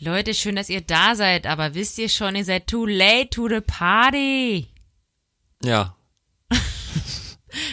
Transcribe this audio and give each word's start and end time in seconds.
Leute, 0.00 0.34
schön, 0.34 0.56
dass 0.56 0.68
ihr 0.68 0.80
da 0.80 1.14
seid, 1.14 1.46
aber 1.46 1.74
wisst 1.74 1.98
ihr 1.98 2.08
schon, 2.08 2.34
ihr 2.36 2.44
seid 2.44 2.66
too 2.66 2.84
late 2.86 3.30
to 3.30 3.48
the 3.48 3.60
party. 3.60 4.66
Ja, 5.62 5.94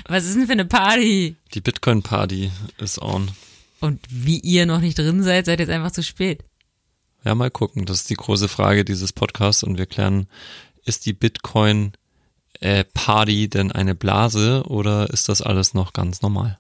Was 0.08 0.26
ist 0.26 0.36
denn 0.36 0.46
für 0.46 0.52
eine 0.54 0.65
Party? 0.65 1.36
die 1.54 1.62
Bitcoin-Party 1.62 2.52
ist 2.78 3.02
on. 3.02 3.31
Und 3.79 3.99
wie 4.10 4.39
ihr 4.39 4.65
noch 4.68 4.79
nicht 4.79 4.97
drin 4.97 5.23
seid, 5.23 5.46
seid 5.47 5.60
jetzt 5.60 5.70
einfach 5.70 5.92
zu 5.92 6.04
spät. 6.04 6.44
Ja, 7.26 7.34
mal 7.36 7.49
gucken. 7.52 7.86
Das 7.86 8.02
ist 8.02 8.10
die 8.10 8.15
große 8.15 8.47
Frage 8.47 8.85
dieses 8.85 9.12
Podcasts 9.13 9.63
und 9.63 9.78
wir 9.79 9.85
klären, 9.88 10.28
ist 10.85 11.06
die 11.08 11.13
Bitcoin-Party 11.13 13.49
denn 13.49 13.72
eine 13.72 13.96
Blase 13.96 14.63
oder 14.67 15.10
ist 15.10 15.29
das 15.29 15.42
alles 15.42 15.74
noch 15.74 15.94
ganz 15.94 16.22
normal? 16.22 16.59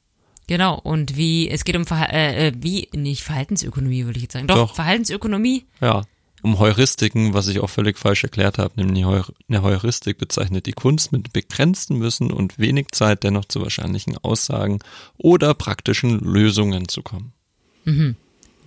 Genau, 0.51 0.77
und 0.77 1.15
wie, 1.15 1.49
es 1.49 1.63
geht 1.63 1.77
um, 1.77 1.85
Verha 1.85 2.07
äh, 2.07 2.47
äh, 2.49 2.51
wie, 2.57 2.89
nicht 2.93 3.23
Verhaltensökonomie, 3.23 4.03
würde 4.03 4.17
ich 4.17 4.23
jetzt 4.23 4.33
sagen. 4.33 4.47
Doch, 4.47 4.57
Doch. 4.57 4.75
Verhaltensökonomie. 4.75 5.63
Ja, 5.79 6.01
um 6.41 6.59
Heuristiken, 6.59 7.33
was 7.33 7.47
ich 7.47 7.61
auch 7.61 7.69
völlig 7.69 7.97
falsch 7.97 8.25
erklärt 8.25 8.57
habe, 8.57 8.73
nämlich 8.75 9.05
eine 9.47 9.61
Heuristik 9.61 10.17
bezeichnet 10.17 10.65
die 10.65 10.73
Kunst 10.73 11.13
mit 11.13 11.31
begrenztem 11.31 12.01
Wissen 12.01 12.33
und 12.33 12.59
wenig 12.59 12.87
Zeit 12.91 13.23
dennoch 13.23 13.45
zu 13.45 13.61
wahrscheinlichen 13.61 14.17
Aussagen 14.17 14.79
oder 15.17 15.53
praktischen 15.53 16.19
Lösungen 16.19 16.89
zu 16.89 17.01
kommen. 17.01 17.31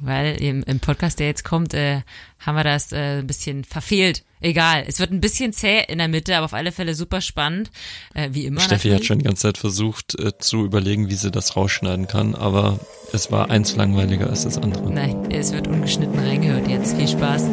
Weil 0.01 0.41
im, 0.41 0.63
im 0.63 0.81
Podcast, 0.81 1.19
der 1.19 1.27
jetzt 1.27 1.45
kommt, 1.45 1.75
äh, 1.75 2.01
haben 2.39 2.57
wir 2.57 2.65
das 2.65 2.93
äh, 2.93 3.19
ein 3.19 3.27
bisschen 3.27 3.63
verfehlt. 3.63 4.25
Egal, 4.45 4.85
es 4.87 5.01
wird 5.01 5.11
ein 5.11 5.23
bisschen 5.23 5.55
zäh 5.55 5.85
in 5.89 5.97
der 5.97 6.09
Mitte, 6.09 6.37
aber 6.37 6.45
auf 6.45 6.53
alle 6.53 6.71
Fälle 6.71 6.95
super 6.95 7.23
spannend. 7.23 7.71
Äh, 8.13 8.29
wie 8.33 8.45
immer. 8.45 8.61
Steffi 8.61 8.89
hat 8.89 8.93
natürlich. 8.93 9.07
schon 9.07 9.19
die 9.21 9.25
ganze 9.25 9.43
Zeit 9.43 9.57
versucht 9.57 10.21
äh, 10.21 10.37
zu 10.37 10.67
überlegen, 10.67 11.09
wie 11.09 11.15
sie 11.15 11.31
das 11.31 11.57
rausschneiden 11.57 12.09
kann, 12.09 12.35
aber 12.35 12.79
es 13.15 13.33
war 13.33 13.51
eins 13.51 13.75
langweiliger 13.75 14.29
als 14.29 14.45
das 14.45 14.59
andere. 14.59 14.93
Nein, 14.93 15.31
es 15.31 15.55
wird 15.55 15.67
ungeschnitten 15.67 16.19
reingehört 16.19 16.69
jetzt. 16.69 16.95
Viel 16.95 17.09
Spaß. 17.09 17.45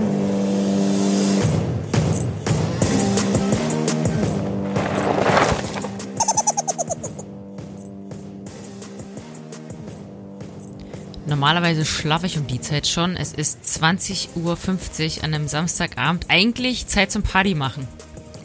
Normalerweise 11.31 11.85
schlafe 11.85 12.25
ich 12.25 12.37
um 12.37 12.45
die 12.45 12.59
Zeit 12.59 12.87
schon. 12.87 13.15
Es 13.15 13.31
ist 13.31 13.63
20.50 13.63 14.35
Uhr 14.35 15.23
an 15.23 15.33
einem 15.33 15.47
Samstagabend. 15.47 16.25
Eigentlich 16.27 16.87
Zeit 16.87 17.09
zum 17.09 17.23
Party 17.23 17.55
machen. 17.55 17.87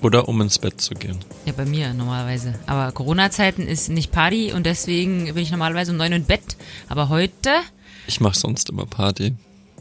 Oder 0.02 0.28
um 0.28 0.40
ins 0.40 0.60
Bett 0.60 0.80
zu 0.80 0.94
gehen. 0.94 1.18
Ja, 1.46 1.52
bei 1.52 1.64
mir 1.64 1.92
normalerweise. 1.94 2.54
Aber 2.66 2.92
Corona-Zeiten 2.92 3.66
ist 3.66 3.88
nicht 3.88 4.12
Party 4.12 4.52
und 4.52 4.66
deswegen 4.66 5.24
bin 5.24 5.38
ich 5.38 5.50
normalerweise 5.50 5.90
um 5.90 5.96
neun 5.96 6.12
Uhr 6.12 6.18
im 6.18 6.26
Bett. 6.26 6.56
Aber 6.88 7.08
heute 7.08 7.50
Ich 8.06 8.20
mache 8.20 8.38
sonst 8.38 8.70
immer 8.70 8.86
Party. 8.86 9.34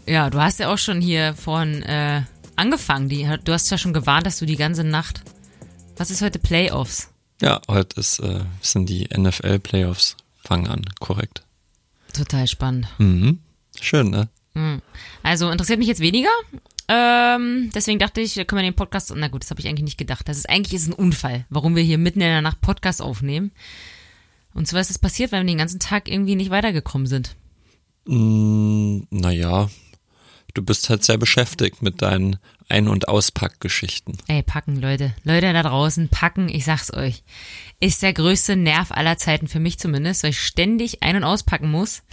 Ja, 0.07 0.31
du 0.31 0.41
hast 0.41 0.57
ja 0.57 0.73
auch 0.73 0.79
schon 0.79 0.99
hier 0.99 1.35
vorhin 1.35 1.83
äh, 1.83 2.23
angefangen. 2.55 3.07
Die, 3.07 3.29
du 3.43 3.53
hast 3.53 3.69
ja 3.69 3.77
schon 3.77 3.93
gewarnt, 3.93 4.25
dass 4.25 4.39
du 4.39 4.47
die 4.47 4.55
ganze 4.55 4.83
Nacht. 4.83 5.21
Was 5.95 6.09
ist 6.09 6.23
heute 6.23 6.39
Playoffs? 6.39 7.09
Ja, 7.39 7.61
heute 7.67 7.99
ist, 7.99 8.17
äh, 8.17 8.39
sind 8.61 8.89
die 8.89 9.07
NFL-Playoffs. 9.15 10.17
Fangen 10.41 10.67
an, 10.67 10.85
korrekt. 10.99 11.44
Total 12.15 12.47
spannend. 12.47 12.87
Mhm. 12.97 13.39
Schön, 13.79 14.09
ne? 14.09 14.29
Also 15.21 15.49
interessiert 15.49 15.79
mich 15.79 15.87
jetzt 15.87 15.99
weniger. 15.99 16.29
Ähm, 16.87 17.71
deswegen 17.73 17.99
dachte 17.99 18.21
ich, 18.21 18.35
können 18.35 18.61
wir 18.61 18.71
den 18.71 18.75
Podcast. 18.75 19.11
Na 19.15 19.27
gut, 19.27 19.43
das 19.43 19.49
habe 19.49 19.59
ich 19.59 19.67
eigentlich 19.67 19.83
nicht 19.83 19.97
gedacht. 19.97 20.29
Das 20.29 20.37
ist 20.37 20.49
eigentlich 20.49 20.73
ist 20.73 20.87
ein 20.87 20.93
Unfall, 20.93 21.45
warum 21.49 21.75
wir 21.75 21.83
hier 21.83 21.97
mitten 21.97 22.21
in 22.21 22.27
der 22.27 22.41
Nacht 22.41 22.61
Podcast 22.61 23.01
aufnehmen. 23.01 23.51
Und 24.53 24.67
zwar 24.67 24.81
ist 24.81 24.91
es 24.91 24.99
passiert, 24.99 25.31
weil 25.31 25.41
wir 25.41 25.47
den 25.47 25.57
ganzen 25.57 25.79
Tag 25.79 26.07
irgendwie 26.07 26.35
nicht 26.35 26.51
weitergekommen 26.51 27.07
sind. 27.07 27.35
Mm, 28.05 28.99
naja, 29.09 29.69
du 30.53 30.61
bist 30.61 30.89
halt 30.89 31.03
sehr 31.03 31.17
beschäftigt 31.17 31.81
mit 31.81 32.01
deinen 32.01 32.37
Ein- 32.69 32.87
und 32.87 33.09
Auspackgeschichten. 33.09 34.19
Ey, 34.27 34.43
packen, 34.43 34.79
Leute. 34.79 35.13
Leute 35.23 35.51
da 35.51 35.63
draußen, 35.63 36.07
packen, 36.09 36.47
ich 36.47 36.63
sag's 36.63 36.93
euch. 36.93 37.23
Ist 37.79 38.01
der 38.01 38.13
größte 38.13 38.55
Nerv 38.55 38.91
aller 38.91 39.17
Zeiten 39.17 39.47
für 39.47 39.59
mich 39.59 39.77
zumindest, 39.79 40.23
weil 40.23 40.31
ich 40.31 40.39
ständig 40.39 41.03
ein- 41.03 41.17
und 41.17 41.23
auspacken 41.23 41.69
muss, 41.69 42.03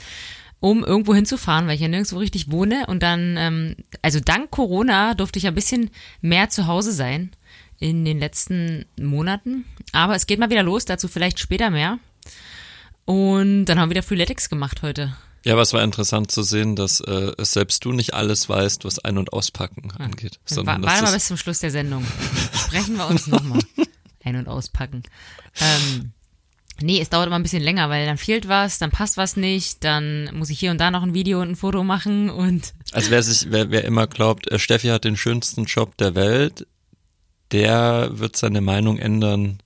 um 0.61 0.85
irgendwo 0.85 1.15
hinzufahren, 1.15 1.67
weil 1.67 1.75
ich 1.75 1.81
ja 1.81 1.89
nirgendwo 1.89 2.19
richtig 2.19 2.51
wohne. 2.51 2.85
Und 2.87 3.03
dann, 3.03 3.37
ähm, 3.37 3.77
also 4.03 4.21
dank 4.21 4.51
Corona 4.51 5.15
durfte 5.15 5.39
ich 5.39 5.45
ja 5.45 5.51
ein 5.51 5.57
bisschen 5.57 5.91
mehr 6.21 6.51
zu 6.51 6.67
Hause 6.67 6.93
sein 6.93 7.31
in 7.79 8.05
den 8.05 8.19
letzten 8.19 8.85
Monaten. 9.01 9.65
Aber 9.93 10.15
es 10.15 10.27
geht 10.27 10.39
mal 10.39 10.51
wieder 10.51 10.63
los, 10.63 10.85
dazu 10.85 11.09
vielleicht 11.09 11.41
später 11.41 11.71
mehr. 11.71 11.99
Und 13.05 13.65
dann 13.67 13.79
haben 13.79 13.89
wir 13.89 13.97
wieder 13.97 14.03
Freeletics 14.03 14.49
gemacht 14.49 14.83
heute. 14.83 15.17
Ja, 15.45 15.55
aber 15.55 15.63
es 15.63 15.73
war 15.73 15.83
interessant 15.83 16.31
zu 16.31 16.43
sehen, 16.45 16.77
dass 16.77 17.01
äh, 17.01 17.33
selbst 17.39 17.85
du 17.85 17.93
nicht 17.93 18.15
alles 18.15 18.49
weißt, 18.49 18.85
was 18.85 19.01
Ein- 19.01 19.19
und 19.19 19.33
Auspacken 19.33 19.91
angeht. 19.99 20.39
Wa 20.47 20.55
Sondern 20.55 20.83
warte 20.85 21.03
mal 21.03 21.13
bis 21.13 21.27
zum 21.27 21.37
Schluss 21.37 21.59
der 21.59 21.73
Sendung. 21.73 22.07
Sprechen 22.55 22.97
wir 22.97 23.09
uns 23.09 23.27
nochmal. 23.27 23.59
Ein- 24.25 24.37
und 24.37 24.49
auspacken. 24.49 25.03
Ähm, 25.61 26.13
nee, 26.81 27.01
es 27.01 27.11
dauert 27.11 27.27
immer 27.27 27.37
ein 27.37 27.43
bisschen 27.43 27.63
länger, 27.63 27.91
weil 27.91 28.07
dann 28.07 28.19
fehlt 28.19 28.49
was, 28.49 28.79
dann 28.79 28.91
passt 28.91 29.17
was 29.17 29.37
nicht, 29.37 29.85
dann 29.85 30.31
muss 30.35 30.51
ich 30.51 30.59
hier 30.59 30.71
und 30.71 30.79
da 30.79 30.91
noch 30.91 31.03
ein 31.03 31.15
Video 31.15 31.41
und 31.41 31.51
ein 31.51 31.57
Foto 31.57 31.85
machen 31.85 32.31
und 32.31 32.73
Also 32.93 33.11
wer 33.11 33.23
sich, 33.23 33.51
wer, 33.51 33.71
wer 33.71 33.85
immer 33.85 34.07
glaubt, 34.07 34.51
äh, 34.51 34.59
Steffi 34.59 34.89
hat 34.89 35.05
den 35.05 35.17
schönsten 35.17 35.65
Job 35.65 35.97
der 35.97 36.15
Welt, 36.15 36.67
der 37.53 38.11
wird 38.13 38.37
seine 38.37 38.61
Meinung 38.61 38.99
ändern, 38.99 39.61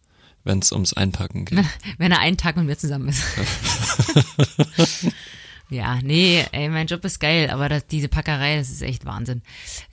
wenn 0.44 0.60
es 0.60 0.72
ums 0.72 0.92
Einpacken 0.92 1.44
geht. 1.44 1.64
wenn 1.98 2.12
er 2.12 2.20
einen 2.20 2.36
Tag 2.36 2.56
mit 2.56 2.66
mir 2.66 2.78
zusammen 2.78 3.08
ist. 3.08 3.22
ja, 5.68 5.98
nee, 6.02 6.44
ey, 6.52 6.68
mein 6.68 6.86
Job 6.86 7.04
ist 7.04 7.18
geil, 7.18 7.50
aber 7.50 7.68
das, 7.68 7.86
diese 7.86 8.08
Packerei, 8.08 8.56
das 8.56 8.70
ist 8.70 8.82
echt 8.82 9.04
Wahnsinn. 9.04 9.42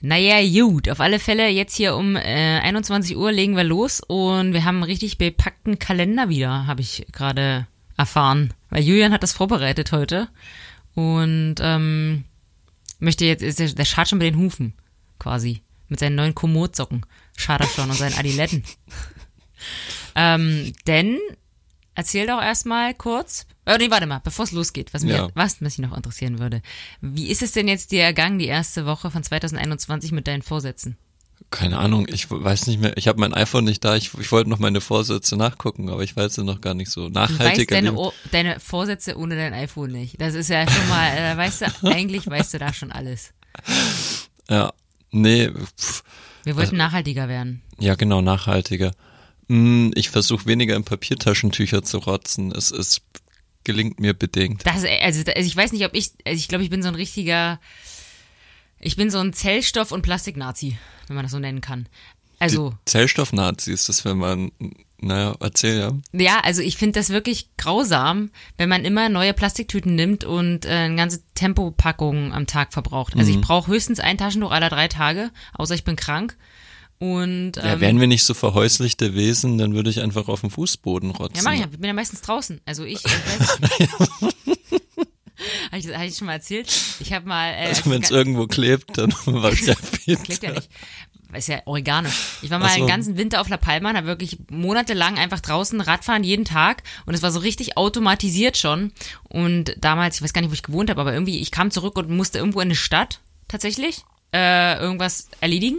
Naja, 0.00 0.40
gut, 0.62 0.88
auf 0.88 1.00
alle 1.00 1.18
Fälle, 1.18 1.48
jetzt 1.48 1.74
hier 1.74 1.96
um 1.96 2.14
äh, 2.14 2.60
21 2.60 3.16
Uhr 3.16 3.32
legen 3.32 3.56
wir 3.56 3.64
los 3.64 4.00
und 4.00 4.52
wir 4.52 4.64
haben 4.64 4.76
einen 4.76 4.84
richtig 4.84 5.18
bepackten 5.18 5.80
Kalender 5.80 6.28
wieder, 6.28 6.68
habe 6.68 6.80
ich 6.80 7.06
gerade 7.10 7.66
erfahren. 7.96 8.54
Weil 8.70 8.84
Julian 8.84 9.12
hat 9.12 9.24
das 9.24 9.32
vorbereitet 9.32 9.90
heute 9.90 10.28
und 10.94 11.56
ähm, 11.60 12.24
möchte 13.00 13.24
jetzt, 13.24 13.42
ist 13.42 13.58
der, 13.58 13.68
der 13.68 13.84
schart 13.84 14.08
schon 14.08 14.18
mit 14.18 14.28
den 14.28 14.38
Hufen, 14.38 14.74
quasi. 15.18 15.60
Mit 15.88 16.00
seinen 16.00 16.16
neuen 16.16 16.34
Komoot-Socken. 16.34 17.04
Schart 17.36 17.60
er 17.60 17.68
schon 17.68 17.90
und 17.90 17.96
seinen 17.96 18.16
Adiletten. 18.16 18.64
ähm, 20.14 20.72
denn, 20.86 21.18
erzähl 21.94 22.26
doch 22.26 22.40
erstmal 22.42 22.94
kurz. 22.94 23.46
Oh, 23.66 23.74
nee, 23.78 23.90
warte 23.90 24.06
mal, 24.06 24.20
bevor 24.22 24.44
es 24.44 24.52
losgeht, 24.52 24.92
was 24.92 25.02
mir, 25.04 25.14
Ja. 25.16 25.28
was 25.34 25.60
mich 25.60 25.78
noch 25.78 25.96
interessieren 25.96 26.38
würde. 26.38 26.60
Wie 27.00 27.28
ist 27.28 27.42
es 27.42 27.52
denn 27.52 27.66
jetzt 27.68 27.92
dir 27.92 28.02
ergangen, 28.02 28.38
die 28.38 28.46
erste 28.46 28.84
Woche 28.86 29.10
von 29.10 29.22
2021 29.22 30.12
mit 30.12 30.26
deinen 30.26 30.42
Vorsätzen? 30.42 30.96
Keine 31.50 31.78
Ahnung, 31.78 32.06
ich 32.08 32.30
weiß 32.30 32.66
nicht 32.66 32.80
mehr. 32.80 32.96
Ich 32.96 33.08
habe 33.08 33.20
mein 33.20 33.32
iPhone 33.34 33.64
nicht 33.64 33.84
da. 33.84 33.96
Ich, 33.96 34.12
ich 34.18 34.30
wollte 34.32 34.50
noch 34.50 34.58
meine 34.58 34.80
Vorsätze 34.80 35.36
nachgucken, 35.36 35.88
aber 35.88 36.02
ich 36.02 36.16
weiß 36.16 36.34
sie 36.34 36.44
noch 36.44 36.60
gar 36.60 36.74
nicht 36.74 36.90
so. 36.90 37.08
Du 37.08 37.14
weißt 37.14 37.70
deine, 37.70 37.96
deine 38.32 38.60
Vorsätze 38.60 39.16
ohne 39.18 39.36
dein 39.36 39.52
iPhone 39.52 39.90
nicht. 39.92 40.20
Das 40.20 40.34
ist 40.34 40.48
ja 40.48 40.68
schon 40.70 40.88
mal, 40.88 41.08
äh, 41.16 41.36
weißt 41.36 41.62
du, 41.62 41.66
eigentlich 41.88 42.26
weißt 42.28 42.54
du 42.54 42.58
da 42.58 42.72
schon 42.72 42.92
alles. 42.92 43.32
Ja, 44.48 44.72
nee, 45.10 45.50
pff, 45.50 46.02
Wir 46.44 46.56
wollten 46.56 46.76
nachhaltiger 46.76 47.28
werden. 47.28 47.62
ja 47.78 47.94
genau, 47.94 48.20
nachhaltiger. 48.20 48.92
Hm, 49.48 49.92
Ich 49.94 50.10
versuche 50.10 50.46
weniger 50.46 50.76
in 50.76 50.84
Papiertaschentücher 50.84 51.82
zu 51.82 51.98
rotzen. 51.98 52.52
Es, 52.52 52.70
es 52.70 53.02
gelingt 53.64 53.98
mir 54.00 54.14
bedingt. 54.14 54.64
Das, 54.66 54.84
also, 54.84 54.90
also 55.00 55.22
ich 55.24 55.56
weiß 55.56 55.72
nicht, 55.72 55.84
ob 55.84 55.94
ich, 55.94 56.12
also 56.24 56.36
ich 56.36 56.48
glaube, 56.48 56.64
ich 56.64 56.70
bin 56.70 56.82
so 56.82 56.88
ein 56.88 56.94
richtiger, 56.94 57.60
ich 58.78 58.96
bin 58.96 59.10
so 59.10 59.18
ein 59.18 59.32
Zellstoff- 59.32 59.92
und 59.92 60.02
Plastik-Nazi, 60.02 60.76
wenn 61.06 61.16
man 61.16 61.24
das 61.24 61.32
so 61.32 61.38
nennen 61.38 61.60
kann. 61.60 61.88
Also, 62.38 62.74
Zellstoffnazi 62.84 63.72
ist 63.72 63.88
das, 63.88 64.04
wenn 64.04 64.18
man, 64.18 64.50
naja, 64.98 65.34
erzähl 65.40 65.78
ja. 65.78 65.92
ja, 66.12 66.40
also 66.40 66.60
ich 66.62 66.76
finde 66.76 66.98
das 66.98 67.10
wirklich 67.10 67.48
grausam, 67.56 68.30
wenn 68.58 68.68
man 68.68 68.84
immer 68.84 69.08
neue 69.08 69.32
Plastiktüten 69.32 69.94
nimmt 69.94 70.24
und 70.24 70.66
äh, 70.66 70.70
eine 70.70 70.96
ganze 70.96 71.22
Tempopackung 71.34 72.32
am 72.32 72.46
Tag 72.46 72.72
verbraucht. 72.72 73.16
Also 73.16 73.30
ich 73.30 73.40
brauche 73.40 73.70
höchstens 73.70 74.00
ein 74.00 74.18
Taschentuch 74.18 74.50
aller 74.50 74.68
drei 74.68 74.88
Tage, 74.88 75.30
außer 75.54 75.74
ich 75.74 75.84
bin 75.84 75.96
krank. 75.96 76.36
Und 76.98 77.56
Ja, 77.56 77.74
ähm, 77.74 77.80
wären 77.80 78.00
wir 78.00 78.06
nicht 78.06 78.24
so 78.24 78.34
verhäuslichte 78.34 79.14
Wesen, 79.14 79.58
dann 79.58 79.74
würde 79.74 79.90
ich 79.90 80.00
einfach 80.00 80.28
auf 80.28 80.40
den 80.40 80.50
Fußboden 80.50 81.10
rotzen. 81.10 81.36
Ja, 81.36 81.42
mach 81.42 81.52
ich. 81.52 81.60
ja. 81.60 81.66
Ich 81.70 81.78
bin 81.78 81.86
ja 81.88 81.92
meistens 81.92 82.22
draußen. 82.22 82.60
Also 82.64 82.84
ich, 82.84 83.04
ich 83.04 83.12
Habe 85.70 85.78
ich, 85.78 85.88
hab 85.88 86.02
ich 86.04 86.16
schon 86.16 86.26
mal 86.26 86.34
erzählt? 86.34 86.72
Ich 87.00 87.12
habe 87.12 87.26
mal. 87.28 87.50
Äh, 87.50 87.66
Also 87.68 87.90
wenn 87.90 88.02
es 88.02 88.10
irgendwo 88.10 88.46
klebt, 88.46 88.96
dann 88.96 89.12
war 89.26 89.52
es 89.52 89.66
ja 89.66 89.74
viel. 89.74 90.16
Klebt 90.16 90.42
ja 90.42 90.52
nicht. 90.52 90.70
Ist 91.32 91.48
ja 91.48 91.60
organisch. 91.64 92.14
Ich 92.42 92.50
war 92.50 92.60
mal 92.60 92.68
so. 92.68 92.76
den 92.76 92.86
ganzen 92.86 93.16
Winter 93.16 93.40
auf 93.40 93.48
La 93.48 93.56
Palma, 93.56 93.92
da 93.92 94.04
wirklich 94.04 94.38
monatelang 94.50 95.18
einfach 95.18 95.40
draußen 95.40 95.80
Radfahren 95.80 96.22
jeden 96.22 96.44
Tag 96.44 96.84
und 97.06 97.14
es 97.14 97.22
war 97.22 97.32
so 97.32 97.40
richtig 97.40 97.76
automatisiert 97.76 98.56
schon. 98.56 98.92
Und 99.24 99.74
damals, 99.78 100.16
ich 100.16 100.22
weiß 100.22 100.32
gar 100.32 100.42
nicht, 100.42 100.50
wo 100.50 100.54
ich 100.54 100.62
gewohnt 100.62 100.90
habe, 100.90 101.00
aber 101.00 101.12
irgendwie, 101.12 101.40
ich 101.40 101.50
kam 101.50 101.72
zurück 101.72 101.96
und 101.98 102.08
musste 102.08 102.38
irgendwo 102.38 102.60
in 102.60 102.68
eine 102.68 102.76
Stadt 102.76 103.20
tatsächlich 103.48 104.04
äh, 104.32 104.78
irgendwas 104.78 105.28
erledigen 105.40 105.78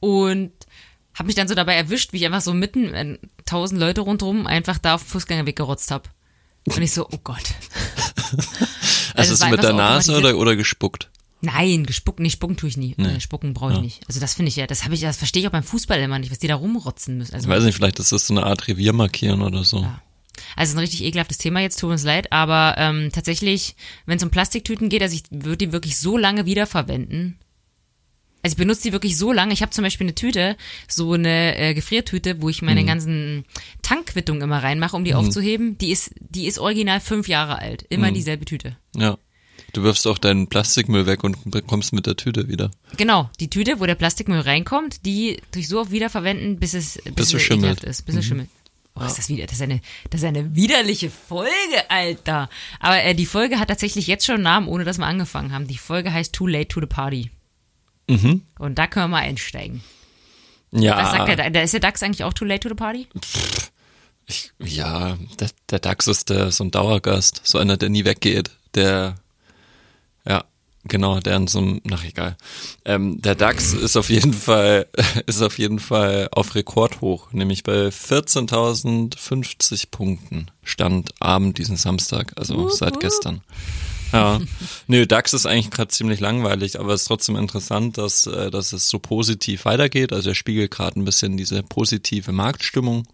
und 0.00 0.52
habe 1.14 1.26
mich 1.26 1.34
dann 1.36 1.48
so 1.48 1.54
dabei 1.54 1.74
erwischt, 1.74 2.12
wie 2.12 2.18
ich 2.18 2.26
einfach 2.26 2.40
so 2.42 2.52
mitten 2.52 2.92
äh, 2.94 3.18
tausend 3.44 3.80
Leute 3.80 4.02
rundherum 4.02 4.46
einfach 4.46 4.78
da 4.78 4.94
auf 4.96 5.02
den 5.02 5.08
Fußgängerweg 5.08 5.56
gerotzt 5.56 5.90
habe. 5.90 6.08
Und 6.66 6.82
ich 6.82 6.92
so, 6.92 7.06
oh 7.10 7.18
Gott. 7.22 7.42
Also, 9.14 9.32
es 9.32 9.38
so 9.38 9.44
war 9.46 9.50
mit 9.52 9.62
der 9.62 9.70
so 9.70 9.76
Nase 9.76 10.16
oder, 10.18 10.36
oder 10.36 10.56
gespuckt? 10.56 11.10
Nein, 11.40 11.86
gespucken, 11.86 12.22
nee, 12.22 12.28
spucken 12.30 12.56
tue 12.58 12.68
ich 12.68 12.76
nie. 12.76 12.94
Nee. 12.98 13.20
Spucken 13.20 13.54
brauche 13.54 13.70
ich 13.70 13.76
Ja. 13.76 13.82
nicht. 13.82 14.02
Also 14.08 14.20
das 14.20 14.34
finde 14.34 14.48
ich 14.50 14.56
ja, 14.56 14.66
das 14.66 14.84
habe 14.84 14.94
ich, 14.94 15.00
das 15.00 15.16
verstehe 15.16 15.40
ich 15.42 15.48
auch 15.48 15.52
beim 15.52 15.62
Fußball 15.62 15.98
immer 16.00 16.18
nicht, 16.18 16.30
was 16.30 16.38
die 16.38 16.48
da 16.48 16.54
rumrotzen 16.56 17.16
müssen. 17.16 17.34
Also, 17.34 17.46
Ich 17.48 17.54
weiß 17.54 17.64
nicht, 17.64 17.74
vielleicht 17.74 17.98
ist 17.98 18.12
das 18.12 18.26
so 18.26 18.34
eine 18.34 18.44
Art 18.44 18.68
Revier 18.68 18.92
markieren 18.92 19.40
oder 19.42 19.64
so. 19.64 19.80
Ja. 19.80 20.02
also 20.56 20.74
ein 20.76 20.80
richtig 20.80 21.02
ekelhaftes 21.04 21.38
Thema 21.38 21.60
jetzt, 21.60 21.78
tut 21.80 21.90
uns 21.90 22.02
leid, 22.04 22.30
aber 22.32 22.74
ähm, 22.78 23.10
tatsächlich, 23.12 23.76
wenn 24.06 24.18
es 24.18 24.22
um 24.24 24.30
Plastiktüten 24.30 24.88
geht, 24.90 25.02
also 25.02 25.14
ich 25.14 25.22
würde 25.30 25.58
die 25.66 25.72
wirklich 25.72 25.96
so 25.98 26.18
lange 26.18 26.44
wiederverwenden. 26.46 27.38
Also 28.46 28.54
ich 28.54 28.58
benutze 28.58 28.82
die 28.84 28.92
wirklich 28.92 29.16
so 29.18 29.32
lange. 29.32 29.52
Ich 29.52 29.60
habe 29.60 29.72
zum 29.72 29.82
Beispiel 29.82 30.04
eine 30.06 30.14
Tüte, 30.14 30.56
so 30.86 31.14
eine 31.14 31.56
äh, 31.58 31.74
Gefriertüte, 31.74 32.40
wo 32.40 32.48
ich 32.48 32.62
meine 32.62 32.82
Mhm. 32.82 32.86
ganzen 32.86 33.44
Tankquittungen 33.82 34.40
immer 34.40 34.62
reinmache, 34.62 34.94
um 34.94 35.02
die 35.02 35.14
aufzuheben. 35.14 35.76
Die 35.78 35.90
ist, 35.90 36.12
die 36.20 36.46
ist 36.46 36.60
original 36.60 37.00
fünf 37.00 37.26
Jahre 37.26 37.58
alt. 37.58 37.82
Mhm. 37.82 37.86
Immer 37.96 38.12
dieselbe 38.12 38.44
Tüte. 38.44 38.76
Ja. 38.94 39.18
Du 39.72 39.82
wirfst 39.82 40.06
auch 40.06 40.18
deinen 40.18 40.46
Plastikmüll 40.46 41.06
weg 41.06 41.24
und 41.24 41.38
kommst 41.66 41.92
mit 41.92 42.06
der 42.06 42.14
Tüte 42.14 42.46
wieder. 42.46 42.70
Genau, 42.96 43.28
die 43.40 43.50
Tüte, 43.50 43.80
wo 43.80 43.86
der 43.86 43.96
Plastikmüll 43.96 44.38
reinkommt, 44.38 45.04
die 45.04 45.38
durch 45.50 45.66
so 45.66 45.80
oft 45.80 45.90
wiederverwenden, 45.90 46.60
bis 46.60 46.74
es, 46.74 47.00
bis 47.04 47.14
Bis 47.16 47.34
es 47.34 47.42
schimmelt. 47.42 47.82
ist, 47.82 48.06
bis 48.06 48.14
es 48.14 48.24
schimmelt. 48.26 48.48
Oh, 48.94 49.04
ist 49.04 49.18
das 49.18 49.28
wieder, 49.28 49.44
das 49.46 49.56
ist 49.56 49.62
eine, 49.62 49.80
das 50.08 50.20
ist 50.22 50.26
eine 50.26 50.54
widerliche 50.54 51.10
Folge, 51.10 51.50
Alter. 51.90 52.48
Aber 52.80 53.02
äh, 53.02 53.14
die 53.16 53.26
Folge 53.26 53.58
hat 53.58 53.68
tatsächlich 53.68 54.06
jetzt 54.06 54.24
schon 54.24 54.36
einen 54.36 54.44
Namen, 54.44 54.68
ohne 54.68 54.84
dass 54.84 54.98
wir 54.98 55.04
angefangen 55.06 55.52
haben. 55.52 55.66
Die 55.66 55.76
Folge 55.78 56.12
heißt 56.12 56.32
Too 56.32 56.46
Late 56.46 56.68
to 56.68 56.80
the 56.80 56.86
Party. 56.86 57.30
Mhm. 58.08 58.42
Und 58.58 58.78
da 58.78 58.86
können 58.86 59.04
wir 59.04 59.16
mal 59.16 59.22
einsteigen. 59.22 59.82
Ja. 60.72 60.96
Was 60.96 61.12
sagt 61.12 61.28
der, 61.28 61.50
da 61.50 61.60
ist 61.60 61.72
der 61.72 61.80
DAX 61.80 62.02
eigentlich 62.02 62.24
auch 62.24 62.32
Too 62.32 62.44
Late 62.44 62.60
to 62.60 62.68
the 62.68 62.74
Party? 62.74 63.06
Ich, 64.26 64.52
ja, 64.58 65.16
der, 65.38 65.50
der 65.70 65.78
DAX 65.78 66.06
ist 66.08 66.30
der, 66.30 66.50
so 66.50 66.64
ein 66.64 66.70
Dauergast, 66.70 67.40
so 67.44 67.58
einer, 67.58 67.76
der 67.76 67.88
nie 67.88 68.04
weggeht, 68.04 68.50
der, 68.74 69.16
ja, 70.26 70.44
genau, 70.84 71.20
der 71.20 71.36
in 71.36 71.46
so 71.46 71.58
einem, 71.58 71.80
nach 71.84 72.04
egal. 72.04 72.36
Ähm, 72.84 73.22
der 73.22 73.36
DAX 73.36 73.72
ist 73.72 73.96
auf 73.96 74.10
jeden 74.10 74.32
Fall, 74.32 74.88
ist 75.26 75.42
auf 75.42 75.58
jeden 75.58 75.78
Fall 75.78 76.28
auf 76.32 76.56
Rekordhoch, 76.56 77.32
nämlich 77.32 77.62
bei 77.62 77.88
14.050 77.88 79.90
Punkten 79.90 80.50
stand 80.64 81.10
Abend 81.20 81.58
diesen 81.58 81.76
Samstag, 81.76 82.32
also 82.36 82.68
seit 82.68 82.98
gestern. 82.98 83.42
Ja, 84.12 84.40
nö, 84.86 85.06
DAX 85.06 85.32
ist 85.32 85.46
eigentlich 85.46 85.70
gerade 85.70 85.88
ziemlich 85.88 86.20
langweilig, 86.20 86.78
aber 86.78 86.94
es 86.94 87.02
ist 87.02 87.08
trotzdem 87.08 87.36
interessant, 87.36 87.98
dass, 87.98 88.26
äh, 88.26 88.50
dass 88.50 88.72
es 88.72 88.88
so 88.88 88.98
positiv 88.98 89.64
weitergeht. 89.64 90.12
Also 90.12 90.30
er 90.30 90.34
spiegelt 90.34 90.70
gerade 90.70 90.98
ein 91.00 91.04
bisschen 91.04 91.36
diese 91.36 91.62
positive 91.62 92.32
Marktstimmung 92.32 93.06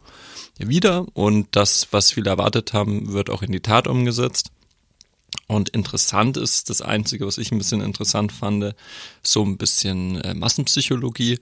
wieder 0.58 1.06
und 1.14 1.48
das, 1.52 1.88
was 1.90 2.12
viele 2.12 2.30
erwartet 2.30 2.72
haben, 2.72 3.12
wird 3.12 3.30
auch 3.30 3.42
in 3.42 3.52
die 3.52 3.60
Tat 3.60 3.86
umgesetzt. 3.86 4.50
Und 5.48 5.70
interessant 5.70 6.36
ist, 6.36 6.70
das 6.70 6.82
Einzige, 6.82 7.26
was 7.26 7.38
ich 7.38 7.52
ein 7.52 7.58
bisschen 7.58 7.80
interessant 7.80 8.32
fand, 8.32 8.74
so 9.22 9.44
ein 9.44 9.58
bisschen 9.58 10.20
äh, 10.20 10.34
Massenpsychologie 10.34 11.40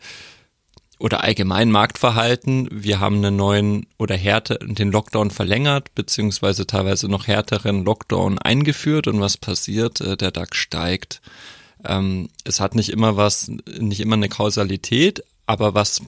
oder 1.00 1.24
allgemein 1.24 1.70
Marktverhalten. 1.70 2.68
Wir 2.70 3.00
haben 3.00 3.16
einen 3.16 3.34
neuen 3.34 3.86
oder 3.98 4.16
härter, 4.16 4.56
den 4.56 4.92
Lockdown 4.92 5.30
verlängert, 5.30 5.94
beziehungsweise 5.94 6.66
teilweise 6.66 7.08
noch 7.08 7.26
härteren 7.26 7.84
Lockdown 7.84 8.38
eingeführt. 8.38 9.08
Und 9.08 9.18
was 9.18 9.38
passiert? 9.38 10.00
Äh, 10.02 10.16
Der 10.18 10.30
DAX 10.30 10.58
steigt. 10.58 11.22
Ähm, 11.84 12.28
es 12.44 12.60
hat 12.60 12.74
nicht 12.74 12.90
immer 12.90 13.16
was, 13.16 13.50
nicht 13.78 14.00
immer 14.00 14.16
eine 14.16 14.28
Kausalität, 14.28 15.24
aber 15.46 15.74
was 15.74 16.02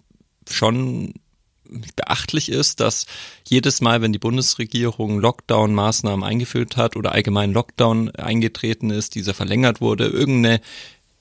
schon 0.49 1.15
beachtlich 1.97 2.51
ist, 2.51 2.81
dass 2.81 3.07
jedes 3.49 3.81
Mal, 3.81 4.03
wenn 4.03 4.13
die 4.13 4.19
Bundesregierung 4.19 5.19
Lockdown-Maßnahmen 5.21 6.23
eingeführt 6.23 6.77
hat 6.77 6.97
oder 6.97 7.13
allgemein 7.13 7.53
Lockdown 7.53 8.11
eingetreten 8.11 8.91
ist, 8.91 9.15
dieser 9.15 9.33
verlängert 9.33 9.81
wurde, 9.81 10.07
irgendeine 10.07 10.61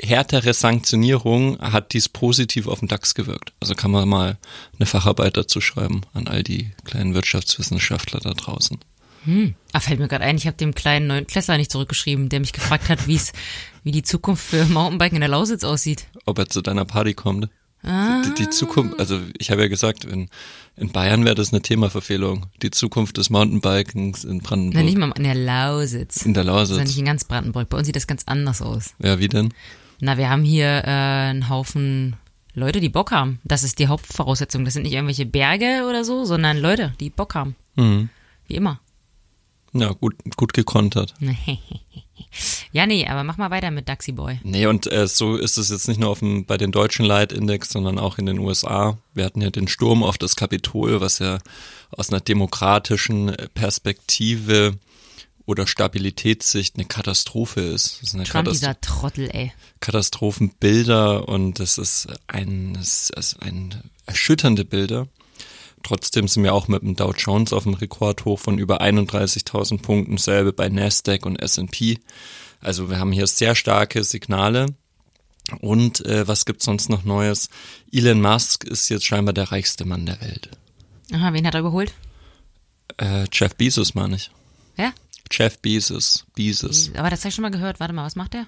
härtere 0.02 0.54
Sanktionierung 0.54 1.60
hat 1.60 1.94
dies 1.94 2.10
positiv 2.10 2.68
auf 2.68 2.80
den 2.80 2.88
DAX 2.88 3.14
gewirkt. 3.14 3.54
Also 3.60 3.76
kann 3.76 3.92
man 3.92 4.08
mal 4.08 4.38
eine 4.78 4.86
Facharbeit 4.86 5.38
dazu 5.38 5.62
schreiben 5.62 6.02
an 6.14 6.28
all 6.28 6.44
die 6.44 6.72
kleinen 6.86 7.14
Wirtschaftswissenschaftler 7.14 8.20
da 8.20 8.34
draußen. 8.34 8.80
Ah, 9.72 9.80
fällt 9.80 10.00
mir 10.00 10.08
gerade 10.08 10.24
ein, 10.24 10.38
ich 10.38 10.48
habe 10.48 10.58
dem 10.58 10.74
kleinen 10.74 11.08
neuen 11.08 11.28
Klässler 11.28 11.58
nicht 11.58 11.72
zurückgeschrieben, 11.72 12.30
der 12.30 12.40
mich 12.40 12.54
gefragt 12.54 12.90
hat, 12.90 13.08
wie 13.08 13.16
es, 13.16 13.34
wie 13.84 13.92
die 13.92 14.02
Zukunft 14.02 14.44
für 14.44 14.66
Mountainbiken 14.66 15.18
in 15.18 15.22
der 15.22 15.30
Lausitz 15.30 15.64
aussieht. 15.64 16.08
Ob 16.26 16.40
er 16.40 16.50
zu 16.50 16.62
deiner 16.62 16.86
Party 16.86 17.14
kommt. 17.14 17.48
Ah. 17.84 18.22
Die, 18.24 18.44
die 18.44 18.50
Zukunft, 18.50 19.00
also 19.00 19.20
ich 19.38 19.50
habe 19.50 19.62
ja 19.62 19.68
gesagt, 19.68 20.06
in, 20.06 20.30
in 20.76 20.92
Bayern 20.92 21.26
wäre 21.26 21.36
das 21.36 21.52
eine 21.52 21.62
Themaverfehlung. 21.62 22.48
Die 22.62 22.72
Zukunft 22.72 23.18
des 23.18 23.30
Mountainbikens 23.30 24.24
in 24.24 24.40
Brandenburg. 24.40 24.76
Nein, 24.76 24.86
nicht 24.86 24.98
mal 24.98 25.12
in 25.16 25.24
der 25.24 25.36
Lausitz. 25.36 26.24
in 26.24 26.34
der 26.34 26.44
Lausitz. 26.44 26.80
nicht 26.80 26.98
in 26.98 27.06
ganz 27.06 27.24
Brandenburg. 27.26 27.70
Bei 27.70 27.78
uns 27.78 27.88
sieht 27.88 27.96
das 27.96 28.08
ganz 28.08 28.24
anders 28.26 28.62
aus. 28.62 28.94
Ja, 29.00 29.20
wie 29.20 29.28
denn? 29.28 29.54
Na, 30.02 30.18
wir 30.18 30.30
haben 30.30 30.44
hier 30.44 30.84
äh, 30.84 31.30
einen 31.30 31.48
Haufen 31.48 32.16
Leute, 32.54 32.82
die 32.82 32.90
Bock 32.90 33.12
haben. 33.12 33.40
Das 33.44 33.64
ist 33.64 33.78
die 33.78 33.88
Hauptvoraussetzung. 33.88 34.66
Das 34.66 34.74
sind 34.74 34.84
nicht 34.84 34.94
irgendwelche 34.94 35.28
Berge 35.28 35.86
oder 35.88 36.04
so, 36.04 36.26
sondern 36.26 36.58
Leute, 36.58 36.94
die 37.00 37.12
Bock 37.12 37.36
haben. 37.36 37.56
Mhm. 37.76 38.10
Wie 38.48 38.56
immer. 38.56 38.80
Ja, 39.74 39.94
gut, 39.94 40.16
gut 40.36 40.54
gekontert. 40.54 41.14
ja, 42.74 42.88
nee, 42.88 43.08
aber 43.08 43.24
mach 43.24 43.38
mal 43.38 43.52
weiter 43.52 43.70
mit 43.70 43.88
Daxi 43.88 44.12
Boy. 44.12 44.40
Nee, 44.44 44.66
und 44.66 44.92
äh, 44.92 45.08
so 45.08 45.38
ist 45.38 45.58
es 45.58 45.70
jetzt 45.70 45.88
nicht 45.88 46.00
nur 46.00 46.10
auf 46.10 46.20
dem, 46.20 46.46
bei 46.46 46.58
den 46.58 46.72
deutschen 46.72 47.06
Leitindex, 47.06 47.70
sondern 47.70 48.00
auch 48.00 48.18
in 48.18 48.26
den 48.26 48.40
USA. 48.40 48.98
Wir 49.14 49.24
hatten 49.24 49.40
ja 49.40 49.52
den 49.52 49.68
Sturm 49.68 50.04
auf 50.04 50.18
das 50.18 50.36
Kapitol, 50.36 51.00
was 51.00 51.20
ja 51.20 51.38
aus 51.92 52.10
einer 52.10 52.20
demokratischen 52.20 53.36
Perspektive 53.54 54.78
oder 55.46 55.68
Stabilitätssicht 55.68 56.76
eine 56.76 56.86
Katastrophe 56.86 57.62
ist. 57.62 58.00
Das 58.02 58.10
ist 58.10 58.16
eine 58.16 58.24
Trump, 58.24 58.46
Katast 58.46 58.62
dieser 58.62 58.82
Trottel, 58.82 59.30
ey. 59.34 59.54
Katastrophenbilder 59.80 61.28
und 61.28 61.60
das 61.60 61.78
ist 61.78 62.08
ein, 62.28 62.74
das 62.74 63.10
ist 63.10 63.42
ein 63.42 63.82
erschütternde 64.06 64.66
Bilder. 64.66 65.08
Trotzdem 65.84 66.28
sind 66.28 66.44
wir 66.44 66.54
auch 66.54 66.68
mit 66.68 66.84
dem 66.84 66.96
Dow 66.96 67.14
Jones 67.18 67.54
auf 67.54 67.64
dem 67.64 67.74
Rekordhoch 67.74 68.40
von 68.40 68.60
über 68.60 68.82
31.000 68.82 69.82
Punkten, 69.82 70.18
selbe 70.18 70.54
bei 70.54 70.70
Nasdaq 70.70 71.26
und 71.26 71.38
S&P. 71.38 72.00
Also 72.60 72.90
wir 72.90 73.00
haben 73.00 73.12
hier 73.12 73.28
sehr 73.28 73.56
starke 73.56 74.04
Signale. 74.04 74.68
Und 75.60 76.06
äh, 76.06 76.28
was 76.28 76.46
gibt's 76.46 76.66
sonst 76.66 76.90
noch 76.90 77.04
Neues? 77.04 77.50
Elon 77.92 78.22
Musk 78.22 78.64
ist 78.64 78.90
jetzt 78.90 79.06
scheinbar 79.06 79.34
der 79.34 79.52
reichste 79.52 79.86
Mann 79.86 80.06
der 80.06 80.22
Welt. 80.22 80.50
Aha, 81.12 81.34
wen 81.34 81.46
hat 81.46 81.56
er 81.56 81.64
geholt? 81.64 81.94
Äh, 82.98 83.26
Jeff 83.32 83.56
Bezos 83.56 83.96
meine 83.96 84.16
ich. 84.16 84.32
Ja? 84.78 84.94
Jeff 85.32 85.60
Bezos, 85.60 86.26
Bezos 86.36 86.92
Aber 86.96 87.10
das 87.10 87.22
habe 87.22 87.30
ich 87.30 87.36
schon 87.36 87.44
mal 87.44 87.52
gehört. 87.52 87.80
Warte 87.80 87.94
mal, 87.94 88.06
was 88.06 88.16
macht 88.16 88.34
der? 88.34 88.48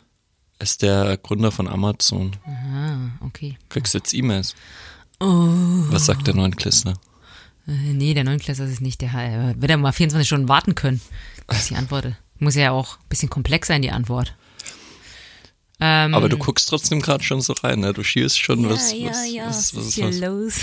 ist 0.64 0.82
der 0.82 1.18
Gründer 1.18 1.52
von 1.52 1.68
Amazon. 1.68 2.36
Ah, 2.46 3.26
okay. 3.26 3.58
Kriegst 3.70 3.94
jetzt 3.94 4.14
E-Mails. 4.14 4.56
Oh. 5.20 5.50
Was 5.90 6.06
sagt 6.06 6.26
der 6.26 6.34
neuen 6.34 6.56
Klissner? 6.56 6.94
Äh, 7.68 7.94
nee, 7.94 8.14
der 8.14 8.24
Neunklässler 8.24 8.66
ist 8.66 8.82
nicht 8.82 9.02
der. 9.02 9.14
Äh, 9.14 9.62
wird 9.62 9.72
er 9.72 9.78
mal 9.78 9.92
24 9.92 10.28
Stunden 10.28 10.50
warten 10.50 10.76
können, 10.76 11.02
bis 11.48 11.70
ich 11.70 11.78
antworte. 11.78 12.18
Muss 12.40 12.56
ja 12.56 12.72
auch 12.72 12.98
ein 12.98 13.10
bisschen 13.10 13.30
komplex 13.30 13.68
sein, 13.68 13.82
die 13.82 13.92
Antwort. 13.92 14.36
Ähm, 15.80 16.14
Aber 16.14 16.30
du 16.30 16.38
guckst 16.38 16.70
trotzdem 16.70 17.02
gerade 17.02 17.24
schon 17.24 17.42
so 17.42 17.54
rein, 17.54 17.80
ne? 17.80 17.94
Du 17.94 18.04
schielst 18.04 18.40
schon, 18.40 18.70
was, 18.70 18.94
ja, 18.94 19.10
was, 19.10 19.32
ja, 19.32 19.46
was, 19.48 19.76
was, 19.76 19.76
was, 19.76 19.86
ist 19.88 19.94
hier 19.96 20.08
was. 20.08 20.20
los? 20.20 20.60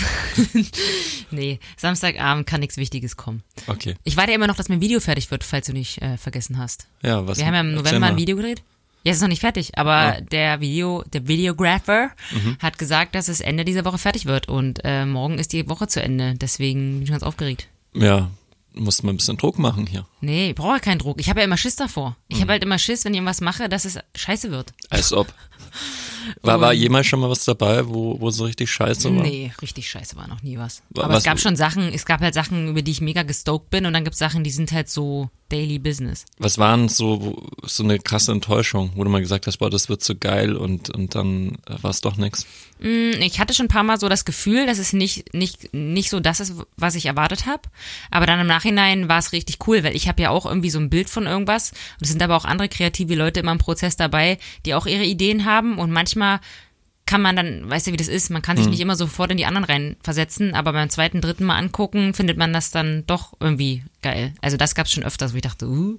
nee, 1.31 1.59
Samstagabend 1.77 2.47
kann 2.47 2.61
nichts 2.61 2.77
Wichtiges 2.77 3.17
kommen. 3.17 3.43
Okay. 3.67 3.95
Ich 4.03 4.17
warte 4.17 4.31
immer 4.31 4.47
noch, 4.47 4.55
dass 4.55 4.69
mein 4.69 4.81
Video 4.81 4.99
fertig 4.99 5.29
wird, 5.31 5.43
falls 5.43 5.67
du 5.67 5.73
nicht 5.73 6.01
äh, 6.01 6.17
vergessen 6.17 6.57
hast. 6.57 6.87
Ja, 7.03 7.27
was? 7.27 7.37
Wir 7.37 7.45
haben 7.45 7.53
ja 7.53 7.59
im 7.61 7.73
November 7.75 8.07
ein. 8.07 8.17
Video 8.17 8.35
gedreht. 8.35 8.63
Ja, 9.03 9.11
es 9.11 9.17
ist 9.17 9.21
noch 9.21 9.29
nicht 9.29 9.39
fertig, 9.41 9.77
aber 9.77 9.91
Ah. 10.17 10.21
der 10.21 10.59
Video, 10.61 11.03
der 11.11 11.27
Videographer 11.27 12.11
Mhm. 12.31 12.57
hat 12.59 12.77
gesagt, 12.77 13.15
dass 13.15 13.27
es 13.29 13.41
Ende 13.41 13.65
dieser 13.65 13.83
Woche 13.83 13.97
fertig 13.97 14.25
wird 14.27 14.47
und 14.47 14.79
äh, 14.83 15.05
morgen 15.05 15.39
ist 15.39 15.53
die 15.53 15.67
Woche 15.67 15.87
zu 15.87 16.01
Ende. 16.01 16.35
Deswegen 16.35 16.93
bin 16.95 17.03
ich 17.03 17.09
ganz 17.09 17.23
aufgeregt. 17.23 17.67
Ja, 17.93 18.29
musst 18.73 19.03
mal 19.03 19.11
ein 19.11 19.17
bisschen 19.17 19.37
Druck 19.37 19.59
machen 19.59 19.85
hier. 19.85 20.05
Nee, 20.21 20.49
ich 20.49 20.55
brauche 20.55 20.73
ja 20.73 20.79
keinen 20.79 20.99
Druck. 20.99 21.19
Ich 21.19 21.29
habe 21.29 21.39
ja 21.39 21.45
immer 21.45 21.57
Schiss 21.57 21.75
davor. 21.75 22.15
Ich 22.27 22.37
Mhm. 22.37 22.41
habe 22.41 22.51
halt 22.53 22.63
immer 22.63 22.77
Schiss, 22.79 23.03
wenn 23.05 23.13
ich 23.13 23.17
irgendwas 23.17 23.41
mache, 23.41 23.67
dass 23.69 23.85
es 23.85 23.99
scheiße 24.15 24.51
wird. 24.51 24.73
Als 24.89 25.11
ob. 25.13 25.33
War, 26.41 26.59
war 26.61 26.73
jemals 26.73 27.07
schon 27.07 27.19
mal 27.19 27.29
was 27.29 27.45
dabei, 27.45 27.87
wo, 27.87 28.19
wo 28.19 28.29
so 28.31 28.45
richtig 28.45 28.71
scheiße 28.71 29.15
war? 29.15 29.23
Nee, 29.23 29.51
richtig 29.61 29.89
scheiße 29.89 30.15
war 30.15 30.27
noch 30.27 30.41
nie 30.43 30.57
was. 30.57 30.81
Wa- 30.89 31.03
Aber 31.03 31.13
was- 31.13 31.19
es 31.19 31.23
gab 31.25 31.39
schon 31.39 31.55
Sachen, 31.55 31.91
es 31.93 32.05
gab 32.05 32.21
halt 32.21 32.33
Sachen, 32.33 32.69
über 32.69 32.81
die 32.81 32.91
ich 32.91 33.01
mega 33.01 33.23
gestoked 33.23 33.69
bin 33.69 33.85
und 33.85 33.93
dann 33.93 34.03
gibt 34.03 34.13
es 34.13 34.19
Sachen, 34.19 34.43
die 34.43 34.51
sind 34.51 34.71
halt 34.71 34.89
so 34.89 35.29
Daily 35.49 35.79
Business. 35.79 36.25
Was 36.37 36.57
waren 36.59 36.87
so, 36.87 37.43
so 37.63 37.83
eine 37.83 37.99
krasse 37.99 38.31
Enttäuschung, 38.31 38.91
wo 38.95 39.03
du 39.03 39.09
mal 39.09 39.19
gesagt 39.19 39.47
hast, 39.47 39.57
boah, 39.57 39.69
das 39.69 39.89
wird 39.89 40.01
so 40.01 40.15
geil 40.15 40.55
und, 40.55 40.89
und 40.89 41.13
dann 41.13 41.57
war 41.65 41.91
es 41.91 41.99
doch 41.99 42.15
nix. 42.15 42.45
Mm, 42.79 43.11
Ich 43.21 43.37
hatte 43.39 43.53
schon 43.53 43.65
ein 43.65 43.69
paar 43.69 43.83
Mal 43.83 43.99
so 43.99 44.07
das 44.07 44.23
Gefühl, 44.23 44.65
dass 44.65 44.77
es 44.79 44.93
nicht, 44.93 45.33
nicht, 45.33 45.73
nicht 45.73 46.09
so 46.09 46.21
das 46.21 46.39
ist, 46.39 46.53
was 46.77 46.95
ich 46.95 47.05
erwartet 47.05 47.47
habe. 47.47 47.63
Aber 48.11 48.25
dann 48.25 48.39
im 48.39 48.47
Nachhinein 48.47 49.09
war 49.09 49.19
es 49.19 49.33
richtig 49.33 49.57
cool, 49.67 49.83
weil 49.83 49.93
ich 49.93 50.07
habe 50.07 50.21
ja 50.21 50.29
auch 50.29 50.45
irgendwie 50.45 50.69
so 50.69 50.79
ein 50.79 50.89
Bild 50.89 51.09
von 51.09 51.25
irgendwas. 51.25 51.71
Und 51.71 52.03
es 52.03 52.09
sind 52.09 52.23
aber 52.23 52.37
auch 52.37 52.45
andere 52.45 52.69
kreative 52.69 53.15
Leute 53.15 53.41
immer 53.41 53.51
im 53.51 53.57
Prozess 53.57 53.97
dabei, 53.97 54.37
die 54.65 54.73
auch 54.73 54.85
ihre 54.85 55.03
Ideen 55.03 55.43
haben. 55.43 55.77
Und 55.79 55.91
manchmal 56.15 56.39
kann 57.05 57.21
man 57.21 57.35
dann, 57.35 57.69
weißt 57.69 57.87
du, 57.87 57.91
wie 57.91 57.97
das 57.97 58.07
ist, 58.07 58.29
man 58.29 58.41
kann 58.41 58.55
sich 58.55 58.67
nicht 58.67 58.79
immer 58.79 58.95
sofort 58.95 59.31
in 59.31 59.37
die 59.37 59.45
anderen 59.45 59.65
rein 59.65 59.95
versetzen, 60.01 60.53
aber 60.53 60.71
beim 60.71 60.89
zweiten, 60.89 61.19
dritten 61.19 61.43
Mal 61.43 61.57
angucken, 61.57 62.13
findet 62.13 62.37
man 62.37 62.53
das 62.53 62.71
dann 62.71 63.03
doch 63.05 63.33
irgendwie 63.39 63.83
geil. 64.01 64.33
Also 64.41 64.55
das 64.55 64.75
gab 64.75 64.85
es 64.85 64.93
schon 64.93 65.03
öfters, 65.03 65.33
wo 65.33 65.35
ich 65.35 65.41
dachte, 65.41 65.67
uh. 65.67 65.97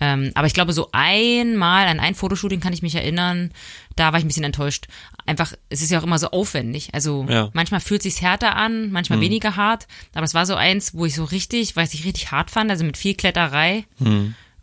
Ähm, 0.00 0.32
aber 0.34 0.48
ich 0.48 0.54
glaube, 0.54 0.72
so 0.72 0.88
einmal 0.90 1.86
an 1.86 2.00
ein 2.00 2.16
Fotoshooting 2.16 2.58
kann 2.58 2.72
ich 2.72 2.82
mich 2.82 2.96
erinnern, 2.96 3.52
da 3.94 4.10
war 4.10 4.18
ich 4.18 4.24
ein 4.24 4.28
bisschen 4.28 4.42
enttäuscht. 4.42 4.88
Einfach, 5.26 5.52
es 5.68 5.80
ist 5.80 5.92
ja 5.92 6.00
auch 6.00 6.04
immer 6.04 6.18
so 6.18 6.30
aufwendig. 6.30 6.88
Also 6.92 7.24
Ja. 7.28 7.50
manchmal 7.52 7.78
fühlt 7.80 8.02
sich's 8.02 8.20
härter 8.20 8.56
an, 8.56 8.90
manchmal 8.90 9.20
weniger 9.20 9.54
hart. 9.54 9.86
Aber 10.14 10.24
es 10.24 10.34
war 10.34 10.44
so 10.46 10.56
eins, 10.56 10.94
wo 10.94 11.04
ich 11.06 11.14
so 11.14 11.22
richtig, 11.22 11.76
weil 11.76 11.86
ich 11.92 12.04
richtig 12.04 12.32
hart 12.32 12.50
fand, 12.50 12.68
also 12.70 12.82
mit 12.84 12.96
viel 12.96 13.14
Kletterei 13.14 13.84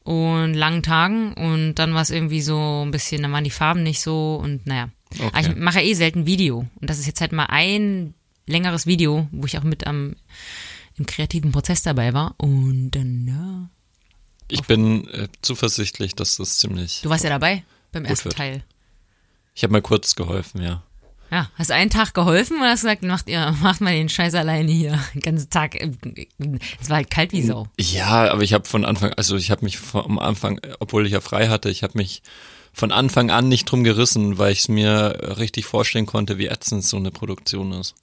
und 0.10 0.56
langen 0.56 0.82
Tagen. 0.82 1.34
Und 1.34 1.75
dann 1.75 1.94
war 1.94 2.01
es 2.01 2.10
irgendwie 2.10 2.42
so 2.42 2.84
ein 2.84 2.89
bisschen, 2.89 3.22
dann 3.22 3.32
waren 3.32 3.44
die 3.44 3.51
Farben 3.51 3.84
nicht 3.84 4.01
so 4.01 4.39
und 4.42 4.66
naja. 4.66 4.89
Okay. 5.13 5.28
Aber 5.28 5.39
ich 5.39 5.56
mache 5.56 5.82
ja 5.82 5.86
eh 5.86 5.94
selten 5.94 6.25
Video. 6.25 6.68
Und 6.82 6.89
das 6.89 6.98
ist 6.98 7.06
jetzt 7.06 7.22
halt 7.22 7.32
mal 7.32 7.46
ein 7.46 8.16
längeres 8.48 8.88
Video, 8.88 9.28
wo 9.32 9.46
ich 9.46 9.60
auch 9.60 9.63
mit 9.63 9.86
am 9.86 10.16
im 10.98 11.06
kreativen 11.06 11.51
Prozess 11.51 11.84
dabei 11.84 12.13
war. 12.16 12.34
Und 12.38 12.89
dann, 12.92 13.28
ja. 13.28 13.70
Ich 14.48 14.63
bin 14.63 15.08
äh, 15.10 15.28
zuversichtlich, 15.44 16.16
dass 16.16 16.38
das 16.38 16.58
ziemlich. 16.58 17.01
Du 17.04 17.10
warst 17.10 17.24
ja 17.24 17.30
dabei 17.30 17.63
beim 17.92 18.04
ersten 18.04 18.25
wird. 18.25 18.36
Teil. 18.36 18.63
Ich 19.54 19.62
habe 19.62 19.74
mal 19.74 19.82
kurz 19.84 20.16
geholfen, 20.16 20.63
ja. 20.63 20.82
Ja, 21.32 21.50
hast 21.56 21.72
einen 21.72 21.90
Tag 21.90 22.14
geholfen 22.14 22.58
oder 22.58 22.72
hast 22.72 22.84
du 22.84 22.88
gesagt, 22.88 23.04
macht 23.04 23.30
ihr, 23.30 23.56
macht 23.62 23.82
mal 23.82 23.94
den 23.94 24.10
Scheiß 24.10 24.34
alleine 24.34 24.72
hier, 24.72 25.00
den 25.14 25.22
ganzen 25.22 25.50
Tag. 25.50 25.76
Es 25.76 26.90
war 26.90 26.98
halt 26.98 27.12
kalt 27.12 27.32
wie 27.32 27.42
Sau. 27.42 27.68
Ja, 27.80 28.32
aber 28.32 28.42
ich 28.42 28.54
habe 28.54 28.68
von 28.68 28.86
Anfang, 28.86 29.14
also 29.14 29.36
ich 29.36 29.52
habe 29.52 29.64
mich 29.66 29.78
vom 29.78 30.20
Anfang, 30.20 30.58
äh, 30.60 30.74
obwohl 30.80 31.06
ich 31.06 31.12
ja 31.14 31.22
frei 31.22 31.48
hatte, 31.48 31.70
ich 31.70 31.84
habe 31.84 31.98
mich 31.98 32.22
von 32.74 32.92
Anfang 32.92 33.32
an 33.32 33.48
nicht 33.48 33.66
drum 33.66 33.84
gerissen, 33.84 34.38
weil 34.38 34.52
ich 34.52 34.60
es 34.60 34.68
mir 34.68 35.36
richtig 35.38 35.66
vorstellen 35.66 36.06
konnte, 36.06 36.38
wie 36.38 36.48
ätzend 36.48 36.84
so 36.84 36.98
eine 36.98 37.12
Produktion 37.12 37.72
ist. 37.74 37.96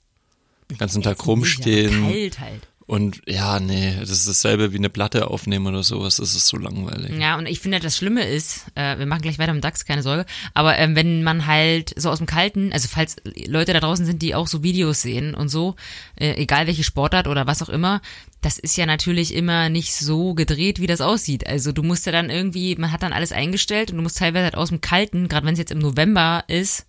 Den 0.69 0.77
ganzen 0.77 1.01
Tag 1.01 1.25
rumstehen. 1.25 2.03
Kalt 2.03 2.39
halt. 2.39 2.67
Und 2.87 3.21
ja, 3.27 3.59
nee, 3.59 3.97
das 3.99 4.11
ist 4.11 4.29
dasselbe 4.29 4.71
wie 4.71 4.77
eine 4.77 4.89
Platte 4.89 5.29
aufnehmen 5.29 5.67
oder 5.67 5.83
sowas. 5.83 6.15
Das 6.15 6.33
ist 6.33 6.47
so 6.47 6.55
langweilig. 6.55 7.19
Ja, 7.19 7.37
und 7.37 7.45
ich 7.45 7.59
finde, 7.59 7.81
das 7.81 7.97
Schlimme 7.97 8.25
ist, 8.25 8.65
äh, 8.75 8.97
wir 8.97 9.05
machen 9.05 9.21
gleich 9.21 9.37
weiter 9.39 9.53
mit 9.53 9.65
DAX, 9.65 9.83
keine 9.83 10.03
Sorge, 10.03 10.25
aber 10.53 10.77
ähm, 10.77 10.95
wenn 10.95 11.21
man 11.21 11.47
halt 11.47 11.93
so 11.97 12.09
aus 12.09 12.19
dem 12.19 12.27
Kalten, 12.27 12.71
also 12.71 12.87
falls 12.87 13.17
Leute 13.45 13.73
da 13.73 13.81
draußen 13.81 14.05
sind, 14.05 14.21
die 14.21 14.35
auch 14.35 14.47
so 14.47 14.63
Videos 14.63 15.01
sehen 15.01 15.35
und 15.35 15.49
so, 15.49 15.75
äh, 16.15 16.35
egal 16.35 16.65
welche 16.65 16.85
Sportart 16.85 17.27
oder 17.27 17.45
was 17.45 17.61
auch 17.61 17.67
immer, 17.67 18.01
das 18.39 18.57
ist 18.57 18.77
ja 18.77 18.85
natürlich 18.85 19.33
immer 19.33 19.67
nicht 19.67 19.93
so 19.93 20.33
gedreht, 20.33 20.79
wie 20.79 20.87
das 20.87 21.01
aussieht. 21.01 21.45
Also 21.45 21.73
du 21.73 21.83
musst 21.83 22.05
ja 22.05 22.13
dann 22.13 22.29
irgendwie, 22.29 22.77
man 22.77 22.93
hat 22.93 23.03
dann 23.03 23.11
alles 23.11 23.33
eingestellt 23.33 23.91
und 23.91 23.97
du 23.97 24.03
musst 24.03 24.17
teilweise 24.17 24.45
halt 24.45 24.55
aus 24.55 24.69
dem 24.69 24.79
Kalten, 24.79 25.27
gerade 25.27 25.45
wenn 25.45 25.53
es 25.53 25.59
jetzt 25.59 25.71
im 25.71 25.79
November 25.79 26.45
ist, 26.47 26.85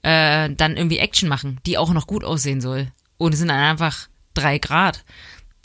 äh, 0.00 0.48
dann 0.48 0.78
irgendwie 0.78 0.96
Action 0.96 1.28
machen, 1.28 1.60
die 1.66 1.76
auch 1.76 1.92
noch 1.92 2.06
gut 2.06 2.24
aussehen 2.24 2.62
soll. 2.62 2.88
Und 3.18 3.34
es 3.34 3.38
sind 3.38 3.48
dann 3.48 3.58
einfach 3.58 4.08
drei 4.36 4.58
Grad. 4.58 5.04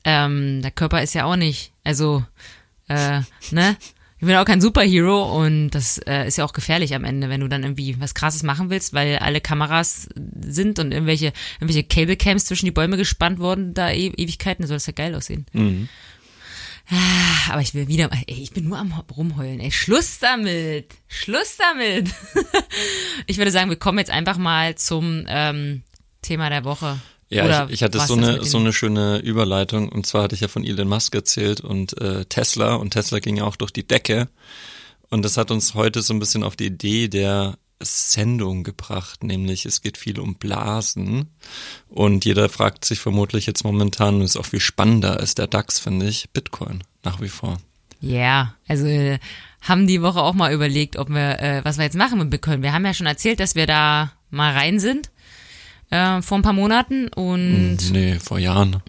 Ähm, 0.04 0.62
der 0.62 0.72
Körper 0.72 1.04
ist 1.04 1.14
ja 1.14 1.26
auch 1.26 1.36
nicht, 1.36 1.74
also, 1.84 2.26
äh, 2.88 3.22
ne? 3.52 3.78
Ich 4.20 4.28
bin 4.28 4.36
auch 4.36 4.46
kein 4.46 4.62
Superhero 4.62 5.44
und 5.44 5.72
das 5.72 5.98
äh, 5.98 6.28
ist 6.28 6.38
ja 6.38 6.46
auch 6.46 6.54
gefährlich 6.54 6.94
am 6.94 7.04
Ende, 7.04 7.28
wenn 7.30 7.42
du 7.42 7.48
dann 7.48 7.64
irgendwie 7.64 8.00
was 8.00 8.14
Krasses 8.14 8.44
machen 8.44 8.70
willst, 8.70 8.94
weil 8.94 9.18
alle 9.18 9.42
Kameras 9.42 10.10
sind 10.42 10.78
und 10.78 10.92
irgendwelche, 10.92 11.34
irgendwelche 11.60 11.84
Cablecams 11.84 12.46
zwischen 12.46 12.66
die 12.66 12.72
Bäume 12.72 12.98
gespannt 12.98 13.40
wurden, 13.40 13.74
da 13.74 13.90
e 13.90 14.12
Ewigkeiten, 14.16 14.68
soll 14.68 14.76
das 14.76 14.86
ja 14.86 14.94
geil 14.94 15.16
aussehen. 15.16 15.48
Ah, 16.92 17.54
aber 17.54 17.62
ich 17.62 17.74
will 17.74 17.88
wieder, 17.88 18.12
ey, 18.12 18.44
ich 18.44 18.52
bin 18.52 18.66
nur 18.66 18.78
am 18.78 18.92
rumheulen, 18.92 19.60
ey, 19.60 19.72
Schluss 19.72 20.20
damit, 20.20 20.94
Schluss 21.08 21.58
damit. 21.58 22.14
ich 23.26 23.38
würde 23.38 23.50
sagen, 23.50 23.70
wir 23.72 23.78
kommen 23.78 23.98
jetzt 23.98 24.12
einfach 24.12 24.38
mal 24.38 24.76
zum 24.76 25.26
ähm, 25.30 25.82
Thema 26.22 26.50
der 26.50 26.64
Woche. 26.64 27.00
Ja, 27.32 27.46
Oder 27.46 27.66
ich, 27.68 27.76
ich 27.76 27.84
hatte 27.84 28.00
so 28.02 28.14
eine, 28.14 28.44
so 28.44 28.58
eine 28.58 28.74
schöne 28.74 29.20
Überleitung. 29.20 29.88
Und 29.90 30.06
zwar 30.06 30.24
hatte 30.24 30.36
ich 30.36 30.42
ja 30.42 30.50
von 30.50 30.66
Elon 30.66 30.90
Musk 30.90 31.16
erzählt 31.16 31.62
und 31.62 32.00
äh, 32.00 32.26
Tesla. 32.26 32.76
Und 32.76 32.92
Tesla 32.92 33.20
ging 33.20 33.38
ja 33.38 33.46
auch 33.46 33.56
durch 33.56 33.72
die 33.72 33.88
Decke. 33.88 34.28
Und 35.10 35.24
das 35.24 35.38
hat 35.38 35.50
uns 35.50 35.74
heute 35.74 36.02
so 36.02 36.14
ein 36.14 36.20
bisschen 36.20 36.44
auf 36.44 36.58
die 36.58 36.66
Idee 36.66 37.08
der 37.08 37.58
Sendung 37.82 38.64
gebracht, 38.64 39.24
nämlich 39.24 39.66
es 39.66 39.82
geht 39.82 39.98
viel 39.98 40.20
um 40.20 40.36
Blasen. 40.36 41.30
Und 41.90 42.26
jeder 42.26 42.50
fragt 42.50 42.86
sich 42.86 43.00
vermutlich 43.00 43.46
jetzt 43.46 43.64
momentan, 43.64 44.16
und 44.16 44.22
ist 44.22 44.38
auch 44.38 44.46
viel 44.46 44.60
spannender 44.60 45.20
als 45.20 45.34
der 45.34 45.48
DAX, 45.48 45.80
finde 45.80 46.08
ich, 46.08 46.30
Bitcoin 46.32 46.84
nach 47.04 47.22
wie 47.22 47.30
vor. 47.30 47.58
Ja, 48.02 48.56
also 48.68 48.86
äh, 48.86 49.20
haben 49.62 49.88
die 49.88 50.02
Woche 50.02 50.22
auch 50.22 50.34
mal 50.34 50.54
überlegt, 50.54 50.98
ob 50.98 51.10
wir, 51.10 51.40
äh, 51.40 51.62
was 51.64 51.78
wir 51.78 51.86
jetzt 51.86 51.96
machen 51.96 52.20
mit 52.20 52.30
Bitcoin. 52.30 52.62
Wir 52.62 52.74
haben 52.74 52.86
ja 52.86 52.94
schon 52.94 53.08
erzählt, 53.08 53.40
dass 53.40 53.56
wir 53.56 53.68
da 53.68 54.12
mal 54.30 54.54
rein 54.54 54.80
sind 54.80 55.12
äh, 55.92 56.22
vor 56.22 56.38
ein 56.40 56.42
paar 56.42 56.54
Monaten 56.54 57.08
und 57.10 57.78
Nee, 57.92 58.16
vor 58.20 58.40
Jahren. 58.40 58.82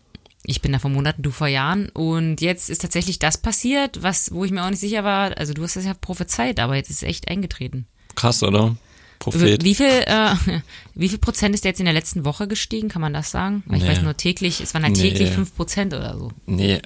ich 0.45 0.61
bin 0.63 0.73
da 0.73 0.79
vor 0.79 0.91
Monaten, 0.91 1.23
du 1.23 1.31
vor 1.31 1.49
Jahren 1.49 1.89
und 1.91 2.41
jetzt 2.41 2.71
ist 2.71 2.81
tatsächlich 2.83 3.19
das 3.19 3.37
passiert, 3.39 4.03
was, 4.03 4.33
wo 4.33 4.45
ich 4.45 4.51
mir 4.51 4.65
auch 4.65 4.71
nicht 4.71 4.81
sicher 4.81 5.05
war. 5.05 5.37
Also 5.37 5.53
du 5.55 5.63
hast 5.63 5.77
das 5.77 5.85
ja 5.85 5.95
prophezeit, 5.95 6.59
aber 6.61 6.77
jetzt 6.77 6.91
ist 6.91 7.03
es 7.03 7.09
echt 7.09 7.29
eingetreten. 7.29 7.87
Krass, 8.15 8.43
oder? 8.43 8.77
Prophet. 9.19 9.63
Wie 9.63 9.75
viel, 9.77 9.87
äh, 9.87 10.35
wie 10.97 11.09
viel 11.09 11.19
Prozent 11.19 11.55
ist 11.55 11.63
der 11.65 11.71
jetzt 11.71 11.79
in 11.79 11.85
der 11.85 11.95
letzten 11.95 12.25
Woche 12.25 12.49
gestiegen? 12.49 12.89
Kann 12.89 13.03
man 13.03 13.13
das 13.13 13.31
sagen? 13.31 13.63
Weil 13.67 13.77
Ich 13.79 13.85
Nee. 13.85 13.91
weiß 13.91 14.03
nur 14.03 14.17
täglich, 14.17 14.61
es 14.61 14.75
waren 14.75 14.83
halt 14.83 14.97
Nee. 14.97 15.11
täglich 15.11 15.31
fünf 15.31 15.55
Prozent 15.55 15.95
oder 15.95 16.19
so. 16.19 16.33
Nee, 16.47 16.75
äh, 16.75 16.83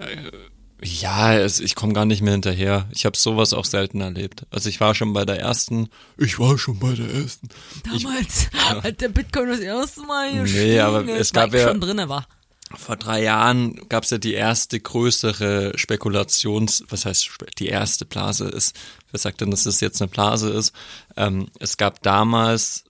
ja, 0.83 1.35
es, 1.35 1.61
ich 1.61 1.75
komme 1.75 1.93
gar 1.95 2.05
nicht 2.05 2.23
mehr 2.23 2.33
hinterher. 2.33 2.87
Ich 2.93 3.07
habe 3.07 3.17
sowas 3.17 3.53
auch 3.53 3.65
selten 3.65 4.01
erlebt. 4.01 4.45
Also 4.51 4.69
ich 4.69 4.81
war 4.81 4.95
schon 4.95 5.13
bei 5.13 5.25
der 5.25 5.41
ersten, 5.41 5.89
ich 6.19 6.39
war 6.39 6.59
schon 6.59 6.79
bei 6.79 6.93
der 6.93 7.09
ersten. 7.13 7.49
Damals 7.85 8.49
hat 8.83 9.01
der 9.01 9.09
Bitcoin 9.09 9.49
das 9.49 9.61
erste 9.61 10.03
Mal 10.03 10.33
Nee, 10.35 10.41
gestiegen, 10.43 10.81
aber 10.81 11.09
es 11.09 11.33
gab 11.33 11.55
ja- 11.55 11.69
schon 11.69 11.81
drinne 11.81 12.09
war. 12.09 12.27
Vor 12.75 12.97
drei 12.97 13.23
Jahren 13.23 13.89
gab 13.89 14.03
es 14.03 14.11
ja 14.11 14.19
die 14.19 14.35
erste 14.35 14.81
größere 14.81 15.73
Spekulations, 15.79 16.83
was 16.89 17.07
heißt 17.07 17.29
die 17.59 17.69
erste 17.69 18.05
Blase 18.05 18.47
ist, 18.49 18.77
wer 19.13 19.21
sagt 19.21 19.41
denn, 19.41 19.53
dass 19.53 19.63
das 19.65 19.81
jetzt 19.81 20.03
eine 20.03 20.09
Blase 20.11 20.51
ist? 20.51 20.73
Ähm, 21.17 21.47
es 21.61 21.77
gab 21.77 22.03
damals 22.03 22.83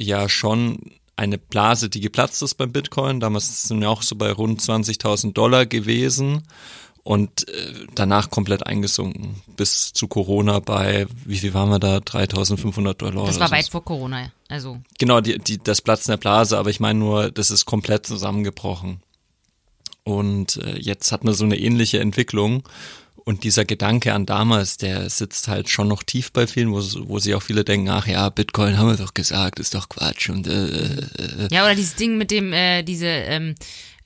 ja 0.00 0.30
schon 0.30 0.92
eine 1.14 1.36
Blase, 1.36 1.90
die 1.90 2.00
geplatzt 2.00 2.40
ist 2.42 2.54
beim 2.54 2.72
Bitcoin. 2.72 3.20
Damals 3.20 3.64
sind 3.64 3.80
wir 3.82 3.90
auch 3.90 4.00
so 4.02 4.16
bei 4.16 4.32
rund 4.32 4.62
20.000 4.62 5.34
Dollar 5.34 5.66
gewesen 5.66 6.44
und 7.08 7.48
äh, 7.48 7.72
danach 7.94 8.28
komplett 8.28 8.66
eingesunken. 8.66 9.36
Bis 9.56 9.94
zu 9.94 10.08
Corona 10.08 10.58
bei, 10.58 11.06
wie 11.24 11.38
viel 11.38 11.54
waren 11.54 11.70
wir 11.70 11.78
da? 11.78 11.96
3.500 11.96 12.92
Dollar. 12.92 13.24
Das 13.24 13.40
war 13.40 13.48
so. 13.48 13.54
weit 13.54 13.68
vor 13.70 13.82
Corona. 13.82 14.30
Also, 14.46 14.76
Genau, 14.98 15.22
die, 15.22 15.38
die, 15.38 15.56
das 15.56 15.80
Platzen 15.80 16.12
der 16.12 16.18
Blase, 16.18 16.58
aber 16.58 16.68
ich 16.68 16.80
meine 16.80 16.98
nur, 16.98 17.30
das 17.30 17.50
ist 17.50 17.64
komplett 17.64 18.06
zusammengebrochen. 18.06 19.00
Und 20.04 20.58
äh, 20.58 20.76
jetzt 20.78 21.10
hat 21.10 21.24
man 21.24 21.32
so 21.32 21.44
eine 21.44 21.56
ähnliche 21.56 21.98
Entwicklung. 21.98 22.62
Und 23.24 23.42
dieser 23.42 23.64
Gedanke 23.64 24.12
an 24.12 24.26
damals, 24.26 24.76
der 24.76 25.08
sitzt 25.08 25.48
halt 25.48 25.70
schon 25.70 25.88
noch 25.88 26.02
tief 26.02 26.30
bei 26.32 26.46
vielen, 26.46 26.72
wo, 26.72 26.82
wo 27.08 27.18
sie 27.20 27.34
auch 27.34 27.42
viele 27.42 27.64
denken, 27.64 27.88
ach 27.88 28.06
ja, 28.06 28.28
Bitcoin 28.28 28.76
haben 28.76 28.90
wir 28.90 28.98
doch 28.98 29.14
gesagt, 29.14 29.60
ist 29.60 29.74
doch 29.74 29.88
Quatsch. 29.88 30.28
Und 30.28 30.46
äh, 30.46 30.66
äh, 30.66 31.48
ja, 31.50 31.64
oder 31.64 31.74
dieses 31.74 31.94
Ding 31.94 32.18
mit 32.18 32.30
dem, 32.30 32.52
äh, 32.52 32.82
diese 32.82 33.06
ähm, 33.06 33.54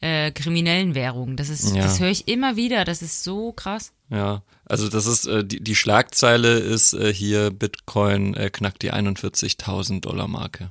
äh, 0.03 0.31
kriminellen 0.33 0.95
Währung. 0.95 1.37
Das 1.37 1.49
ist, 1.49 1.75
Ja. 1.75 1.83
das 1.85 1.99
höre 2.01 2.11
ich 2.11 2.29
immer 2.29 2.57
wieder. 2.57 2.85
Das 2.85 3.01
ist 3.03 3.25
so 3.25 3.53
krass. 3.53 3.93
ja, 4.11 4.43
also 4.67 4.89
das 4.89 5.07
ist, 5.07 5.27
äh, 5.27 5.45
die, 5.45 5.63
die 5.63 5.75
Schlagzeile 5.75 6.59
ist 6.59 6.93
äh, 6.95 7.13
hier, 7.13 7.51
Bitcoin 7.51 8.35
äh, 8.35 8.51
knackt 8.51 8.83
die 8.83 8.93
41.000 8.93 10.01
Dollar 10.01 10.29
Marke. 10.29 10.71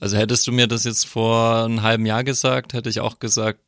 Also 0.00 0.16
hättest 0.16 0.46
du 0.46 0.52
mir 0.52 0.66
das 0.66 0.84
jetzt 0.84 1.06
vor 1.06 1.64
einem 1.64 1.82
halben 1.82 2.06
Jahr 2.06 2.24
gesagt, 2.24 2.72
hätte 2.72 2.88
ich 2.90 3.00
auch 3.00 3.18
gesagt, 3.18 3.60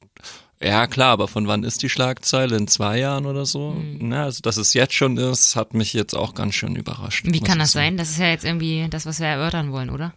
ja 0.62 0.87
klar, 0.87 1.11
aber 1.11 1.28
von 1.28 1.47
wann 1.49 1.64
ist 1.64 1.83
die 1.83 1.90
Schlagzeile? 1.90 2.56
In 2.56 2.68
zwei 2.68 2.99
Jahren 2.99 3.26
oder 3.26 3.44
so? 3.44 3.76
Na, 3.99 4.25
also 4.25 4.40
dass 4.40 4.56
es 4.56 4.73
jetzt 4.73 4.94
schon 4.94 5.18
ist, 5.18 5.56
hat 5.56 5.75
mich 5.75 5.92
jetzt 5.92 6.14
auch 6.14 6.33
ganz 6.35 6.54
schön 6.54 6.76
überrascht. 6.76 7.26
Wie 7.28 7.40
kann 7.40 7.59
das 7.59 7.73
sein? 7.73 7.97
Das 7.99 8.11
ist 8.11 8.18
ja 8.18 8.28
jetzt 8.28 8.44
irgendwie 8.44 8.87
das, 8.88 9.04
was 9.04 9.21
wir 9.21 9.26
erörtern 9.26 9.73
wollen, 9.73 9.90
oder? 9.90 10.14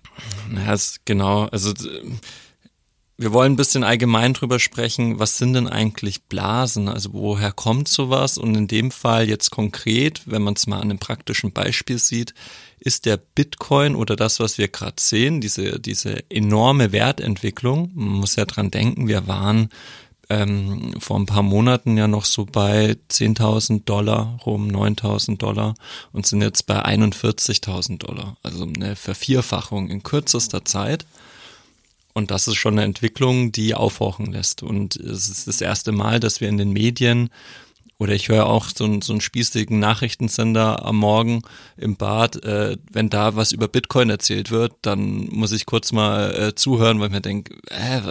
Ja, 0.56 0.74
es, 0.74 1.02
genau. 1.04 1.46
Also 1.48 1.74
wir 3.18 3.34
wollen 3.34 3.54
ein 3.54 3.58
bisschen 3.58 3.84
allgemein 3.84 4.34
drüber 4.34 4.60
sprechen, 4.60 5.18
was 5.18 5.38
sind 5.38 5.54
denn 5.54 5.68
eigentlich 5.68 6.24
Blasen? 6.26 6.88
Also 6.88 7.14
woher 7.14 7.52
kommt 7.52 7.88
sowas? 7.88 8.38
Und 8.38 8.56
in 8.56 8.68
dem 8.68 8.92
Fall 8.92 9.28
jetzt 9.28 9.50
konkret, 9.50 10.22
wenn 10.26 10.44
man 10.44 10.54
es 10.54 10.68
mal 10.68 10.78
an 10.78 10.84
einem 10.84 11.00
praktischen 11.00 11.52
Beispiel 11.52 11.98
sieht, 11.98 12.36
ist 12.80 13.08
der 13.08 13.18
Bitcoin 13.18 13.96
oder 13.96 14.16
das, 14.16 14.40
was 14.40 14.60
wir 14.60 14.68
gerade 14.68 14.98
sehen, 15.00 15.42
diese, 15.42 15.80
diese 15.80 16.30
enorme 16.30 16.92
Wertentwicklung, 16.92 17.92
man 17.96 18.20
muss 18.20 18.36
ja 18.36 18.46
dran 18.46 18.70
denken, 18.70 19.08
wir 19.08 19.28
waren 19.28 19.70
ähm, 20.30 20.94
vor 21.00 21.18
ein 21.18 21.26
paar 21.26 21.42
Monaten 21.42 21.98
ja 21.98 22.08
noch 22.08 22.26
so 22.26 22.46
bei 22.46 22.98
10.000 23.10 23.86
Dollar 23.86 24.40
rum, 24.46 24.68
9.000 24.68 25.38
Dollar 25.38 25.74
und 26.12 26.28
sind 26.28 26.42
jetzt 26.42 26.68
bei 26.68 26.86
41.000 26.86 27.98
Dollar. 27.98 28.38
Also 28.44 28.64
eine 28.64 28.96
Vervierfachung 28.96 29.90
in 29.90 30.04
kürzester 30.04 30.66
Zeit. 30.66 31.06
Und 32.18 32.32
das 32.32 32.48
ist 32.48 32.56
schon 32.56 32.74
eine 32.74 32.84
Entwicklung, 32.84 33.52
die 33.52 33.76
aufhorchen 33.76 34.32
lässt. 34.32 34.64
Und 34.64 34.96
es 34.96 35.30
ist 35.30 35.48
das 35.48 35.62
erste 35.62 35.92
Mal, 35.92 36.20
dass 36.20 36.42
wir 36.42 36.50
in 36.50 36.58
den 36.58 36.72
Medien 36.72 37.30
oder 38.00 38.14
ich 38.14 38.30
höre 38.30 38.46
auch 38.46 38.70
so, 38.76 38.84
einen 38.86 39.02
so 39.02 39.14
einen 39.14 39.22
spießigen 39.22 39.80
Nachrichtensender 39.80 40.86
am 40.86 40.98
Morgen 40.98 41.42
im 41.78 41.96
Bad, 41.96 42.44
äh, 42.44 42.78
wenn 42.92 43.10
da 43.10 43.36
was 43.36 43.52
über 43.52 43.68
Bitcoin 43.68 44.10
erzählt 44.10 44.52
wird, 44.52 44.74
dann 44.84 45.28
muss 45.32 45.52
ich 45.52 45.66
kurz 45.66 45.92
mal 45.92 46.34
äh, 46.36 46.56
zuhören, 46.56 47.00
weil 47.00 47.08
ich 47.08 47.14
mir 47.14 47.22
denke, 47.22 47.56
äh, 47.70 48.02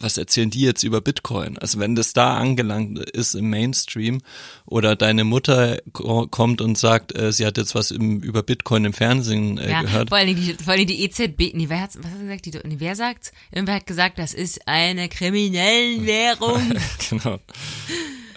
was 0.00 0.18
erzählen 0.18 0.50
die 0.50 0.62
jetzt 0.62 0.82
über 0.82 1.00
Bitcoin? 1.00 1.56
Also 1.58 1.78
wenn 1.78 1.94
das 1.94 2.12
da 2.12 2.36
angelangt 2.36 2.98
ist 3.10 3.34
im 3.34 3.48
Mainstream 3.48 4.22
oder 4.66 4.96
deine 4.96 5.22
Mutter 5.22 5.78
kommt 5.92 6.60
und 6.60 6.76
sagt, 6.76 7.16
äh, 7.16 7.30
sie 7.30 7.46
hat 7.46 7.58
jetzt 7.58 7.76
was 7.76 7.92
im, 7.92 8.20
über 8.20 8.42
Bitcoin 8.42 8.86
im 8.86 8.92
Fernsehen 8.92 9.58
äh, 9.58 9.70
ja, 9.70 9.82
gehört. 9.82 10.08
Vor 10.08 10.18
allem 10.18 10.34
die, 10.34 10.54
vor 10.54 10.72
allem 10.72 10.86
die 10.86 11.04
EZB, 11.04 11.54
nee, 11.54 11.68
wer 11.68 11.82
hat, 11.82 11.96
was 11.96 12.10
hat 12.10 12.20
gesagt? 12.20 12.46
Die, 12.46 12.50
nee, 12.64 12.76
wer 12.78 12.96
sagt? 12.96 13.32
Irgendwer 13.52 13.76
hat 13.76 13.86
gesagt, 13.86 14.18
das 14.18 14.34
ist 14.34 14.66
eine 14.66 15.08
kriminelle 15.08 16.04
Währung. 16.04 16.72
genau. 17.10 17.38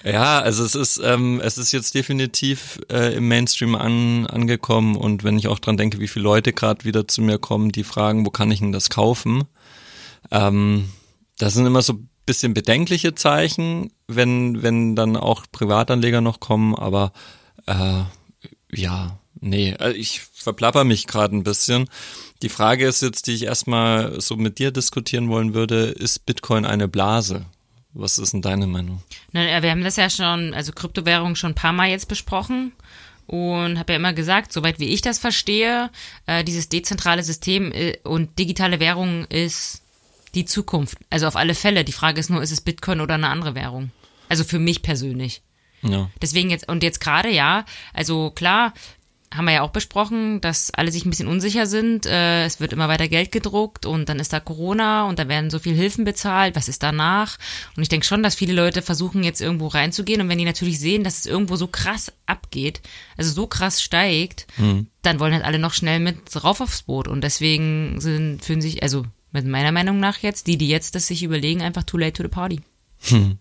Ja, 0.03 0.39
also 0.39 0.63
es 0.63 0.75
ist, 0.75 0.99
ähm, 1.03 1.39
es 1.43 1.57
ist 1.57 1.71
jetzt 1.71 1.93
definitiv 1.93 2.79
äh, 2.91 3.15
im 3.15 3.27
Mainstream 3.27 3.75
an, 3.75 4.25
angekommen 4.25 4.95
und 4.95 5.23
wenn 5.23 5.37
ich 5.37 5.47
auch 5.47 5.59
dran 5.59 5.77
denke, 5.77 5.99
wie 5.99 6.07
viele 6.07 6.23
Leute 6.23 6.53
gerade 6.53 6.85
wieder 6.85 7.07
zu 7.07 7.21
mir 7.21 7.37
kommen, 7.37 7.71
die 7.71 7.83
fragen, 7.83 8.25
wo 8.25 8.31
kann 8.31 8.51
ich 8.51 8.59
denn 8.59 8.71
das 8.71 8.89
kaufen? 8.89 9.43
Ähm, 10.31 10.89
das 11.37 11.53
sind 11.53 11.65
immer 11.65 11.81
so 11.81 11.99
bisschen 12.25 12.53
bedenkliche 12.53 13.15
Zeichen, 13.15 13.91
wenn, 14.07 14.63
wenn 14.63 14.95
dann 14.95 15.17
auch 15.17 15.45
Privatanleger 15.51 16.21
noch 16.21 16.39
kommen, 16.39 16.75
aber 16.75 17.11
äh, 17.65 18.03
ja, 18.73 19.19
nee, 19.39 19.75
also 19.75 19.95
ich 19.95 20.21
verplapper 20.33 20.83
mich 20.83 21.07
gerade 21.07 21.35
ein 21.35 21.43
bisschen. 21.43 21.89
Die 22.41 22.49
Frage 22.49 22.87
ist 22.87 23.01
jetzt, 23.01 23.27
die 23.27 23.33
ich 23.33 23.43
erstmal 23.43 24.19
so 24.21 24.35
mit 24.35 24.59
dir 24.59 24.71
diskutieren 24.71 25.29
wollen 25.29 25.53
würde, 25.53 25.85
ist 25.85 26.25
Bitcoin 26.25 26.65
eine 26.65 26.87
Blase? 26.87 27.45
Was 27.93 28.17
ist 28.17 28.33
denn 28.33 28.41
deine 28.41 28.67
Meinung? 28.67 29.03
Na, 29.31 29.61
wir 29.61 29.69
haben 29.69 29.83
das 29.83 29.97
ja 29.97 30.09
schon, 30.09 30.53
also 30.53 30.71
Kryptowährungen 30.71 31.35
schon 31.35 31.51
ein 31.51 31.55
paar 31.55 31.73
Mal 31.73 31.89
jetzt 31.89 32.07
besprochen 32.07 32.71
und 33.27 33.79
habe 33.79 33.93
ja 33.93 33.99
immer 33.99 34.13
gesagt, 34.13 34.53
soweit 34.53 34.79
wie 34.79 34.89
ich 34.89 35.01
das 35.01 35.19
verstehe, 35.19 35.89
äh, 36.25 36.43
dieses 36.43 36.69
dezentrale 36.69 37.23
System 37.23 37.71
äh, 37.71 37.97
und 38.03 38.39
digitale 38.39 38.79
Währung 38.79 39.25
ist 39.25 39.81
die 40.35 40.45
Zukunft. 40.45 40.97
Also 41.09 41.27
auf 41.27 41.35
alle 41.35 41.55
Fälle. 41.55 41.83
Die 41.83 41.91
Frage 41.91 42.19
ist 42.19 42.29
nur, 42.29 42.41
ist 42.41 42.51
es 42.51 42.61
Bitcoin 42.61 43.01
oder 43.01 43.15
eine 43.15 43.29
andere 43.29 43.55
Währung? 43.55 43.91
Also 44.29 44.43
für 44.43 44.59
mich 44.59 44.81
persönlich. 44.81 45.41
Ja. 45.81 46.09
Deswegen 46.21 46.49
jetzt, 46.49 46.69
und 46.69 46.83
jetzt 46.83 47.01
gerade 47.01 47.29
ja, 47.29 47.65
also 47.93 48.31
klar, 48.31 48.73
haben 49.33 49.45
wir 49.45 49.53
ja 49.53 49.61
auch 49.61 49.71
besprochen, 49.71 50.41
dass 50.41 50.73
alle 50.73 50.91
sich 50.91 51.05
ein 51.05 51.09
bisschen 51.09 51.27
unsicher 51.27 51.65
sind. 51.65 52.05
Äh, 52.05 52.45
es 52.45 52.59
wird 52.59 52.73
immer 52.73 52.89
weiter 52.89 53.07
Geld 53.07 53.31
gedruckt 53.31 53.85
und 53.85 54.09
dann 54.09 54.19
ist 54.19 54.33
da 54.33 54.39
Corona 54.41 55.07
und 55.07 55.19
da 55.19 55.29
werden 55.29 55.49
so 55.49 55.59
viel 55.59 55.73
Hilfen 55.73 56.03
bezahlt. 56.03 56.55
Was 56.55 56.67
ist 56.67 56.83
danach? 56.83 57.37
Und 57.77 57.83
ich 57.83 57.89
denke 57.89 58.05
schon, 58.05 58.23
dass 58.23 58.35
viele 58.35 58.53
Leute 58.53 58.81
versuchen 58.81 59.23
jetzt 59.23 59.39
irgendwo 59.39 59.67
reinzugehen 59.67 60.21
und 60.21 60.29
wenn 60.29 60.37
die 60.37 60.45
natürlich 60.45 60.79
sehen, 60.79 61.03
dass 61.05 61.19
es 61.19 61.25
irgendwo 61.25 61.55
so 61.55 61.67
krass 61.67 62.11
abgeht, 62.25 62.81
also 63.15 63.31
so 63.31 63.47
krass 63.47 63.81
steigt, 63.81 64.47
mhm. 64.57 64.87
dann 65.01 65.19
wollen 65.19 65.33
halt 65.33 65.45
alle 65.45 65.59
noch 65.59 65.73
schnell 65.73 65.99
mit 65.99 66.43
rauf 66.43 66.59
aufs 66.59 66.83
Boot 66.83 67.07
und 67.07 67.23
deswegen 67.23 68.01
sind, 68.01 68.43
fühlen 68.43 68.61
sich, 68.61 68.83
also 68.83 69.05
mit 69.31 69.45
meiner 69.45 69.71
Meinung 69.71 69.99
nach 69.99 70.17
jetzt, 70.17 70.47
die, 70.47 70.57
die 70.57 70.67
jetzt 70.67 70.93
das 70.95 71.07
sich 71.07 71.23
überlegen, 71.23 71.61
einfach 71.61 71.83
too 71.83 71.97
late 71.97 72.13
to 72.13 72.23
the 72.23 72.29
party. 72.29 72.59
Hm. 73.03 73.37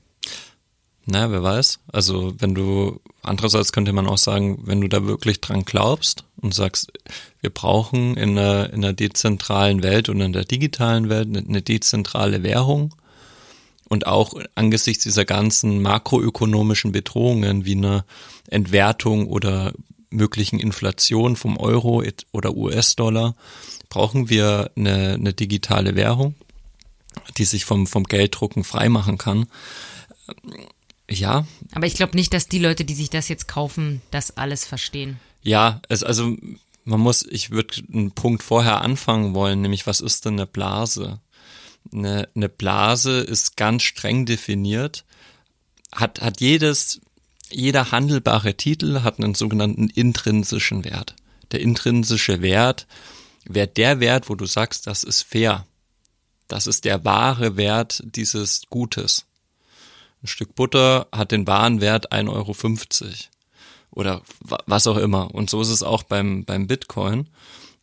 Na, 1.07 1.31
wer 1.31 1.43
weiß. 1.43 1.81
Also 1.93 2.35
wenn 2.39 2.55
du, 2.55 3.01
andererseits 3.23 3.73
könnte 3.73 3.93
man 3.93 4.07
auch 4.07 4.19
sagen, 4.19 4.61
wenn 4.65 4.81
du 4.81 4.89
da 4.89 5.07
wirklich 5.07 5.41
dran 5.41 5.65
glaubst 5.65 6.25
und 6.41 6.55
sagst, 6.55 6.93
wir 7.41 7.51
brauchen 7.51 8.17
in 8.17 8.39
einer, 8.39 8.73
in 8.73 8.85
einer 8.85 8.93
dezentralen 8.93 9.83
Welt 9.83 10.09
und 10.09 10.21
in 10.21 10.33
der 10.33 10.45
digitalen 10.45 11.09
Welt 11.09 11.29
eine 11.37 11.63
dezentrale 11.63 12.43
Währung 12.43 12.95
und 13.89 14.07
auch 14.07 14.35
angesichts 14.55 15.03
dieser 15.03 15.25
ganzen 15.25 15.83
makroökonomischen 15.83 16.93
Bedrohungen 16.93 17.65
wie 17.65 17.77
eine 17.77 18.05
Entwertung 18.49 19.27
oder 19.27 19.73
möglichen 20.11 20.61
Inflation 20.61 21.37
vom 21.37 21.57
Euro 21.57 22.03
oder 22.33 22.57
US-Dollar, 22.57 23.35
brauchen 23.89 24.29
wir 24.29 24.71
eine, 24.77 25.15
eine 25.15 25.33
digitale 25.33 25.97
Währung, 25.97 26.35
die 27.37 27.45
sich 27.45 27.65
vom, 27.65 27.87
vom 27.87 28.05
Gelddrucken 28.05 28.65
freimachen 28.65 29.19
kann. 29.19 29.47
Ja. 31.11 31.47
Aber 31.73 31.87
ich 31.87 31.95
glaube 31.95 32.17
nicht, 32.17 32.33
dass 32.33 32.49
die 32.49 32.59
Leute, 32.59 32.85
die 32.85 32.95
sich 32.95 33.11
das 33.11 33.29
jetzt 33.29 33.49
kaufen, 33.49 34.01
das 34.11 34.37
alles 34.37 34.65
verstehen. 34.65 35.19
Ja, 35.43 35.81
es, 35.89 36.03
also 36.03 36.37
man 36.85 37.01
muss, 37.01 37.23
ich 37.23 37.51
würde 37.51 37.83
einen 37.93 38.13
Punkt 38.13 38.43
vorher 38.43 38.81
anfangen 38.81 39.35
wollen, 39.35 39.61
nämlich 39.61 39.87
was 39.87 40.01
ist 40.01 40.25
denn 40.25 40.35
eine 40.35 40.47
Blase? 40.47 41.21
Eine, 41.93 42.29
eine 42.35 42.49
Blase 42.49 43.21
ist 43.21 43.57
ganz 43.57 43.83
streng 43.83 44.27
definiert, 44.27 45.05
hat, 45.93 46.21
hat 46.21 46.41
jedes, 46.41 47.01
jeder 47.51 47.91
handelbare 47.91 48.55
Titel 48.55 49.03
hat 49.03 49.19
einen 49.19 49.35
sogenannten 49.35 49.89
intrinsischen 49.89 50.85
Wert. 50.85 51.17
Der 51.53 51.61
intrinsische 51.61 52.43
Wert 52.43 52.87
wäre 53.45 53.67
der 53.67 53.99
Wert, 53.99 54.29
wo 54.29 54.35
du 54.35 54.47
sagst, 54.47 54.87
das 54.87 55.03
ist 55.03 55.23
fair. 55.23 55.67
Das 56.47 56.67
ist 56.67 56.85
der 56.85 57.05
wahre 57.05 57.57
Wert 57.57 58.03
dieses 58.05 58.63
Gutes. 58.71 59.27
Ein 60.23 60.27
Stück 60.27 60.55
Butter 60.55 61.09
hat 61.13 61.33
den 61.33 61.47
wahren 61.47 61.81
Wert 61.81 62.13
1,50 62.13 62.29
Euro 62.31 62.55
oder 63.91 64.23
was 64.67 64.87
auch 64.87 64.97
immer. 64.97 65.35
Und 65.35 65.51
so 65.51 65.61
ist 65.61 65.71
es 65.71 65.83
auch 65.83 66.03
beim, 66.03 66.45
beim 66.45 66.67
Bitcoin. 66.67 67.29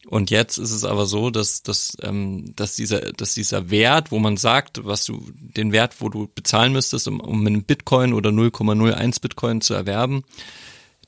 Und 0.07 0.31
jetzt 0.31 0.57
ist 0.57 0.71
es 0.71 0.85
aber 0.85 1.05
so, 1.05 1.29
dass, 1.29 1.63
dass, 1.63 1.97
ähm, 2.01 2.53
dass, 2.55 2.75
dieser, 2.75 3.11
dass 3.11 3.33
dieser 3.33 3.69
Wert, 3.69 4.11
wo 4.11 4.19
man 4.19 4.37
sagt, 4.37 4.85
was 4.85 5.03
du, 5.03 5.25
den 5.33 5.73
Wert, 5.73 5.95
wo 5.99 6.07
du 6.07 6.29
bezahlen 6.33 6.71
müsstest, 6.71 7.09
um, 7.09 7.19
um 7.19 7.45
einen 7.45 7.63
Bitcoin 7.63 8.13
oder 8.13 8.29
0,01 8.29 9.21
Bitcoin 9.21 9.59
zu 9.59 9.73
erwerben, 9.73 10.23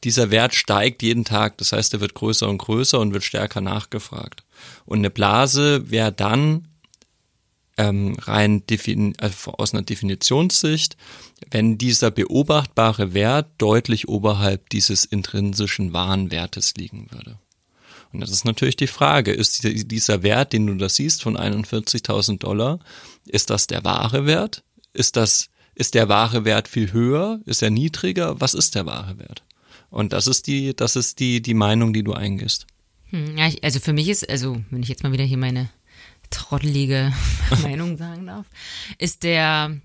dieser 0.04 0.32
Wert 0.32 0.54
steigt 0.54 1.02
jeden 1.02 1.26
Tag. 1.26 1.58
Das 1.58 1.72
heißt, 1.72 1.94
er 1.94 2.02
wird 2.02 2.14
größer 2.14 2.50
und 2.50 2.58
größer 2.58 3.00
und 3.00 3.14
wird 3.14 3.24
stärker 3.24 3.62
nachgefragt. 3.62 4.44
Und 4.86 5.00
eine 5.00 5.10
Blase 5.10 5.90
wäre 5.90 6.12
dann 6.12 6.69
ähm, 7.80 8.18
rein 8.20 8.62
also 9.20 9.52
aus 9.54 9.74
einer 9.74 9.84
Definitionssicht, 9.84 10.98
wenn 11.50 11.78
dieser 11.78 12.12
beobachtbare 12.12 13.14
Wert 13.14 13.48
deutlich 13.58 14.10
oberhalb 14.10 14.70
dieses 14.70 15.06
intrinsischen 15.06 15.94
Warenwertes 15.94 16.74
liegen 16.76 17.08
würde. 17.12 17.40
Und 18.12 18.20
das 18.20 18.32
ist 18.32 18.44
natürlich 18.44 18.76
die 18.76 18.88
Frage, 18.88 19.32
ist 19.32 19.64
dieser 19.64 20.24
Wert, 20.24 20.52
den 20.52 20.68
du 20.68 20.76
da 20.76 20.90
siehst 20.90 21.24
von 21.24 21.38
41.000 21.38 22.40
Dollar, 22.40 22.80
ist 23.26 23.50
das 23.50 23.68
der 23.68 23.86
wahre 23.86 24.26
Wert? 24.26 24.64
Ist 24.92 25.16
das, 25.16 25.50
ist 25.74 25.94
der 25.94 26.10
wahre 26.10 26.44
Wert 26.44 26.68
viel 26.68 26.92
höher? 26.92 27.40
Ist 27.46 27.62
er 27.62 27.70
niedriger? 27.70 28.42
Was 28.42 28.56
ist 28.56 28.76
der 28.76 28.86
wahre 28.86 29.20
Wert? 29.20 29.44
Und 29.90 30.12
das 30.12 30.28
ist 30.28 30.48
die, 30.48 30.76
das 30.76 30.98
ist 30.98 31.20
die, 31.20 31.42
die 31.42 31.54
Meinung, 31.54 31.94
die 31.94 32.04
du 32.04 32.14
eingehst. 32.14 32.68
Hm, 33.12 33.38
ja, 33.38 33.50
also 33.62 33.80
für 33.80 33.94
mich 33.94 34.10
ist, 34.10 34.30
also 34.30 34.62
wenn 34.70 34.84
ich 34.84 34.90
jetzt 34.90 35.04
mal 35.04 35.14
wieder 35.14 35.24
hier 35.24 35.38
meine 35.38 35.70
trottelige 36.30 37.14
Meinung 37.64 37.98
sagen 37.98 38.28
darf, 38.28 38.46
ist 38.98 39.24
der, 39.24 39.76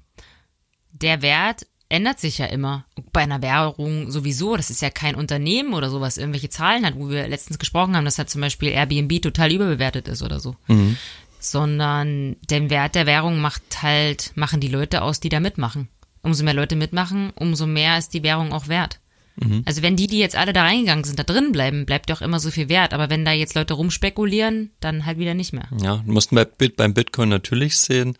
der 0.93 1.23
Wert 1.23 1.67
ändert 1.89 2.19
sich 2.19 2.39
ja 2.39 2.47
immer. 2.47 2.85
Bei 3.13 3.23
einer 3.23 3.43
Währung 3.43 4.11
sowieso, 4.11 4.57
das 4.57 4.71
ist 4.71 4.83
ja 4.83 4.91
kein 4.91 5.15
Unternehmen 5.15 5.75
oder 5.75 5.91
sowas, 5.91 6.19
irgendwelche 6.19 6.49
Zahlen 6.49 6.85
hat, 6.85 6.97
wo 6.97 7.09
wir 7.09 7.29
letztens 7.29 7.59
gesprochen 7.59 7.97
haben, 7.97 8.05
dass 8.05 8.19
halt 8.19 8.31
zum 8.31 8.41
Beispiel 8.41 8.71
Airbnb 8.71 9.23
total 9.23 9.53
überbewertet 9.53 10.09
ist 10.09 10.23
oder 10.23 10.41
so. 10.41 10.57
Mhm. 10.67 10.97
Sondern 11.39 12.37
den 12.51 12.71
Wert 12.71 12.95
der 12.95 13.07
Währung 13.07 13.41
macht 13.41 13.83
halt, 13.83 14.33
machen 14.35 14.61
die 14.61 14.69
Leute 14.69 15.03
aus, 15.03 15.21
die 15.21 15.29
da 15.29 15.41
mitmachen. 15.41 15.89
Umso 16.23 16.43
mehr 16.43 16.55
Leute 16.55 16.75
mitmachen, 16.75 17.31
umso 17.35 17.67
mehr 17.67 17.99
ist 17.99 18.15
die 18.15 18.23
Währung 18.23 18.53
auch 18.53 18.69
wert. 18.69 18.99
Mhm. 19.37 19.63
Also 19.65 19.83
wenn 19.83 19.97
die, 19.97 20.07
die 20.07 20.19
jetzt 20.19 20.37
alle 20.37 20.53
da 20.53 20.63
reingegangen 20.63 21.05
sind, 21.05 21.19
da 21.19 21.25
drin 21.25 21.53
bleiben, 21.53 21.87
bleibt 21.87 22.11
doch 22.11 22.23
immer 22.23 22.41
so 22.41 22.51
viel 22.51 22.69
wert. 22.69 22.95
Aber 22.95 23.11
wenn 23.11 23.25
da 23.25 23.33
jetzt 23.33 23.55
Leute 23.55 23.75
rumspekulieren, 23.75 24.71
dann 24.81 25.07
halt 25.07 25.19
wieder 25.19 25.35
nicht 25.35 25.53
mehr. 25.53 25.69
Ja, 25.81 26.03
du 26.05 26.13
musst 26.13 26.31
beim 26.31 26.95
Bitcoin 26.95 27.29
natürlich 27.29 27.77
sehen, 27.77 28.17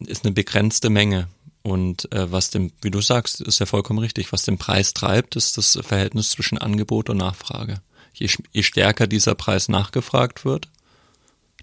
ist 0.00 0.24
eine 0.24 0.32
begrenzte 0.32 0.90
Menge. 0.90 1.28
Und 1.62 2.12
äh, 2.12 2.30
was 2.30 2.50
dem, 2.50 2.70
wie 2.80 2.92
du 2.92 3.00
sagst, 3.00 3.40
ist 3.40 3.58
ja 3.58 3.66
vollkommen 3.66 3.98
richtig, 3.98 4.32
was 4.32 4.42
den 4.42 4.56
Preis 4.56 4.94
treibt, 4.94 5.34
ist 5.34 5.58
das 5.58 5.76
Verhältnis 5.82 6.30
zwischen 6.30 6.58
Angebot 6.58 7.10
und 7.10 7.16
Nachfrage. 7.16 7.80
Je, 8.14 8.30
je 8.52 8.62
stärker 8.62 9.08
dieser 9.08 9.34
Preis 9.34 9.68
nachgefragt 9.68 10.44
wird, 10.44 10.68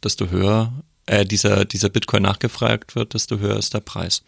desto 0.04 0.28
höher, 0.28 0.74
äh, 1.06 1.26
dieser, 1.26 1.64
dieser 1.64 1.88
Bitcoin 1.88 2.24
nachgefragt 2.24 2.96
wird, 2.96 3.14
desto 3.14 3.40
höher 3.40 3.58
ist 3.58 3.74
der 3.74 3.80
Preis. 3.80 4.24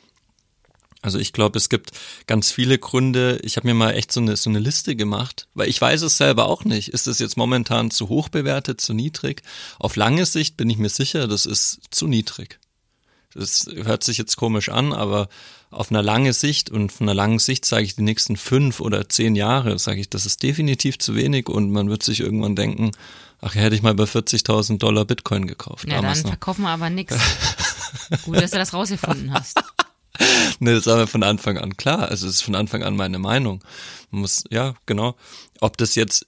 Also 1.05 1.19
ich 1.19 1.33
glaube, 1.33 1.57
es 1.57 1.69
gibt 1.69 1.91
ganz 2.25 2.51
viele 2.51 2.79
Gründe. 2.79 3.39
Ich 3.43 3.57
habe 3.57 3.67
mir 3.67 3.75
mal 3.75 3.91
echt 3.91 4.11
so 4.11 4.19
eine, 4.19 4.35
so 4.35 4.49
eine 4.49 4.59
Liste 4.59 4.95
gemacht, 4.95 5.47
weil 5.53 5.69
ich 5.69 5.79
weiß 5.79 6.01
es 6.01 6.17
selber 6.17 6.47
auch 6.47 6.65
nicht. 6.65 6.89
Ist 6.89 7.07
es 7.07 7.19
jetzt 7.19 7.37
momentan 7.37 7.91
zu 7.91 8.09
hoch 8.09 8.29
bewertet, 8.29 8.81
zu 8.81 8.93
niedrig? 8.93 9.43
Auf 9.79 9.95
lange 9.95 10.25
Sicht 10.25 10.57
bin 10.57 10.69
ich 10.69 10.77
mir 10.77 10.89
sicher, 10.89 11.27
das 11.27 11.45
ist 11.45 11.79
zu 11.91 12.07
niedrig. 12.07 12.59
Das 13.35 13.67
hört 13.83 14.03
sich 14.03 14.17
jetzt 14.17 14.35
komisch 14.37 14.69
an, 14.69 14.93
aber 14.93 15.27
auf 15.69 15.91
einer 15.91 16.01
lange 16.01 16.33
Sicht 16.33 16.69
und 16.69 16.91
von 16.91 17.07
einer 17.07 17.13
langen 17.13 17.37
Sicht 17.37 17.65
sage 17.65 17.83
ich 17.83 17.95
die 17.95 18.01
nächsten 18.01 18.37
fünf 18.37 18.79
oder 18.79 19.09
zehn 19.09 19.35
Jahre, 19.35 19.77
sage 19.77 19.99
ich, 19.99 20.09
das 20.09 20.25
ist 20.25 20.41
definitiv 20.41 20.97
zu 20.97 21.15
wenig 21.15 21.49
und 21.49 21.69
man 21.69 21.89
wird 21.89 22.01
sich 22.01 22.21
irgendwann 22.21 22.55
denken, 22.55 22.91
ach, 23.41 23.53
hätte 23.53 23.75
ich 23.75 23.81
mal 23.81 23.93
bei 23.93 24.05
40.000 24.05 24.79
Dollar 24.79 25.05
Bitcoin 25.05 25.47
gekauft. 25.47 25.87
Ja, 25.87 26.01
dann 26.01 26.17
noch. 26.17 26.29
verkaufen 26.29 26.61
wir 26.63 26.69
aber 26.69 26.89
nichts. 26.89 27.15
Gut, 28.23 28.37
dass 28.37 28.51
du 28.51 28.57
das 28.57 28.73
rausgefunden 28.73 29.33
hast. 29.33 29.61
ne, 30.60 30.73
das 30.75 30.86
war 30.88 31.08
von 31.08 31.23
Anfang 31.23 31.58
an 31.58 31.78
klar. 31.78 32.10
Also 32.10 32.28
es 32.28 32.36
ist 32.36 32.41
von 32.41 32.56
Anfang 32.56 32.84
an 32.84 32.95
meine 32.95 33.19
Meinung. 33.19 33.63
Man 34.12 34.21
muss, 34.21 34.43
ja, 34.49 34.75
genau. 34.86 35.15
Ob 35.62 35.78
das 35.78 35.95
jetzt 35.95 36.25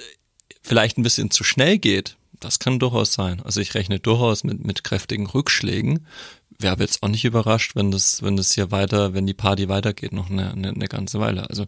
vielleicht 0.61 0.97
ein 0.97 1.03
bisschen 1.03 1.31
zu 1.31 1.43
schnell 1.43 1.77
geht, 1.77 2.17
das 2.39 2.59
kann 2.59 2.79
durchaus 2.79 3.13
sein. 3.13 3.41
Also 3.41 3.61
ich 3.61 3.73
rechne 3.73 3.99
durchaus 3.99 4.43
mit, 4.43 4.65
mit 4.65 4.83
kräftigen 4.83 5.27
Rückschlägen. 5.27 6.05
Wäre 6.59 6.73
aber 6.73 6.81
jetzt 6.81 7.03
auch 7.03 7.07
nicht 7.07 7.25
überrascht, 7.25 7.75
wenn 7.75 7.91
das, 7.91 8.23
wenn 8.23 8.35
das 8.35 8.53
hier 8.53 8.71
weiter, 8.71 9.13
wenn 9.13 9.27
die 9.27 9.33
Party 9.33 9.69
weitergeht, 9.69 10.13
noch 10.13 10.29
eine, 10.29 10.51
eine, 10.51 10.69
eine 10.69 10.87
ganze 10.87 11.19
Weile. 11.19 11.49
Also 11.49 11.65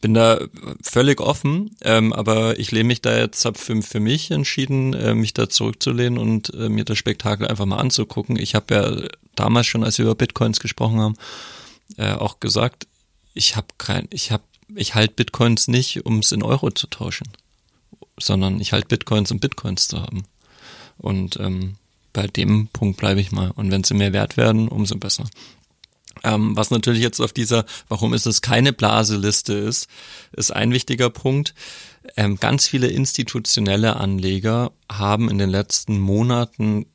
bin 0.00 0.14
da 0.14 0.40
völlig 0.82 1.20
offen, 1.20 1.76
ähm, 1.82 2.12
aber 2.12 2.58
ich 2.58 2.72
lehne 2.72 2.88
mich 2.88 3.02
da 3.02 3.16
jetzt, 3.16 3.44
habe 3.44 3.58
für, 3.58 3.80
für 3.82 4.00
mich 4.00 4.30
entschieden, 4.30 4.94
äh, 4.94 5.14
mich 5.14 5.32
da 5.32 5.48
zurückzulehnen 5.48 6.18
und 6.18 6.52
äh, 6.54 6.68
mir 6.68 6.84
das 6.84 6.98
Spektakel 6.98 7.46
einfach 7.46 7.66
mal 7.66 7.78
anzugucken. 7.78 8.36
Ich 8.36 8.54
habe 8.54 8.74
ja 8.74 9.08
damals 9.36 9.66
schon, 9.66 9.84
als 9.84 9.98
wir 9.98 10.04
über 10.04 10.16
Bitcoins 10.16 10.60
gesprochen 10.60 11.00
haben, 11.00 11.16
äh, 11.96 12.12
auch 12.12 12.40
gesagt, 12.40 12.86
ich 13.34 13.56
habe 13.56 13.68
kein, 13.78 14.08
ich 14.10 14.32
habe, 14.32 14.42
ich 14.74 14.94
halte 14.94 15.14
Bitcoins 15.14 15.68
nicht, 15.68 16.04
um 16.04 16.18
es 16.18 16.32
in 16.32 16.42
Euro 16.42 16.70
zu 16.70 16.88
tauschen, 16.88 17.28
sondern 18.18 18.60
ich 18.60 18.72
halte 18.72 18.88
Bitcoins, 18.88 19.30
um 19.30 19.38
Bitcoins 19.38 19.88
zu 19.88 20.00
haben. 20.00 20.24
Und 20.98 21.38
ähm, 21.38 21.76
bei 22.12 22.26
dem 22.26 22.68
Punkt 22.68 22.98
bleibe 22.98 23.20
ich 23.20 23.32
mal. 23.32 23.50
Und 23.52 23.70
wenn 23.70 23.84
sie 23.84 23.94
mehr 23.94 24.12
wert 24.12 24.36
werden, 24.36 24.68
umso 24.68 24.96
besser. 24.96 25.24
Ähm, 26.24 26.56
was 26.56 26.70
natürlich 26.70 27.02
jetzt 27.02 27.20
auf 27.20 27.32
dieser, 27.32 27.64
warum 27.88 28.14
ist 28.14 28.26
es 28.26 28.42
keine 28.42 28.72
Blaseliste 28.72 29.54
ist, 29.54 29.88
ist 30.32 30.52
ein 30.52 30.72
wichtiger 30.72 31.10
Punkt. 31.10 31.54
Ähm, 32.16 32.36
ganz 32.36 32.66
viele 32.68 32.88
institutionelle 32.88 33.96
Anleger 33.96 34.72
haben 34.90 35.30
in 35.30 35.38
den 35.38 35.50
letzten 35.50 35.98
Monaten 35.98 36.86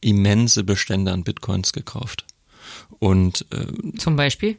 immense 0.00 0.64
Bestände 0.64 1.12
an 1.12 1.24
Bitcoins 1.24 1.72
gekauft. 1.72 2.24
Und 2.98 3.46
äh, 3.52 3.96
zum 3.98 4.16
Beispiel? 4.16 4.58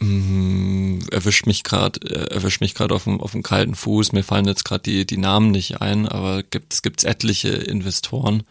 Mm, 0.00 1.00
erwischt 1.10 1.46
mich 1.46 1.64
gerade 1.64 2.00
äh, 2.08 2.34
erwischt 2.34 2.62
mich 2.62 2.74
gerade 2.74 2.94
auf 2.94 3.04
dem 3.04 3.20
auf 3.20 3.32
dem 3.32 3.42
kalten 3.42 3.74
Fuß 3.74 4.12
mir 4.12 4.22
fallen 4.22 4.46
jetzt 4.46 4.64
gerade 4.64 4.82
die 4.82 5.04
die 5.04 5.18
Namen 5.18 5.50
nicht 5.50 5.82
ein 5.82 6.08
aber 6.08 6.42
gibt 6.42 6.72
es 6.72 6.80
gibt 6.80 7.04
etliche 7.04 7.50
Investoren 7.50 8.44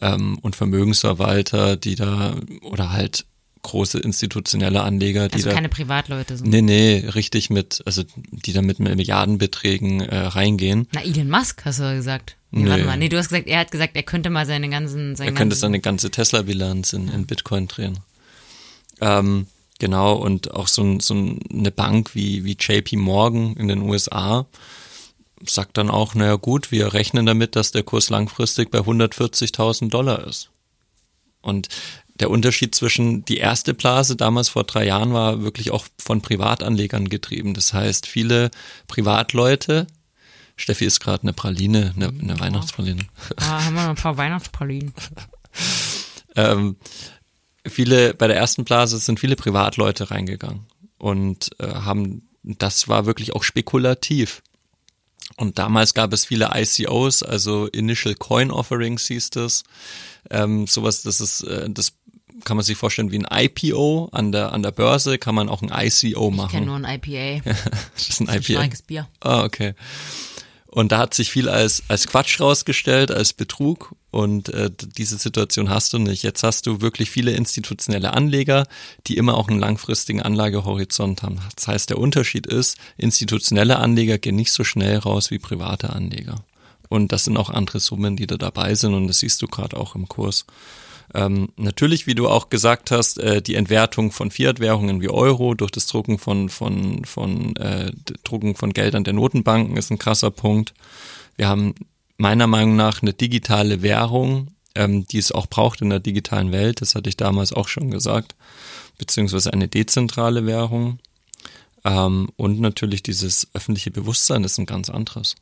ähm, 0.00 0.38
und 0.38 0.56
Vermögensverwalter 0.56 1.76
die 1.76 1.94
da 1.94 2.34
oder 2.62 2.90
halt 2.90 3.26
große 3.62 4.00
institutionelle 4.00 4.82
Anleger 4.82 5.28
die 5.28 5.34
also 5.34 5.50
da 5.50 5.54
keine 5.54 5.68
Privatleute 5.68 6.36
so. 6.36 6.44
nee 6.44 6.62
nee 6.62 7.04
richtig 7.14 7.48
mit 7.48 7.82
also 7.86 8.02
die 8.32 8.52
da 8.52 8.60
mit 8.60 8.80
Milliardenbeträgen 8.80 10.00
äh, 10.00 10.16
reingehen 10.16 10.88
na 10.92 11.04
Elon 11.04 11.30
Musk 11.30 11.64
hast 11.64 11.78
du 11.78 11.94
gesagt 11.94 12.36
Nee, 12.54 12.64
nee. 12.64 12.70
Warte 12.70 12.84
mal. 12.84 12.98
Nee, 12.98 13.08
du 13.08 13.16
hast 13.16 13.30
gesagt, 13.30 13.46
er 13.46 13.60
hat 13.60 13.70
gesagt, 13.70 13.96
er 13.96 14.02
könnte 14.02 14.28
mal 14.28 14.44
seine 14.44 14.68
ganzen. 14.68 15.16
Seine 15.16 15.30
er 15.30 15.34
könnte 15.34 15.56
seine 15.56 15.80
ganze 15.80 16.10
Tesla-Bilanz 16.10 16.92
in, 16.92 17.08
in 17.08 17.24
Bitcoin 17.24 17.66
drehen. 17.66 18.00
Ähm, 19.00 19.46
Genau, 19.82 20.12
und 20.12 20.52
auch 20.54 20.68
so, 20.68 21.00
so 21.00 21.12
eine 21.12 21.72
Bank 21.72 22.14
wie, 22.14 22.44
wie 22.44 22.56
JP 22.56 22.94
Morgan 22.98 23.56
in 23.56 23.66
den 23.66 23.82
USA 23.82 24.46
sagt 25.44 25.76
dann 25.76 25.90
auch, 25.90 26.14
naja 26.14 26.36
gut, 26.36 26.70
wir 26.70 26.94
rechnen 26.94 27.26
damit, 27.26 27.56
dass 27.56 27.72
der 27.72 27.82
Kurs 27.82 28.08
langfristig 28.08 28.70
bei 28.70 28.78
140.000 28.78 29.90
Dollar 29.90 30.24
ist. 30.24 30.50
Und 31.40 31.66
der 32.20 32.30
Unterschied 32.30 32.76
zwischen 32.76 33.24
die 33.24 33.38
erste 33.38 33.74
Blase 33.74 34.14
damals 34.14 34.50
vor 34.50 34.62
drei 34.62 34.86
Jahren 34.86 35.12
war 35.12 35.42
wirklich 35.42 35.72
auch 35.72 35.84
von 35.98 36.22
Privatanlegern 36.22 37.08
getrieben. 37.08 37.52
Das 37.52 37.72
heißt, 37.72 38.06
viele 38.06 38.52
Privatleute, 38.86 39.88
Steffi 40.54 40.84
ist 40.84 41.00
gerade 41.00 41.24
eine 41.24 41.32
Praline, 41.32 41.92
eine, 41.96 42.10
eine 42.10 42.38
Weihnachtspraline. 42.38 43.02
Ah, 43.34 43.64
haben 43.64 43.74
wir 43.74 43.82
noch 43.82 43.90
ein 43.90 43.96
paar 43.96 44.16
Weihnachtspralinen. 44.16 44.94
ähm, 46.36 46.76
viele, 47.66 48.14
bei 48.14 48.26
der 48.26 48.36
ersten 48.36 48.64
Blase 48.64 48.98
sind 48.98 49.20
viele 49.20 49.36
Privatleute 49.36 50.10
reingegangen 50.10 50.66
und 50.98 51.50
äh, 51.58 51.66
haben, 51.66 52.28
das 52.42 52.88
war 52.88 53.06
wirklich 53.06 53.34
auch 53.34 53.42
spekulativ. 53.42 54.42
Und 55.36 55.58
damals 55.58 55.94
gab 55.94 56.12
es 56.12 56.26
viele 56.26 56.50
ICOs, 56.54 57.22
also 57.22 57.66
Initial 57.68 58.14
Coin 58.14 58.50
Offerings 58.50 59.06
hieß 59.06 59.30
das. 59.30 59.64
Ähm, 60.30 60.66
sowas, 60.66 61.02
das 61.02 61.20
ist, 61.20 61.42
äh, 61.42 61.70
das 61.70 61.94
kann 62.44 62.56
man 62.56 62.64
sich 62.64 62.76
vorstellen 62.76 63.12
wie 63.12 63.24
ein 63.24 63.26
IPO 63.30 64.08
an 64.12 64.32
der 64.32 64.52
an 64.52 64.62
der 64.62 64.72
Börse, 64.72 65.18
kann 65.18 65.34
man 65.34 65.48
auch 65.48 65.62
ein 65.62 65.70
ICO 65.72 66.30
machen. 66.30 66.46
Ich 66.46 66.52
kenne 66.52 66.66
nur 66.66 66.76
ein 66.76 66.84
IPA. 66.84 67.50
das 67.94 68.08
ist 68.08 68.20
ein 68.20 68.26
das 68.26 68.36
ist 68.36 68.50
IPA. 68.50 68.60
Ein 68.60 68.72
Bier. 68.86 69.08
Ah, 69.20 69.44
okay. 69.44 69.74
Und 70.74 70.90
da 70.90 70.96
hat 70.96 71.12
sich 71.12 71.30
viel 71.30 71.50
als, 71.50 71.82
als 71.88 72.06
Quatsch 72.06 72.40
rausgestellt, 72.40 73.10
als 73.10 73.34
Betrug. 73.34 73.94
Und 74.10 74.48
äh, 74.48 74.70
diese 74.96 75.18
Situation 75.18 75.68
hast 75.68 75.92
du 75.92 75.98
nicht. 75.98 76.22
Jetzt 76.22 76.42
hast 76.42 76.66
du 76.66 76.80
wirklich 76.80 77.10
viele 77.10 77.32
institutionelle 77.32 78.14
Anleger, 78.14 78.66
die 79.06 79.18
immer 79.18 79.36
auch 79.36 79.48
einen 79.48 79.60
langfristigen 79.60 80.22
Anlagehorizont 80.22 81.22
haben. 81.22 81.40
Das 81.56 81.68
heißt, 81.68 81.90
der 81.90 81.98
Unterschied 81.98 82.46
ist, 82.46 82.78
institutionelle 82.96 83.80
Anleger 83.80 84.16
gehen 84.16 84.36
nicht 84.36 84.50
so 84.50 84.64
schnell 84.64 84.96
raus 84.96 85.30
wie 85.30 85.38
private 85.38 85.90
Anleger. 85.90 86.42
Und 86.88 87.12
das 87.12 87.24
sind 87.24 87.36
auch 87.36 87.50
andere 87.50 87.78
Summen, 87.78 88.16
die 88.16 88.26
da 88.26 88.38
dabei 88.38 88.74
sind. 88.74 88.94
Und 88.94 89.08
das 89.08 89.18
siehst 89.18 89.42
du 89.42 89.48
gerade 89.48 89.76
auch 89.76 89.94
im 89.94 90.08
Kurs. 90.08 90.46
Ähm, 91.14 91.50
natürlich, 91.56 92.06
wie 92.06 92.14
du 92.14 92.28
auch 92.28 92.48
gesagt 92.48 92.90
hast, 92.90 93.18
äh, 93.18 93.42
die 93.42 93.54
Entwertung 93.54 94.12
von 94.12 94.30
Fiat-Währungen 94.30 95.02
wie 95.02 95.10
Euro 95.10 95.54
durch 95.54 95.70
das 95.70 95.86
Drucken 95.86 96.18
von, 96.18 96.48
von, 96.48 97.04
von, 97.04 97.54
äh, 97.56 97.92
Drucken 98.24 98.54
von 98.54 98.72
Geldern 98.72 99.04
der 99.04 99.12
Notenbanken 99.12 99.76
ist 99.76 99.90
ein 99.90 99.98
krasser 99.98 100.30
Punkt. 100.30 100.72
Wir 101.36 101.48
haben 101.48 101.74
meiner 102.16 102.46
Meinung 102.46 102.76
nach 102.76 103.02
eine 103.02 103.12
digitale 103.12 103.82
Währung, 103.82 104.48
ähm, 104.74 105.06
die 105.06 105.18
es 105.18 105.32
auch 105.32 105.46
braucht 105.46 105.82
in 105.82 105.90
der 105.90 106.00
digitalen 106.00 106.52
Welt. 106.52 106.80
Das 106.80 106.94
hatte 106.94 107.10
ich 107.10 107.16
damals 107.16 107.52
auch 107.52 107.68
schon 107.68 107.90
gesagt. 107.90 108.34
Beziehungsweise 108.96 109.52
eine 109.52 109.68
dezentrale 109.68 110.46
Währung. 110.46 110.98
Ähm, 111.84 112.30
und 112.36 112.60
natürlich 112.60 113.02
dieses 113.02 113.48
öffentliche 113.54 113.90
Bewusstsein 113.90 114.44
ist 114.44 114.58
ein 114.58 114.66
ganz 114.66 114.88
anderes. 114.88 115.34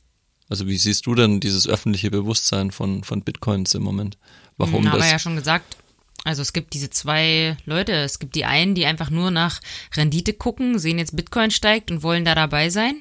Also 0.51 0.67
wie 0.67 0.77
siehst 0.77 1.07
du 1.07 1.15
denn 1.15 1.41
dieses 1.41 1.69
öffentliche 1.69 2.11
Bewusstsein 2.11 2.73
von, 2.73 3.05
von 3.05 3.23
Bitcoins 3.23 3.73
im 3.75 3.83
Moment? 3.83 4.19
Warum 4.59 4.85
hm, 4.85 4.85
das? 4.87 4.95
Aber 4.95 5.07
ja 5.07 5.19
schon 5.19 5.37
gesagt, 5.37 5.77
also 6.25 6.43
es 6.43 6.53
gibt 6.53 6.75
diese 6.75 6.91
zwei 6.91 7.57
Leute. 7.65 7.93
Es 7.93 8.19
gibt 8.19 8.35
die 8.35 8.45
einen, 8.45 8.75
die 8.75 8.85
einfach 8.85 9.11
nur 9.11 9.31
nach 9.31 9.61
Rendite 9.95 10.35
gucken, 10.35 10.79
sehen 10.79 10.99
jetzt 10.99 11.17
Bitcoin 11.17 11.51
steigt 11.51 11.91
und 11.91 12.03
wollen 12.03 12.25
da 12.25 12.35
dabei 12.35 12.69
sein. 12.69 13.01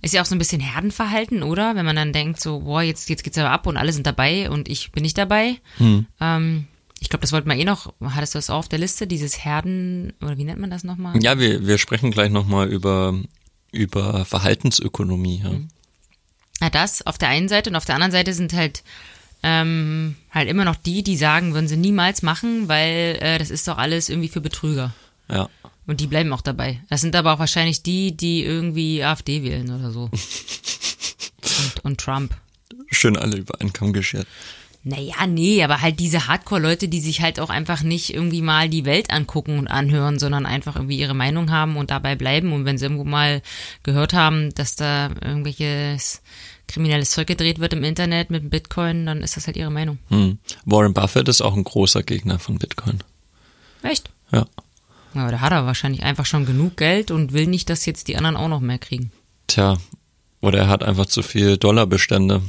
Ist 0.00 0.14
ja 0.14 0.22
auch 0.22 0.26
so 0.26 0.36
ein 0.36 0.38
bisschen 0.38 0.60
Herdenverhalten, 0.60 1.42
oder? 1.42 1.74
Wenn 1.74 1.84
man 1.84 1.96
dann 1.96 2.12
denkt, 2.12 2.40
so, 2.40 2.60
boah, 2.60 2.82
jetzt, 2.82 3.10
jetzt 3.10 3.24
geht's 3.24 3.36
aber 3.36 3.50
ab 3.50 3.66
und 3.66 3.76
alle 3.76 3.92
sind 3.92 4.06
dabei 4.06 4.48
und 4.48 4.68
ich 4.68 4.92
bin 4.92 5.02
nicht 5.02 5.18
dabei. 5.18 5.56
Hm. 5.78 6.06
Ähm, 6.20 6.68
ich 7.00 7.08
glaube, 7.08 7.22
das 7.22 7.32
wollten 7.32 7.48
wir 7.48 7.56
eh 7.56 7.64
noch, 7.64 7.92
hattest 8.00 8.34
du 8.34 8.38
das 8.38 8.50
auch 8.50 8.58
auf 8.58 8.68
der 8.68 8.78
Liste, 8.78 9.08
dieses 9.08 9.44
Herden, 9.44 10.12
oder 10.20 10.38
wie 10.38 10.44
nennt 10.44 10.60
man 10.60 10.70
das 10.70 10.84
nochmal? 10.84 11.20
Ja, 11.20 11.38
wir, 11.38 11.66
wir 11.66 11.78
sprechen 11.78 12.12
gleich 12.12 12.30
nochmal 12.30 12.68
über, 12.68 13.14
über 13.72 14.24
Verhaltensökonomie. 14.24 15.40
Ja. 15.42 15.50
Hm. 15.50 15.68
Ja, 16.60 16.70
das 16.70 17.06
auf 17.06 17.18
der 17.18 17.28
einen 17.28 17.48
Seite 17.48 17.70
und 17.70 17.76
auf 17.76 17.84
der 17.84 17.94
anderen 17.94 18.12
Seite 18.12 18.32
sind 18.34 18.52
halt 18.52 18.82
ähm, 19.42 20.16
halt 20.32 20.48
immer 20.48 20.64
noch 20.64 20.76
die, 20.76 21.02
die 21.02 21.16
sagen, 21.16 21.54
würden 21.54 21.68
sie 21.68 21.76
niemals 21.76 22.22
machen, 22.22 22.68
weil 22.68 23.18
äh, 23.20 23.38
das 23.38 23.50
ist 23.50 23.68
doch 23.68 23.78
alles 23.78 24.08
irgendwie 24.08 24.28
für 24.28 24.40
Betrüger. 24.40 24.94
Ja. 25.30 25.48
Und 25.86 26.00
die 26.00 26.06
bleiben 26.06 26.32
auch 26.32 26.40
dabei. 26.40 26.80
Das 26.88 27.00
sind 27.00 27.14
aber 27.14 27.34
auch 27.34 27.38
wahrscheinlich 27.38 27.82
die, 27.82 28.16
die 28.16 28.42
irgendwie 28.42 29.02
AfD 29.02 29.42
wählen 29.42 29.70
oder 29.70 29.90
so. 29.90 30.10
und, 31.42 31.84
und 31.84 32.00
Trump. 32.00 32.36
Schön 32.90 33.16
alle 33.16 33.36
über 33.36 33.60
einen 33.60 33.72
Kamm 33.72 33.92
geschert. 33.92 34.26
Naja, 34.88 35.26
nee, 35.26 35.62
aber 35.62 35.82
halt 35.82 36.00
diese 36.00 36.28
Hardcore-Leute, 36.28 36.88
die 36.88 37.00
sich 37.00 37.20
halt 37.20 37.40
auch 37.40 37.50
einfach 37.50 37.82
nicht 37.82 38.14
irgendwie 38.14 38.40
mal 38.40 38.70
die 38.70 38.86
Welt 38.86 39.10
angucken 39.10 39.58
und 39.58 39.68
anhören, 39.68 40.18
sondern 40.18 40.46
einfach 40.46 40.76
irgendwie 40.76 40.98
ihre 40.98 41.12
Meinung 41.12 41.50
haben 41.50 41.76
und 41.76 41.90
dabei 41.90 42.16
bleiben. 42.16 42.54
Und 42.54 42.64
wenn 42.64 42.78
sie 42.78 42.86
irgendwo 42.86 43.04
mal 43.04 43.42
gehört 43.82 44.14
haben, 44.14 44.54
dass 44.54 44.76
da 44.76 45.10
irgendwelches 45.22 46.22
kriminelles 46.68 47.10
Zeug 47.10 47.26
gedreht 47.26 47.58
wird 47.58 47.74
im 47.74 47.84
Internet 47.84 48.30
mit 48.30 48.48
Bitcoin, 48.48 49.04
dann 49.04 49.20
ist 49.20 49.36
das 49.36 49.46
halt 49.46 49.58
ihre 49.58 49.70
Meinung. 49.70 49.98
Hm. 50.08 50.38
Warren 50.64 50.94
Buffett 50.94 51.28
ist 51.28 51.42
auch 51.42 51.54
ein 51.54 51.64
großer 51.64 52.02
Gegner 52.02 52.38
von 52.38 52.58
Bitcoin. 52.58 53.00
Echt? 53.82 54.08
Ja. 54.32 54.46
Ja, 55.12 55.22
aber 55.22 55.32
da 55.32 55.40
hat 55.40 55.52
er 55.52 55.66
wahrscheinlich 55.66 56.02
einfach 56.02 56.24
schon 56.24 56.46
genug 56.46 56.78
Geld 56.78 57.10
und 57.10 57.34
will 57.34 57.46
nicht, 57.46 57.68
dass 57.68 57.84
jetzt 57.84 58.08
die 58.08 58.16
anderen 58.16 58.36
auch 58.36 58.48
noch 58.48 58.60
mehr 58.60 58.78
kriegen. 58.78 59.12
Tja, 59.48 59.76
oder 60.40 60.60
er 60.60 60.68
hat 60.68 60.82
einfach 60.82 61.06
zu 61.06 61.22
viel 61.22 61.58
Dollarbestände. 61.58 62.40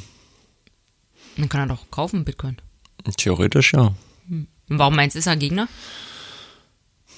Dann 1.38 1.50
kann 1.50 1.62
er 1.62 1.68
doch 1.68 1.90
kaufen 1.92 2.26
Bitcoin. 2.26 2.58
Theoretisch 3.18 3.74
ja. 3.74 3.94
Hm. 4.28 4.48
Warum 4.68 4.96
meinst 4.96 5.16
du, 5.16 5.20
ist 5.20 5.28
er 5.28 5.36
Gegner? 5.36 5.68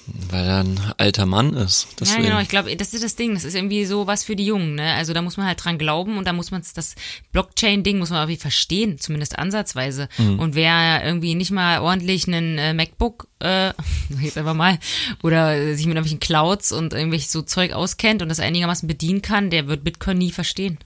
Weil 0.06 0.46
er 0.46 0.60
ein 0.64 0.80
alter 0.98 1.26
Mann 1.26 1.54
ist. 1.54 1.86
Deswegen. 2.00 2.24
Ja, 2.24 2.30
genau. 2.30 2.40
Ich 2.40 2.48
glaube, 2.48 2.74
das 2.74 2.92
ist 2.92 3.04
das 3.04 3.14
Ding. 3.14 3.34
Das 3.34 3.44
ist 3.44 3.54
irgendwie 3.54 3.84
so 3.84 4.08
was 4.08 4.24
für 4.24 4.34
die 4.34 4.46
Jungen. 4.46 4.74
Ne? 4.74 4.94
Also 4.94 5.12
da 5.12 5.22
muss 5.22 5.36
man 5.36 5.46
halt 5.46 5.64
dran 5.64 5.78
glauben 5.78 6.18
und 6.18 6.26
da 6.26 6.32
muss 6.32 6.50
man 6.50 6.62
das 6.74 6.96
Blockchain-Ding 7.30 7.98
muss 7.98 8.10
man 8.10 8.20
irgendwie 8.20 8.40
verstehen, 8.40 8.98
zumindest 8.98 9.38
ansatzweise. 9.38 10.08
Mhm. 10.18 10.40
Und 10.40 10.54
wer 10.56 11.04
irgendwie 11.04 11.36
nicht 11.36 11.52
mal 11.52 11.80
ordentlich 11.80 12.26
einen 12.26 12.58
äh, 12.58 12.74
MacBook, 12.74 13.28
äh, 13.38 13.72
jetzt 14.20 14.38
einfach 14.38 14.54
mal, 14.54 14.78
oder 15.22 15.56
sich 15.76 15.86
mit 15.86 15.94
irgendwelchen 15.94 16.20
Clouds 16.20 16.72
und 16.72 16.94
irgendwelches 16.94 17.30
so 17.30 17.42
Zeug 17.42 17.72
auskennt 17.72 18.22
und 18.22 18.28
das 18.28 18.40
einigermaßen 18.40 18.88
bedienen 18.88 19.22
kann, 19.22 19.50
der 19.50 19.68
wird 19.68 19.84
Bitcoin 19.84 20.18
nie 20.18 20.32
verstehen. 20.32 20.78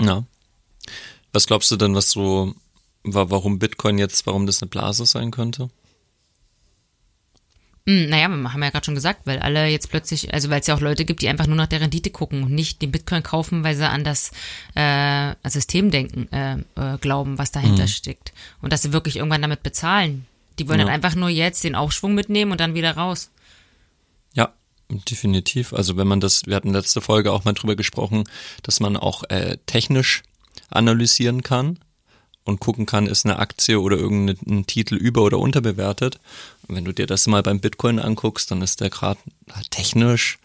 Ja. 0.00 0.24
Was 1.32 1.46
glaubst 1.46 1.70
du 1.70 1.76
denn, 1.76 1.94
was 1.94 2.10
so, 2.10 2.54
warum 3.04 3.58
Bitcoin 3.58 3.98
jetzt, 3.98 4.26
warum 4.26 4.46
das 4.46 4.62
eine 4.62 4.68
Blase 4.68 5.06
sein 5.06 5.30
könnte? 5.30 5.70
Hm, 7.86 8.08
naja, 8.10 8.28
wir 8.28 8.52
haben 8.52 8.62
ja 8.62 8.70
gerade 8.70 8.84
schon 8.84 8.94
gesagt, 8.94 9.22
weil 9.26 9.38
alle 9.38 9.66
jetzt 9.66 9.88
plötzlich, 9.90 10.34
also 10.34 10.50
weil 10.50 10.60
es 10.60 10.66
ja 10.66 10.74
auch 10.74 10.80
Leute 10.80 11.04
gibt, 11.06 11.22
die 11.22 11.28
einfach 11.28 11.46
nur 11.46 11.56
nach 11.56 11.66
der 11.66 11.80
Rendite 11.80 12.10
gucken 12.10 12.42
und 12.42 12.52
nicht 12.52 12.82
den 12.82 12.92
Bitcoin 12.92 13.22
kaufen, 13.22 13.64
weil 13.64 13.74
sie 13.74 13.88
an 13.88 14.04
das 14.04 14.32
äh, 14.74 15.34
Systemdenken 15.48 16.30
äh, 16.30 16.58
äh, 16.76 16.98
glauben, 17.00 17.38
was 17.38 17.52
dahinter 17.52 17.84
Mhm. 17.84 17.88
steckt. 17.88 18.32
Und 18.60 18.72
dass 18.72 18.82
sie 18.82 18.92
wirklich 18.92 19.16
irgendwann 19.16 19.40
damit 19.42 19.62
bezahlen. 19.62 20.26
Die 20.58 20.68
wollen 20.68 20.80
Ja. 20.80 20.86
halt 20.86 20.94
einfach 20.94 21.16
nur 21.16 21.30
jetzt 21.30 21.64
den 21.64 21.74
Aufschwung 21.74 22.14
mitnehmen 22.14 22.52
und 22.52 22.60
dann 22.60 22.74
wieder 22.74 22.92
raus. 22.96 23.30
Ja, 24.34 24.52
definitiv. 24.90 25.72
Also 25.72 25.96
wenn 25.96 26.06
man 26.06 26.20
das, 26.20 26.44
wir 26.46 26.56
hatten 26.56 26.72
letzte 26.74 27.00
Folge 27.00 27.32
auch 27.32 27.44
mal 27.44 27.54
drüber 27.54 27.76
gesprochen, 27.76 28.24
dass 28.62 28.78
man 28.80 28.98
auch 28.98 29.24
äh, 29.30 29.56
technisch 29.64 30.22
analysieren 30.68 31.42
kann 31.42 31.78
und 32.44 32.60
gucken 32.60 32.86
kann, 32.86 33.06
ist 33.06 33.24
eine 33.24 33.38
Aktie 33.38 33.80
oder 33.80 33.96
irgendein 33.96 34.66
Titel 34.66 34.96
über- 34.96 35.22
oder 35.22 35.38
unterbewertet. 35.38 36.18
Und 36.66 36.76
wenn 36.76 36.84
du 36.84 36.92
dir 36.92 37.06
das 37.06 37.26
mal 37.26 37.42
beim 37.42 37.60
Bitcoin 37.60 37.98
anguckst, 37.98 38.50
dann 38.50 38.62
ist 38.62 38.80
der 38.80 38.90
gerade 38.90 39.20
technisch, 39.70 40.38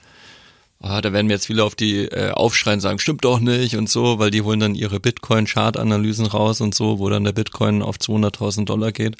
ah, 0.79 1.01
da 1.01 1.13
werden 1.13 1.27
mir 1.27 1.33
jetzt 1.33 1.47
viele 1.47 1.63
auf 1.63 1.75
die 1.75 2.05
äh, 2.05 2.31
aufschreien, 2.31 2.79
sagen, 2.79 2.99
stimmt 2.99 3.25
doch 3.25 3.39
nicht 3.39 3.75
und 3.75 3.89
so, 3.89 4.19
weil 4.19 4.31
die 4.31 4.41
holen 4.41 4.59
dann 4.59 4.75
ihre 4.75 4.99
Bitcoin-Chart-Analysen 4.99 6.25
raus 6.27 6.61
und 6.61 6.75
so, 6.75 6.99
wo 6.99 7.09
dann 7.09 7.23
der 7.23 7.31
Bitcoin 7.31 7.81
auf 7.81 7.97
200.000 7.97 8.65
Dollar 8.65 8.91
geht. 8.91 9.17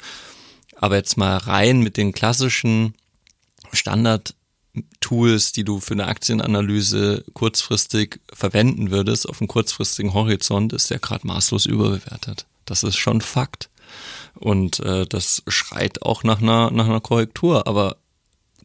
Aber 0.76 0.96
jetzt 0.96 1.16
mal 1.16 1.36
rein 1.38 1.80
mit 1.80 1.96
den 1.96 2.12
klassischen 2.12 2.94
Standard-Tools, 4.76 5.52
die 5.52 5.64
du 5.64 5.80
für 5.80 5.94
eine 5.94 6.06
Aktienanalyse 6.06 7.24
kurzfristig 7.32 8.20
verwenden 8.32 8.90
würdest, 8.90 9.28
auf 9.28 9.40
einem 9.40 9.48
kurzfristigen 9.48 10.14
Horizont, 10.14 10.72
ist 10.72 10.90
der 10.90 10.98
gerade 10.98 11.26
maßlos 11.26 11.66
überbewertet. 11.66 12.46
Das 12.64 12.82
ist 12.82 12.96
schon 12.96 13.20
Fakt. 13.20 13.70
Und 14.34 14.80
äh, 14.80 15.06
das 15.06 15.42
schreit 15.46 16.02
auch 16.02 16.22
nach 16.22 16.42
einer, 16.42 16.70
nach 16.70 16.86
einer 16.86 17.00
Korrektur, 17.00 17.66
aber 17.66 17.96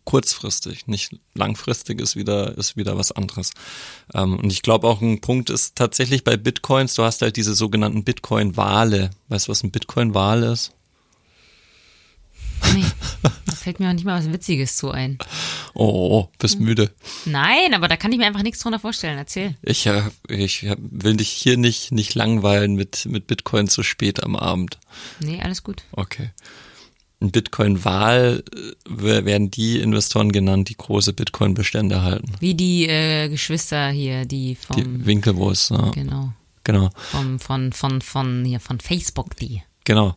kurzfristig, 0.04 0.88
nicht 0.88 1.15
langfristig 1.36 2.02
ist 2.02 2.15
wieder, 2.15 2.58
ist 2.58 2.76
wieder 2.76 2.97
was 2.97 3.12
anderes. 3.12 3.52
Ähm, 4.13 4.39
und 4.39 4.52
ich 4.52 4.63
glaube 4.63 4.88
auch 4.88 5.02
ein 5.02 5.21
Punkt 5.21 5.50
ist 5.50 5.76
tatsächlich 5.76 6.24
bei 6.24 6.38
Bitcoins, 6.38 6.95
du 6.95 7.04
hast 7.04 7.21
halt 7.21 7.38
diese 7.38 7.54
sogenannten 7.54 8.04
Bitcoin-Wale. 8.04 9.12
Weißt 9.30 9.47
du, 9.47 9.52
was 9.52 9.63
ein 9.63 9.71
Bitcoin-Wal 9.71 10.43
ist? 10.43 10.74
Nee, 12.74 12.86
da 13.21 13.52
fällt 13.52 13.80
mir 13.80 13.89
auch 13.89 13.93
nicht 13.93 14.06
mal 14.06 14.19
was 14.19 14.32
Witziges 14.32 14.78
zu 14.78 14.91
ein. 14.91 15.17
Oh, 15.74 16.28
bist 16.39 16.60
müde. 16.60 16.91
Nein, 17.26 17.74
aber 17.74 17.88
da 17.88 17.97
kann 17.97 18.12
ich 18.12 18.17
mir 18.17 18.26
einfach 18.26 18.43
nichts 18.43 18.60
drunter 18.60 18.80
vorstellen. 18.80 19.17
Erzähl. 19.17 19.56
Ich, 19.62 19.86
äh, 19.86 20.04
ich 20.28 20.67
will 20.78 21.17
dich 21.17 21.30
hier 21.30 21.58
nicht, 21.58 21.91
nicht 21.91 22.15
langweilen 22.15 22.76
mit, 22.76 23.06
mit 23.06 23.28
Bitcoin 23.28 23.67
zu 23.67 23.84
spät 23.84 24.24
am 24.24 24.36
Abend. 24.36 24.80
Nee, 25.19 25.41
alles 25.41 25.63
gut. 25.63 25.84
Okay. 25.91 26.32
Ein 27.21 27.32
Bitcoin-Wahl 27.32 28.43
äh, 28.56 29.26
werden 29.26 29.52
die 29.52 29.80
Investoren 29.80 30.32
genannt, 30.32 30.69
die 30.69 30.78
große 30.78 31.13
Bitcoin-Bestände 31.13 32.02
halten. 32.02 32.32
Wie 32.39 32.56
die 32.56 32.88
äh, 32.88 33.30
Geschwister 33.30 33.89
hier, 33.89 34.26
die 34.26 34.56
vom, 34.56 34.76
Die 34.76 35.06
Winkelwurst, 35.06 35.69
ja. 35.69 35.91
genau, 35.91 36.34
genau. 36.63 36.89
vom, 36.95 37.39
von, 37.39 37.74
von, 37.74 38.02
von, 38.02 38.43
hier, 38.43 38.60
von 38.60 38.80
Facebook, 38.80 39.36
die. 39.36 39.62
Genau. 39.84 40.15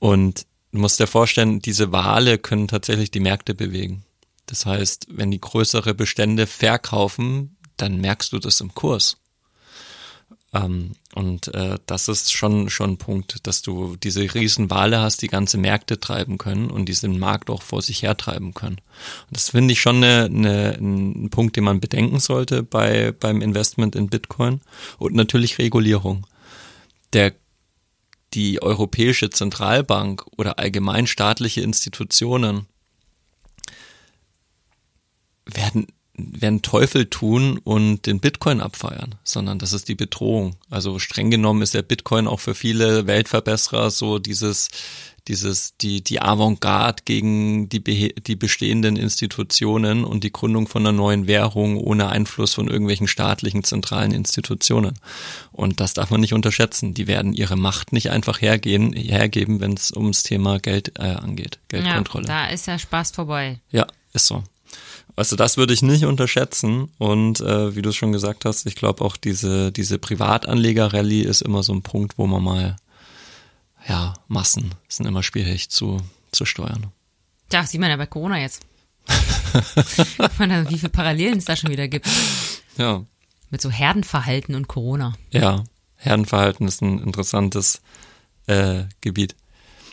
Und 0.00 0.46
du 0.76 0.80
musst 0.80 1.00
dir 1.00 1.06
vorstellen, 1.06 1.60
diese 1.60 1.92
Wale 1.92 2.38
können 2.38 2.68
tatsächlich 2.68 3.10
die 3.10 3.20
Märkte 3.20 3.54
bewegen. 3.54 4.04
Das 4.46 4.66
heißt, 4.66 5.06
wenn 5.10 5.30
die 5.30 5.40
größere 5.40 5.94
Bestände 5.94 6.46
verkaufen, 6.46 7.56
dann 7.76 8.00
merkst 8.00 8.32
du 8.32 8.38
das 8.38 8.60
im 8.60 8.74
Kurs. 8.74 9.16
Ähm, 10.52 10.92
und 11.14 11.52
äh, 11.54 11.78
das 11.86 12.08
ist 12.08 12.32
schon 12.32 12.70
schon 12.70 12.90
ein 12.90 12.98
Punkt, 12.98 13.46
dass 13.46 13.62
du 13.62 13.96
diese 13.96 14.34
riesen 14.34 14.70
Wale 14.70 15.00
hast, 15.00 15.22
die 15.22 15.28
ganze 15.28 15.58
Märkte 15.58 15.98
treiben 15.98 16.38
können 16.38 16.70
und 16.70 16.86
diesen 16.86 17.18
Markt 17.18 17.50
auch 17.50 17.62
vor 17.62 17.82
sich 17.82 18.02
her 18.02 18.16
treiben 18.16 18.54
können. 18.54 18.76
Und 18.76 19.36
das 19.36 19.50
finde 19.50 19.72
ich 19.72 19.80
schon 19.80 19.96
eine, 19.96 20.26
eine, 20.26 20.76
ein 20.78 21.30
Punkt, 21.30 21.56
den 21.56 21.64
man 21.64 21.80
bedenken 21.80 22.20
sollte 22.20 22.62
bei 22.62 23.12
beim 23.12 23.42
Investment 23.42 23.96
in 23.96 24.08
Bitcoin 24.08 24.60
und 24.98 25.14
natürlich 25.14 25.58
Regulierung. 25.58 26.26
Der 27.12 27.32
die 28.34 28.62
Europäische 28.62 29.30
Zentralbank 29.30 30.24
oder 30.36 30.58
allgemein 30.58 31.06
staatliche 31.06 31.60
Institutionen 31.60 32.66
werden, 35.46 35.86
werden 36.14 36.62
Teufel 36.62 37.06
tun 37.06 37.58
und 37.58 38.06
den 38.06 38.20
Bitcoin 38.20 38.60
abfeiern, 38.60 39.14
sondern 39.22 39.58
das 39.58 39.72
ist 39.72 39.88
die 39.88 39.94
Bedrohung. 39.94 40.56
Also 40.70 40.98
streng 40.98 41.30
genommen 41.30 41.62
ist 41.62 41.74
der 41.74 41.82
Bitcoin 41.82 42.26
auch 42.26 42.40
für 42.40 42.54
viele 42.54 43.06
Weltverbesserer 43.06 43.90
so 43.90 44.18
dieses, 44.18 44.68
dieses, 45.28 45.76
die, 45.78 46.02
die 46.02 46.20
Avantgarde 46.20 47.02
gegen 47.04 47.68
die, 47.68 47.82
die 47.82 48.36
bestehenden 48.36 48.96
Institutionen 48.96 50.04
und 50.04 50.24
die 50.24 50.32
Gründung 50.32 50.66
von 50.68 50.82
einer 50.82 50.96
neuen 50.96 51.26
Währung 51.26 51.76
ohne 51.78 52.08
Einfluss 52.08 52.54
von 52.54 52.68
irgendwelchen 52.68 53.08
staatlichen 53.08 53.64
zentralen 53.64 54.12
Institutionen. 54.12 54.94
Und 55.52 55.80
das 55.80 55.94
darf 55.94 56.10
man 56.10 56.20
nicht 56.20 56.34
unterschätzen. 56.34 56.94
Die 56.94 57.06
werden 57.06 57.32
ihre 57.32 57.56
Macht 57.56 57.92
nicht 57.92 58.10
einfach 58.10 58.40
hergehen, 58.40 58.92
hergeben, 58.92 59.60
wenn 59.60 59.74
es 59.74 59.90
ums 59.92 60.22
Thema 60.22 60.58
Geld 60.58 60.98
äh, 60.98 61.02
angeht, 61.02 61.58
Ja, 61.72 61.80
Geldkontrolle. 61.80 62.26
da 62.26 62.46
ist 62.48 62.66
ja 62.66 62.78
Spaß 62.78 63.10
vorbei. 63.12 63.58
Ja, 63.70 63.86
ist 64.12 64.26
so. 64.26 64.42
Also 65.18 65.34
das 65.34 65.56
würde 65.56 65.72
ich 65.72 65.80
nicht 65.80 66.04
unterschätzen 66.04 66.90
und 66.98 67.40
äh, 67.40 67.74
wie 67.74 67.80
du 67.80 67.88
es 67.88 67.96
schon 67.96 68.12
gesagt 68.12 68.44
hast, 68.44 68.66
ich 68.66 68.74
glaube 68.74 69.02
auch 69.02 69.16
diese 69.16 69.72
diese 69.72 69.98
Privatanleger-Rallye 69.98 71.22
ist 71.22 71.40
immer 71.40 71.62
so 71.62 71.72
ein 71.72 71.80
Punkt, 71.80 72.18
wo 72.18 72.26
man 72.26 72.42
mal 72.44 72.76
ja 73.88 74.14
Massen 74.28 74.74
sind 74.88 75.06
immer 75.06 75.22
schwierig 75.22 75.68
zu 75.70 76.00
zu 76.32 76.44
steuern. 76.44 76.92
Tja, 77.48 77.64
sieht 77.64 77.80
man 77.80 77.90
ja 77.90 77.96
bei 77.96 78.06
Corona 78.06 78.38
jetzt. 78.40 78.62
Dann, 80.38 80.68
wie 80.68 80.78
viele 80.78 80.90
Parallelen 80.90 81.38
es 81.38 81.44
da 81.44 81.56
schon 81.56 81.70
wieder 81.70 81.88
gibt. 81.88 82.08
Ja, 82.76 83.04
Mit 83.50 83.60
so 83.62 83.70
Herdenverhalten 83.70 84.54
und 84.54 84.68
Corona. 84.68 85.14
ja, 85.30 85.64
Herdenverhalten 85.96 86.66
ist 86.68 86.82
ein 86.82 86.98
interessantes 86.98 87.80
äh, 88.46 88.84
Gebiet. 89.00 89.34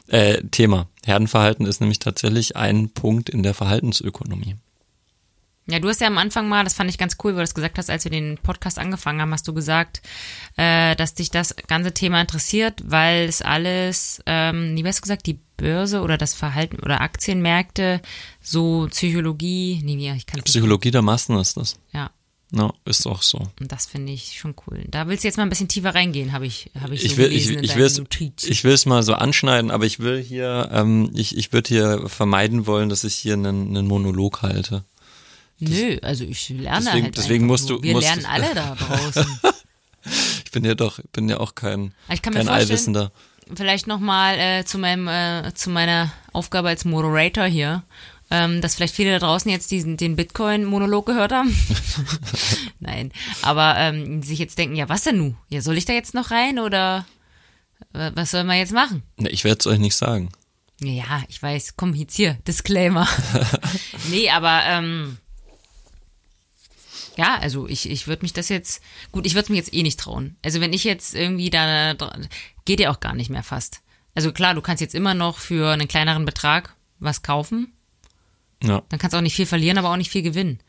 Äh, 0.07 0.41
Thema. 0.51 0.87
Herdenverhalten 1.05 1.65
ist 1.65 1.79
nämlich 1.79 1.99
tatsächlich 1.99 2.57
ein 2.57 2.89
Punkt 2.89 3.29
in 3.29 3.41
der 3.41 3.53
Verhaltensökonomie. 3.53 4.55
Ja, 5.65 5.79
du 5.79 5.87
hast 5.87 6.01
ja 6.01 6.07
am 6.07 6.17
Anfang 6.17 6.49
mal, 6.49 6.65
das 6.65 6.73
fand 6.73 6.89
ich 6.89 6.97
ganz 6.97 7.15
cool, 7.23 7.31
weil 7.31 7.39
du 7.39 7.43
das 7.43 7.55
gesagt 7.55 7.77
hast, 7.77 7.89
als 7.89 8.03
wir 8.03 8.11
den 8.11 8.37
Podcast 8.37 8.77
angefangen 8.77 9.21
haben, 9.21 9.31
hast 9.31 9.47
du 9.47 9.53
gesagt, 9.53 10.01
äh, 10.57 10.95
dass 10.97 11.13
dich 11.13 11.31
das 11.31 11.55
ganze 11.67 11.93
Thema 11.93 12.19
interessiert, 12.19 12.81
weil 12.85 13.29
es 13.29 13.41
alles, 13.41 14.21
ähm, 14.25 14.75
wie 14.75 14.85
hast 14.85 14.97
du 14.99 15.03
gesagt, 15.03 15.25
die 15.25 15.39
Börse 15.55 16.01
oder 16.01 16.17
das 16.17 16.33
Verhalten 16.33 16.79
oder 16.79 16.99
Aktienmärkte, 16.99 18.01
so 18.41 18.87
Psychologie, 18.89 19.81
nee, 19.83 19.97
wie, 19.97 20.11
ich 20.11 20.25
kann 20.25 20.39
es 20.39 20.45
nicht. 20.45 20.45
Psychologie 20.47 20.91
der 20.91 21.01
Massen 21.01 21.37
ist 21.37 21.55
das. 21.55 21.77
Ja, 21.93 22.09
Ja, 22.51 22.73
ist 22.83 23.07
auch 23.07 23.21
so. 23.21 23.39
und 23.61 23.71
das 23.71 23.85
finde 23.85 24.11
ich 24.11 24.37
schon 24.37 24.55
cool. 24.67 24.83
Da 24.89 25.07
willst 25.07 25.23
du 25.23 25.29
jetzt 25.29 25.37
mal 25.37 25.43
ein 25.43 25.49
bisschen 25.49 25.69
tiefer 25.69 25.95
reingehen, 25.95 26.33
habe 26.33 26.45
ich, 26.45 26.71
habe 26.77 26.93
ich 26.93 27.01
so 27.01 27.05
ich 27.05 27.17
will, 27.17 27.31
ich, 27.31 27.47
gelesen 27.47 27.63
ich 27.63 28.19
Notizen. 28.19 28.51
ich 28.51 28.63
will 28.65 28.73
es 28.73 28.85
mal 28.85 29.01
so 29.01 29.13
anschneiden, 29.13 29.71
aber 29.71 29.85
ich 29.85 29.99
will 29.99 30.21
hier, 30.21 30.69
ähm, 30.73 31.09
ich, 31.13 31.37
ich 31.37 31.53
würde 31.53 31.69
hier 31.69 32.09
vermeiden 32.09 32.67
wollen, 32.67 32.89
dass 32.89 33.05
ich 33.05 33.15
hier 33.15 33.33
einen, 33.33 33.69
einen 33.69 33.87
Monolog 33.87 34.41
halte. 34.41 34.83
Nö, 35.69 35.97
also 36.01 36.23
ich 36.23 36.49
lerne 36.49 36.85
deswegen- 36.85 37.03
halt 37.05 37.17
deswegen 37.17 37.45
musst 37.45 37.69
du- 37.69 37.81
Wir 37.81 37.93
musst- 37.93 38.07
lernen 38.07 38.25
alle 38.25 38.53
da 38.55 38.75
draußen. 38.79 39.39
Ich 40.45 40.51
bin 40.51 40.65
ja 40.65 40.75
doch, 40.75 40.99
bin 41.13 41.29
ja 41.29 41.39
auch 41.39 41.55
kein, 41.55 41.93
Ich 42.11 42.21
kann 42.21 42.33
kein 42.33 42.47
Allwissender. 42.49 43.11
vielleicht 43.55 43.87
nochmal 43.87 44.37
äh, 44.37 44.65
zu 44.65 44.77
meinem, 44.77 45.07
äh, 45.07 45.53
zu 45.53 45.69
meiner 45.69 46.11
Aufgabe 46.33 46.67
als 46.69 46.85
Moderator 46.85 47.45
hier, 47.45 47.83
ähm, 48.31 48.61
dass 48.61 48.75
vielleicht 48.75 48.95
viele 48.95 49.11
da 49.11 49.19
draußen 49.19 49.49
jetzt 49.51 49.71
diesen, 49.71 49.97
den 49.97 50.15
Bitcoin-Monolog 50.15 51.05
gehört 51.05 51.31
haben. 51.31 51.55
Nein, 52.79 53.11
aber 53.41 53.75
ähm, 53.77 54.23
sich 54.23 54.39
jetzt 54.39 54.57
denken, 54.57 54.75
ja, 54.75 54.89
was 54.89 55.03
denn 55.03 55.17
nu? 55.17 55.35
Ja, 55.49 55.61
soll 55.61 55.77
ich 55.77 55.85
da 55.85 55.93
jetzt 55.93 56.13
noch 56.13 56.31
rein 56.31 56.59
oder 56.59 57.05
was 57.91 58.31
soll 58.31 58.43
man 58.45 58.57
jetzt 58.57 58.71
machen? 58.73 59.03
Ne, 59.17 59.29
ich 59.29 59.43
werde 59.43 59.59
es 59.59 59.67
euch 59.67 59.77
nicht 59.77 59.95
sagen. 59.95 60.29
Ja, 60.81 61.21
ich 61.27 61.43
weiß, 61.43 61.75
komm 61.75 61.93
jetzt 61.93 62.15
hier, 62.15 62.35
Disclaimer. 62.47 63.07
nee, 64.09 64.29
aber 64.29 64.61
ähm, 64.65 65.17
ja, 67.17 67.37
also 67.39 67.67
ich, 67.67 67.89
ich 67.89 68.07
würde 68.07 68.23
mich 68.23 68.33
das 68.33 68.49
jetzt, 68.49 68.81
gut, 69.11 69.25
ich 69.25 69.33
würde 69.33 69.43
es 69.43 69.49
mir 69.49 69.57
jetzt 69.57 69.73
eh 69.73 69.83
nicht 69.83 69.99
trauen. 69.99 70.35
Also 70.43 70.61
wenn 70.61 70.73
ich 70.73 70.83
jetzt 70.83 71.13
irgendwie 71.15 71.49
da, 71.49 71.95
geht 72.65 72.79
ja 72.79 72.91
auch 72.91 72.99
gar 72.99 73.13
nicht 73.13 73.29
mehr 73.29 73.43
fast. 73.43 73.81
Also 74.15 74.31
klar, 74.31 74.53
du 74.53 74.61
kannst 74.61 74.81
jetzt 74.81 74.95
immer 74.95 75.13
noch 75.13 75.37
für 75.37 75.71
einen 75.71 75.87
kleineren 75.87 76.25
Betrag 76.25 76.75
was 76.99 77.21
kaufen, 77.21 77.73
Ja, 78.63 78.81
dann 78.89 78.99
kannst 78.99 79.13
du 79.13 79.17
auch 79.17 79.21
nicht 79.21 79.35
viel 79.35 79.45
verlieren, 79.45 79.77
aber 79.77 79.91
auch 79.91 79.97
nicht 79.97 80.11
viel 80.11 80.21
gewinnen. 80.21 80.59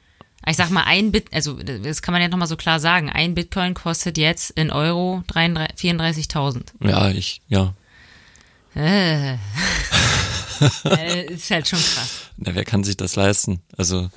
Ich 0.46 0.56
sag 0.56 0.70
mal, 0.70 0.84
ein 0.84 1.10
Bit, 1.12 1.32
also 1.32 1.54
das 1.54 2.02
kann 2.02 2.12
man 2.12 2.20
ja 2.20 2.28
nochmal 2.28 2.48
so 2.48 2.56
klar 2.56 2.78
sagen, 2.80 3.08
ein 3.08 3.34
Bitcoin 3.34 3.72
kostet 3.72 4.18
jetzt 4.18 4.50
in 4.50 4.70
Euro 4.70 5.22
33 5.28 5.90
34.000. 5.92 6.64
ja, 6.82 7.10
ich, 7.10 7.40
ja. 7.48 7.74
Äh, 8.74 9.34
ist 11.28 11.50
halt 11.50 11.68
schon 11.68 11.78
krass. 11.78 12.30
Na, 12.36 12.54
wer 12.54 12.64
kann 12.64 12.84
sich 12.84 12.96
das 12.96 13.16
leisten? 13.16 13.62
Also, 13.76 14.10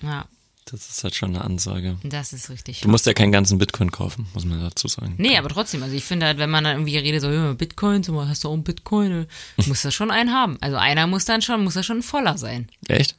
Ja, 0.00 0.26
das 0.66 0.88
ist 0.88 1.04
halt 1.04 1.14
schon 1.14 1.30
eine 1.34 1.44
Ansage. 1.44 1.98
das 2.04 2.32
ist 2.32 2.48
richtig. 2.50 2.80
Du 2.80 2.88
musst 2.88 3.06
ja 3.06 3.12
keinen 3.12 3.32
ganzen 3.32 3.58
Bitcoin 3.58 3.90
kaufen, 3.90 4.26
muss 4.34 4.44
man 4.44 4.60
dazu 4.60 4.88
sagen. 4.88 5.14
Nee, 5.18 5.36
aber 5.36 5.48
trotzdem, 5.48 5.82
also 5.82 5.94
ich 5.94 6.04
finde 6.04 6.26
halt, 6.26 6.38
wenn 6.38 6.50
man 6.50 6.64
dann 6.64 6.76
irgendwie 6.76 6.96
redet, 6.96 7.20
so, 7.20 7.30
ja, 7.30 7.52
Bitcoin, 7.52 8.02
so, 8.02 8.26
hast 8.26 8.44
du 8.44 8.48
auch 8.48 8.54
einen 8.54 8.64
Bitcoin, 8.64 9.12
äh, 9.58 9.62
muss 9.66 9.82
das 9.82 9.94
schon 9.94 10.10
einen 10.10 10.32
haben. 10.32 10.56
Also 10.60 10.76
einer 10.76 11.06
muss 11.06 11.24
dann 11.24 11.42
schon, 11.42 11.62
muss 11.64 11.74
das 11.74 11.84
schon 11.86 12.02
voller 12.02 12.38
sein. 12.38 12.68
Echt? 12.88 13.16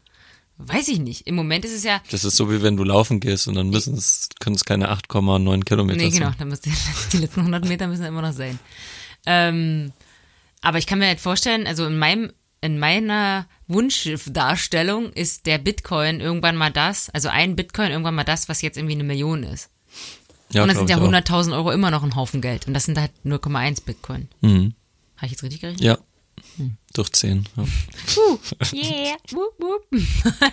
Weiß 0.57 0.87
ich 0.87 0.99
nicht. 0.99 1.27
Im 1.27 1.35
Moment 1.35 1.65
ist 1.65 1.73
es 1.75 1.83
ja. 1.83 2.01
Das 2.11 2.23
ist 2.23 2.37
so 2.37 2.49
wie 2.49 2.63
wenn 2.63 2.77
du 2.77 2.83
laufen 2.85 3.19
gehst 3.19 3.47
und 3.49 3.55
dann 3.55 3.69
müssen 3.69 3.93
es, 3.95 4.29
können 4.39 4.55
es 4.55 4.63
keine 4.63 4.89
8,9 4.89 5.63
Kilometer 5.65 5.97
Nee, 5.97 6.09
sein. 6.11 6.19
genau. 6.19 6.31
Dann 6.39 6.47
müssen 6.47 6.63
die, 6.63 6.73
die 7.11 7.17
letzten 7.17 7.41
100 7.41 7.65
Meter 7.67 7.87
müssen 7.87 8.05
immer 8.05 8.21
noch 8.21 8.31
sein. 8.33 8.57
Ähm, 9.25 9.91
aber 10.61 10.77
ich 10.77 10.87
kann 10.87 10.99
mir 10.99 11.07
halt 11.07 11.19
vorstellen, 11.19 11.67
also 11.67 11.85
in 11.85 11.97
meinem, 11.99 12.31
in 12.65 12.79
meiner 12.79 13.47
Wunschdarstellung 13.67 15.13
ist 15.13 15.45
der 15.45 15.59
Bitcoin 15.59 16.19
irgendwann 16.19 16.55
mal 16.55 16.71
das, 16.71 17.09
also 17.11 17.29
ein 17.29 17.55
Bitcoin 17.55 17.91
irgendwann 17.91 18.15
mal 18.15 18.23
das, 18.23 18.49
was 18.49 18.61
jetzt 18.61 18.77
irgendwie 18.77 18.95
eine 18.95 19.03
Million 19.03 19.43
ist. 19.43 19.69
Ja, 20.51 20.63
und 20.63 20.69
das 20.69 20.77
sind 20.77 20.89
ja 20.89 20.97
glaub 20.97 21.09
ich 21.09 21.31
auch. 21.31 21.41
100.000 21.41 21.53
Euro 21.53 21.71
immer 21.71 21.91
noch 21.91 22.03
ein 22.03 22.15
Haufen 22.15 22.41
Geld. 22.41 22.67
Und 22.67 22.73
das 22.73 22.85
sind 22.85 22.97
halt 22.99 23.11
0,1 23.23 23.83
Bitcoin. 23.85 24.29
Mhm. 24.41 24.73
Habe 25.17 25.25
ich 25.27 25.31
jetzt 25.31 25.43
richtig 25.43 25.61
gerechnet? 25.61 25.83
Ja. 25.83 25.97
Hm. 26.57 26.77
Durch 26.93 27.11
10. 27.11 27.47
Ja. 27.55 27.63
Puh, 28.13 28.39
yeah, 28.73 29.15
wup, 29.31 29.53
wup. 29.59 30.01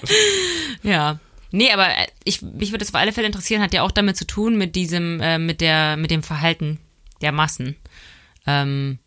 ja. 0.82 1.18
Nee, 1.50 1.70
aber 1.70 1.88
äh, 1.88 2.06
ich, 2.24 2.42
mich 2.42 2.72
würde 2.72 2.84
es 2.84 2.90
auf 2.94 3.00
alle 3.00 3.12
Fälle 3.12 3.26
interessieren, 3.26 3.62
hat 3.62 3.74
ja 3.74 3.82
auch 3.82 3.90
damit 3.90 4.16
zu 4.16 4.26
tun 4.26 4.56
mit 4.56 4.74
diesem, 4.74 5.20
äh, 5.20 5.38
mit 5.38 5.60
der, 5.60 5.96
mit 5.96 6.10
dem 6.10 6.22
Verhalten 6.22 6.78
der 7.20 7.32
Massen. 7.32 7.76
Ähm, 8.46 8.98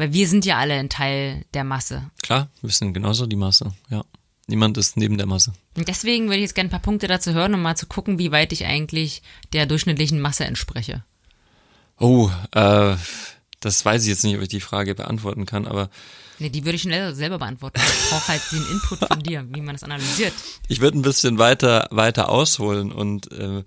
weil 0.00 0.14
wir 0.14 0.26
sind 0.26 0.46
ja 0.46 0.56
alle 0.56 0.72
ein 0.72 0.88
Teil 0.88 1.44
der 1.52 1.62
Masse. 1.62 2.10
Klar, 2.22 2.48
wir 2.62 2.70
sind 2.70 2.94
genauso 2.94 3.26
die 3.26 3.36
Masse. 3.36 3.74
Ja. 3.90 4.02
Niemand 4.46 4.78
ist 4.78 4.96
neben 4.96 5.18
der 5.18 5.26
Masse. 5.26 5.52
Und 5.76 5.88
deswegen 5.88 6.24
würde 6.24 6.36
ich 6.36 6.44
jetzt 6.44 6.54
gerne 6.54 6.68
ein 6.68 6.70
paar 6.70 6.80
Punkte 6.80 7.06
dazu 7.06 7.34
hören, 7.34 7.52
um 7.52 7.60
mal 7.60 7.76
zu 7.76 7.86
gucken, 7.86 8.18
wie 8.18 8.32
weit 8.32 8.50
ich 8.52 8.64
eigentlich 8.64 9.20
der 9.52 9.66
durchschnittlichen 9.66 10.18
Masse 10.18 10.46
entspreche. 10.46 11.04
Oh, 11.98 12.30
äh, 12.52 12.96
das 13.60 13.84
weiß 13.84 14.04
ich 14.04 14.08
jetzt 14.08 14.24
nicht, 14.24 14.36
ob 14.36 14.42
ich 14.42 14.48
die 14.48 14.62
Frage 14.62 14.94
beantworten 14.94 15.44
kann, 15.44 15.66
aber 15.66 15.90
Nee, 16.38 16.48
die 16.48 16.64
würde 16.64 16.76
ich 16.76 16.82
schnell 16.82 17.14
selber 17.14 17.38
beantworten. 17.38 17.78
Ich 17.84 18.08
brauche 18.08 18.28
halt 18.28 18.42
den 18.52 18.64
Input 18.72 19.06
von 19.06 19.22
dir, 19.22 19.46
wie 19.50 19.60
man 19.60 19.74
das 19.74 19.82
analysiert. 19.82 20.32
ich 20.68 20.80
würde 20.80 20.98
ein 20.98 21.02
bisschen 21.02 21.36
weiter, 21.36 21.88
weiter 21.90 22.30
ausholen 22.30 22.90
und 22.90 23.30
äh, 23.32 23.64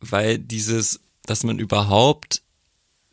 weil 0.00 0.38
dieses, 0.38 1.00
dass 1.24 1.44
man 1.44 1.58
überhaupt, 1.58 2.42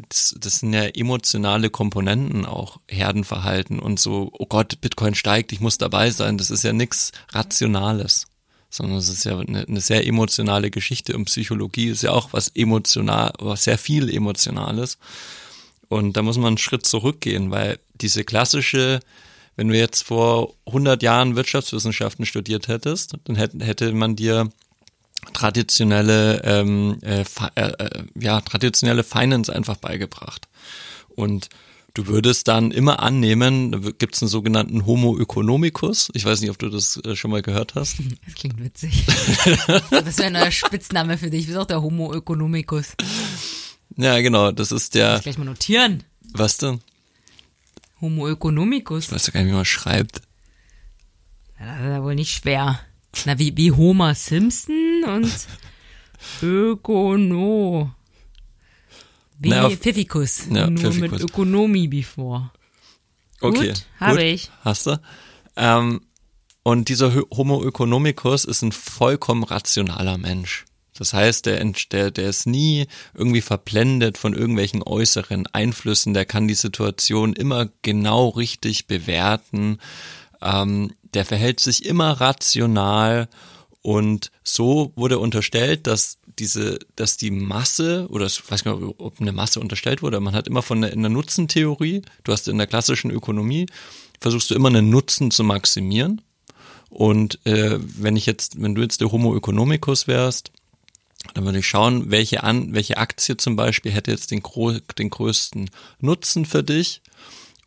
das, 0.09 0.35
das 0.39 0.59
sind 0.59 0.73
ja 0.73 0.83
emotionale 0.83 1.69
Komponenten 1.69 2.45
auch, 2.45 2.79
Herdenverhalten 2.87 3.79
und 3.79 3.99
so, 3.99 4.29
oh 4.33 4.45
Gott, 4.45 4.81
Bitcoin 4.81 5.15
steigt, 5.15 5.51
ich 5.51 5.59
muss 5.59 5.77
dabei 5.77 6.09
sein, 6.11 6.37
das 6.37 6.49
ist 6.49 6.63
ja 6.63 6.73
nichts 6.73 7.11
Rationales, 7.29 8.25
sondern 8.69 8.97
es 8.97 9.09
ist 9.09 9.23
ja 9.23 9.39
eine, 9.39 9.67
eine 9.67 9.81
sehr 9.81 10.05
emotionale 10.07 10.71
Geschichte 10.71 11.15
und 11.15 11.25
Psychologie 11.25 11.89
ist 11.89 12.03
ja 12.03 12.11
auch 12.11 12.33
was 12.33 12.49
emotional, 12.49 13.33
was 13.39 13.63
sehr 13.63 13.77
viel 13.77 14.13
Emotionales. 14.13 14.97
Und 15.89 16.17
da 16.17 16.23
muss 16.23 16.37
man 16.37 16.47
einen 16.47 16.57
Schritt 16.57 16.85
zurückgehen, 16.85 17.51
weil 17.51 17.79
diese 17.93 18.23
klassische, 18.23 18.99
wenn 19.55 19.67
du 19.67 19.77
jetzt 19.77 20.03
vor 20.03 20.55
100 20.65 21.03
Jahren 21.03 21.35
Wirtschaftswissenschaften 21.35 22.25
studiert 22.25 22.67
hättest, 22.67 23.15
dann 23.25 23.35
hätte, 23.35 23.63
hätte 23.63 23.93
man 23.93 24.15
dir 24.15 24.49
traditionelle, 25.33 26.41
ähm, 26.43 26.99
äh, 27.01 27.23
äh, 27.55 27.61
äh, 27.61 28.03
ja, 28.19 28.41
traditionelle 28.41 29.03
Finance 29.03 29.53
einfach 29.53 29.77
beigebracht. 29.77 30.47
Und 31.15 31.49
du 31.93 32.07
würdest 32.07 32.47
dann 32.47 32.71
immer 32.71 33.01
annehmen, 33.01 33.71
da 33.71 33.77
gibt 33.91 34.15
es 34.15 34.21
einen 34.23 34.29
sogenannten 34.29 34.85
Homo 34.85 35.19
economicus. 35.19 36.09
Ich 36.13 36.25
weiß 36.25 36.41
nicht, 36.41 36.49
ob 36.49 36.57
du 36.59 36.69
das 36.69 36.97
äh, 37.05 37.15
schon 37.15 37.31
mal 37.31 37.41
gehört 37.41 37.75
hast. 37.75 37.97
Das 38.25 38.35
klingt 38.35 38.59
witzig. 38.63 39.05
Das 39.91 40.17
wäre 40.17 40.27
ein 40.27 40.33
neuer 40.33 40.51
Spitzname 40.51 41.17
für 41.17 41.29
dich. 41.29 41.41
Du 41.45 41.47
bist 41.49 41.59
auch 41.59 41.65
der 41.67 41.81
Homo 41.81 42.13
economicus. 42.13 42.93
Ja, 43.95 44.19
genau, 44.21 44.51
das 44.51 44.71
ist 44.71 44.95
der, 44.95 45.19
Gleich 45.19 45.37
mal 45.37 45.45
notieren. 45.45 46.03
was 46.33 46.57
denn? 46.57 46.81
Homo 48.01 48.27
economicus. 48.27 49.05
Ich 49.05 49.11
weiß 49.11 49.31
gar 49.31 49.41
nicht, 49.41 49.51
wie 49.51 49.55
man 49.55 49.65
schreibt. 49.65 50.21
Ja, 51.59 51.65
Das 51.67 51.79
ist 51.79 51.85
ja 51.91 52.03
wohl 52.03 52.15
nicht 52.15 52.33
schwer. 52.33 52.79
Na, 53.25 53.37
wie, 53.39 53.55
wie 53.55 53.71
Homer 53.71 54.15
Simpson 54.15 55.03
und 55.07 55.31
Ökono. 56.41 57.91
Wie 59.39 59.49
Na, 59.49 59.65
auf- 59.67 59.75
Pfiffikus. 59.77 60.43
Ja, 60.51 60.69
Nur 60.69 60.81
Pfiffikus. 60.91 61.11
mit 61.11 61.21
Ökonomie 61.21 61.87
bevor. 61.87 62.51
Okay, 63.41 63.69
Gut, 63.69 63.85
habe 63.99 64.23
ich. 64.23 64.49
Hast 64.61 64.85
du? 64.87 64.99
Ähm, 65.57 66.01
und 66.63 66.87
dieser 66.89 67.13
Ho- 67.13 67.27
Homo 67.35 67.65
economicus 67.65 68.45
ist 68.45 68.61
ein 68.61 68.71
vollkommen 68.71 69.43
rationaler 69.43 70.17
Mensch. 70.17 70.65
Das 70.97 71.11
heißt, 71.13 71.47
der, 71.47 71.63
der, 71.91 72.11
der 72.11 72.29
ist 72.29 72.45
nie 72.45 72.87
irgendwie 73.15 73.41
verblendet 73.41 74.17
von 74.17 74.33
irgendwelchen 74.33 74.81
äußeren 74.83 75.47
Einflüssen. 75.47 76.13
Der 76.13 76.25
kann 76.25 76.47
die 76.47 76.53
Situation 76.53 77.33
immer 77.33 77.67
genau 77.81 78.29
richtig 78.29 78.85
bewerten. 78.87 79.79
Ähm, 80.43 80.91
der 81.13 81.25
verhält 81.25 81.59
sich 81.59 81.85
immer 81.85 82.11
rational 82.11 83.29
und 83.81 84.31
so 84.43 84.91
wurde 84.95 85.19
unterstellt, 85.19 85.87
dass 85.87 86.17
diese, 86.39 86.79
dass 86.95 87.17
die 87.17 87.31
Masse, 87.31 88.07
oder 88.09 88.25
ich 88.25 88.41
weiß 88.49 88.63
gar 88.63 88.79
nicht, 88.79 88.95
ob 88.97 89.19
eine 89.19 89.31
Masse 89.31 89.59
unterstellt 89.59 90.01
wurde, 90.01 90.19
man 90.19 90.35
hat 90.35 90.47
immer 90.47 90.61
von 90.61 90.81
der, 90.81 90.93
in 90.93 91.01
der 91.01 91.09
Nutzentheorie, 91.09 92.01
du 92.23 92.31
hast 92.31 92.47
in 92.47 92.57
der 92.57 92.67
klassischen 92.67 93.11
Ökonomie, 93.11 93.67
versuchst 94.19 94.49
du 94.49 94.55
immer 94.55 94.69
einen 94.69 94.89
Nutzen 94.89 95.31
zu 95.31 95.43
maximieren. 95.43 96.21
Und 96.89 97.45
äh, 97.45 97.79
wenn 97.81 98.15
ich 98.15 98.25
jetzt, 98.25 98.61
wenn 98.61 98.75
du 98.75 98.81
jetzt 98.81 99.01
der 99.01 99.11
Homo 99.11 99.35
economicus 99.35 100.07
wärst, 100.07 100.51
dann 101.33 101.45
würde 101.45 101.59
ich 101.59 101.67
schauen, 101.67 102.11
welche 102.11 102.43
an, 102.43 102.73
welche 102.73 102.97
Aktie 102.97 103.37
zum 103.37 103.55
Beispiel 103.55 103.91
hätte 103.91 104.11
jetzt 104.11 104.31
den, 104.31 104.43
den 104.97 105.09
größten 105.09 105.69
Nutzen 105.99 106.45
für 106.45 106.63
dich 106.63 107.01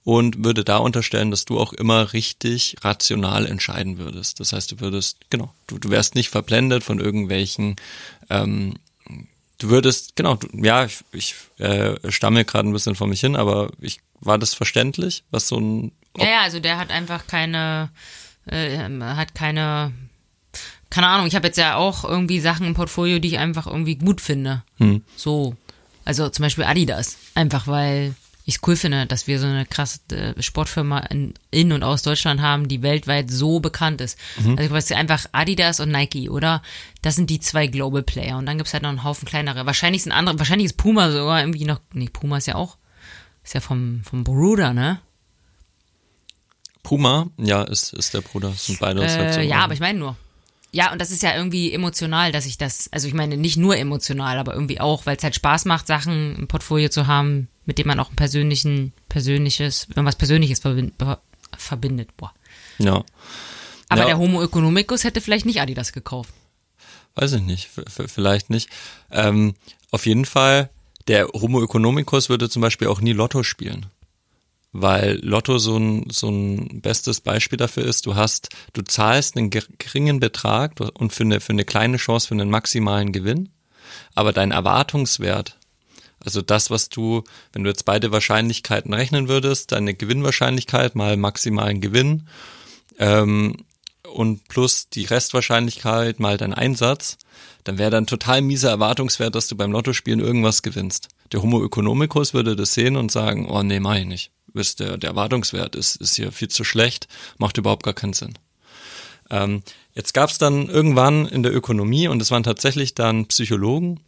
und 0.06 0.44
würde 0.44 0.62
da 0.62 0.76
unterstellen, 0.76 1.32
dass 1.32 1.46
du 1.46 1.58
auch 1.58 1.72
immer 1.72 2.12
richtig 2.12 2.76
rational 2.82 3.44
entscheiden 3.44 3.98
würdest. 3.98 4.38
Das 4.38 4.52
heißt, 4.52 4.70
du 4.70 4.78
würdest, 4.78 5.18
genau, 5.30 5.52
du, 5.66 5.80
du 5.80 5.90
wärst 5.90 6.14
nicht 6.14 6.28
verblendet 6.28 6.84
von 6.84 7.00
irgendwelchen, 7.00 7.74
ähm, 8.30 8.74
du 9.58 9.68
würdest, 9.68 10.14
genau, 10.14 10.36
du, 10.36 10.46
ja, 10.62 10.84
ich, 10.84 11.00
ich 11.10 11.34
äh, 11.58 11.96
stamme 12.12 12.44
gerade 12.44 12.68
ein 12.68 12.72
bisschen 12.72 12.94
vor 12.94 13.08
mich 13.08 13.18
hin, 13.18 13.34
aber 13.34 13.72
ich 13.80 13.98
war 14.20 14.38
das 14.38 14.54
verständlich, 14.54 15.24
was 15.32 15.48
so 15.48 15.58
ein 15.58 15.90
Ja, 16.16 16.26
ja, 16.26 16.40
also 16.42 16.60
der 16.60 16.78
hat 16.78 16.92
einfach 16.92 17.26
keine, 17.26 17.90
äh, 18.44 18.78
hat 19.00 19.34
keine, 19.34 19.92
keine 20.88 21.08
Ahnung, 21.08 21.26
ich 21.26 21.34
habe 21.34 21.48
jetzt 21.48 21.58
ja 21.58 21.74
auch 21.74 22.04
irgendwie 22.04 22.38
Sachen 22.38 22.64
im 22.64 22.74
Portfolio, 22.74 23.18
die 23.18 23.26
ich 23.26 23.38
einfach 23.38 23.66
irgendwie 23.66 23.96
gut 23.96 24.20
finde. 24.20 24.62
Hm. 24.78 25.02
So. 25.16 25.56
Also 26.04 26.28
zum 26.28 26.44
Beispiel 26.44 26.62
Adidas. 26.62 27.16
Einfach 27.34 27.66
weil 27.66 28.14
ich 28.48 28.54
es 28.56 28.60
cool 28.66 28.76
finde, 28.76 29.06
dass 29.06 29.26
wir 29.26 29.38
so 29.40 29.46
eine 29.46 29.66
krasse 29.66 29.98
äh, 30.12 30.40
Sportfirma 30.40 31.00
in, 31.00 31.34
in 31.50 31.72
und 31.72 31.82
aus 31.82 32.02
Deutschland 32.02 32.40
haben, 32.40 32.68
die 32.68 32.80
weltweit 32.80 33.28
so 33.30 33.58
bekannt 33.60 34.00
ist. 34.00 34.16
Also 34.38 34.62
ich 34.62 34.70
weiß 34.70 34.92
einfach 34.92 35.26
Adidas 35.32 35.80
und 35.80 35.90
Nike, 35.90 36.30
oder? 36.30 36.62
Das 37.02 37.16
sind 37.16 37.28
die 37.28 37.40
zwei 37.40 37.66
Global 37.66 38.02
Player. 38.04 38.38
Und 38.38 38.46
dann 38.46 38.56
gibt's 38.56 38.72
halt 38.72 38.84
noch 38.84 38.90
einen 38.90 39.02
Haufen 39.04 39.26
kleinere. 39.26 39.66
Wahrscheinlich 39.66 40.04
sind 40.04 40.12
andere, 40.12 40.38
wahrscheinlich 40.38 40.66
ist 40.66 40.76
Puma 40.76 41.10
sogar 41.10 41.40
irgendwie 41.40 41.64
noch. 41.64 41.80
Nee, 41.92 42.08
Puma 42.12 42.38
ist 42.38 42.46
ja 42.46 42.54
auch. 42.54 42.76
Ist 43.42 43.54
ja 43.54 43.60
vom, 43.60 44.02
vom 44.04 44.22
Bruder, 44.24 44.72
ne? 44.72 45.00
Puma, 46.82 47.26
ja, 47.36 47.62
ist, 47.64 47.92
ist 47.94 48.14
der 48.14 48.20
Bruder, 48.20 48.50
das 48.50 48.66
sind 48.66 48.78
beide 48.78 49.00
Äh, 49.04 49.08
Herzogenaurach. 49.08 49.42
ja, 49.50 49.64
aber 49.64 49.74
ich 49.74 49.80
meine 49.80 49.98
nur. 49.98 50.16
Ja, 50.70 50.92
und 50.92 51.00
das 51.00 51.10
ist 51.10 51.22
ja 51.22 51.34
irgendwie 51.34 51.72
emotional, 51.72 52.32
dass 52.32 52.46
ich 52.46 52.58
das, 52.58 52.88
also 52.92 53.08
ich 53.08 53.14
meine 53.14 53.36
nicht 53.36 53.56
nur 53.56 53.76
emotional, 53.76 54.38
aber 54.38 54.52
irgendwie 54.54 54.80
auch, 54.80 55.06
weil 55.06 55.16
es 55.16 55.24
halt 55.24 55.34
Spaß 55.34 55.64
macht, 55.64 55.86
Sachen 55.86 56.36
im 56.36 56.48
Portfolio 56.48 56.88
zu 56.88 57.06
haben, 57.06 57.48
mit 57.66 57.78
denen 57.78 57.88
man 57.88 58.00
auch 58.00 58.10
ein 58.10 58.16
persönlichen, 58.16 58.92
persönliches, 59.08 59.86
wenn 59.88 59.96
man 59.96 60.06
was 60.06 60.16
Persönliches 60.16 60.60
verbind, 60.60 60.94
verbindet. 61.56 62.16
Boah. 62.16 62.32
Ja. 62.78 63.04
Aber 63.88 64.00
Ja. 64.00 64.06
der 64.06 64.18
Homo 64.18 64.42
economicus 64.42 65.04
hätte 65.04 65.20
vielleicht 65.20 65.46
nicht 65.46 65.60
Adidas 65.60 65.92
gekauft. 65.92 66.32
Weiß 67.14 67.32
ich 67.32 67.42
nicht, 67.42 67.68
vielleicht 67.88 68.50
nicht. 68.50 68.68
Ähm, 69.10 69.54
auf 69.90 70.06
jeden 70.06 70.24
Fall, 70.24 70.68
der 71.08 71.28
Homo 71.28 71.62
economicus 71.62 72.28
würde 72.28 72.50
zum 72.50 72.62
Beispiel 72.62 72.88
auch 72.88 73.00
nie 73.00 73.12
Lotto 73.12 73.42
spielen. 73.42 73.86
Weil 74.72 75.20
Lotto 75.22 75.56
so 75.58 75.78
ein, 75.78 76.10
so 76.10 76.28
ein 76.28 76.82
bestes 76.82 77.22
Beispiel 77.22 77.56
dafür 77.56 77.84
ist, 77.84 78.04
du 78.04 78.14
hast, 78.16 78.50
du 78.74 78.82
zahlst 78.82 79.36
einen 79.36 79.48
ger- 79.50 79.64
geringen 79.78 80.20
Betrag 80.20 80.74
und 80.98 81.14
für 81.14 81.22
eine, 81.22 81.40
für 81.40 81.52
eine 81.54 81.64
kleine 81.64 81.96
Chance 81.96 82.28
für 82.28 82.34
einen 82.34 82.50
maximalen 82.50 83.12
Gewinn, 83.12 83.48
aber 84.14 84.34
dein 84.34 84.50
Erwartungswert, 84.50 85.56
also 86.26 86.42
das, 86.42 86.70
was 86.70 86.88
du, 86.88 87.24
wenn 87.52 87.64
du 87.64 87.70
jetzt 87.70 87.84
beide 87.84 88.12
Wahrscheinlichkeiten 88.12 88.92
rechnen 88.92 89.28
würdest, 89.28 89.72
deine 89.72 89.94
Gewinnwahrscheinlichkeit 89.94 90.94
mal 90.94 91.16
maximalen 91.16 91.80
Gewinn, 91.80 92.28
ähm, 92.98 93.56
und 94.06 94.48
plus 94.48 94.88
die 94.88 95.04
Restwahrscheinlichkeit 95.04 96.20
mal 96.20 96.36
dein 96.36 96.54
Einsatz, 96.54 97.18
dann 97.64 97.78
wäre 97.78 97.90
dann 97.90 98.06
total 98.06 98.40
mieser 98.40 98.70
Erwartungswert, 98.70 99.34
dass 99.34 99.48
du 99.48 99.56
beim 99.56 99.72
Lottospielen 99.72 100.20
irgendwas 100.20 100.62
gewinnst. 100.62 101.08
Der 101.32 101.42
Homo 101.42 101.64
economicus 101.64 102.32
würde 102.32 102.56
das 102.56 102.72
sehen 102.72 102.96
und 102.96 103.10
sagen, 103.10 103.48
oh 103.48 103.62
nee, 103.62 103.80
mach 103.80 103.96
ich 103.96 104.06
nicht. 104.06 104.30
Wisst, 104.52 104.80
der, 104.80 104.96
der 104.96 105.10
Erwartungswert 105.10 105.74
ist, 105.74 105.96
ist 105.96 106.16
hier 106.16 106.32
viel 106.32 106.48
zu 106.48 106.64
schlecht, 106.64 107.08
macht 107.38 107.58
überhaupt 107.58 107.82
gar 107.82 107.94
keinen 107.94 108.14
Sinn. 108.14 108.38
Ähm, 109.28 109.62
jetzt 109.92 110.14
gab 110.14 110.30
es 110.30 110.38
dann 110.38 110.68
irgendwann 110.68 111.26
in 111.26 111.42
der 111.42 111.54
Ökonomie, 111.54 112.08
und 112.08 112.22
es 112.22 112.30
waren 112.30 112.44
tatsächlich 112.44 112.94
dann 112.94 113.26
Psychologen, 113.26 114.00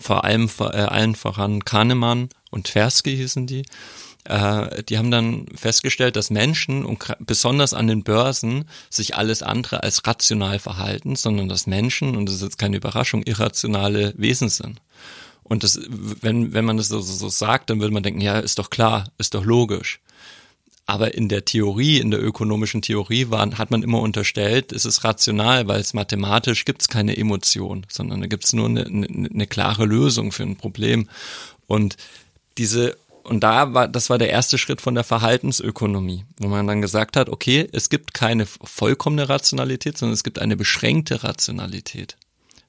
vor 0.00 0.24
allem 0.24 0.48
vor, 0.48 0.74
äh, 0.74 0.78
allen 0.78 1.14
voran 1.14 1.64
Kahnemann 1.64 2.28
und 2.50 2.66
Tversky 2.66 3.16
hießen 3.16 3.46
die, 3.46 3.64
äh, 4.24 4.82
die 4.84 4.98
haben 4.98 5.10
dann 5.10 5.46
festgestellt, 5.54 6.16
dass 6.16 6.30
Menschen 6.30 6.84
und 6.84 7.04
besonders 7.20 7.74
an 7.74 7.88
den 7.88 8.04
Börsen 8.04 8.64
sich 8.88 9.16
alles 9.16 9.42
andere 9.42 9.82
als 9.82 10.06
rational 10.06 10.58
verhalten, 10.58 11.16
sondern 11.16 11.48
dass 11.48 11.66
Menschen, 11.66 12.16
und 12.16 12.26
das 12.26 12.36
ist 12.36 12.42
jetzt 12.42 12.58
keine 12.58 12.76
Überraschung, 12.76 13.22
irrationale 13.24 14.14
Wesen 14.16 14.48
sind. 14.48 14.80
Und 15.42 15.64
das, 15.64 15.80
wenn, 15.88 16.52
wenn 16.52 16.64
man 16.64 16.76
das 16.76 16.88
so, 16.88 17.00
so 17.00 17.28
sagt, 17.28 17.68
dann 17.70 17.80
würde 17.80 17.92
man 17.92 18.02
denken, 18.02 18.20
ja, 18.20 18.38
ist 18.38 18.58
doch 18.58 18.70
klar, 18.70 19.04
ist 19.18 19.34
doch 19.34 19.44
logisch. 19.44 20.00
Aber 20.86 21.14
in 21.14 21.28
der 21.28 21.44
Theorie, 21.44 21.98
in 21.98 22.10
der 22.10 22.22
ökonomischen 22.22 22.82
Theorie 22.82 23.30
war, 23.30 23.48
hat 23.56 23.70
man 23.70 23.82
immer 23.82 24.00
unterstellt, 24.00 24.72
es 24.72 24.84
ist 24.84 25.04
rational, 25.04 25.68
weil 25.68 25.80
es 25.80 25.94
mathematisch 25.94 26.64
gibt 26.64 26.82
es 26.82 26.88
keine 26.88 27.16
Emotion, 27.16 27.86
sondern 27.88 28.20
da 28.20 28.26
gibt 28.26 28.44
es 28.44 28.52
nur 28.52 28.66
eine, 28.66 28.84
eine, 28.86 29.06
eine 29.06 29.46
klare 29.46 29.84
Lösung 29.84 30.32
für 30.32 30.42
ein 30.42 30.56
Problem. 30.56 31.08
Und 31.66 31.96
diese 32.58 32.96
und 33.24 33.44
da 33.44 33.72
war, 33.72 33.86
das 33.86 34.10
war 34.10 34.18
der 34.18 34.30
erste 34.30 34.58
Schritt 34.58 34.80
von 34.80 34.96
der 34.96 35.04
Verhaltensökonomie, 35.04 36.24
wo 36.38 36.48
man 36.48 36.66
dann 36.66 36.82
gesagt 36.82 37.16
hat, 37.16 37.28
okay, 37.28 37.68
es 37.72 37.88
gibt 37.88 38.14
keine 38.14 38.46
vollkommene 38.46 39.28
Rationalität, 39.28 39.96
sondern 39.96 40.14
es 40.14 40.24
gibt 40.24 40.40
eine 40.40 40.56
beschränkte 40.56 41.22
Rationalität. 41.22 42.16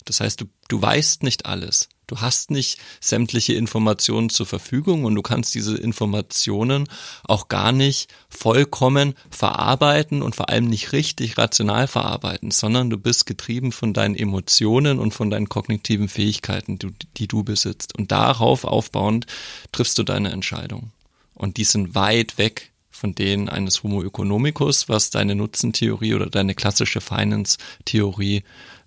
Das 0.05 0.19
heißt, 0.19 0.41
du, 0.41 0.45
du 0.67 0.81
weißt 0.81 1.23
nicht 1.23 1.45
alles. 1.45 1.89
Du 2.13 2.21
hast 2.21 2.51
nicht 2.51 2.77
sämtliche 3.01 3.53
Informationen 3.53 4.29
zur 4.29 4.45
Verfügung 4.45 5.03
und 5.03 5.15
du 5.15 5.23
kannst 5.23 5.55
diese 5.55 5.75
Informationen 5.75 6.87
auch 7.23 7.47
gar 7.47 7.71
nicht 7.71 8.13
vollkommen 8.29 9.15
verarbeiten 9.31 10.21
und 10.21 10.35
vor 10.35 10.49
allem 10.49 10.67
nicht 10.67 10.91
richtig 10.91 11.39
rational 11.39 11.87
verarbeiten, 11.87 12.51
sondern 12.51 12.91
du 12.91 12.99
bist 12.99 13.25
getrieben 13.25 13.71
von 13.71 13.93
deinen 13.93 14.13
Emotionen 14.13 14.99
und 14.99 15.15
von 15.15 15.31
deinen 15.31 15.49
kognitiven 15.49 16.07
Fähigkeiten, 16.07 16.77
die, 16.77 16.93
die 17.17 17.27
du 17.27 17.43
besitzt. 17.43 17.97
Und 17.97 18.11
darauf 18.11 18.63
aufbauend 18.63 19.25
triffst 19.71 19.97
du 19.97 20.03
deine 20.03 20.31
Entscheidung. 20.31 20.91
Und 21.33 21.57
die 21.57 21.63
sind 21.63 21.95
weit 21.95 22.37
weg 22.37 22.73
von 22.91 23.15
denen 23.15 23.49
eines 23.49 23.81
Homo 23.81 24.03
economicus, 24.03 24.87
was 24.87 25.09
deine 25.09 25.33
Nutzentheorie 25.33 26.13
oder 26.13 26.27
deine 26.27 26.53
klassische 26.53 27.01
Finance-Theorie 27.01 28.43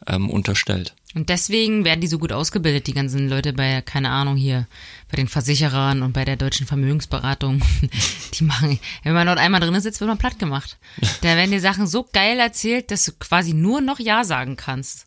ähm, 0.07 0.31
unterstellt. 0.31 0.95
Und 1.17 1.31
deswegen 1.31 1.87
werden 1.87 2.03
die 2.03 2.09
so 2.09 2.19
gut 2.19 2.31
ausgebildet, 2.31 2.87
die 2.87 2.93
ganzen 2.93 3.31
Leute 3.31 3.55
bei, 3.55 3.81
keine 3.81 4.11
Ahnung, 4.11 4.37
hier, 4.37 4.67
bei 5.11 5.17
den 5.17 5.29
Versicherern 5.29 6.03
und 6.03 6.13
bei 6.13 6.27
der 6.27 6.37
deutschen 6.37 6.67
Vermögensberatung. 6.67 7.63
Die 8.35 8.45
machen, 8.45 8.79
wenn 9.03 9.15
man 9.15 9.27
dort 9.27 9.39
einmal 9.39 9.61
drin 9.61 9.81
sitzt, 9.81 9.99
wird 10.01 10.09
man 10.09 10.19
platt 10.19 10.39
gemacht. 10.39 10.77
Da 11.23 11.29
werden 11.37 11.53
die 11.53 11.59
Sachen 11.59 11.87
so 11.87 12.07
geil 12.13 12.39
erzählt, 12.39 12.91
dass 12.91 13.07
du 13.07 13.13
quasi 13.13 13.55
nur 13.55 13.81
noch 13.81 13.99
Ja 13.99 14.25
sagen 14.25 14.57
kannst. 14.57 15.07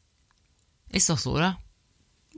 Ist 0.92 1.12
doch 1.12 1.20
so, 1.20 1.34
oder? 1.34 1.60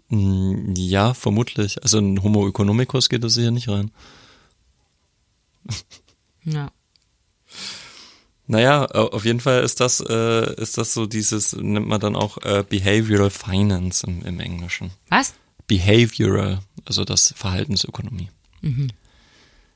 Mm, 0.09 0.73
ja, 0.75 1.13
vermutlich. 1.13 1.81
Also 1.81 1.99
ein 1.99 2.21
Homo 2.21 2.49
economicus 2.49 3.07
geht 3.07 3.23
das 3.23 3.35
hier 3.35 3.51
nicht 3.51 3.69
rein. 3.69 3.89
Ja. 6.43 6.73
Naja, 8.51 8.83
auf 8.87 9.23
jeden 9.23 9.39
Fall 9.39 9.63
ist 9.63 9.79
das, 9.79 10.01
äh, 10.01 10.61
ist 10.61 10.77
das 10.77 10.93
so 10.93 11.05
dieses, 11.05 11.55
nennt 11.55 11.87
man 11.87 12.01
dann 12.01 12.17
auch 12.17 12.37
äh, 12.39 12.65
Behavioral 12.67 13.29
Finance 13.29 14.05
im, 14.05 14.25
im 14.25 14.41
Englischen. 14.41 14.91
Was? 15.07 15.33
Behavioral, 15.67 16.59
also 16.83 17.05
das 17.05 17.33
Verhaltensökonomie. 17.37 18.29
Mhm. 18.59 18.89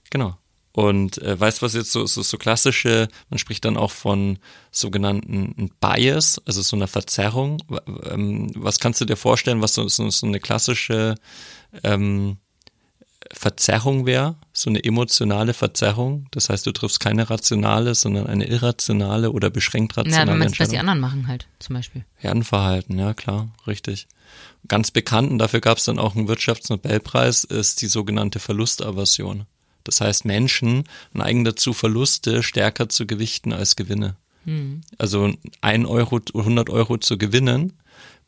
Genau. 0.09 0.37
Und 0.73 1.19
äh, 1.19 1.39
weißt 1.39 1.61
was 1.61 1.73
jetzt 1.73 1.93
so, 1.93 2.05
so, 2.05 2.21
so 2.21 2.37
klassische, 2.37 3.07
man 3.29 3.37
spricht 3.37 3.63
dann 3.63 3.77
auch 3.77 3.91
von 3.91 4.39
sogenannten 4.71 5.71
Bias, 5.79 6.41
also 6.45 6.61
so 6.61 6.75
einer 6.75 6.89
Verzerrung. 6.89 7.63
Ähm, 8.03 8.51
was 8.55 8.79
kannst 8.79 8.99
du 8.99 9.05
dir 9.05 9.15
vorstellen, 9.15 9.61
was 9.61 9.73
so, 9.73 9.87
so, 9.87 10.09
so 10.09 10.27
eine 10.27 10.41
klassische 10.41 11.15
ähm, 11.85 12.39
Verzerrung 13.31 14.05
wäre, 14.05 14.35
so 14.53 14.69
eine 14.69 14.83
emotionale 14.83 15.53
Verzerrung. 15.53 16.27
Das 16.31 16.49
heißt, 16.49 16.65
du 16.65 16.71
triffst 16.71 16.99
keine 16.99 17.29
rationale, 17.29 17.95
sondern 17.95 18.27
eine 18.27 18.45
irrationale 18.47 19.31
oder 19.31 19.49
beschränkt 19.49 19.97
rationale 19.97 20.25
Ja, 20.25 20.31
wenn 20.31 20.37
man 20.37 20.47
Entscheidung. 20.47 20.67
was 20.67 20.73
die 20.73 20.79
anderen 20.79 20.99
machen 20.99 21.27
halt, 21.27 21.47
zum 21.59 21.75
Beispiel. 21.75 22.05
Herdenverhalten, 22.15 22.97
ja 22.97 23.13
klar, 23.13 23.49
richtig. 23.67 24.07
Ganz 24.67 24.91
bekannt, 24.91 25.31
und 25.31 25.37
dafür 25.37 25.61
gab 25.61 25.77
es 25.77 25.85
dann 25.85 25.99
auch 25.99 26.15
einen 26.15 26.27
Wirtschaftsnobelpreis, 26.27 27.43
ist 27.43 27.81
die 27.81 27.87
sogenannte 27.87 28.39
Verlustaversion. 28.39 29.45
Das 29.83 30.01
heißt, 30.01 30.25
Menschen 30.25 30.83
neigen 31.13 31.43
dazu, 31.43 31.73
Verluste 31.73 32.43
stärker 32.43 32.89
zu 32.89 33.05
gewichten 33.05 33.53
als 33.53 33.75
Gewinne. 33.75 34.15
Hm. 34.45 34.81
Also 34.97 35.33
ein 35.61 35.85
Euro, 35.85 36.19
100 36.33 36.69
Euro 36.69 36.97
zu 36.97 37.17
gewinnen, 37.17 37.73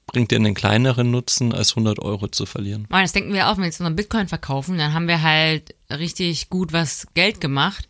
bringt 0.07 0.31
dir 0.31 0.37
einen 0.37 0.53
kleineren 0.55 1.11
Nutzen, 1.11 1.53
als 1.53 1.71
100 1.71 1.99
Euro 1.99 2.27
zu 2.27 2.45
verlieren. 2.45 2.87
Das 2.89 3.13
denken 3.13 3.33
wir 3.33 3.47
auch, 3.47 3.53
wenn 3.57 3.63
wir 3.63 3.65
jetzt 3.67 3.79
unseren 3.79 3.95
Bitcoin 3.95 4.27
verkaufen, 4.27 4.77
dann 4.77 4.93
haben 4.93 5.07
wir 5.07 5.21
halt 5.21 5.75
richtig 5.91 6.49
gut 6.49 6.73
was 6.73 7.07
Geld 7.13 7.39
gemacht, 7.41 7.87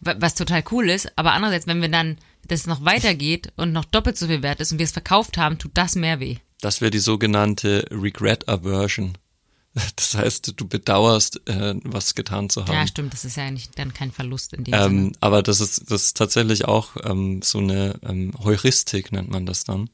wa- 0.00 0.16
was 0.18 0.34
total 0.34 0.64
cool 0.70 0.88
ist. 0.90 1.16
Aber 1.16 1.32
andererseits, 1.32 1.66
wenn 1.66 1.80
wir 1.82 1.88
dann 1.90 2.16
das 2.46 2.66
noch 2.66 2.84
weitergeht 2.84 3.52
und 3.56 3.72
noch 3.72 3.84
doppelt 3.84 4.16
so 4.16 4.26
viel 4.26 4.42
wert 4.42 4.60
ist 4.60 4.72
und 4.72 4.78
wir 4.78 4.84
es 4.84 4.92
verkauft 4.92 5.36
haben, 5.38 5.58
tut 5.58 5.72
das 5.74 5.94
mehr 5.94 6.18
weh. 6.20 6.36
Das 6.60 6.80
wäre 6.80 6.90
die 6.90 6.98
sogenannte 6.98 7.84
Regret 7.90 8.48
Aversion. 8.48 9.16
Das 9.94 10.16
heißt, 10.16 10.54
du 10.56 10.66
bedauerst, 10.66 11.46
äh, 11.48 11.74
was 11.84 12.14
getan 12.16 12.48
zu 12.50 12.62
haben. 12.64 12.72
Ja, 12.72 12.86
stimmt, 12.86 13.12
das 13.12 13.24
ist 13.24 13.36
ja 13.36 13.44
eigentlich 13.44 13.70
dann 13.76 13.92
kein 13.94 14.10
Verlust 14.10 14.52
in 14.54 14.64
dem 14.64 14.72
Sinne. 14.74 14.84
Ähm, 14.86 15.12
aber 15.20 15.42
das 15.42 15.60
ist, 15.60 15.88
das 15.90 16.06
ist 16.06 16.16
tatsächlich 16.16 16.64
auch 16.64 16.96
ähm, 17.04 17.42
so 17.42 17.58
eine 17.58 17.94
ähm, 18.02 18.32
Heuristik, 18.42 19.12
nennt 19.12 19.30
man 19.30 19.46
das 19.46 19.62
dann. 19.64 19.88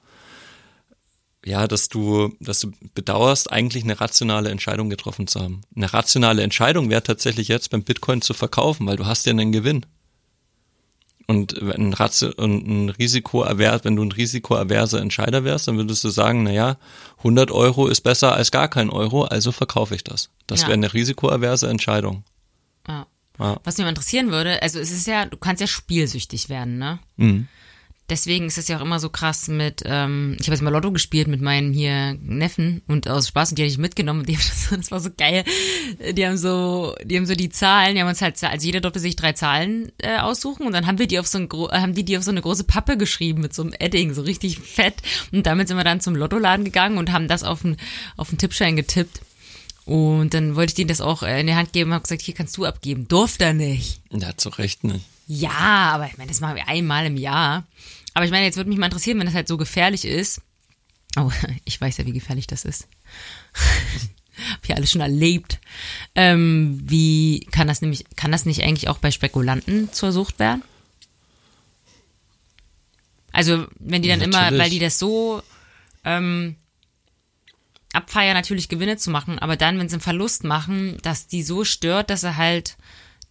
Ja, 1.47 1.67
dass 1.69 1.89
du, 1.89 2.35
dass 2.41 2.61
du 2.61 2.73
bedauerst, 2.95 3.53
eigentlich 3.53 3.85
eine 3.85 4.01
rationale 4.01 4.51
Entscheidung 4.51 4.89
getroffen 4.89 5.27
zu 5.27 5.41
haben. 5.41 5.61
Eine 5.77 5.93
rationale 5.93 6.43
Entscheidung 6.43 6.89
wäre 6.89 7.03
tatsächlich 7.03 7.49
jetzt 7.49 7.71
beim 7.71 7.83
Bitcoin 7.85 8.23
zu 8.23 8.33
verkaufen, 8.33 8.87
weil 8.87 8.97
du 8.97 9.05
hast 9.07 9.27
ja 9.27 9.31
einen 9.33 9.53
Gewinn. 9.53 9.85
Und 11.27 11.55
wenn 11.61 11.95
ein, 11.95 12.33
und 12.37 12.67
ein 12.69 12.89
Risikoavers, 12.91 13.85
wenn 13.85 13.97
du 13.97 14.03
ein 14.05 14.13
risikoaverser 14.13 15.01
Entscheider 15.01 15.45
wärst, 15.45 15.69
dann 15.69 15.77
würdest 15.77 16.05
du 16.05 16.11
sagen, 16.11 16.43
na 16.43 16.51
ja, 16.51 16.77
100 17.19 17.51
Euro 17.51 17.89
ist 17.89 18.03
besser 18.03 18.35
als 18.35 18.51
gar 18.51 18.69
kein 18.69 18.91
Euro, 18.91 19.25
also 19.25 19.51
verkaufe 19.51 19.95
ich 19.95 20.05
das. 20.05 20.31
Das 20.47 20.63
Ja. 20.63 20.69
wäre 20.69 20.75
eine 20.75 20.93
risikoaverse 20.93 21.69
Entscheidung. 21.69 22.25
Ja. 22.87 23.07
Ja. 23.39 23.59
Was 23.65 23.79
mich 23.79 23.87
interessieren 23.87 24.31
würde, 24.31 24.63
also 24.63 24.79
es 24.79 24.91
ist 24.91 25.07
ja, 25.07 25.25
du 25.27 25.37
kannst 25.37 25.61
ja 25.61 25.67
spielsüchtig 25.67 26.49
werden, 26.49 26.79
ne? 26.79 26.99
Mhm. 27.17 27.49
Deswegen 28.11 28.47
ist 28.47 28.59
es 28.59 28.69
ja 28.69 28.77
auch 28.77 28.83
immer 28.83 29.01
so 29.01 29.09
krass 29.09 29.49
mit, 29.49 29.83
ähm, 29.87 30.37
ich 30.39 30.47
habe 30.47 30.55
jetzt 30.55 30.63
mal 30.63 30.69
Lotto 30.69 30.93
gespielt 30.93 31.27
mit 31.27 31.41
meinen 31.41 31.73
hier 31.73 32.19
Neffen 32.21 32.83
und 32.87 33.09
aus 33.09 33.29
Spaß 33.29 33.51
und 33.51 33.59
die 33.59 33.63
hatte 33.63 33.73
ich 33.73 33.79
mitgenommen 33.79 34.27
die 34.27 34.37
haben 34.37 34.45
das, 34.47 34.69
das 34.79 34.91
war 34.91 35.01
so 35.01 35.09
geil. 35.17 35.43
Die 36.13 36.27
haben 36.27 36.37
so, 36.37 36.95
die 37.03 37.17
haben 37.17 37.25
so 37.25 37.35
die 37.35 37.49
Zahlen, 37.49 37.95
die 37.95 38.03
haben 38.03 38.09
uns 38.09 38.21
halt, 38.21 38.43
also 38.45 38.67
jeder 38.67 38.83
durfte 38.83 39.01
sich 39.01 39.17
drei 39.17 39.33
Zahlen 39.33 39.91
äh, 39.99 40.19
aussuchen 40.19 40.67
und 40.67 40.73
dann 40.73 40.87
haben 40.87 40.99
wir 40.99 41.07
die 41.07 41.19
auf 41.19 41.27
so 41.27 41.39
ein, 41.39 41.49
äh, 41.51 41.81
haben 41.81 41.95
die 41.95 42.05
die 42.05 42.19
auf 42.19 42.25
so 42.25 42.31
eine 42.31 42.43
große 42.43 42.65
Pappe 42.65 42.99
geschrieben 42.99 43.41
mit 43.41 43.55
so 43.55 43.63
einem 43.63 43.73
Edding, 43.79 44.13
so 44.13 44.21
richtig 44.21 44.59
fett 44.59 44.97
und 45.33 45.47
damit 45.47 45.69
sind 45.69 45.79
wir 45.79 45.85
dann 45.85 46.01
zum 46.01 46.15
Lottoladen 46.15 46.67
gegangen 46.67 46.99
und 46.99 47.11
haben 47.11 47.27
das 47.27 47.43
auf 47.43 47.65
einen, 47.65 47.79
auf 48.19 48.29
einen 48.29 48.39
Tippschein 48.39 48.77
getippt. 48.77 49.23
Und 49.87 50.33
dann 50.33 50.57
wollte 50.57 50.71
ich 50.71 50.75
denen 50.75 50.89
das 50.89 51.01
auch 51.01 51.23
äh, 51.23 51.41
in 51.41 51.47
die 51.47 51.55
Hand 51.55 51.73
geben 51.73 51.91
und 51.91 51.95
habe 51.95 52.03
gesagt, 52.03 52.23
hier 52.23 52.35
kannst 52.35 52.57
du 52.57 52.65
abgeben. 52.65 53.07
Durfte 53.07 53.45
er 53.45 53.55
nicht. 53.55 54.01
Ja, 54.11 54.35
zu 54.37 54.49
Recht 54.49 54.83
nicht. 54.83 55.05
Ja, 55.27 55.93
aber 55.93 56.07
ich 56.07 56.19
meine, 56.19 56.29
das 56.29 56.41
machen 56.41 56.57
wir 56.57 56.69
einmal 56.69 57.07
im 57.07 57.17
Jahr. 57.17 57.65
Aber 58.15 58.25
ich 58.25 58.31
meine, 58.31 58.45
jetzt 58.45 58.57
würde 58.57 58.71
mich 58.71 58.79
mal 58.79 58.87
interessieren, 58.87 59.19
wenn 59.19 59.27
das 59.27 59.35
halt 59.35 59.49
so 59.49 59.57
gefährlich 59.57 60.05
ist. 60.05 60.41
Oh, 61.17 61.31
ich 61.65 61.81
weiß 61.81 61.97
ja, 61.99 62.07
wie 62.07 62.13
gefährlich 62.13 62.47
das 62.47 62.65
ist. 62.65 62.89
Hab 64.53 64.67
ja 64.67 64.77
alles 64.77 64.91
schon 64.91 65.01
erlebt. 65.01 65.61
Ähm, 66.15 66.81
wie 66.83 67.47
kann 67.53 67.69
das 67.69 67.83
nämlich, 67.83 68.05
kann 68.17 68.33
das 68.33 68.47
nicht 68.47 68.63
eigentlich 68.63 68.89
auch 68.89 68.99
bei 68.99 69.11
Spekulanten 69.11 69.93
zur 69.93 70.13
Sucht 70.13 70.39
werden? 70.39 70.63
Also, 73.33 73.67
wenn 73.79 74.03
die 74.03 74.09
dann 74.09 74.21
immer, 74.21 74.43
Natürlich. 74.43 74.63
weil 74.63 74.71
die 74.71 74.79
das 74.79 74.99
so 74.99 75.43
ähm, 76.05 76.57
abfeiern, 77.93 78.35
natürlich 78.35 78.69
Gewinne 78.69 78.97
zu 78.97 79.11
machen, 79.11 79.39
aber 79.39 79.57
dann, 79.57 79.79
wenn 79.79 79.89
sie 79.89 79.95
einen 79.95 80.03
Verlust 80.03 80.45
machen, 80.45 80.99
dass 81.03 81.27
die 81.27 81.43
so 81.43 81.65
stört, 81.65 82.11
dass 82.11 82.23
sie 82.23 82.37
halt 82.37 82.77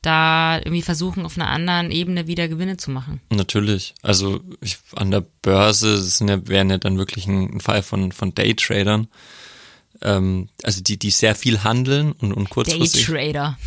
da 0.04 0.58
irgendwie 0.58 0.82
versuchen, 0.84 1.26
auf 1.26 1.38
einer 1.38 1.49
anderen 1.49 1.89
Ebene 1.89 2.28
wieder 2.28 2.47
Gewinne 2.47 2.78
zu 2.78 2.91
machen. 2.91 3.22
Natürlich. 3.32 3.95
Also 4.04 4.41
ich, 4.62 4.78
an 4.95 5.10
der 5.10 5.26
Börse 5.41 5.99
sind 6.01 6.28
ja, 6.30 6.47
wären 6.47 6.70
ja 6.70 6.78
dann 6.78 6.97
wirklich 6.99 7.26
ein, 7.26 7.56
ein 7.56 7.60
Fall 7.60 7.82
von, 7.82 8.12
von 8.12 8.36
Daytradern. 8.36 9.08
Ähm, 10.01 10.49
also 10.64 10.82
die, 10.82 10.97
die 10.99 11.10
sehr 11.12 11.36
viel 11.36 11.64
handeln 11.64 12.12
und, 12.14 12.34
und 12.34 12.49
kurzfristig. 12.49 13.06
Daytrader. 13.08 13.58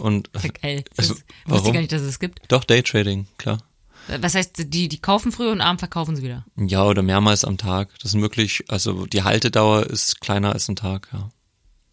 Und 0.00 0.30
Geil. 0.62 0.84
Das 0.96 1.10
Also, 1.10 1.14
wusste 1.14 1.24
ich 1.44 1.50
warum? 1.52 1.72
gar 1.74 1.80
nicht, 1.80 1.92
dass 1.92 2.02
es 2.02 2.18
gibt. 2.18 2.40
doch 2.48 2.64
Daytrading, 2.64 3.26
klar. 3.38 3.58
Was 4.20 4.34
heißt, 4.34 4.72
die, 4.72 4.88
die 4.88 4.98
kaufen 4.98 5.30
früh 5.30 5.48
und 5.48 5.60
abends 5.60 5.80
verkaufen 5.80 6.16
sie 6.16 6.22
wieder? 6.24 6.44
Ja, 6.56 6.84
oder 6.84 7.02
mehrmals 7.02 7.44
am 7.44 7.56
Tag. 7.56 7.90
Das 8.02 8.10
sind 8.10 8.20
wirklich, 8.20 8.64
also 8.68 9.06
die 9.06 9.22
Haltedauer 9.22 9.86
ist 9.86 10.20
kleiner 10.20 10.52
als 10.54 10.68
ein 10.68 10.74
Tag, 10.76 11.08
ja. 11.12 11.30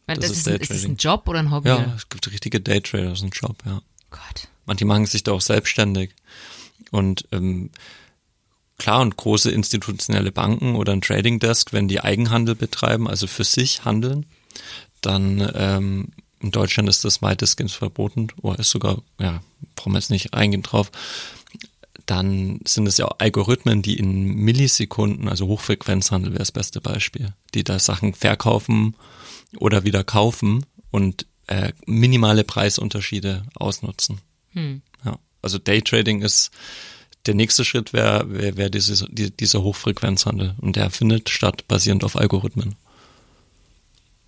Weil 0.08 0.16
Das 0.16 0.30
das, 0.30 0.32
ist 0.32 0.38
ist, 0.40 0.48
ein, 0.48 0.56
ist 0.62 0.72
das 0.72 0.86
ein 0.86 0.96
Job 0.96 1.28
oder 1.28 1.38
ein 1.38 1.52
Hobby? 1.52 1.68
Ja, 1.70 1.94
es 1.96 2.10
gibt 2.10 2.32
richtige 2.32 2.60
Daytrader, 2.62 3.10
das 3.10 3.20
ist 3.20 3.26
ein 3.26 3.30
Job, 3.32 3.58
ja. 3.64 3.82
Gott. 4.10 4.48
Manche 4.66 4.86
machen 4.86 5.06
sich 5.06 5.24
da 5.24 5.32
auch 5.32 5.42
selbstständig. 5.42 6.12
Und 6.92 7.28
ähm, 7.32 7.72
klar, 8.78 9.02
und 9.02 9.18
große 9.18 9.52
institutionelle 9.52 10.32
Banken 10.32 10.76
oder 10.76 10.94
ein 10.94 11.02
Trading 11.02 11.40
Desk, 11.40 11.74
wenn 11.74 11.88
die 11.88 12.02
Eigenhandel 12.02 12.56
betreiben, 12.56 13.08
also 13.08 13.28
für 13.28 13.44
sich 13.44 13.86
handeln, 13.86 14.26
dann 15.02 15.52
ähm, 15.54 16.10
in 16.40 16.52
Deutschland 16.52 16.90
ist 16.90 17.04
das 17.04 17.22
weitestgehend 17.22 17.72
verboten, 17.72 18.28
oder 18.42 18.60
ist 18.60 18.72
sogar, 18.72 19.02
ja, 19.20 19.42
brauchen 19.76 19.94
wir 19.94 20.00
jetzt 20.00 20.10
nicht 20.10 20.34
eingehen 20.34 20.64
drauf. 20.64 20.92
Dann 22.06 22.60
sind 22.66 22.88
es 22.88 22.98
ja 22.98 23.06
auch 23.06 23.20
Algorithmen, 23.20 23.82
die 23.82 23.98
in 23.98 24.24
Millisekunden, 24.36 25.28
also 25.28 25.48
Hochfrequenzhandel 25.48 26.32
wäre 26.32 26.40
das 26.40 26.52
beste 26.52 26.82
Beispiel, 26.82 27.34
die 27.54 27.64
da 27.64 27.78
Sachen 27.78 28.14
verkaufen 28.14 28.96
oder 29.58 29.84
wieder 29.84 30.04
kaufen 30.04 30.66
und 30.92 31.26
äh, 31.50 31.74
minimale 31.88 32.44
Preisunterschiede 32.44 33.44
ausnutzen. 33.56 34.22
Hm. 34.54 34.82
Ja, 35.04 35.18
also 35.42 35.58
Daytrading 35.58 36.22
ist 36.22 36.52
der 37.26 37.34
nächste 37.34 37.66
Schritt 37.66 37.92
wäre 37.92 38.32
wär, 38.32 38.56
wär 38.56 38.70
dieses, 38.70 39.06
die, 39.10 39.32
dieser 39.32 39.64
Hochfrequenzhandel 39.64 40.56
und 40.62 40.76
der 40.76 40.90
findet 40.92 41.30
statt 41.30 41.68
basierend 41.68 42.04
auf 42.04 42.16
Algorithmen. 42.16 42.76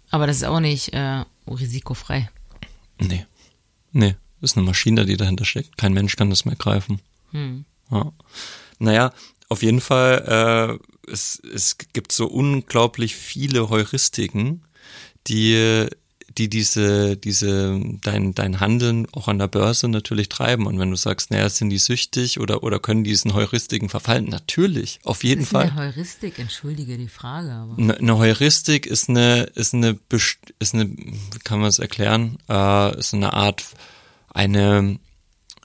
Aber 0.09 0.27
das 0.27 0.37
ist 0.37 0.43
auch 0.43 0.59
nicht 0.59 0.93
äh, 0.93 1.23
risikofrei. 1.47 2.29
Nee. 2.99 3.25
Nee, 3.91 4.15
das 4.41 4.51
ist 4.51 4.57
eine 4.57 4.65
Maschine, 4.65 5.05
die 5.05 5.15
dahinter 5.15 5.45
steckt. 5.45 5.77
Kein 5.77 5.93
Mensch 5.93 6.15
kann 6.15 6.29
das 6.29 6.45
mehr 6.45 6.55
greifen. 6.55 7.01
Hm. 7.31 7.65
Ja. 7.91 8.11
Naja, 8.79 9.13
auf 9.47 9.61
jeden 9.61 9.81
Fall, 9.81 10.79
äh, 11.07 11.11
es, 11.11 11.39
es 11.53 11.77
gibt 11.77 12.11
so 12.11 12.25
unglaublich 12.27 13.15
viele 13.15 13.69
Heuristiken, 13.69 14.63
die 15.27 15.87
die 16.37 16.49
diese, 16.49 17.17
diese, 17.17 17.79
dein, 18.01 18.33
dein 18.33 18.59
Handeln 18.59 19.07
auch 19.11 19.27
an 19.27 19.39
der 19.39 19.47
Börse 19.47 19.87
natürlich 19.87 20.29
treiben. 20.29 20.65
Und 20.65 20.79
wenn 20.79 20.89
du 20.89 20.95
sagst, 20.95 21.31
naja, 21.31 21.49
sind 21.49 21.69
die 21.69 21.77
süchtig 21.77 22.39
oder, 22.39 22.63
oder 22.63 22.79
können 22.79 23.03
diesen 23.03 23.33
Heuristiken 23.33 23.89
verfallen? 23.89 24.25
Natürlich, 24.25 24.99
auf 25.03 25.23
jeden 25.23 25.45
Fall. 25.45 25.69
Eine 25.69 25.75
Heuristik, 25.75 26.39
entschuldige 26.39 26.97
die 26.97 27.09
Frage, 27.09 27.51
aber. 27.51 27.77
Eine, 27.77 27.97
eine 27.97 28.17
Heuristik 28.17 28.85
ist 28.85 29.09
eine, 29.09 29.43
ist 29.55 29.73
eine, 29.73 29.99
ist 30.59 30.73
eine, 30.73 30.89
wie 30.89 31.39
kann 31.43 31.59
man 31.59 31.69
es 31.69 31.79
erklären? 31.79 32.37
Äh, 32.49 32.97
ist 32.97 33.13
eine 33.13 33.33
Art, 33.33 33.65
eine, 34.29 34.99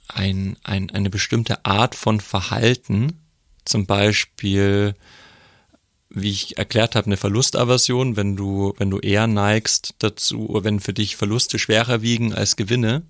ein, 0.08 0.56
ein, 0.64 0.90
eine 0.90 1.10
bestimmte 1.10 1.64
Art 1.64 1.94
von 1.94 2.20
Verhalten, 2.20 3.20
zum 3.64 3.86
Beispiel, 3.86 4.94
wie 6.16 6.30
ich 6.30 6.56
erklärt 6.56 6.96
habe, 6.96 7.06
eine 7.06 7.18
Verlustaversion, 7.18 8.16
wenn 8.16 8.36
du, 8.36 8.72
wenn 8.78 8.88
du 8.88 8.98
eher 8.98 9.26
neigst 9.26 9.94
dazu, 9.98 10.48
oder 10.48 10.64
wenn 10.64 10.80
für 10.80 10.94
dich 10.94 11.14
Verluste 11.14 11.58
schwerer 11.58 12.00
wiegen 12.00 12.32
als 12.32 12.56
Gewinne, 12.56 13.02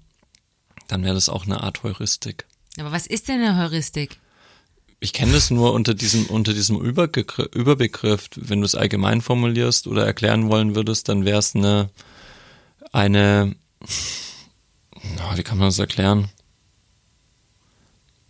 dann 0.88 1.04
wäre 1.04 1.14
das 1.14 1.28
auch 1.28 1.46
eine 1.46 1.62
Art 1.62 1.84
Heuristik. 1.84 2.46
Aber 2.78 2.90
was 2.90 3.06
ist 3.06 3.28
denn 3.28 3.40
eine 3.40 3.62
Heuristik? 3.62 4.18
Ich 4.98 5.12
kenne 5.12 5.32
das 5.32 5.50
nur 5.50 5.72
unter 5.72 5.94
diesem, 5.94 6.26
unter 6.26 6.52
diesem 6.52 6.80
Überbegriff, 6.80 7.54
Überbegriff. 7.54 8.28
Wenn 8.34 8.60
du 8.60 8.66
es 8.66 8.74
allgemein 8.74 9.20
formulierst 9.20 9.86
oder 9.86 10.04
erklären 10.04 10.48
wollen 10.48 10.74
würdest, 10.74 11.08
dann 11.08 11.24
wäre 11.24 11.38
es 11.38 11.54
eine, 11.54 11.90
eine, 12.92 13.54
wie 15.34 15.42
kann 15.44 15.58
man 15.58 15.68
das 15.68 15.78
erklären? 15.78 16.28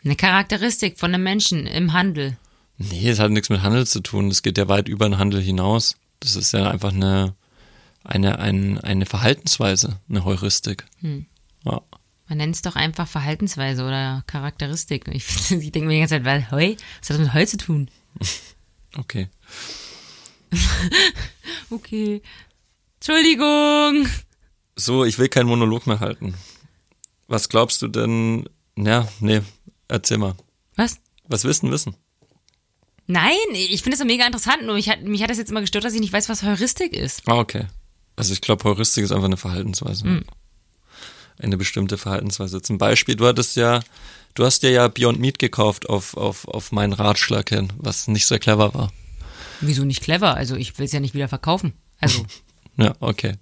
Eine 0.04 0.16
Charakteristik 0.16 0.98
von 0.98 1.14
einem 1.14 1.24
Menschen 1.24 1.66
im 1.66 1.94
Handel. 1.94 2.36
Nee, 2.78 3.08
es 3.08 3.18
hat 3.18 3.30
nichts 3.30 3.48
mit 3.48 3.62
Handel 3.62 3.86
zu 3.86 4.00
tun. 4.00 4.28
Es 4.28 4.42
geht 4.42 4.58
ja 4.58 4.68
weit 4.68 4.88
über 4.88 5.08
den 5.08 5.18
Handel 5.18 5.40
hinaus. 5.40 5.96
Das 6.20 6.36
ist 6.36 6.52
ja 6.52 6.70
einfach 6.70 6.92
eine, 6.92 7.34
eine, 8.04 8.38
eine, 8.38 8.82
eine 8.84 9.06
Verhaltensweise, 9.06 10.00
eine 10.08 10.24
Heuristik. 10.24 10.84
Hm. 11.00 11.26
Ja. 11.64 11.80
Man 12.28 12.38
nennt 12.38 12.56
es 12.56 12.62
doch 12.62 12.76
einfach 12.76 13.06
Verhaltensweise 13.06 13.84
oder 13.84 14.24
Charakteristik. 14.26 15.08
Ich, 15.08 15.26
ich 15.50 15.72
denke 15.72 15.86
mir 15.86 15.94
die 15.94 16.00
ganze 16.00 16.16
Zeit, 16.16 16.24
weil 16.24 16.50
Heu, 16.50 16.74
was 17.00 17.10
hat 17.10 17.16
das 17.16 17.18
mit 17.18 17.34
Heu 17.34 17.44
zu 17.46 17.56
tun? 17.56 17.90
Okay. 18.98 19.28
okay. 21.70 22.22
Entschuldigung. 22.94 24.08
So, 24.74 25.04
ich 25.04 25.18
will 25.18 25.28
keinen 25.28 25.48
Monolog 25.48 25.86
mehr 25.86 26.00
halten. 26.00 26.34
Was 27.28 27.50
glaubst 27.50 27.82
du 27.82 27.88
denn? 27.88 28.48
Ja, 28.74 29.06
nee, 29.20 29.42
erzähl 29.88 30.16
mal. 30.16 30.34
Was? 30.76 30.98
Was 31.28 31.44
wissen 31.44 31.70
wissen? 31.70 31.94
Nein, 33.06 33.36
ich 33.52 33.82
finde 33.82 33.96
es 33.96 34.04
mega 34.04 34.26
interessant, 34.26 34.64
nur 34.64 34.74
mich 34.74 34.88
hat, 34.88 35.02
mich 35.02 35.22
hat 35.22 35.30
das 35.30 35.38
jetzt 35.38 35.50
immer 35.50 35.60
gestört, 35.60 35.84
dass 35.84 35.94
ich 35.94 36.00
nicht 36.00 36.12
weiß, 36.12 36.28
was 36.28 36.42
Heuristik 36.42 36.92
ist. 36.92 37.22
Ah, 37.26 37.38
okay. 37.38 37.66
Also 38.16 38.32
ich 38.32 38.40
glaube, 38.40 38.64
Heuristik 38.64 39.04
ist 39.04 39.12
einfach 39.12 39.26
eine 39.26 39.36
Verhaltensweise. 39.36 40.06
Mhm. 40.06 40.24
Eine 41.38 41.56
bestimmte 41.56 41.98
Verhaltensweise. 41.98 42.62
Zum 42.62 42.78
Beispiel, 42.78 43.14
du 43.14 43.26
hattest 43.26 43.56
ja, 43.56 43.80
du 44.34 44.44
hast 44.44 44.62
dir 44.62 44.70
ja 44.70 44.88
Beyond 44.88 45.20
Meat 45.20 45.38
gekauft 45.38 45.88
auf, 45.88 46.16
auf, 46.16 46.48
auf 46.48 46.72
meinen 46.72 46.94
Ratschlag 46.94 47.48
hin, 47.50 47.72
was 47.76 48.08
nicht 48.08 48.26
sehr 48.26 48.38
clever 48.38 48.74
war. 48.74 48.92
Wieso 49.60 49.84
nicht 49.84 50.02
clever? 50.02 50.34
Also 50.34 50.56
ich 50.56 50.78
will 50.78 50.86
es 50.86 50.92
ja 50.92 51.00
nicht 51.00 51.14
wieder 51.14 51.28
verkaufen. 51.28 51.74
Also. 52.00 52.26
ja, 52.76 52.94
okay. 53.00 53.34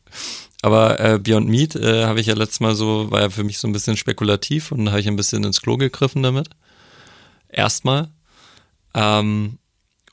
Aber 0.62 0.98
äh, 1.00 1.18
Beyond 1.18 1.48
Meat 1.48 1.76
äh, 1.76 2.04
habe 2.04 2.20
ich 2.20 2.26
ja 2.26 2.34
letztes 2.34 2.60
Mal 2.60 2.74
so, 2.74 3.10
war 3.10 3.20
ja 3.20 3.30
für 3.30 3.44
mich 3.44 3.58
so 3.58 3.68
ein 3.68 3.72
bisschen 3.72 3.96
spekulativ 3.96 4.72
und 4.72 4.88
habe 4.88 5.00
ich 5.00 5.08
ein 5.08 5.16
bisschen 5.16 5.44
ins 5.44 5.62
Klo 5.62 5.76
gegriffen 5.76 6.22
damit. 6.22 6.50
Erstmal. 7.48 8.10
Ähm, 8.94 9.58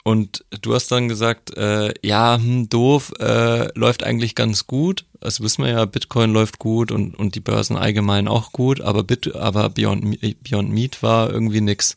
und 0.04 0.44
du 0.60 0.74
hast 0.74 0.90
dann 0.90 1.08
gesagt, 1.08 1.56
äh, 1.56 1.94
ja, 2.02 2.36
hm, 2.36 2.68
doof, 2.68 3.12
äh, 3.20 3.68
läuft 3.78 4.02
eigentlich 4.02 4.34
ganz 4.34 4.66
gut. 4.66 5.04
Das 5.20 5.40
wissen 5.40 5.64
wir 5.64 5.70
ja, 5.70 5.84
Bitcoin 5.84 6.32
läuft 6.32 6.58
gut 6.58 6.90
und, 6.90 7.14
und 7.14 7.36
die 7.36 7.40
Börsen 7.40 7.76
allgemein 7.76 8.26
auch 8.26 8.50
gut, 8.50 8.80
aber, 8.80 9.04
Bit, 9.04 9.36
aber 9.36 9.70
Beyond, 9.70 10.42
Beyond 10.42 10.70
Meat 10.70 11.02
war 11.04 11.30
irgendwie 11.30 11.60
nix. 11.60 11.94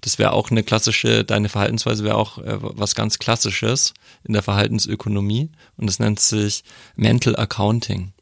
Das 0.00 0.18
wäre 0.18 0.32
auch 0.32 0.50
eine 0.50 0.62
klassische, 0.62 1.24
deine 1.24 1.50
Verhaltensweise 1.50 2.04
wäre 2.04 2.16
auch 2.16 2.38
äh, 2.38 2.56
was 2.60 2.94
ganz 2.94 3.18
Klassisches 3.18 3.92
in 4.24 4.32
der 4.32 4.42
Verhaltensökonomie 4.42 5.50
und 5.76 5.86
das 5.88 5.98
nennt 5.98 6.20
sich 6.20 6.64
Mental 6.94 7.36
Accounting. 7.36 8.12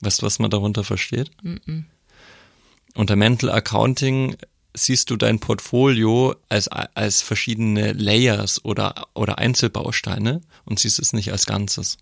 Weißt 0.00 0.22
du, 0.22 0.26
was 0.26 0.38
man 0.38 0.50
darunter 0.50 0.84
versteht? 0.84 1.30
Mm 1.42 1.54
-mm. 1.54 1.84
Unter 2.94 3.16
Mental 3.16 3.50
Accounting 3.50 4.36
siehst 4.76 5.10
du 5.10 5.16
dein 5.16 5.40
Portfolio 5.40 6.34
als, 6.48 6.68
als 6.68 7.22
verschiedene 7.22 7.92
Layers 7.92 8.64
oder, 8.64 9.06
oder 9.14 9.38
Einzelbausteine 9.38 10.42
und 10.64 10.78
siehst 10.78 10.98
es 10.98 11.12
nicht 11.12 11.32
als 11.32 11.46
Ganzes. 11.46 11.96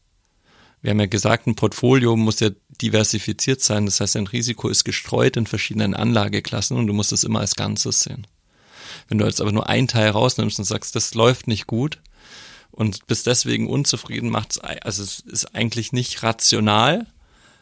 Wir 0.83 0.91
haben 0.91 1.01
ja 1.01 1.07
gesagt, 1.07 1.47
ein 1.47 1.55
Portfolio 1.55 2.16
muss 2.16 2.41
ja 2.41 2.51
diversifiziert 2.83 3.62
sein. 3.62 3.87
Das 3.87 4.01
heißt, 4.01 4.16
ein 4.16 4.27
Risiko 4.27 4.68
ist 4.68 4.85
gestreut 4.85 5.37
in 5.37 5.47
verschiedenen 5.47 5.95
Anlageklassen 5.95 6.77
und 6.77 6.87
du 6.87 6.93
musst 6.93 7.12
es 7.12 7.25
immer 7.25 7.41
als 7.41 7.55
Ganzes 7.55 8.01
sehen. 8.01 8.27
Wenn 9.09 9.18
du 9.18 9.25
jetzt 9.25 9.41
aber 9.41 9.53
nur 9.53 9.68
einen 9.68 9.89
Teil 9.89 10.11
rausnimmst 10.11 10.59
und 10.59 10.64
sagst, 10.64 10.95
das 10.95 11.14
läuft 11.14 11.47
nicht 11.47 11.66
gut 11.66 12.01
und 12.70 13.07
bist 13.07 13.27
deswegen 13.27 13.68
unzufrieden, 13.68 14.31
macht's, 14.31 14.59
also 14.59 15.03
es 15.03 15.20
ist 15.20 15.55
eigentlich 15.55 15.93
nicht 15.93 16.22
rational, 16.22 17.07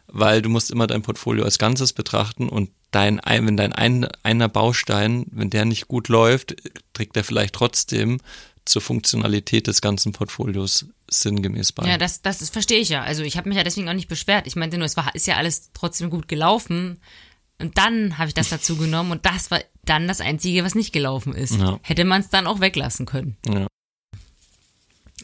weil 0.06 0.42
du 0.42 0.48
musst 0.48 0.70
immer 0.70 0.86
dein 0.86 1.02
Portfolio 1.02 1.44
als 1.44 1.58
Ganzes 1.58 1.92
betrachten 1.92 2.48
und 2.48 2.70
dein, 2.93 3.20
wenn 3.24 3.57
dein 3.57 3.72
ein, 3.72 4.07
einer 4.22 4.49
Baustein, 4.49 5.26
wenn 5.30 5.51
der 5.51 5.64
nicht 5.64 5.88
gut 5.88 6.09
läuft, 6.09 6.55
trägt 6.93 7.16
der 7.16 7.24
vielleicht 7.24 7.55
trotzdem 7.55 8.20
zur 8.64 8.80
Funktionalität 8.80 9.66
des 9.66 9.80
ganzen 9.80 10.12
Portfolios 10.12 10.86
sinngemäß 11.11 11.72
bei. 11.72 11.88
Ja, 11.88 11.99
das, 11.99 12.22
das 12.22 12.49
verstehe 12.51 12.78
ich 12.78 12.90
ja. 12.90 13.03
Also 13.03 13.22
ich 13.22 13.36
habe 13.36 13.49
mich 13.49 13.59
ja 13.59 13.64
deswegen 13.64 13.88
auch 13.88 13.95
nicht 13.95 14.09
beschwert. 14.09 14.47
Ich 14.47 14.57
meinte 14.57 14.78
nur, 14.78 14.86
es 14.86 14.97
war, 14.97 15.14
ist 15.14 15.26
ja 15.26 15.36
alles 15.36 15.70
trotzdem 15.72 16.11
gut 16.11 16.28
gelaufen. 16.28 17.01
Und 17.59 17.76
dann 17.78 18.18
habe 18.18 18.28
ich 18.28 18.34
das 18.34 18.49
dazu 18.49 18.76
genommen 18.76 19.11
und 19.11 19.26
das 19.26 19.51
war 19.51 19.61
dann 19.84 20.09
das 20.09 20.20
Einzige, 20.20 20.64
was 20.64 20.74
nicht 20.74 20.93
gelaufen 20.93 21.34
ist. 21.34 21.57
Ja. 21.57 21.78
Hätte 21.82 22.05
man 22.05 22.20
es 22.20 22.28
dann 22.28 22.47
auch 22.47 22.61
weglassen 22.61 23.07
können. 23.07 23.36
Ja. 23.47 23.66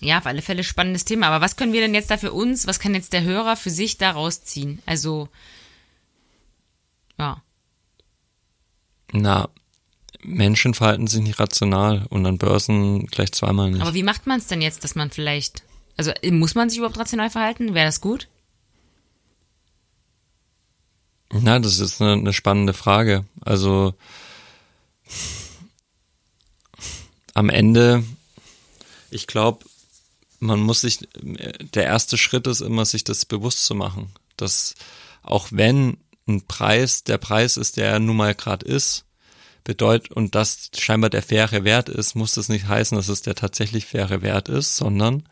Ja, 0.00 0.18
auf 0.18 0.26
alle 0.26 0.42
Fälle 0.42 0.62
spannendes 0.62 1.04
Thema. 1.04 1.28
Aber 1.28 1.44
was 1.44 1.56
können 1.56 1.72
wir 1.72 1.80
denn 1.80 1.94
jetzt 1.94 2.10
da 2.10 2.16
für 2.16 2.32
uns, 2.32 2.66
was 2.66 2.78
kann 2.78 2.94
jetzt 2.94 3.12
der 3.12 3.24
Hörer 3.24 3.56
für 3.56 3.70
sich 3.70 3.98
da 3.98 4.12
rausziehen? 4.12 4.80
Also, 4.86 5.28
ja. 7.18 7.42
Na, 9.12 9.48
Menschen 10.22 10.74
verhalten 10.74 11.06
sich 11.06 11.22
nicht 11.22 11.38
rational 11.38 12.06
und 12.10 12.26
an 12.26 12.38
Börsen 12.38 13.06
gleich 13.06 13.32
zweimal 13.32 13.70
nicht. 13.70 13.82
Aber 13.82 13.94
wie 13.94 14.02
macht 14.02 14.26
man 14.26 14.38
es 14.38 14.46
denn 14.46 14.60
jetzt, 14.60 14.84
dass 14.84 14.94
man 14.94 15.10
vielleicht, 15.10 15.62
also 15.96 16.12
muss 16.30 16.54
man 16.54 16.68
sich 16.68 16.78
überhaupt 16.78 16.98
rational 16.98 17.30
verhalten? 17.30 17.74
Wäre 17.74 17.86
das 17.86 18.00
gut? 18.00 18.28
Na, 21.30 21.58
das 21.58 21.78
ist 21.78 22.00
eine, 22.00 22.12
eine 22.12 22.32
spannende 22.32 22.72
Frage. 22.72 23.24
Also 23.40 23.94
am 27.34 27.50
Ende, 27.50 28.02
ich 29.10 29.26
glaube, 29.26 29.64
man 30.40 30.60
muss 30.60 30.80
sich, 30.80 31.06
der 31.20 31.84
erste 31.84 32.16
Schritt 32.16 32.46
ist 32.46 32.60
immer, 32.60 32.84
sich 32.84 33.04
das 33.04 33.24
bewusst 33.24 33.64
zu 33.64 33.74
machen, 33.74 34.12
dass 34.36 34.74
auch 35.22 35.48
wenn 35.50 35.98
ein 36.28 36.46
Preis 36.46 37.04
der 37.04 37.18
Preis 37.18 37.56
ist, 37.56 37.76
der 37.76 37.90
er 37.90 37.98
nun 37.98 38.16
mal 38.16 38.34
gerade 38.34 38.66
ist, 38.66 39.04
bedeutet 39.64 40.12
und 40.12 40.34
das 40.34 40.70
scheinbar 40.78 41.10
der 41.10 41.22
faire 41.22 41.64
Wert 41.64 41.88
ist, 41.88 42.14
muss 42.14 42.32
das 42.32 42.48
nicht 42.48 42.68
heißen, 42.68 42.96
dass 42.96 43.08
es 43.08 43.22
der 43.22 43.34
tatsächlich 43.34 43.86
faire 43.86 44.22
Wert 44.22 44.48
ist, 44.48 44.76
sondern 44.76 45.24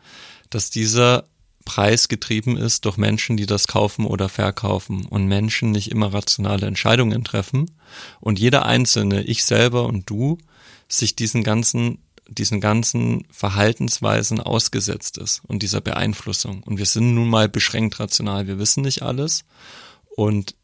dass 0.49 0.69
dieser 0.69 1.25
Preis 1.65 2.07
getrieben 2.07 2.55
ist 2.55 2.85
durch 2.85 2.97
Menschen, 2.97 3.35
die 3.35 3.45
das 3.45 3.67
kaufen 3.67 4.05
oder 4.05 4.29
verkaufen 4.29 5.05
und 5.05 5.27
Menschen 5.27 5.71
nicht 5.71 5.91
immer 5.91 6.13
rationale 6.13 6.65
Entscheidungen 6.65 7.23
treffen 7.23 7.71
und 8.21 8.39
jeder 8.39 8.65
Einzelne, 8.65 9.23
ich 9.23 9.43
selber 9.43 9.85
und 9.85 10.09
du, 10.09 10.37
sich 10.87 11.15
diesen 11.15 11.43
ganzen 11.43 11.99
diesen 12.29 12.59
ganzen 12.59 13.25
Verhaltensweisen 13.31 14.39
ausgesetzt 14.39 15.17
ist 15.17 15.41
und 15.47 15.63
dieser 15.63 15.81
Beeinflussung. 15.81 16.61
Und 16.63 16.77
wir 16.77 16.85
sind 16.85 17.13
nun 17.13 17.29
mal 17.29 17.47
beschränkt 17.47 17.99
rational. 18.01 18.47
Wir 18.47 18.59
wissen 18.59 18.83
nicht 18.83 19.01
alles. 19.01 19.45
Und 20.15 20.55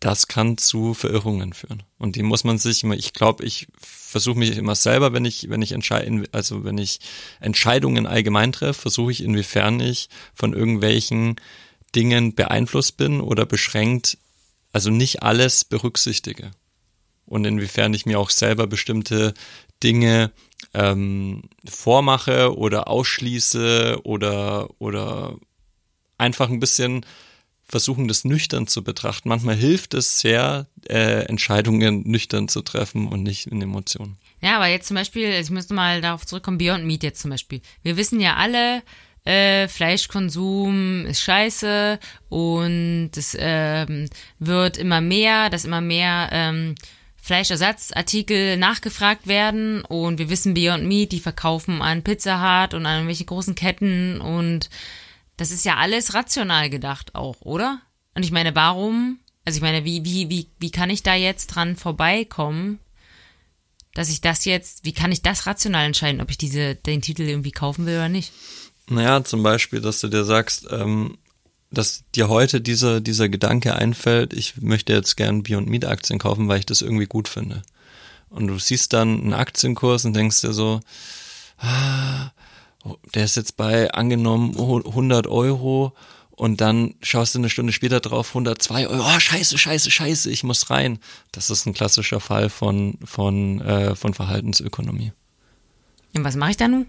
das 0.00 0.26
kann 0.26 0.56
zu 0.56 0.94
Verirrungen 0.94 1.52
führen. 1.52 1.82
Und 1.98 2.16
die 2.16 2.22
muss 2.22 2.42
man 2.42 2.56
sich 2.56 2.82
immer, 2.82 2.94
ich 2.94 3.12
glaube, 3.12 3.44
ich 3.44 3.68
versuche 3.78 4.38
mich 4.38 4.56
immer 4.56 4.74
selber, 4.74 5.12
wenn 5.12 5.26
ich, 5.26 5.50
wenn 5.50 5.60
ich 5.60 5.72
entscheide, 5.72 6.24
also 6.32 6.64
wenn 6.64 6.78
ich 6.78 7.00
Entscheidungen 7.38 8.06
allgemein 8.06 8.52
treffe, 8.52 8.80
versuche 8.80 9.12
ich, 9.12 9.22
inwiefern 9.22 9.78
ich 9.78 10.08
von 10.34 10.54
irgendwelchen 10.54 11.36
Dingen 11.94 12.34
beeinflusst 12.34 12.96
bin 12.96 13.20
oder 13.20 13.44
beschränkt, 13.44 14.16
also 14.72 14.90
nicht 14.90 15.22
alles 15.22 15.64
berücksichtige. 15.64 16.50
Und 17.26 17.44
inwiefern 17.44 17.92
ich 17.94 18.06
mir 18.06 18.18
auch 18.18 18.30
selber 18.30 18.66
bestimmte 18.66 19.34
Dinge 19.82 20.32
ähm, 20.72 21.42
vormache 21.68 22.56
oder 22.56 22.88
ausschließe 22.88 24.00
oder, 24.02 24.68
oder 24.78 25.36
einfach 26.16 26.48
ein 26.48 26.60
bisschen 26.60 27.04
versuchen, 27.70 28.08
das 28.08 28.24
nüchtern 28.24 28.66
zu 28.66 28.82
betrachten. 28.82 29.28
Manchmal 29.28 29.54
hilft 29.54 29.94
es 29.94 30.20
sehr, 30.20 30.66
äh, 30.88 31.24
Entscheidungen 31.26 32.02
nüchtern 32.02 32.48
zu 32.48 32.62
treffen 32.62 33.08
und 33.08 33.22
nicht 33.22 33.46
in 33.46 33.62
Emotionen. 33.62 34.16
Ja, 34.42 34.56
aber 34.56 34.66
jetzt 34.66 34.88
zum 34.88 34.96
Beispiel, 34.96 35.30
ich 35.30 35.50
müsste 35.50 35.74
mal 35.74 36.00
darauf 36.00 36.26
zurückkommen, 36.26 36.58
Beyond 36.58 36.84
Meat 36.84 37.02
jetzt 37.02 37.20
zum 37.20 37.30
Beispiel. 37.30 37.60
Wir 37.82 37.96
wissen 37.96 38.20
ja 38.20 38.36
alle, 38.36 38.82
äh, 39.24 39.68
Fleischkonsum 39.68 41.06
ist 41.06 41.22
scheiße 41.22 41.98
und 42.30 43.10
es 43.14 43.36
ähm, 43.38 44.08
wird 44.38 44.78
immer 44.78 45.00
mehr, 45.00 45.50
dass 45.50 45.64
immer 45.64 45.82
mehr 45.82 46.30
ähm, 46.32 46.74
Fleischersatzartikel 47.22 48.56
nachgefragt 48.56 49.26
werden 49.26 49.82
und 49.82 50.18
wir 50.18 50.30
wissen 50.30 50.54
Beyond 50.54 50.84
Meat, 50.84 51.12
die 51.12 51.20
verkaufen 51.20 51.82
an 51.82 52.02
Pizza 52.02 52.40
Hut 52.40 52.72
und 52.72 52.86
an 52.86 52.96
irgendwelche 52.96 53.26
großen 53.26 53.54
Ketten 53.54 54.22
und 54.22 54.70
das 55.40 55.50
ist 55.50 55.64
ja 55.64 55.76
alles 55.76 56.12
rational 56.12 56.68
gedacht 56.68 57.14
auch, 57.14 57.40
oder? 57.40 57.80
Und 58.14 58.24
ich 58.24 58.30
meine, 58.30 58.54
warum? 58.54 59.20
Also 59.46 59.56
ich 59.56 59.62
meine, 59.62 59.86
wie, 59.86 60.04
wie, 60.04 60.28
wie, 60.28 60.48
wie 60.58 60.70
kann 60.70 60.90
ich 60.90 61.02
da 61.02 61.14
jetzt 61.14 61.46
dran 61.46 61.76
vorbeikommen, 61.76 62.78
dass 63.94 64.10
ich 64.10 64.20
das 64.20 64.44
jetzt, 64.44 64.84
wie 64.84 64.92
kann 64.92 65.12
ich 65.12 65.22
das 65.22 65.46
rational 65.46 65.86
entscheiden, 65.86 66.20
ob 66.20 66.30
ich 66.30 66.36
diese, 66.36 66.74
den 66.74 67.00
Titel 67.00 67.22
irgendwie 67.22 67.52
kaufen 67.52 67.86
will 67.86 67.94
oder 67.94 68.10
nicht? 68.10 68.34
Naja, 68.90 69.24
zum 69.24 69.42
Beispiel, 69.42 69.80
dass 69.80 70.00
du 70.00 70.08
dir 70.08 70.24
sagst, 70.24 70.66
ähm, 70.70 71.16
dass 71.70 72.04
dir 72.14 72.28
heute 72.28 72.60
dieser, 72.60 73.00
dieser 73.00 73.30
Gedanke 73.30 73.74
einfällt, 73.74 74.34
ich 74.34 74.58
möchte 74.58 74.92
jetzt 74.92 75.16
gern 75.16 75.42
Beyond 75.42 75.70
Meat 75.70 75.86
Aktien 75.86 76.18
kaufen, 76.18 76.48
weil 76.48 76.58
ich 76.58 76.66
das 76.66 76.82
irgendwie 76.82 77.06
gut 77.06 77.28
finde. 77.28 77.62
Und 78.28 78.48
du 78.48 78.58
siehst 78.58 78.92
dann 78.92 79.22
einen 79.22 79.32
Aktienkurs 79.32 80.04
und 80.04 80.14
denkst 80.14 80.42
dir 80.42 80.52
so, 80.52 80.80
ah, 81.56 82.30
der 83.14 83.24
ist 83.24 83.36
jetzt 83.36 83.56
bei 83.56 83.92
angenommen 83.92 84.56
100 84.56 85.26
Euro 85.26 85.94
und 86.30 86.62
dann 86.62 86.94
schaust 87.02 87.34
du 87.34 87.38
eine 87.38 87.50
Stunde 87.50 87.72
später 87.72 88.00
drauf 88.00 88.28
102 88.28 88.88
Euro. 88.88 89.04
Oh, 89.04 89.20
scheiße, 89.20 89.58
scheiße, 89.58 89.90
scheiße, 89.90 90.30
ich 90.30 90.42
muss 90.42 90.70
rein. 90.70 90.98
Das 91.32 91.50
ist 91.50 91.66
ein 91.66 91.74
klassischer 91.74 92.20
Fall 92.20 92.48
von, 92.48 92.98
von, 93.04 93.60
äh, 93.60 93.94
von 93.94 94.14
Verhaltensökonomie. 94.14 95.12
Und 96.14 96.24
was 96.24 96.36
mache 96.36 96.52
ich 96.52 96.56
da 96.56 96.68
nun? 96.68 96.86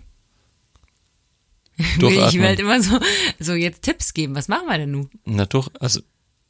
ich 1.78 2.00
will 2.00 2.46
halt 2.46 2.60
immer 2.60 2.82
so, 2.82 3.00
so 3.40 3.54
jetzt 3.54 3.82
Tipps 3.82 4.14
geben. 4.14 4.36
Was 4.36 4.48
machen 4.48 4.68
wir 4.68 4.78
denn 4.78 4.92
nun? 4.92 5.10
Na 5.26 5.46
doch, 5.46 5.70
also 5.80 6.00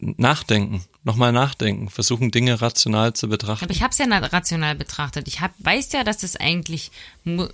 nachdenken, 0.01 0.83
nochmal 1.03 1.31
nachdenken, 1.31 1.89
versuchen 1.89 2.31
Dinge 2.31 2.61
rational 2.61 3.13
zu 3.13 3.29
betrachten. 3.29 3.65
Aber 3.65 3.73
ich 3.73 3.83
habe 3.83 3.91
es 3.91 3.97
ja 3.97 4.05
rational 4.07 4.75
betrachtet. 4.75 5.27
Ich 5.27 5.41
hab, 5.41 5.51
weiß 5.59 5.91
ja, 5.93 6.03
dass 6.03 6.17
das 6.17 6.35
eigentlich 6.35 6.91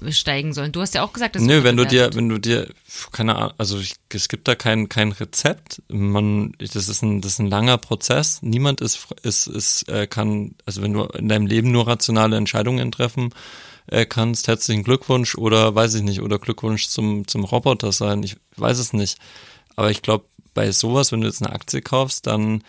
steigen 0.09 0.53
soll. 0.53 0.69
Du 0.69 0.81
hast 0.81 0.95
ja 0.95 1.03
auch 1.03 1.13
gesagt, 1.13 1.35
dass 1.35 1.43
Nö, 1.43 1.63
wenn 1.63 1.77
du 1.77 1.85
dir, 1.85 2.09
wenn 2.13 2.29
du 2.29 2.37
dir, 2.37 2.71
keine 3.11 3.35
Ahnung, 3.35 3.53
also 3.57 3.79
ich, 3.79 3.95
es 4.13 4.29
gibt 4.29 4.47
da 4.47 4.55
kein 4.55 4.89
kein 4.89 5.11
Rezept. 5.11 5.81
Man, 5.89 6.53
das 6.59 6.87
ist 6.87 7.01
ein 7.01 7.21
das 7.21 7.33
ist 7.33 7.39
ein 7.39 7.49
langer 7.49 7.77
Prozess. 7.77 8.41
Niemand 8.41 8.81
ist 8.81 9.07
ist 9.23 9.47
ist 9.47 9.89
äh, 9.89 10.07
kann, 10.07 10.55
also 10.65 10.81
wenn 10.81 10.93
du 10.93 11.03
in 11.03 11.27
deinem 11.27 11.47
Leben 11.47 11.71
nur 11.71 11.87
rationale 11.87 12.37
Entscheidungen 12.37 12.91
treffen 12.91 13.33
äh, 13.87 14.05
kannst, 14.05 14.47
herzlichen 14.47 14.83
Glückwunsch 14.83 15.35
oder 15.35 15.75
weiß 15.75 15.95
ich 15.95 16.03
nicht 16.03 16.21
oder 16.21 16.39
Glückwunsch 16.39 16.87
zum 16.87 17.27
zum 17.27 17.43
Roboter 17.43 17.91
sein. 17.91 18.23
Ich 18.23 18.37
weiß 18.55 18.79
es 18.79 18.93
nicht. 18.93 19.17
Aber 19.75 19.91
ich 19.91 20.01
glaube, 20.01 20.25
bei 20.57 20.71
sowas, 20.71 21.11
wenn 21.11 21.21
du 21.21 21.27
jetzt 21.27 21.43
eine 21.43 21.53
Aktie 21.53 21.83
kaufst, 21.83 22.25
dann, 22.25 22.63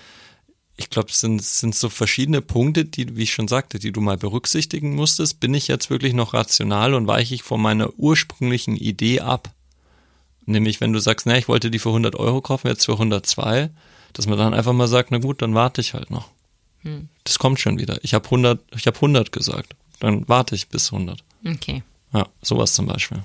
ich 0.77 0.91
glaube, 0.91 1.09
es 1.09 1.21
sind, 1.21 1.43
sind 1.43 1.75
so 1.75 1.89
verschiedene 1.89 2.43
Punkte, 2.43 2.85
die, 2.85 3.17
wie 3.17 3.23
ich 3.23 3.33
schon 3.33 3.49
sagte, 3.49 3.79
die 3.79 3.93
du 3.93 4.03
mal 4.03 4.19
berücksichtigen 4.19 4.95
musstest. 4.95 5.41
Bin 5.41 5.55
ich 5.55 5.69
jetzt 5.69 5.89
wirklich 5.89 6.13
noch 6.13 6.35
rational 6.35 6.93
und 6.93 7.07
weiche 7.07 7.35
ich 7.35 7.43
von 7.43 7.63
meiner 7.63 7.99
ursprünglichen 7.99 8.77
Idee 8.77 9.21
ab? 9.21 9.55
Nämlich, 10.45 10.83
wenn 10.83 10.93
du 10.93 10.99
sagst, 10.99 11.25
na, 11.25 11.39
ich 11.39 11.49
wollte 11.49 11.71
die 11.71 11.79
für 11.79 11.89
100 11.89 12.15
Euro 12.17 12.43
kaufen, 12.43 12.69
jetzt 12.69 12.85
für 12.85 12.93
102, 12.93 13.71
dass 14.13 14.27
man 14.27 14.37
dann 14.37 14.53
einfach 14.53 14.75
mal 14.75 14.87
sagt, 14.87 15.11
na 15.11 15.17
gut, 15.17 15.41
dann 15.41 15.55
warte 15.55 15.81
ich 15.81 15.95
halt 15.95 16.11
noch. 16.11 16.29
Hm. 16.83 17.09
Das 17.25 17.39
kommt 17.39 17.59
schon 17.59 17.79
wieder. 17.79 17.99
Ich 18.03 18.13
habe 18.13 18.27
100, 18.27 18.61
ich 18.77 18.87
habe 18.87 18.97
100 18.97 19.33
gesagt. 19.33 19.75
Dann 19.99 20.29
warte 20.29 20.55
ich 20.55 20.69
bis 20.69 20.93
100. 20.93 21.25
Okay. 21.47 21.83
Ja, 22.13 22.27
sowas 22.43 22.75
zum 22.75 22.85
Beispiel. 22.85 23.23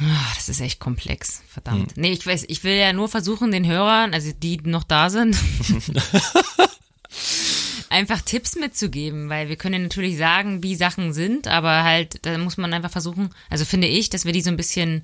Ah, 0.00 0.32
das 0.36 0.48
ist 0.48 0.60
echt 0.60 0.78
komplex, 0.78 1.42
verdammt. 1.48 1.94
Hm. 1.94 2.02
Nee, 2.02 2.12
ich 2.12 2.26
weiß, 2.26 2.44
ich 2.48 2.62
will 2.62 2.74
ja 2.74 2.92
nur 2.92 3.08
versuchen, 3.08 3.50
den 3.50 3.66
Hörern, 3.66 4.14
also 4.14 4.30
die 4.32 4.58
noch 4.62 4.84
da 4.84 5.10
sind, 5.10 5.36
einfach 7.90 8.22
Tipps 8.22 8.56
mitzugeben, 8.56 9.28
weil 9.28 9.48
wir 9.48 9.56
können 9.56 9.82
natürlich 9.82 10.16
sagen, 10.16 10.62
wie 10.62 10.76
Sachen 10.76 11.12
sind, 11.12 11.48
aber 11.48 11.82
halt, 11.82 12.20
da 12.22 12.38
muss 12.38 12.58
man 12.58 12.72
einfach 12.72 12.92
versuchen, 12.92 13.30
also 13.50 13.64
finde 13.64 13.88
ich, 13.88 14.08
dass 14.08 14.24
wir 14.24 14.32
die 14.32 14.42
so 14.42 14.50
ein 14.50 14.56
bisschen 14.56 15.02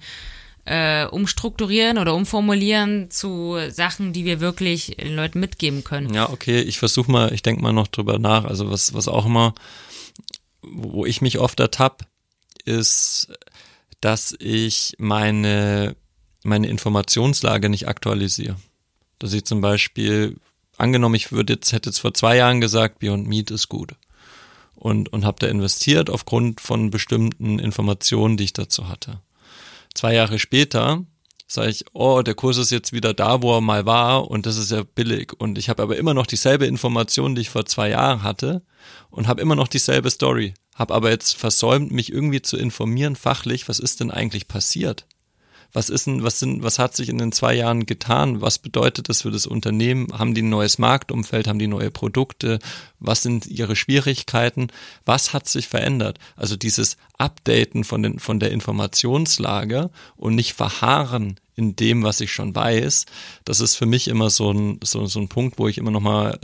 äh, 0.65 1.07
umstrukturieren 1.07 1.99
oder 1.99 2.15
umformulieren 2.15 3.11
zu 3.11 3.57
Sachen, 3.71 4.13
die 4.13 4.25
wir 4.25 4.41
wirklich 4.41 4.97
den 4.97 5.17
Leuten 5.17 5.41
mitgeben 5.41 5.85
können. 5.85 6.13
Ja, 6.15 6.31
okay, 6.31 6.61
ich 6.61 6.79
versuche 6.79 7.11
mal, 7.11 7.33
ich 7.33 7.43
denke 7.43 7.63
mal 7.63 7.73
noch 7.73 7.89
drüber 7.89 8.19
nach. 8.19 8.45
Also 8.45 8.71
was, 8.71 8.95
was 8.95 9.09
auch 9.09 9.27
immer, 9.27 9.55
wo 10.63 11.05
ich 11.05 11.21
mich 11.21 11.39
oft 11.39 11.61
ertappe, 11.61 12.07
ist 12.65 13.29
dass 14.05 14.37
ich 14.39 14.93
meine, 14.99 15.97
meine 16.43 16.67
Informationslage 16.67 17.71
nicht 17.71 17.89
aktualisiere. 17.89 18.57
Dass 19.19 19.33
ich 19.33 19.47
zum 19.47 19.63
Beispiel, 19.63 20.37
angenommen, 20.77 21.15
ich 21.15 21.33
würde 21.33 21.55
jetzt, 21.55 21.73
hätte 21.73 21.89
jetzt 21.89 22.01
vor 22.01 22.13
zwei 22.13 22.37
Jahren 22.37 22.61
gesagt, 22.61 22.99
Beyond 22.99 23.27
Meat 23.27 23.51
ist 23.51 23.71
gut. 23.71 23.95
Und, 24.75 25.11
und 25.11 25.25
habe 25.25 25.39
da 25.41 25.47
investiert 25.47 26.11
aufgrund 26.11 26.61
von 26.61 26.91
bestimmten 26.91 27.59
Informationen, 27.59 28.37
die 28.37 28.45
ich 28.45 28.53
dazu 28.53 28.89
hatte. 28.89 29.23
Zwei 29.95 30.13
Jahre 30.13 30.39
später 30.39 31.03
sage 31.47 31.71
ich, 31.71 31.87
oh, 31.95 32.21
der 32.21 32.35
Kurs 32.35 32.59
ist 32.59 32.73
jetzt 32.73 32.93
wieder 32.93 33.15
da, 33.15 33.41
wo 33.41 33.57
er 33.57 33.63
mal 33.63 33.87
war 33.87 34.31
und 34.31 34.45
das 34.45 34.59
ist 34.59 34.71
ja 34.71 34.83
billig. 34.83 35.33
Und 35.39 35.57
ich 35.57 35.71
habe 35.71 35.83
aber 35.83 35.97
immer 35.97 36.13
noch 36.13 36.27
dieselbe 36.27 36.67
Information, 36.67 37.35
die 37.35 37.41
ich 37.41 37.51
vor 37.51 37.65
zwei 37.65 37.89
Jahren 37.89 38.23
hatte 38.23 38.61
und 39.09 39.29
habe 39.29 39.41
immer 39.41 39.57
noch 39.57 39.69
dieselbe 39.69 40.11
Story 40.11 40.53
habe 40.75 40.95
aber 40.95 41.11
jetzt 41.11 41.37
versäumt, 41.37 41.93
mich 41.93 42.12
irgendwie 42.12 42.43
zu 42.43 42.57
informieren 42.57 43.16
fachlich, 43.16 43.68
was 43.68 43.79
ist 43.79 44.01
denn 44.01 44.11
eigentlich 44.11 44.49
passiert? 44.49 45.07
Was 45.75 45.91
ist 45.91 46.07
denn, 46.07 46.22
was 46.22 46.39
sind, 46.39 46.62
was 46.62 46.79
hat 46.79 46.95
sich 46.95 47.09
in 47.09 47.18
den 47.18 47.33
zwei 47.33 47.53
Jahren 47.53 47.85
getan? 47.85 48.41
Was 48.41 48.61
bedeutet 48.61 49.09
das 49.09 49.22
für 49.22 49.33
das 49.33 49.45
Unternehmen? 49.45 50.07
Haben 50.16 50.33
die 50.33 50.43
ein 50.43 50.49
neues 50.49 50.79
Marktumfeld? 50.79 51.49
Haben 51.49 51.59
die 51.59 51.66
neue 51.66 51.91
Produkte? 51.91 52.61
Was 53.01 53.22
sind 53.22 53.47
ihre 53.47 53.75
Schwierigkeiten? 53.75 54.68
Was 55.05 55.33
hat 55.33 55.49
sich 55.49 55.66
verändert? 55.66 56.20
Also 56.37 56.55
dieses 56.55 56.97
Updaten 57.18 57.83
von 57.83 58.05
den, 58.05 58.20
von 58.20 58.39
der 58.39 58.53
Informationslage 58.53 59.91
und 60.16 60.37
nicht 60.37 60.55
verharren 60.55 61.41
in 61.57 61.75
dem, 61.75 62.05
was 62.05 62.20
ich 62.20 62.33
schon 62.33 62.55
weiß. 62.55 63.07
Das 63.45 63.59
ist 63.59 63.75
für 63.75 63.87
mich 63.87 64.07
immer 64.07 64.31
so 64.31 64.53
ein, 64.53 64.79
so, 64.85 65.07
so 65.07 65.18
ein 65.18 65.29
Punkt, 65.29 65.59
wo 65.59 65.66
ich 65.66 65.79
immer 65.79 65.91
nochmal, 65.91 66.39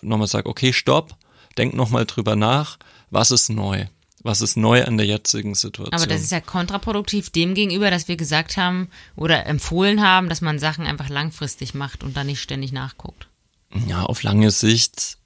nochmal 0.00 0.26
sage, 0.26 0.48
okay, 0.48 0.72
stopp, 0.72 1.16
denk 1.58 1.74
nochmal 1.74 2.06
drüber 2.06 2.34
nach 2.34 2.78
was 3.10 3.30
ist 3.30 3.48
neu? 3.48 3.86
Was 4.22 4.42
ist 4.42 4.56
neu 4.56 4.84
an 4.84 4.98
der 4.98 5.06
jetzigen 5.06 5.54
Situation? 5.54 5.94
Aber 5.94 6.06
das 6.06 6.20
ist 6.20 6.32
ja 6.32 6.40
kontraproduktiv 6.40 7.30
dem 7.30 7.54
gegenüber, 7.54 7.90
dass 7.90 8.06
wir 8.06 8.16
gesagt 8.16 8.56
haben 8.58 8.88
oder 9.16 9.46
empfohlen 9.46 10.02
haben, 10.02 10.28
dass 10.28 10.42
man 10.42 10.58
Sachen 10.58 10.86
einfach 10.86 11.08
langfristig 11.08 11.72
macht 11.72 12.04
und 12.04 12.16
dann 12.16 12.26
nicht 12.26 12.42
ständig 12.42 12.72
nachguckt. 12.72 13.28
Ja, 13.86 14.02
auf 14.02 14.22
lange 14.22 14.50
Sicht. 14.50 15.16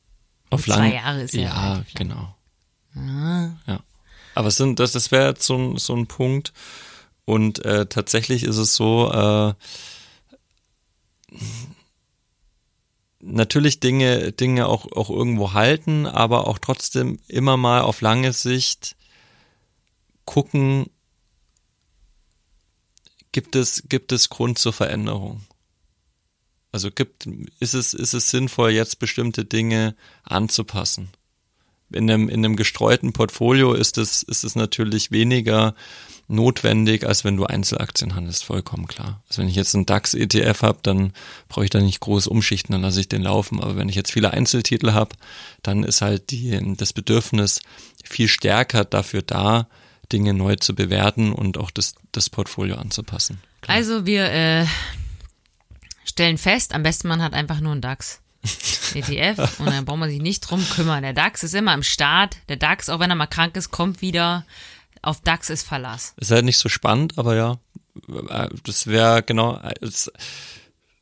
Auf 0.50 0.66
lange 0.66 0.90
Zwei 0.90 0.94
Jahre 0.94 1.22
ist 1.22 1.34
ja. 1.34 1.42
Ja, 1.42 1.84
genau. 1.94 2.34
Ah. 2.94 3.50
Ja. 3.66 3.80
Aber 4.34 4.48
es 4.48 4.56
sind, 4.56 4.78
das, 4.78 4.92
das 4.92 5.10
wäre 5.10 5.28
jetzt 5.28 5.44
so 5.44 5.56
ein, 5.56 5.76
so 5.76 5.94
ein 5.96 6.06
Punkt. 6.06 6.52
Und 7.24 7.64
äh, 7.64 7.86
tatsächlich 7.86 8.44
ist 8.44 8.58
es 8.58 8.74
so, 8.74 9.10
äh, 9.10 9.54
natürlich 13.24 13.80
Dinge, 13.80 14.32
Dinge 14.32 14.66
auch, 14.66 14.90
auch 14.92 15.10
irgendwo 15.10 15.52
halten, 15.52 16.06
aber 16.06 16.46
auch 16.46 16.58
trotzdem 16.58 17.18
immer 17.28 17.56
mal 17.56 17.80
auf 17.80 18.00
lange 18.00 18.32
Sicht 18.32 18.96
gucken, 20.24 20.86
gibt 23.32 23.56
es, 23.56 23.84
gibt 23.88 24.12
es 24.12 24.28
Grund 24.28 24.58
zur 24.58 24.72
Veränderung? 24.72 25.42
Also 26.72 26.90
gibt, 26.90 27.26
ist 27.60 27.74
es, 27.74 27.94
ist 27.94 28.14
es 28.14 28.28
sinnvoll, 28.30 28.70
jetzt 28.70 28.98
bestimmte 28.98 29.44
Dinge 29.44 29.94
anzupassen? 30.24 31.10
in 31.94 32.10
einem, 32.10 32.28
in 32.28 32.44
einem 32.44 32.56
gestreuten 32.56 33.12
Portfolio 33.12 33.72
ist 33.72 33.98
es, 33.98 34.22
ist 34.22 34.44
es 34.44 34.56
natürlich 34.56 35.10
weniger 35.10 35.74
notwendig, 36.28 37.06
als 37.06 37.24
wenn 37.24 37.36
du 37.36 37.44
Einzelaktien 37.44 38.14
handelst, 38.14 38.44
vollkommen 38.44 38.86
klar. 38.86 39.22
Also 39.28 39.42
wenn 39.42 39.48
ich 39.48 39.56
jetzt 39.56 39.74
einen 39.74 39.86
DAX-ETF 39.86 40.62
habe, 40.62 40.78
dann 40.82 41.12
brauche 41.48 41.64
ich 41.64 41.70
da 41.70 41.80
nicht 41.80 42.00
groß 42.00 42.26
umschichten, 42.26 42.72
dann 42.72 42.82
lasse 42.82 43.00
ich 43.00 43.08
den 43.08 43.22
laufen. 43.22 43.62
Aber 43.62 43.76
wenn 43.76 43.88
ich 43.88 43.94
jetzt 43.94 44.12
viele 44.12 44.32
Einzeltitel 44.32 44.92
habe, 44.92 45.14
dann 45.62 45.84
ist 45.84 46.00
halt 46.00 46.30
die, 46.30 46.76
das 46.76 46.92
Bedürfnis 46.92 47.60
viel 48.04 48.28
stärker 48.28 48.84
dafür 48.84 49.22
da, 49.22 49.68
Dinge 50.12 50.34
neu 50.34 50.56
zu 50.56 50.74
bewerten 50.74 51.32
und 51.32 51.58
auch 51.58 51.70
das, 51.70 51.94
das 52.12 52.30
Portfolio 52.30 52.76
anzupassen. 52.76 53.40
Klar. 53.60 53.76
Also 53.76 54.06
wir 54.06 54.30
äh, 54.30 54.66
stellen 56.04 56.38
fest, 56.38 56.74
am 56.74 56.82
besten 56.82 57.08
man 57.08 57.22
hat 57.22 57.34
einfach 57.34 57.60
nur 57.60 57.72
einen 57.72 57.80
DAX. 57.80 58.20
ETF 58.94 59.58
und 59.58 59.66
dann 59.66 59.84
braucht 59.86 59.98
man 59.98 60.10
sich 60.10 60.20
nicht 60.20 60.40
drum 60.40 60.64
kümmern. 60.68 61.02
Der 61.02 61.14
DAX 61.14 61.42
ist 61.42 61.54
immer 61.54 61.72
am 61.72 61.82
Start. 61.82 62.36
Der 62.48 62.56
DAX, 62.56 62.88
auch 62.88 63.00
wenn 63.00 63.10
er 63.10 63.16
mal 63.16 63.26
krank 63.26 63.56
ist, 63.56 63.70
kommt 63.70 64.02
wieder. 64.02 64.44
Auf 65.04 65.20
DAX 65.20 65.50
ist 65.50 65.64
Verlass. 65.64 66.14
Ist 66.16 66.30
halt 66.30 66.44
nicht 66.44 66.58
so 66.58 66.68
spannend, 66.68 67.18
aber 67.18 67.36
ja, 67.36 67.58
das 68.64 68.86
wäre 68.86 69.22
genau, 69.22 69.60
das 69.80 70.10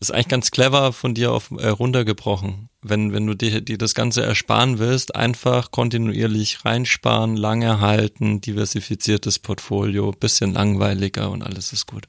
ist 0.00 0.11
eigentlich 0.11 0.28
ganz 0.28 0.50
clever 0.50 0.92
von 0.92 1.14
dir 1.14 1.32
auf 1.32 1.53
äh, 1.53 1.68
runtergebrochen. 1.68 2.68
Wenn, 2.82 3.12
wenn 3.12 3.26
du 3.26 3.34
dir, 3.34 3.61
dir 3.61 3.78
das 3.78 3.94
Ganze 3.94 4.24
ersparen 4.24 4.80
willst, 4.80 5.14
einfach 5.14 5.70
kontinuierlich 5.70 6.64
reinsparen, 6.64 7.36
lange 7.36 7.80
halten, 7.80 8.40
diversifiziertes 8.40 9.38
Portfolio, 9.38 10.11
bisschen 10.11 10.53
langweiliger 10.53 11.30
und 11.30 11.42
alles 11.42 11.72
ist 11.72 11.86
gut. 11.86 12.09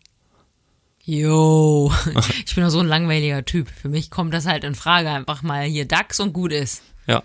Jo, 1.03 1.93
ich 2.45 2.55
bin 2.55 2.63
doch 2.63 2.71
so 2.71 2.79
ein 2.79 2.87
langweiliger 2.87 3.45
Typ. 3.45 3.69
Für 3.69 3.89
mich 3.89 4.09
kommt 4.09 4.33
das 4.33 4.47
halt 4.47 4.63
in 4.63 4.73
Frage, 4.73 5.11
einfach 5.11 5.43
mal 5.43 5.65
hier 5.65 5.85
DAX 5.85 6.19
und 6.19 6.33
gut 6.33 6.51
ist. 6.51 6.81
Ja, 7.05 7.21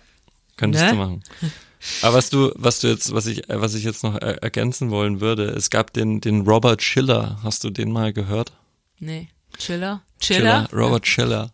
könntest 0.56 0.84
ne? 0.84 0.90
du 0.90 0.96
machen. 0.96 1.22
Aber 2.02 2.16
was 2.16 2.30
du, 2.30 2.52
was 2.56 2.80
du 2.80 2.88
jetzt, 2.88 3.12
was 3.12 3.26
ich, 3.26 3.42
was 3.48 3.74
ich 3.74 3.84
jetzt 3.84 4.02
noch 4.02 4.14
er 4.14 4.42
ergänzen 4.42 4.90
wollen 4.90 5.20
würde, 5.20 5.44
es 5.44 5.70
gab 5.70 5.92
den, 5.92 6.20
den 6.20 6.42
Robert 6.46 6.82
Schiller. 6.82 7.38
Hast 7.42 7.64
du 7.64 7.70
den 7.70 7.92
mal 7.92 8.12
gehört? 8.12 8.52
Nee. 8.98 9.28
Chiller? 9.56 10.02
Chiller? 10.20 10.66
Chiller 10.66 10.68
Robert 10.72 11.06
Schiller. 11.06 11.52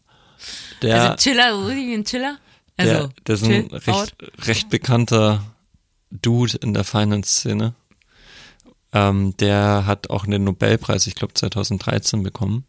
Der, 0.83 1.11
also 1.11 1.17
Chiller, 1.17 1.67
ein 1.69 2.05
Chiller? 2.05 2.39
Also, 2.77 2.93
der, 2.93 3.11
der 3.27 3.35
ist 3.35 3.45
ein 3.45 3.67
recht, 3.71 4.17
recht 4.47 4.71
bekannter 4.71 5.45
Dude 6.11 6.57
in 6.59 6.75
der 6.75 6.85
Finance-Szene. 6.85 7.75
Ähm, 8.93 9.37
der 9.39 9.87
hat 9.87 10.11
auch 10.11 10.25
einen 10.25 10.45
Nobelpreis, 10.45 11.07
ich 11.07 11.15
glaube 11.15 11.35
2013 11.35 12.23
bekommen. 12.23 12.65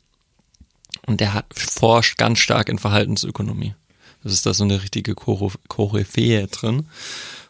Und 1.05 1.21
der 1.21 1.33
hat 1.33 1.45
forscht 1.53 2.17
ganz 2.17 2.39
stark 2.39 2.69
in 2.69 2.79
Verhaltensökonomie. 2.79 3.75
Das 4.23 4.33
ist 4.33 4.45
da 4.45 4.53
so 4.53 4.63
eine 4.63 4.81
richtige 4.81 5.13
Koryphäe 5.13 6.47
drin. 6.47 6.87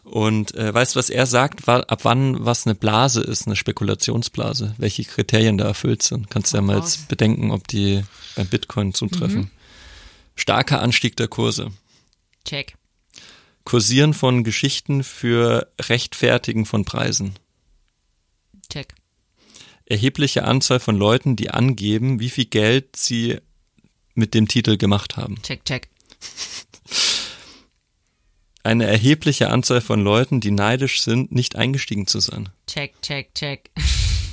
Und 0.06 0.54
äh, 0.54 0.72
weißt 0.72 0.94
du, 0.94 0.98
was 1.00 1.10
er 1.10 1.26
sagt, 1.26 1.66
war, 1.66 1.90
ab 1.90 2.00
wann 2.04 2.44
was 2.44 2.66
eine 2.66 2.76
Blase 2.76 3.20
ist, 3.20 3.46
eine 3.46 3.56
Spekulationsblase, 3.56 4.74
welche 4.78 5.04
Kriterien 5.04 5.58
da 5.58 5.64
erfüllt 5.66 6.02
sind? 6.02 6.30
Kannst 6.30 6.52
du 6.52 6.58
ja 6.58 6.62
mal 6.62 6.78
jetzt 6.78 7.08
bedenken, 7.08 7.50
ob 7.50 7.66
die 7.66 8.04
beim 8.36 8.46
Bitcoin 8.46 8.94
zutreffen. 8.94 9.40
Mhm. 9.40 9.50
Starker 10.36 10.80
Anstieg 10.80 11.16
der 11.16 11.26
Kurse. 11.26 11.72
Check. 12.44 12.76
Kursieren 13.64 14.14
von 14.14 14.44
Geschichten 14.44 15.02
für 15.02 15.72
Rechtfertigen 15.80 16.66
von 16.66 16.84
Preisen. 16.84 17.34
Check. 18.70 18.94
Erhebliche 19.86 20.44
Anzahl 20.44 20.78
von 20.78 20.96
Leuten, 20.96 21.34
die 21.34 21.50
angeben, 21.50 22.20
wie 22.20 22.30
viel 22.30 22.44
Geld 22.44 22.94
sie 22.94 23.38
mit 24.14 24.34
dem 24.34 24.46
Titel 24.46 24.76
gemacht 24.76 25.16
haben. 25.16 25.42
Check, 25.42 25.64
check. 25.64 25.88
Eine 28.66 28.86
erhebliche 28.86 29.50
Anzahl 29.50 29.80
von 29.80 30.00
Leuten, 30.00 30.40
die 30.40 30.50
neidisch 30.50 31.00
sind, 31.00 31.30
nicht 31.30 31.54
eingestiegen 31.54 32.08
zu 32.08 32.18
sein. 32.18 32.48
Check, 32.66 33.00
check, 33.00 33.32
check. 33.32 33.70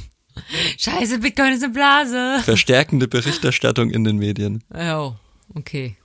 Scheiße, 0.79 1.19
Bitcoin 1.19 1.53
ist 1.53 1.63
eine 1.63 1.71
Blase. 1.71 2.39
Verstärkende 2.43 3.07
Berichterstattung 3.07 3.91
in 3.91 4.03
den 4.03 4.17
Medien. 4.17 4.63
Oh, 4.73 5.13
okay. 5.53 5.97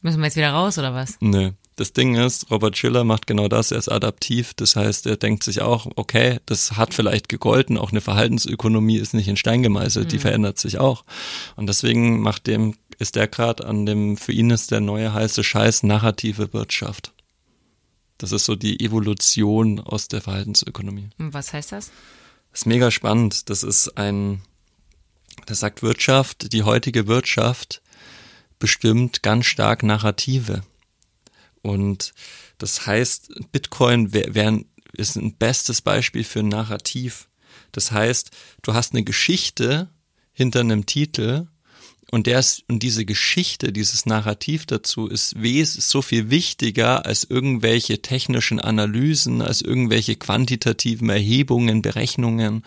Müssen 0.00 0.18
wir 0.18 0.24
jetzt 0.24 0.34
wieder 0.34 0.50
raus 0.50 0.76
oder 0.76 0.92
was? 0.92 1.18
Nö. 1.20 1.52
Das 1.76 1.92
Ding 1.92 2.16
ist, 2.16 2.50
Robert 2.50 2.76
Schiller 2.76 3.04
macht 3.04 3.28
genau 3.28 3.46
das, 3.46 3.70
er 3.70 3.78
ist 3.78 3.88
adaptiv. 3.88 4.52
Das 4.54 4.74
heißt, 4.74 5.06
er 5.06 5.16
denkt 5.16 5.44
sich 5.44 5.62
auch, 5.62 5.86
okay, 5.94 6.40
das 6.46 6.72
hat 6.72 6.94
vielleicht 6.94 7.28
gegolten, 7.28 7.78
auch 7.78 7.92
eine 7.92 8.00
Verhaltensökonomie 8.00 8.96
ist 8.96 9.14
nicht 9.14 9.28
in 9.28 9.36
Stein 9.36 9.62
gemeißelt, 9.62 10.06
mhm. 10.06 10.10
die 10.10 10.18
verändert 10.18 10.58
sich 10.58 10.78
auch. 10.78 11.04
Und 11.54 11.68
deswegen 11.68 12.22
macht 12.22 12.48
dem, 12.48 12.74
ist 12.98 13.14
der 13.14 13.28
gerade 13.28 13.64
an 13.66 13.86
dem, 13.86 14.16
für 14.16 14.32
ihn 14.32 14.50
ist 14.50 14.72
der 14.72 14.80
neue 14.80 15.14
heiße 15.14 15.44
Scheiß 15.44 15.84
narrative 15.84 16.52
Wirtschaft. 16.52 17.12
Das 18.20 18.32
ist 18.32 18.44
so 18.44 18.54
die 18.54 18.84
Evolution 18.84 19.80
aus 19.80 20.08
der 20.08 20.20
Verhaltensökonomie. 20.20 21.08
Was 21.16 21.54
heißt 21.54 21.72
das? 21.72 21.90
Das 22.52 22.60
ist 22.60 22.66
mega 22.66 22.90
spannend. 22.90 23.48
Das 23.48 23.62
ist 23.62 23.96
ein, 23.96 24.42
das 25.46 25.60
sagt 25.60 25.82
Wirtschaft, 25.82 26.52
die 26.52 26.62
heutige 26.62 27.06
Wirtschaft 27.06 27.80
bestimmt 28.58 29.22
ganz 29.22 29.46
stark 29.46 29.82
Narrative. 29.82 30.60
Und 31.62 32.12
das 32.58 32.86
heißt, 32.86 33.52
Bitcoin 33.52 34.12
wär, 34.12 34.34
wär, 34.34 34.60
ist 34.92 35.16
ein 35.16 35.36
bestes 35.36 35.80
Beispiel 35.80 36.24
für 36.24 36.40
ein 36.40 36.48
Narrativ. 36.48 37.26
Das 37.72 37.90
heißt, 37.90 38.32
du 38.60 38.74
hast 38.74 38.92
eine 38.92 39.02
Geschichte 39.02 39.88
hinter 40.34 40.60
einem 40.60 40.84
Titel 40.84 41.46
und 42.10 42.26
der 42.26 42.40
ist, 42.40 42.64
und 42.68 42.82
diese 42.82 43.04
Geschichte, 43.04 43.72
dieses 43.72 44.04
Narrativ 44.04 44.66
dazu 44.66 45.06
ist, 45.06 45.40
wes 45.40 45.74
so 45.74 46.02
viel 46.02 46.28
wichtiger 46.28 47.06
als 47.06 47.24
irgendwelche 47.24 48.02
technischen 48.02 48.58
Analysen, 48.58 49.42
als 49.42 49.62
irgendwelche 49.62 50.16
quantitativen 50.16 51.08
Erhebungen, 51.08 51.82
Berechnungen, 51.82 52.64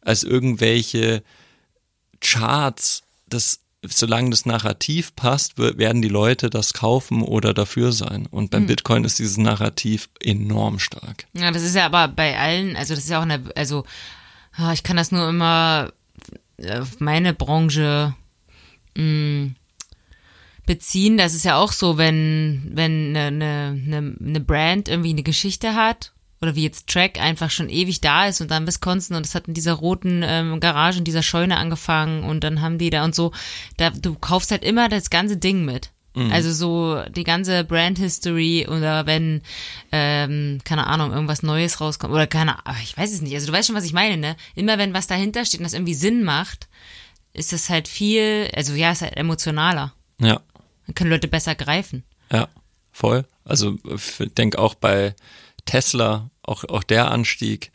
als 0.00 0.24
irgendwelche 0.24 1.22
Charts. 2.20 3.02
Das 3.28 3.60
solange 3.86 4.30
das 4.30 4.46
Narrativ 4.46 5.14
passt, 5.14 5.58
werden 5.58 6.02
die 6.02 6.08
Leute 6.08 6.50
das 6.50 6.72
kaufen 6.72 7.22
oder 7.22 7.54
dafür 7.54 7.92
sein. 7.92 8.26
Und 8.26 8.50
beim 8.50 8.62
mhm. 8.62 8.68
Bitcoin 8.68 9.04
ist 9.04 9.18
dieses 9.18 9.36
Narrativ 9.36 10.08
enorm 10.20 10.78
stark. 10.78 11.26
Ja, 11.34 11.50
das 11.50 11.62
ist 11.62 11.76
ja 11.76 11.86
aber 11.86 12.08
bei 12.08 12.38
allen, 12.38 12.76
also 12.76 12.94
das 12.94 13.04
ist 13.04 13.10
ja 13.10 13.18
auch 13.18 13.24
eine, 13.24 13.42
also 13.54 13.84
ah, 14.56 14.72
ich 14.72 14.82
kann 14.82 14.96
das 14.96 15.12
nur 15.12 15.28
immer 15.28 15.92
auf 16.80 17.00
meine 17.00 17.34
Branche 17.34 18.14
mh, 18.96 19.02
mm, 19.02 19.56
beziehen. 20.66 21.16
Das 21.16 21.34
ist 21.34 21.44
ja 21.44 21.56
auch 21.56 21.72
so, 21.72 21.98
wenn, 21.98 22.70
wenn 22.72 23.16
eine, 23.16 23.78
eine, 23.84 24.16
eine 24.18 24.40
Brand 24.40 24.88
irgendwie 24.88 25.10
eine 25.10 25.22
Geschichte 25.22 25.74
hat 25.74 26.12
oder 26.40 26.54
wie 26.54 26.64
jetzt 26.64 26.88
Track 26.88 27.20
einfach 27.20 27.50
schon 27.50 27.68
ewig 27.68 28.00
da 28.00 28.26
ist 28.26 28.40
und 28.40 28.50
dann 28.50 28.66
Wisconsin 28.66 29.16
und 29.16 29.26
es 29.26 29.34
hat 29.34 29.48
in 29.48 29.54
dieser 29.54 29.74
roten 29.74 30.22
ähm, 30.24 30.60
Garage, 30.60 30.98
in 30.98 31.04
dieser 31.04 31.22
Scheune 31.22 31.56
angefangen 31.56 32.24
und 32.24 32.44
dann 32.44 32.60
haben 32.60 32.78
die 32.78 32.90
da 32.90 33.04
und 33.04 33.14
so, 33.14 33.32
da 33.76 33.90
du 33.90 34.14
kaufst 34.14 34.50
halt 34.50 34.64
immer 34.64 34.88
das 34.88 35.10
ganze 35.10 35.36
Ding 35.36 35.64
mit. 35.64 35.90
Mhm. 36.14 36.30
Also 36.30 36.52
so 36.52 37.02
die 37.10 37.24
ganze 37.24 37.64
Brand 37.64 37.98
History 37.98 38.66
oder 38.68 39.06
wenn, 39.06 39.42
ähm, 39.90 40.60
keine 40.64 40.86
Ahnung, 40.86 41.12
irgendwas 41.12 41.42
Neues 41.42 41.80
rauskommt 41.80 42.12
oder 42.12 42.26
keine 42.26 42.64
Ahnung, 42.66 42.80
ich 42.82 42.96
weiß 42.96 43.12
es 43.12 43.20
nicht. 43.20 43.34
Also 43.34 43.48
du 43.48 43.52
weißt 43.52 43.66
schon, 43.66 43.76
was 43.76 43.84
ich 43.84 43.92
meine, 43.92 44.16
ne? 44.16 44.36
Immer 44.54 44.78
wenn 44.78 44.94
was 44.94 45.06
dahinter 45.06 45.44
steht 45.44 45.60
und 45.60 45.64
das 45.64 45.72
irgendwie 45.72 45.94
Sinn 45.94 46.22
macht, 46.22 46.68
ist 47.34 47.52
das 47.52 47.68
halt 47.68 47.88
viel, 47.88 48.50
also 48.54 48.74
ja, 48.74 48.92
ist 48.92 49.02
halt 49.02 49.16
emotionaler. 49.16 49.92
Ja. 50.20 50.40
Dann 50.86 50.94
können 50.94 51.10
Leute 51.10 51.28
besser 51.28 51.54
greifen. 51.54 52.04
Ja, 52.32 52.48
voll. 52.92 53.26
Also 53.44 53.78
ich 53.84 54.34
denke 54.34 54.58
auch 54.58 54.74
bei 54.74 55.14
Tesla, 55.66 56.30
auch, 56.42 56.64
auch 56.64 56.82
der 56.82 57.10
Anstieg 57.10 57.72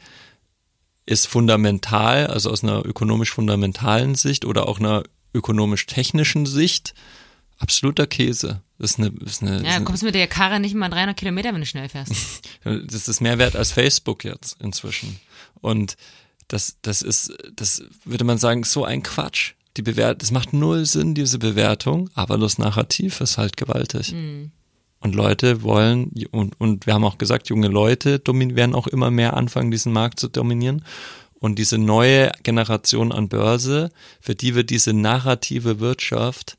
ist 1.06 1.28
fundamental, 1.28 2.28
also 2.28 2.52
aus 2.52 2.64
einer 2.64 2.86
ökonomisch 2.86 3.32
fundamentalen 3.32 4.16
Sicht 4.16 4.46
oder 4.46 4.68
auch 4.68 4.80
einer 4.80 5.04
ökonomisch-technischen 5.34 6.46
Sicht 6.46 6.94
absoluter 7.58 8.08
Käse. 8.08 8.62
Das 8.78 8.92
ist 8.92 9.00
eine, 9.00 9.12
das 9.12 9.32
ist 9.34 9.42
eine, 9.44 9.64
ja, 9.66 9.80
du 9.80 9.86
kommst 9.86 10.04
mit 10.04 10.16
der 10.16 10.28
Karre 10.28 10.60
nicht 10.60 10.76
mal 10.76 10.90
300 10.90 11.18
Kilometer, 11.18 11.54
wenn 11.54 11.62
du 11.62 11.68
schnell 11.68 11.90
fährst. 11.90 12.14
das 12.64 13.08
ist 13.08 13.22
mehr 13.22 13.38
wert 13.38 13.56
als 13.56 13.72
Facebook 13.72 14.24
jetzt 14.24 14.62
inzwischen. 14.62 15.20
Und 15.62 15.98
das, 16.50 16.78
das 16.82 17.02
ist, 17.02 17.32
das 17.56 17.84
würde 18.04 18.26
man 18.26 18.38
sagen, 18.38 18.64
so 18.66 18.84
ein 18.84 19.04
Quatsch. 19.04 19.54
Die 19.78 19.82
Bewert, 19.82 20.22
das 20.22 20.32
macht 20.32 20.52
null 20.52 20.86
Sinn, 20.86 21.16
diese 21.16 21.40
Bewertung, 21.40 22.10
aber 22.16 22.38
das 22.38 22.58
Narrativ 22.58 23.22
ist 23.22 23.38
halt 23.38 23.56
gewaltig. 23.56 24.12
Mhm. 24.12 24.52
Und 25.00 25.16
Leute 25.16 25.62
wollen, 25.62 26.12
und, 26.32 26.60
und 26.60 26.86
wir 26.86 26.94
haben 26.94 27.06
auch 27.06 27.18
gesagt, 27.18 27.48
junge 27.48 27.70
Leute 27.70 28.22
werden 28.26 28.76
auch 28.76 28.88
immer 28.88 29.12
mehr 29.12 29.38
anfangen, 29.38 29.72
diesen 29.72 29.94
Markt 29.94 30.20
zu 30.20 30.28
dominieren. 30.28 30.84
Und 31.36 31.58
diese 31.58 31.78
neue 31.78 32.32
Generation 32.44 33.14
an 33.14 33.30
Börse, 33.30 33.92
für 34.20 34.36
die 34.36 34.56
wird 34.56 34.72
diese 34.72 34.92
narrative 34.92 35.80
Wirtschaft, 35.80 36.58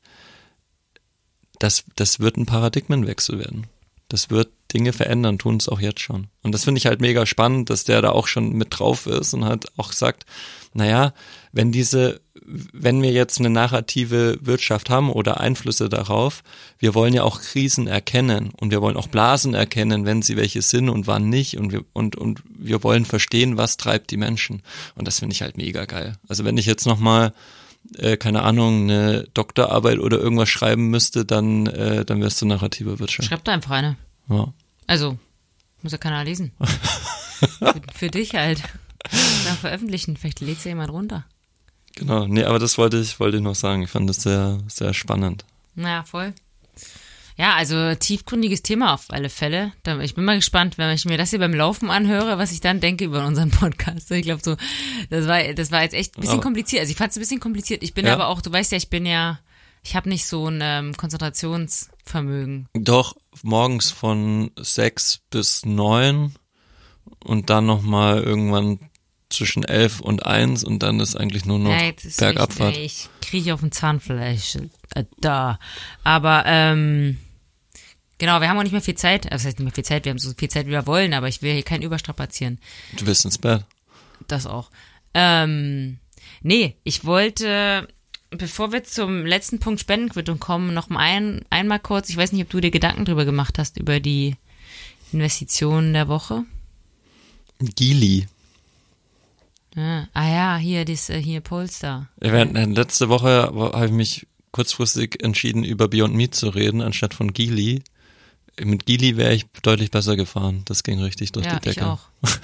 das, 1.59 1.83
das 1.95 2.19
wird 2.19 2.37
ein 2.37 2.47
Paradigmenwechsel 2.47 3.37
werden. 3.37 3.67
Das 4.11 4.29
wird 4.29 4.49
Dinge 4.73 4.91
verändern, 4.91 5.37
tun 5.37 5.55
es 5.55 5.69
auch 5.69 5.79
jetzt 5.79 6.01
schon. 6.01 6.27
Und 6.43 6.51
das 6.51 6.65
finde 6.65 6.79
ich 6.79 6.85
halt 6.85 6.99
mega 6.99 7.25
spannend, 7.25 7.69
dass 7.69 7.85
der 7.85 8.01
da 8.01 8.09
auch 8.09 8.27
schon 8.27 8.51
mit 8.51 8.67
drauf 8.77 9.07
ist 9.07 9.33
und 9.33 9.45
halt 9.45 9.67
auch 9.77 9.93
sagt, 9.93 10.25
naja, 10.73 11.13
wenn 11.53 11.71
diese, 11.71 12.19
wenn 12.43 13.01
wir 13.01 13.11
jetzt 13.11 13.39
eine 13.39 13.49
narrative 13.49 14.37
Wirtschaft 14.41 14.89
haben 14.89 15.09
oder 15.09 15.39
Einflüsse 15.39 15.87
darauf, 15.87 16.43
wir 16.77 16.93
wollen 16.93 17.13
ja 17.13 17.23
auch 17.23 17.39
Krisen 17.39 17.87
erkennen 17.87 18.51
und 18.59 18.71
wir 18.71 18.81
wollen 18.81 18.97
auch 18.97 19.07
Blasen 19.07 19.53
erkennen, 19.53 20.05
wenn 20.05 20.21
sie 20.21 20.35
welche 20.35 20.61
sind 20.61 20.89
und 20.89 21.07
wann 21.07 21.29
nicht 21.29 21.57
und 21.57 21.71
wir, 21.71 21.85
und, 21.93 22.17
und 22.17 22.43
wir 22.49 22.83
wollen 22.83 23.05
verstehen, 23.05 23.55
was 23.55 23.77
treibt 23.77 24.11
die 24.11 24.17
Menschen. 24.17 24.61
Und 24.95 25.07
das 25.07 25.19
finde 25.19 25.35
ich 25.35 25.41
halt 25.41 25.55
mega 25.55 25.85
geil. 25.85 26.17
Also 26.27 26.43
wenn 26.43 26.57
ich 26.57 26.65
jetzt 26.65 26.85
nochmal 26.85 27.31
äh, 27.97 28.17
keine 28.17 28.43
Ahnung, 28.43 28.83
eine 28.83 29.27
Doktorarbeit 29.33 29.99
oder 29.99 30.19
irgendwas 30.19 30.49
schreiben 30.49 30.89
müsste, 30.89 31.25
dann, 31.25 31.67
äh, 31.67 32.05
dann 32.05 32.21
wärst 32.21 32.41
du 32.41 32.45
narrative 32.45 32.99
Wirtschaft. 32.99 33.29
Schreib 33.29 33.43
da 33.43 33.53
einfach 33.53 33.71
eine. 33.71 33.97
Ja. 34.29 34.53
Also, 34.87 35.17
muss 35.81 35.91
ja 35.91 35.97
keiner 35.97 36.23
lesen. 36.23 36.51
für, 37.59 37.81
für 37.93 38.09
dich 38.09 38.35
halt. 38.35 38.61
Dann 39.45 39.57
veröffentlichen, 39.57 40.15
vielleicht 40.15 40.41
lädt 40.41 40.63
ja 40.63 40.69
jemand 40.69 40.91
runter. 40.91 41.25
Genau, 41.95 42.27
nee, 42.27 42.43
aber 42.43 42.59
das 42.59 42.77
wollte 42.77 42.97
ich, 42.97 43.19
wollte 43.19 43.37
ich 43.37 43.43
noch 43.43 43.55
sagen. 43.55 43.81
Ich 43.81 43.89
fand 43.89 44.09
das 44.09 44.21
sehr, 44.21 44.59
sehr 44.67 44.93
spannend. 44.93 45.45
Naja, 45.75 46.03
voll. 46.03 46.33
Ja, 47.41 47.55
also 47.55 47.95
tiefgründiges 47.95 48.61
Thema 48.61 48.93
auf 48.93 49.05
alle 49.09 49.29
Fälle. 49.29 49.71
Ich 50.03 50.13
bin 50.13 50.25
mal 50.25 50.35
gespannt, 50.35 50.77
wenn 50.77 50.91
ich 50.93 51.05
mir 51.05 51.17
das 51.17 51.31
hier 51.31 51.39
beim 51.39 51.55
Laufen 51.55 51.89
anhöre, 51.89 52.37
was 52.37 52.51
ich 52.51 52.61
dann 52.61 52.79
denke 52.79 53.03
über 53.05 53.25
unseren 53.25 53.49
Podcast. 53.59 54.11
Ich 54.11 54.21
glaube 54.21 54.43
so, 54.43 54.55
das 55.09 55.25
war, 55.27 55.41
das 55.55 55.71
war 55.71 55.81
jetzt 55.81 55.95
echt 55.95 56.15
ein 56.17 56.21
bisschen 56.21 56.35
Aber- 56.35 56.43
kompliziert. 56.43 56.81
Also 56.81 56.91
ich 56.91 56.97
fand 56.97 57.09
es 57.09 57.17
ein 57.17 57.21
bisschen 57.21 57.39
kompliziert. 57.39 57.81
Ich 57.81 57.95
bin 57.95 58.05
Ja. 58.05 58.13
aber 58.13 58.27
auch, 58.27 58.41
du 58.41 58.51
weißt 58.53 58.71
ja, 58.73 58.77
ich 58.77 58.91
bin 58.91 59.07
ja, 59.07 59.39
ich 59.81 59.95
habe 59.95 60.07
nicht 60.07 60.27
so 60.27 60.47
ein 60.49 60.59
ähm, 60.61 60.95
Konzentrationsvermögen. 60.95 62.67
Doch, 62.75 63.15
morgens 63.41 63.89
von 63.89 64.51
sechs 64.59 65.21
bis 65.31 65.65
neun 65.65 66.35
und 67.23 67.49
dann 67.49 67.65
nochmal 67.65 68.21
irgendwann 68.21 68.77
zwischen 69.31 69.63
elf 69.63 69.99
und 69.99 70.27
eins 70.27 70.63
und 70.63 70.83
dann 70.83 70.99
ist 70.99 71.15
eigentlich 71.15 71.45
nur 71.45 71.57
noch 71.57 71.71
Ja, 71.71 71.85
jetzt 71.85 72.05
ist 72.05 72.19
Bergabfahrt. 72.19 72.77
Ich, 72.77 73.09
ich 73.19 73.27
kriege 73.27 73.55
auf 73.55 73.61
den 73.61 73.71
Zahnfleisch. 73.71 74.57
Äh, 74.93 75.05
da. 75.19 75.57
Aber, 76.03 76.43
ähm, 76.45 77.17
genau, 78.21 78.39
wir 78.39 78.47
haben 78.47 78.57
auch 78.57 78.63
nicht 78.63 78.71
mehr 78.71 78.81
viel 78.81 78.95
Zeit. 78.95 79.25
Also, 79.25 79.43
das 79.43 79.45
heißt 79.45 79.59
nicht 79.59 79.65
mehr 79.65 79.73
viel 79.73 79.83
Zeit, 79.83 80.05
wir 80.05 80.11
haben 80.11 80.19
so 80.19 80.31
viel 80.37 80.49
Zeit, 80.49 80.67
wie 80.67 80.71
wir 80.71 80.85
wollen, 80.85 81.13
aber 81.13 81.27
ich 81.27 81.41
will 81.41 81.53
hier 81.53 81.63
keinen 81.63 81.81
überstrapazieren. 81.81 82.59
Du 82.95 83.07
willst 83.07 83.25
ins 83.25 83.39
Bett. 83.39 83.65
Das 84.27 84.45
auch. 84.45 84.69
Ähm, 85.15 85.97
nee, 86.43 86.75
ich 86.83 87.03
wollte, 87.03 87.87
bevor 88.29 88.71
wir 88.71 88.83
zum 88.83 89.25
letzten 89.25 89.59
Punkt 89.59 89.81
Spendenquittung 89.81 90.39
kommen, 90.39 90.73
noch 90.73 90.89
mal 90.89 90.99
ein, 90.99 91.41
einmal 91.49 91.79
kurz, 91.79 92.09
ich 92.09 92.17
weiß 92.17 92.31
nicht, 92.31 92.43
ob 92.43 92.49
du 92.51 92.61
dir 92.61 92.69
Gedanken 92.69 93.05
drüber 93.05 93.25
gemacht 93.25 93.57
hast, 93.57 93.79
über 93.79 93.99
die 93.99 94.35
Investitionen 95.11 95.91
der 95.91 96.07
Woche. 96.07 96.45
Gili. 97.59 98.27
Ja. 99.75 100.07
Ah 100.13 100.29
ja, 100.29 100.57
hier, 100.57 100.85
das, 100.85 101.09
äh, 101.09 101.19
hier 101.19 101.41
Polestar. 101.41 102.07
Äh, 102.21 102.43
Letzte 102.65 103.09
Woche 103.09 103.51
habe 103.51 103.85
ich 103.87 103.91
mich 103.91 104.27
kurzfristig 104.51 105.23
entschieden, 105.23 105.63
über 105.63 105.87
Beyond 105.87 106.13
Meat 106.13 106.35
zu 106.35 106.49
reden, 106.49 106.81
anstatt 106.81 107.15
von 107.15 107.33
Gili. 107.33 107.81
Mit 108.59 108.85
Gili 108.85 109.17
wäre 109.17 109.33
ich 109.33 109.45
deutlich 109.63 109.91
besser 109.91 110.15
gefahren. 110.15 110.61
Das 110.65 110.83
ging 110.83 111.01
richtig 111.01 111.31
durch 111.31 111.45
Ja, 111.45 111.59
die 111.59 111.69
ich 111.69 111.75
Decke. 111.75 111.87
auch. 111.87 111.99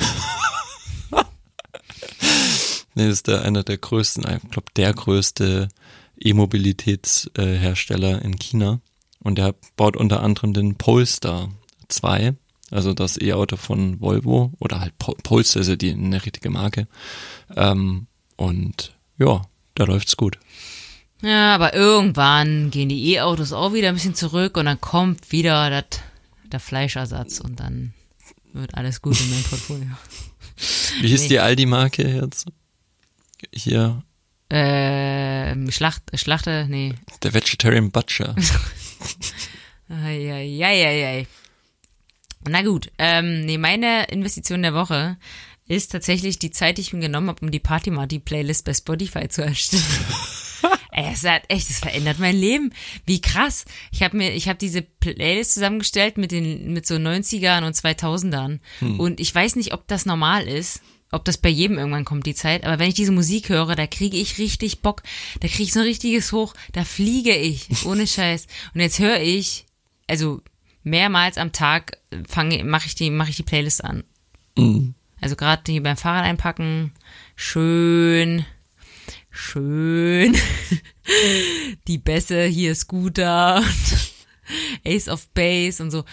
Nee, 2.96 3.06
das 3.06 3.14
ist 3.18 3.28
der, 3.28 3.44
einer 3.44 3.62
der 3.64 3.78
größten, 3.78 4.24
ich 4.44 4.50
glaube 4.50 4.72
der 4.76 4.92
größte 4.92 5.70
E-Mobilitätshersteller 6.20 8.24
in 8.24 8.40
China. 8.40 8.80
Und 9.20 9.38
der 9.38 9.54
baut 9.76 9.96
unter 9.96 10.24
anderem 10.24 10.54
den 10.54 10.76
Polestar 10.78 11.52
2, 11.90 12.34
also 12.72 12.94
das 12.94 13.22
E-Auto 13.22 13.56
von 13.56 14.02
Volvo 14.02 14.52
oder 14.60 14.80
halt 14.80 14.98
Pol- 14.98 15.16
Polestar 15.22 15.62
ist 15.62 15.68
ja 15.68 15.76
die 15.76 15.92
eine 15.92 16.26
richtige 16.26 16.50
Marke. 16.50 16.88
Ähm, 17.56 18.08
und 18.36 18.96
ja, 19.20 19.44
da 19.76 19.84
läuft's 19.84 20.18
gut. 20.18 20.40
Ja, 21.22 21.56
aber 21.56 21.74
irgendwann 21.74 22.70
gehen 22.70 22.90
die 22.90 23.14
E-Autos 23.14 23.52
auch 23.54 23.74
wieder 23.74 23.90
ein 23.90 23.96
bisschen 23.96 24.16
zurück 24.16 24.56
und 24.58 24.66
dann 24.66 24.80
kommt 24.80 25.32
wieder 25.32 25.70
dat, 25.70 26.02
der 26.52 26.60
Fleischersatz 26.60 27.40
und 27.40 27.60
dann 27.60 27.94
wird 28.54 28.76
alles 28.76 29.02
gut 29.02 29.20
in 29.20 29.30
meinem 29.32 29.44
Portfolio. 29.50 29.88
Wie 31.02 31.08
hieß 31.08 31.24
Nee. 31.24 31.28
die 31.30 31.40
Aldi-Marke 31.40 32.08
jetzt? 32.08 32.48
Hier, 33.54 34.04
Ähm, 34.50 35.70
Schlacht, 35.72 36.04
Schlachte, 36.14 36.66
nee. 36.70 36.94
der 37.24 37.34
Vegetarian 37.34 37.92
Butcher. 37.92 38.36
Eieieiei. 39.90 41.28
Na 42.48 42.62
gut, 42.62 42.90
ähm, 42.98 43.42
nee, 43.46 43.58
meine 43.58 44.06
Investition 44.06 44.62
der 44.62 44.74
Woche 44.74 45.18
ist 45.68 45.92
tatsächlich 45.92 46.40
die 46.40 46.52
Zeit, 46.52 46.78
die 46.78 46.82
ich 46.82 46.94
mir 46.94 47.00
genommen 47.02 47.28
habe, 47.30 47.42
um 47.46 47.52
die 47.52 47.60
Party 47.60 47.92
Marty 47.92 48.20
Playlist 48.20 48.66
bei 48.66 48.74
Spotify 48.74 49.28
zu 49.28 49.44
erstellen. 49.44 49.84
Es 51.14 51.24
hat 51.24 51.44
echt, 51.50 51.70
es 51.70 51.80
verändert 51.80 52.20
mein 52.20 52.36
Leben. 52.36 52.74
Wie 53.06 53.22
krass. 53.22 53.66
Ich 53.92 54.04
habe 54.04 54.18
mir, 54.18 54.34
ich 54.34 54.48
habe 54.48 54.58
diese 54.58 54.82
Playlist 54.82 55.54
zusammengestellt 55.54 56.18
mit 56.18 56.32
den, 56.32 56.74
mit 56.74 56.86
so 56.88 56.96
90ern 56.96 57.66
und 57.66 57.76
2000ern. 57.76 58.60
Und 58.98 59.20
ich 59.20 59.34
weiß 59.34 59.56
nicht, 59.56 59.74
ob 59.74 59.88
das 59.88 60.06
normal 60.06 60.48
ist. 60.48 60.82
Ob 61.12 61.24
das 61.24 61.38
bei 61.38 61.50
jedem 61.50 61.78
irgendwann 61.78 62.04
kommt, 62.04 62.26
die 62.26 62.36
Zeit. 62.36 62.66
Aber 62.66 62.80
wenn 62.80 62.90
ich 62.90 62.96
diese 62.96 63.14
Musik 63.14 63.50
höre, 63.50 63.76
da 63.76 63.88
kriege 63.88 64.18
ich 64.18 64.40
richtig 64.40 64.82
Bock. 64.82 65.04
Da 65.40 65.48
kriege 65.48 65.64
ich 65.64 65.74
so 65.74 65.80
ein 65.80 65.86
richtiges 65.86 66.34
Hoch. 66.34 66.54
Da 66.74 66.84
fliege 66.84 67.36
ich. 67.36 67.86
Ohne 67.86 68.06
Scheiß. 68.08 68.48
Und 68.74 68.82
jetzt 68.82 69.00
höre 69.00 69.22
ich, 69.22 69.66
also 70.08 70.42
mehrmals 70.84 71.38
am 71.38 71.52
Tag 71.54 71.98
fange, 72.28 72.64
mache 72.64 72.88
ich 72.88 72.96
die, 72.96 73.10
mache 73.10 73.30
ich 73.30 73.38
die 73.38 73.44
Playlist 73.44 73.84
an. 73.84 74.04
Mhm. 74.58 74.96
Also 75.22 75.36
gerade 75.36 75.64
die 75.66 75.80
beim 75.80 75.98
Fahrrad 75.98 76.26
einpacken, 76.26 76.94
schön, 77.36 78.46
schön. 79.38 80.36
die 81.88 81.98
Bässe, 81.98 82.46
hier 82.46 82.76
Scooter, 82.76 83.64
Ace 84.86 85.08
of 85.08 85.28
Base 85.30 85.82
und 85.82 85.92
so. 85.92 86.04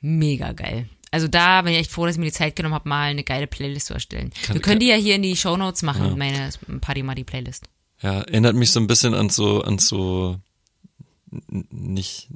Mega 0.00 0.52
geil. 0.52 0.88
Also 1.10 1.28
da 1.28 1.62
bin 1.62 1.72
ich 1.74 1.78
echt 1.80 1.90
froh, 1.90 2.06
dass 2.06 2.14
ich 2.16 2.18
mir 2.18 2.26
die 2.26 2.32
Zeit 2.32 2.56
genommen 2.56 2.74
habe, 2.74 2.88
mal 2.88 3.10
eine 3.10 3.22
geile 3.22 3.46
Playlist 3.46 3.86
zu 3.88 3.94
erstellen. 3.94 4.30
Kann- 4.44 4.54
Wir 4.54 4.62
können 4.62 4.80
die 4.80 4.86
ja 4.88 4.96
hier 4.96 5.14
in 5.16 5.22
die 5.22 5.36
Shownotes 5.36 5.82
machen, 5.82 6.06
Ja. 6.06 6.16
meine 6.16 6.50
Party 6.80 7.02
Muddy 7.02 7.24
Playlist. 7.24 7.66
Ja, 8.00 8.22
erinnert 8.22 8.56
mich 8.56 8.70
so 8.72 8.80
ein 8.80 8.86
bisschen 8.86 9.14
an 9.14 9.28
so, 9.28 9.62
an 9.62 9.78
so, 9.78 10.40
nicht, 11.70 12.28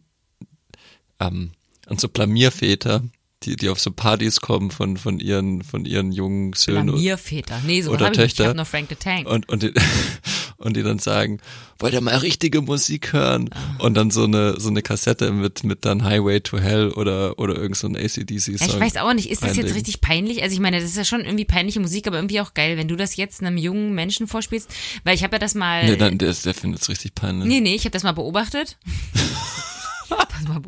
ähm, 1.19 1.53
an 1.87 1.99
so 1.99 2.09
Blamierväter, 2.09 3.03
die, 3.43 3.57
die 3.57 3.69
auf 3.69 3.79
so 3.79 3.91
Partys 3.91 4.41
kommen 4.41 4.71
von, 4.71 4.97
von 4.97 5.21
ihren, 5.21 5.63
von 5.63 5.85
ihren 5.85 6.11
jungen 6.11 6.55
Söhnen. 6.55 6.87
Blamierväter. 6.87 7.61
Nee, 7.67 7.83
so 7.83 7.93
oder 7.93 8.11
ich 8.11 8.19
nicht. 8.19 8.19
Ich 8.19 8.25
Töchter. 8.33 8.49
habe 8.49 8.57
noch 8.57 8.67
Frank 8.67 8.89
the 8.89 8.95
Tank. 8.97 9.29
und, 9.29 9.49
und, 9.49 9.63
die, 9.63 9.73
und 10.57 10.77
die 10.77 10.83
dann 10.83 10.99
sagen, 10.99 11.41
wollt 11.79 11.93
ihr 11.93 12.01
mal 12.01 12.17
richtige 12.17 12.63
Musik 12.63 13.13
hören? 13.13 13.51
Ah. 13.53 13.85
Und 13.85 13.95
dann 13.95 14.11
so 14.11 14.25
eine, 14.25 14.59
so 14.59 14.71
eine 14.71 14.81
Kassette 14.81 15.31
mit, 15.33 15.65
mit 15.65 15.85
dann 15.85 16.03
Highway 16.05 16.41
to 16.41 16.59
Hell 16.59 16.91
oder, 16.93 17.39
oder 17.39 17.57
irgend 17.57 17.77
so 17.77 17.87
ein 17.87 17.95
ACDC-Song. 17.95 18.57
Ja, 18.57 18.67
ich 18.67 18.81
weiß 18.81 18.97
auch 18.97 19.13
nicht, 19.13 19.31
ist 19.31 19.43
das 19.43 19.57
jetzt 19.57 19.75
richtig 19.75 20.01
peinlich? 20.01 20.43
Also 20.43 20.55
ich 20.55 20.61
meine, 20.61 20.81
das 20.81 20.89
ist 20.89 20.97
ja 20.97 21.05
schon 21.05 21.21
irgendwie 21.21 21.45
peinliche 21.45 21.81
Musik, 21.81 22.07
aber 22.07 22.17
irgendwie 22.17 22.41
auch 22.41 22.55
geil, 22.55 22.79
wenn 22.79 22.89
du 22.89 22.97
das 22.97 23.17
jetzt 23.17 23.43
einem 23.43 23.59
jungen 23.59 23.95
Menschen 23.95 24.27
vorspielst, 24.27 24.75
weil 25.05 25.15
ich 25.15 25.23
habe 25.23 25.35
ja 25.35 25.39
das 25.39 25.55
mal 25.55 25.85
Nee, 25.85 25.97
dann, 25.97 26.17
der, 26.17 26.33
der 26.33 26.55
findet 26.55 26.81
es 26.81 26.89
richtig 26.89 27.15
peinlich. 27.15 27.47
Nee, 27.47 27.61
nee, 27.61 27.75
ich 27.75 27.83
habe 27.83 27.91
das 27.91 28.03
mal 28.03 28.13
beobachtet. 28.13 28.79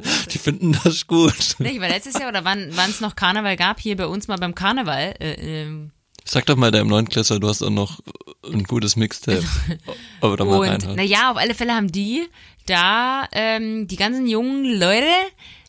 ich. 0.03 0.27
Die 0.29 0.39
finden 0.39 0.79
das 0.85 1.07
gut. 1.07 1.57
Nee, 1.59 1.81
weil 1.81 1.91
letztes 1.91 2.15
Jahr 2.15 2.29
oder 2.29 2.45
wann 2.45 2.71
es 2.91 3.01
noch 3.01 3.17
Karneval 3.17 3.57
gab, 3.57 3.81
hier 3.81 3.97
bei 3.97 4.07
uns 4.07 4.29
mal 4.29 4.37
beim 4.37 4.55
Karneval, 4.55 5.15
äh, 5.21 5.63
ähm, 5.63 5.93
Sag 6.31 6.45
doch 6.45 6.57
mal 6.57 6.71
deinem 6.71 6.89
Neunklässler, 6.89 7.41
du 7.41 7.49
hast 7.49 7.63
auch 7.63 7.71
noch 7.71 8.01
ein 8.45 8.65
gutes 8.65 8.97
Mixtape. 8.97 9.43
Aber 10.21 10.37
da 10.37 10.45
mal 10.45 10.75
Und 10.75 10.95
naja, 10.95 11.31
auf 11.31 11.39
alle 11.39 11.55
Fälle 11.55 11.75
haben 11.75 11.91
die 11.91 12.27
da 12.67 13.27
ähm, 13.33 13.89
die 13.89 13.97
ganzen 13.97 14.27
jungen 14.27 14.79
Leute, 14.79 15.11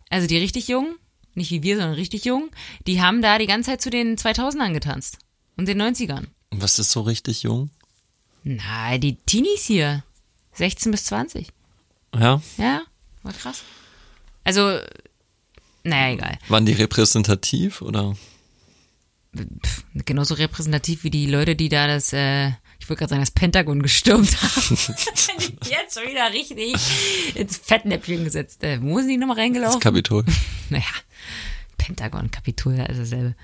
also 0.09 0.27
die 0.27 0.37
richtig 0.37 0.67
jungen, 0.67 0.95
nicht 1.33 1.51
wie 1.51 1.63
wir, 1.63 1.77
sondern 1.77 1.93
richtig 1.93 2.25
jung, 2.25 2.49
die 2.87 3.01
haben 3.01 3.21
da 3.21 3.37
die 3.37 3.47
ganze 3.47 3.71
Zeit 3.71 3.81
zu 3.81 3.89
den 3.89 4.17
2000ern 4.17 4.73
getanzt 4.73 5.19
und 5.55 5.65
den 5.65 5.81
90ern. 5.81 6.25
Und 6.49 6.61
Was 6.61 6.77
ist 6.77 6.91
so 6.91 7.01
richtig 7.01 7.43
jung? 7.43 7.69
Na, 8.43 8.97
die 8.97 9.15
Teenies 9.15 9.63
hier, 9.63 10.03
16 10.53 10.91
bis 10.91 11.05
20. 11.05 11.47
Ja? 12.13 12.41
Ja, 12.57 12.81
war 13.23 13.33
krass. 13.33 13.63
Also, 14.43 14.79
naja, 15.83 16.13
egal. 16.13 16.37
Waren 16.47 16.65
die 16.65 16.73
repräsentativ 16.73 17.81
oder? 17.81 18.15
Pff, 19.35 19.83
genauso 20.05 20.33
repräsentativ 20.33 21.03
wie 21.03 21.11
die 21.11 21.27
Leute, 21.27 21.55
die 21.55 21.69
da 21.69 21.87
das, 21.87 22.13
äh, 22.13 22.47
ich 22.79 22.89
wollte 22.89 22.99
gerade 23.01 23.09
sagen, 23.11 23.21
das 23.21 23.31
Pentagon 23.31 23.81
gestürmt 23.83 24.41
haben. 24.41 24.77
Jetzt 25.69 25.93
schon 25.99 26.09
wieder 26.09 26.31
richtig 26.33 26.75
ins 27.35 27.57
Fettnäpfchen 27.57 28.23
gesetzt. 28.23 28.63
Äh, 28.63 28.81
wo 28.81 28.97
sind 28.99 29.09
die 29.09 29.17
nochmal 29.17 29.35
Das 29.35 29.43
reingelaufen? 29.43 29.79
Kapitol. 29.79 30.25
Naja, 30.71 30.85
Pentagon, 31.79 32.29
Kapitol, 32.29 32.75
ja, 32.75 32.85
ist 32.85 32.99
dasselbe. 32.99 33.35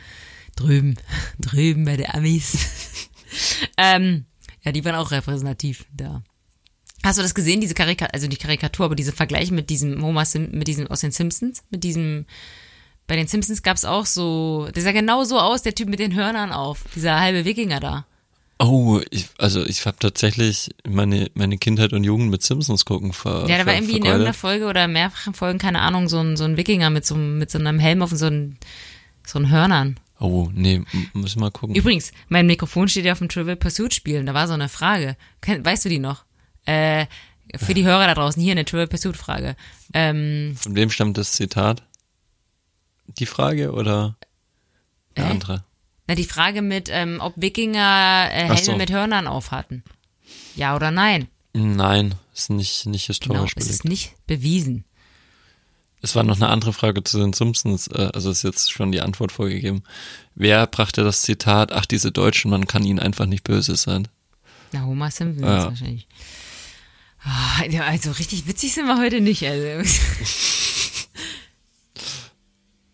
Drüben, 0.55 0.95
drüben 1.39 1.86
bei 1.86 1.97
der 1.97 2.13
Amis. 2.13 2.57
ähm, 3.78 4.26
ja, 4.63 4.71
die 4.71 4.86
waren 4.86 4.95
auch 4.95 5.09
repräsentativ 5.11 5.86
da. 5.91 6.23
Hast 7.06 7.18
du 7.20 7.22
das 7.22 7.36
gesehen, 7.36 7.62
diese 7.62 7.74
Karikatur, 7.76 8.14
also 8.14 8.28
die 8.28 8.36
Karikatur, 8.38 8.86
aber 8.88 8.95
diese 8.95 9.12
Vergleich 9.14 9.51
mit 9.51 9.70
diesem 9.70 10.01
Homer 10.03 10.26
Sim, 10.26 10.49
mit 10.51 10.68
diesem 10.68 10.88
aus 10.88 11.01
den 11.01 11.12
Simpsons, 11.12 11.64
mit 11.70 11.84
diesem 11.84 12.26
Bei 13.08 13.16
den 13.16 13.28
Simpsons 13.28 13.62
gab's 13.62 13.86
auch 13.86 14.06
so, 14.08 14.68
der 14.76 14.82
sah 14.82 14.91
genau 14.91 15.24
so 15.24 15.39
aus, 15.39 15.62
der 15.62 15.76
Typ 15.76 15.88
mit 15.88 15.99
den 15.99 16.16
Hörnern 16.16 16.51
auf, 16.51 16.80
dieser 16.95 17.20
halbe 17.20 17.45
Wikinger 17.45 17.80
da. 17.80 18.06
Oh, 18.58 19.01
ich, 19.12 19.28
also 19.38 19.64
ich 19.66 19.86
habe 19.86 19.97
tatsächlich 19.99 20.72
meine, 20.88 21.30
meine 21.36 21.58
Kindheit 21.58 21.93
und 21.93 22.03
Jugend 22.06 22.32
mit 22.32 22.41
Simpsons 22.41 22.86
gucken 22.86 23.12
ver 23.14 23.45
Ja, 23.47 23.58
da 23.60 23.66
war 23.68 23.74
irgendwie 23.76 23.97
in 23.97 24.03
vergeudet. 24.03 24.06
irgendeiner 24.08 24.34
Folge 24.34 24.66
oder 24.66 24.88
mehrfachen 24.88 25.34
Folgen, 25.36 25.60
keine 25.60 25.82
Ahnung, 25.82 26.10
so 26.10 26.20
ein, 26.20 26.38
so 26.38 26.45
ein 26.45 26.58
Wikinger 26.58 26.89
mit 26.89 27.06
so, 27.06 27.16
einem- 27.16 27.38
mit 27.38 27.51
so 27.51 27.60
einem 27.60 27.78
Helm 27.80 28.01
auf 28.01 28.12
und 28.14 28.18
so 28.18 28.28
ein, 28.28 28.58
so 29.28 29.38
ein 29.39 29.51
Hörnern. 29.51 29.99
Oh, 30.20 30.49
nee, 30.53 30.82
muss 31.14 31.32
ich 31.32 31.36
mal 31.36 31.51
gucken. 31.51 31.76
Übrigens, 31.76 32.12
mein 32.30 32.47
Mikrofon 32.47 32.88
steht 32.88 33.06
ja 33.06 33.12
auf 33.12 33.20
dem 33.20 33.28
Trivial 33.30 33.58
Pursuit 33.58 33.93
Spielen. 33.93 34.26
Da 34.26 34.34
war 34.34 34.47
so 34.47 34.53
eine 34.53 34.70
Frage. 34.70 35.18
Weißt 35.45 35.84
du 35.86 35.89
die 35.89 35.99
noch? 35.99 36.24
Äh, 36.66 37.05
für 37.55 37.74
die 37.74 37.86
Hörer 37.86 38.07
da 38.07 38.13
draußen 38.16 38.41
hier 38.41 38.51
eine 38.51 38.66
Trivial 38.66 38.88
Pursuit 38.88 39.16
Frage. 39.16 39.55
Ähm, 39.93 40.55
Von 40.59 40.76
wem 40.76 40.89
stammt 40.89 41.18
das 41.18 41.32
Zitat? 41.34 41.84
Die 43.20 43.26
Frage 43.28 43.72
oder 43.72 44.16
eine 45.16 45.28
Äh? 45.28 45.30
andere? 45.32 45.63
na, 46.07 46.16
die 46.16 46.24
Frage 46.26 46.61
mit, 46.61 46.89
ähm, 46.91 47.20
ob 47.22 47.34
Wikinger 47.38 48.30
äh, 48.32 48.43
Helme 48.45 48.57
so. 48.57 48.76
mit 48.78 48.91
Hörnern 48.91 49.28
auf 49.28 49.51
hatten. 49.51 49.84
Ja 50.55 50.76
oder 50.76 50.91
nein? 50.91 51.28
Nein, 51.53 52.16
ist 52.34 52.49
nicht, 52.49 52.86
nicht 52.88 53.07
Genau, 53.07 53.43
historisch 53.45 53.51
es 53.51 53.55
belegt. 53.55 53.70
ist 53.74 53.86
nicht 53.86 54.13
bewiesen. 54.28 54.84
Es 56.01 56.13
war 56.16 56.24
noch 56.24 56.36
eine 56.36 56.49
andere 56.49 56.74
Frage 56.74 57.03
zu 57.03 57.20
den 57.20 57.34
Simpsons, 57.34 57.88
äh, 57.88 58.09
also 58.13 58.30
ist 58.32 58.43
jetzt 58.43 58.72
schon 58.72 58.91
die 58.91 59.01
Antwort 59.01 59.32
vorgegeben. 59.32 59.84
Wer 60.36 60.68
brachte 60.68 61.03
das 61.03 61.22
Zitat, 61.22 61.72
ach, 61.72 61.86
diese 61.86 62.11
Deutschen, 62.11 62.51
man 62.51 62.68
kann 62.68 62.84
ihnen 62.84 62.99
einfach 62.99 63.26
nicht 63.26 63.43
böse 63.43 63.76
sein? 63.76 64.07
Na, 64.72 64.84
Homer 64.84 65.09
Simpson 65.09 65.43
Ja. 65.45 65.66
wahrscheinlich. 65.66 66.07
Ah, 67.28 67.63
also 67.88 68.11
richtig 68.11 68.47
witzig 68.47 68.73
sind 68.73 68.86
wir 68.86 68.97
heute 68.99 69.19
nicht. 69.19 69.43
Also. 69.43 69.67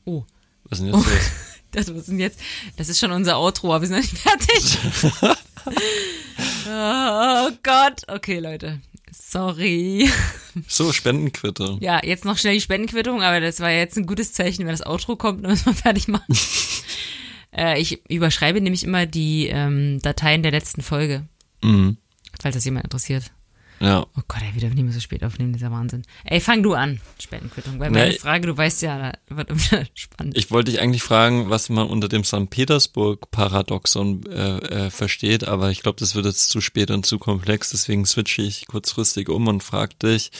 oh, 0.06 0.24
Was 0.70 0.80
ist 0.80 0.86
denn 0.86 0.94
jetzt 0.94 1.06
los? 1.06 1.32
das, 1.72 1.94
was 1.96 2.08
ist 2.08 2.20
jetzt? 2.20 2.40
Das 2.78 2.90
ist 2.90 3.00
schon 3.00 3.12
unser 3.12 3.38
Outro, 3.40 3.74
aber 3.74 3.82
wir 3.82 3.88
sind 3.90 3.98
noch 3.98 4.04
nicht 4.04 4.18
fertig. 4.18 4.78
oh 6.70 7.50
Gott. 7.64 8.02
Okay, 8.08 8.40
Leute. 8.40 8.80
Sorry. 9.12 10.10
So, 10.68 10.92
Spendenquitte. 10.94 11.78
Ja, 11.82 12.02
jetzt 12.04 12.26
noch 12.26 12.38
schnell 12.38 12.54
die 12.56 12.62
Spendenquittung, 12.62 13.22
aber 13.22 13.40
das 13.42 13.60
war 13.60 13.72
jetzt 13.72 13.98
ein 13.98 14.06
gutes 14.06 14.34
Zeichen, 14.34 14.66
wenn 14.66 14.74
das 14.74 14.86
Outro 14.86 15.16
kommt, 15.18 15.44
dann 15.44 15.52
müssen 15.52 15.66
wir 15.66 15.74
fertig 15.74 16.08
machen. 16.08 16.38
äh, 17.56 17.80
ich 17.80 18.02
überschreibe 18.10 18.62
nämlich 18.62 18.84
immer 18.84 19.06
die 19.06 19.48
ähm, 19.48 20.00
Dateien 20.02 20.44
der 20.44 20.52
letzten 20.52 20.82
Folge, 20.82 21.28
Mhm. 21.64 21.98
falls 22.42 22.56
das 22.56 22.66
jemand 22.66 22.86
interessiert. 22.86 23.32
Ja, 23.84 24.06
Oh 24.16 24.22
Gott, 24.28 24.42
ey, 24.44 24.54
wieder 24.54 24.70
nicht 24.70 24.84
mehr 24.84 24.94
so 24.94 25.00
spät 25.00 25.24
aufnehmen, 25.24 25.54
dieser 25.54 25.72
Wahnsinn. 25.72 26.04
Ey, 26.24 26.40
fang 26.40 26.62
du 26.62 26.74
an, 26.76 27.02
Spendenquittung, 27.20 27.80
weil 27.80 27.90
Nee. 27.90 27.98
meine 28.00 28.14
Frage, 28.14 28.46
du 28.46 28.56
weißt 28.56 28.84
ja, 28.84 29.12
da 29.28 29.36
wird 29.36 29.50
immer 29.50 29.86
spannend. 29.96 30.38
ich 30.38 30.52
wollte 30.52 30.70
dich 30.72 30.80
eigentlich 30.80 31.02
fragen, 31.02 31.50
was 31.50 31.68
man 31.70 31.88
unter 31.88 32.08
dem 32.08 32.24
St. 32.24 32.48
Petersburg-Paradoxon 32.52 34.26
äh, 34.28 34.58
äh, 34.58 34.90
versteht, 34.92 35.48
aber 35.48 35.72
ich 35.72 35.82
glaube, 35.82 36.00
das 36.00 36.14
wird 36.14 36.26
jetzt 36.28 36.50
zu 36.50 36.62
spät 36.62 36.92
und 36.92 37.08
zu 37.08 37.18
komplex, 37.18 37.72
deswegen 37.72 38.06
switche 38.06 38.44
ich 38.44 38.68
kurzfristig 38.68 39.30
um 39.30 39.48
und 39.48 39.64
frag 39.64 39.98
dich, 40.00 40.32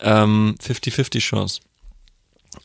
ähm, 0.00 0.54
50-50 0.62 1.18
Chance. 1.20 1.60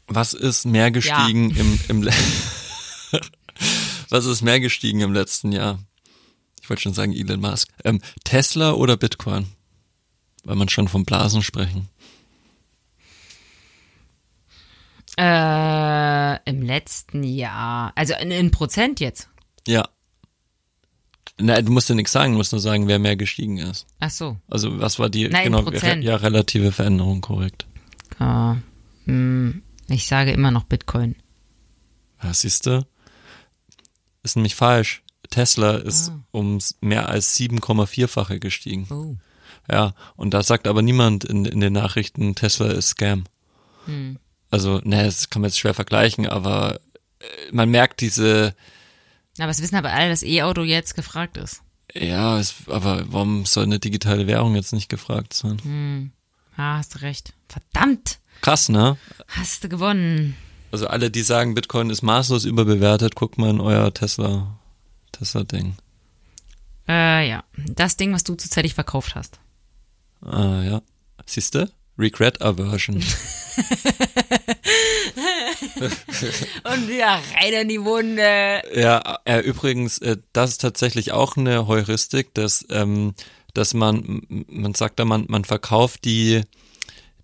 Was 0.07 0.33
ist 0.33 0.65
mehr 0.65 0.91
gestiegen 0.91 1.49
im, 1.55 1.79
im 1.87 2.01
Le- 2.03 2.13
Was 4.09 4.25
ist 4.25 4.41
mehr 4.41 4.59
gestiegen 4.59 5.01
im 5.01 5.13
letzten 5.13 5.51
Jahr? 5.51 5.79
Ich 6.67 6.69
wollte 6.69 6.81
schon 6.81 6.93
sagen 6.93 7.13
Elon 7.13 7.39
Musk. 7.39 7.69
Ähm, 7.85 8.01
Tesla 8.25 8.73
oder 8.73 8.97
Bitcoin? 8.97 9.47
Weil 10.43 10.57
man 10.57 10.67
schon 10.67 10.89
vom 10.89 11.05
Blasen 11.05 11.41
sprechen. 11.41 11.87
Äh, 15.17 16.43
im 16.43 16.61
letzten 16.61 17.23
Jahr, 17.23 17.93
also 17.95 18.15
in, 18.15 18.31
in 18.31 18.51
Prozent 18.51 18.99
jetzt. 18.99 19.29
Ja. 19.65 19.87
Na, 21.37 21.61
du 21.61 21.71
musst 21.71 21.87
ja 21.87 21.95
nichts 21.95 22.11
sagen, 22.11 22.33
du 22.33 22.37
musst 22.37 22.51
nur 22.51 22.59
sagen, 22.59 22.89
wer 22.89 22.99
mehr 22.99 23.15
gestiegen 23.15 23.59
ist. 23.59 23.87
Ach 24.01 24.09
so. 24.11 24.35
Also 24.49 24.77
was 24.81 24.99
war 24.99 25.09
die 25.09 25.29
Na, 25.29 25.39
in 25.39 25.45
genau 25.45 25.61
Prozent. 25.61 26.03
ja 26.03 26.17
relative 26.17 26.73
Veränderung 26.73 27.21
korrekt? 27.21 27.65
Ah, 28.19 28.57
hm, 29.05 29.63
ich 29.87 30.05
sage 30.05 30.33
immer 30.33 30.51
noch 30.51 30.65
Bitcoin. 30.65 31.15
Ja, 32.21 32.33
siehst 32.33 32.65
du? 32.65 32.85
Ist 34.21 34.35
nämlich 34.35 34.55
falsch. 34.55 35.01
Tesla 35.29 35.75
ist 35.75 36.09
Ah. 36.09 36.19
ums 36.33 36.75
mehr 36.81 37.09
als 37.09 37.35
7,4-fache 37.37 38.39
gestiegen. 38.39 38.87
Oh. 38.89 39.15
Ja, 39.71 39.93
und 40.15 40.33
da 40.33 40.43
sagt 40.43 40.67
aber 40.67 40.81
niemand 40.81 41.23
in, 41.25 41.45
in 41.45 41.59
den 41.59 41.73
Nachrichten, 41.73 42.35
Tesla 42.35 42.67
ist 42.71 42.89
Scam. 42.89 43.25
Hm. 43.85 44.17
Also, 44.49 44.79
ne, 44.83 45.03
das 45.03 45.29
kann 45.29 45.41
man 45.41 45.49
jetzt 45.49 45.59
schwer 45.59 45.73
vergleichen, 45.73 46.25
aber 46.27 46.79
äh, 47.19 47.51
man 47.51 47.69
merkt 47.69 47.99
diese, 48.01 48.55
Aber 49.39 49.49
es 49.49 49.61
wissen 49.61 49.75
aber 49.75 49.91
alle, 49.91 50.09
dass 50.09 50.23
E-Auto 50.23 50.63
jetzt 50.63 50.95
gefragt 50.95 51.35
ist. 51.37 51.61
ja, 51.93 52.39
es, 52.39 52.53
aber 52.67 53.03
warum 53.11 53.45
soll 53.45 53.63
eine 53.65 53.79
digitale 53.79 54.25
Währung 54.27 54.55
jetzt 54.55 54.71
nicht 54.73 54.87
gefragt 54.89 55.33
sein? 55.33 56.11
Ah, 56.55 56.77
hast 56.77 56.95
du 56.95 57.01
recht. 57.01 57.33
Verdammt! 57.49 58.19
Krass, 58.41 58.69
ne? 58.69 58.97
Hast 59.27 59.63
du 59.63 59.69
gewonnen. 59.69 60.35
Also 60.71 60.87
alle, 60.87 61.09
die 61.11 61.23
sagen, 61.23 61.53
Bitcoin 61.55 61.89
ist 61.89 62.01
maßlos 62.03 62.45
überbewertet, 62.45 63.15
guckt 63.15 63.37
mal 63.37 63.49
in 63.49 63.59
euer 63.61 63.93
Tesla, 63.93 64.59
Tesla-Ding. 65.17 65.75
Äh, 66.87 67.29
ja. 67.29 67.43
Das 67.55 67.97
Ding, 67.97 68.13
was 68.13 68.23
du 68.23 68.35
zuzeitig 68.35 68.73
verkauft 68.73 69.15
hast. 69.15 69.39
Ah, 70.21 70.61
ja. 70.63 70.81
Siehst 71.25 71.55
du? 71.55 71.69
Regret 71.97 72.41
Aversion. 72.41 72.95
Und 76.63 76.87
wieder 76.87 77.19
rein 77.35 77.53
in 77.61 77.69
die 77.69 77.83
Wunde. 77.83 78.61
ja, 78.75 79.17
äh, 79.25 79.39
übrigens, 79.39 79.97
äh, 79.99 80.17
das 80.31 80.51
ist 80.51 80.61
tatsächlich 80.61 81.11
auch 81.11 81.37
eine 81.37 81.65
Heuristik, 81.67 82.35
dass, 82.35 82.65
ähm, 82.69 83.15
dass 83.53 83.73
man, 83.73 84.21
man 84.47 84.75
sagt 84.75 84.99
da, 84.99 85.05
man, 85.05 85.25
man 85.27 85.43
verkauft 85.43 86.05
die, 86.05 86.43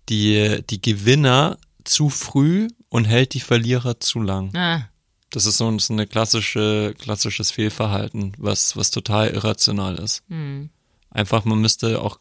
die, 0.08 0.62
die 0.68 0.82
Gewinner 0.82 1.58
zu 1.84 2.10
früh 2.10 2.68
und 2.88 3.04
hält 3.04 3.34
die 3.34 3.40
Verlierer 3.40 4.00
zu 4.00 4.20
lang. 4.20 4.54
Ah, 4.56 4.88
Das 5.34 5.46
ist 5.46 5.58
so 5.58 5.68
ein, 5.68 5.80
so 5.80 5.92
eine 5.92 6.06
klassische, 6.06 6.94
klassisches 6.96 7.50
Fehlverhalten, 7.50 8.34
was, 8.38 8.76
was 8.76 8.92
total 8.92 9.30
irrational 9.30 9.96
ist. 9.96 10.22
hm. 10.28 10.70
Einfach, 11.10 11.44
man 11.44 11.60
müsste 11.60 12.00
auch 12.02 12.18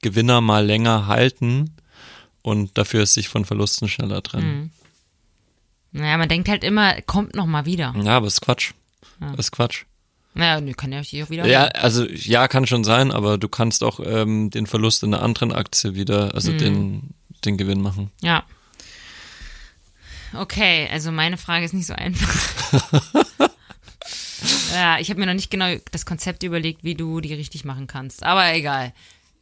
Gewinner 0.00 0.40
mal 0.40 0.64
länger 0.64 1.06
halten 1.06 1.76
und 2.40 2.76
dafür 2.78 3.04
sich 3.04 3.28
von 3.28 3.44
Verlusten 3.44 3.86
schneller 3.88 4.22
trennen. 4.22 4.72
Naja, 5.92 6.16
man 6.16 6.28
denkt 6.28 6.48
halt 6.48 6.64
immer, 6.64 7.00
kommt 7.02 7.34
noch 7.34 7.46
mal 7.46 7.66
wieder. 7.66 7.94
Ja, 8.02 8.16
aber 8.16 8.26
ist 8.26 8.40
Quatsch. 8.40 8.72
Ist 9.36 9.52
Quatsch. 9.52 9.84
Naja, 10.32 10.60
nö, 10.60 10.72
kann 10.72 10.92
ja 10.92 11.00
auch 11.00 11.30
wieder. 11.30 11.46
Ja, 11.46 11.64
also 11.66 12.06
ja, 12.06 12.48
kann 12.48 12.66
schon 12.66 12.84
sein, 12.84 13.10
aber 13.10 13.36
du 13.36 13.48
kannst 13.48 13.82
auch 13.84 14.00
ähm, 14.02 14.50
den 14.50 14.66
Verlust 14.66 15.02
in 15.02 15.12
einer 15.12 15.22
anderen 15.22 15.52
Aktie 15.52 15.94
wieder, 15.94 16.34
also 16.34 16.52
den, 16.52 17.14
den 17.44 17.56
Gewinn 17.58 17.82
machen. 17.82 18.10
Ja. 18.22 18.44
Okay, 20.34 20.88
also 20.90 21.10
meine 21.12 21.36
Frage 21.36 21.64
ist 21.64 21.74
nicht 21.74 21.86
so 21.86 21.94
einfach. 21.94 22.34
ja, 24.74 24.98
ich 24.98 25.10
habe 25.10 25.20
mir 25.20 25.26
noch 25.26 25.34
nicht 25.34 25.50
genau 25.50 25.74
das 25.90 26.06
Konzept 26.06 26.42
überlegt, 26.42 26.84
wie 26.84 26.94
du 26.94 27.20
die 27.20 27.34
richtig 27.34 27.64
machen 27.64 27.86
kannst. 27.86 28.22
Aber 28.22 28.54
egal. 28.54 28.92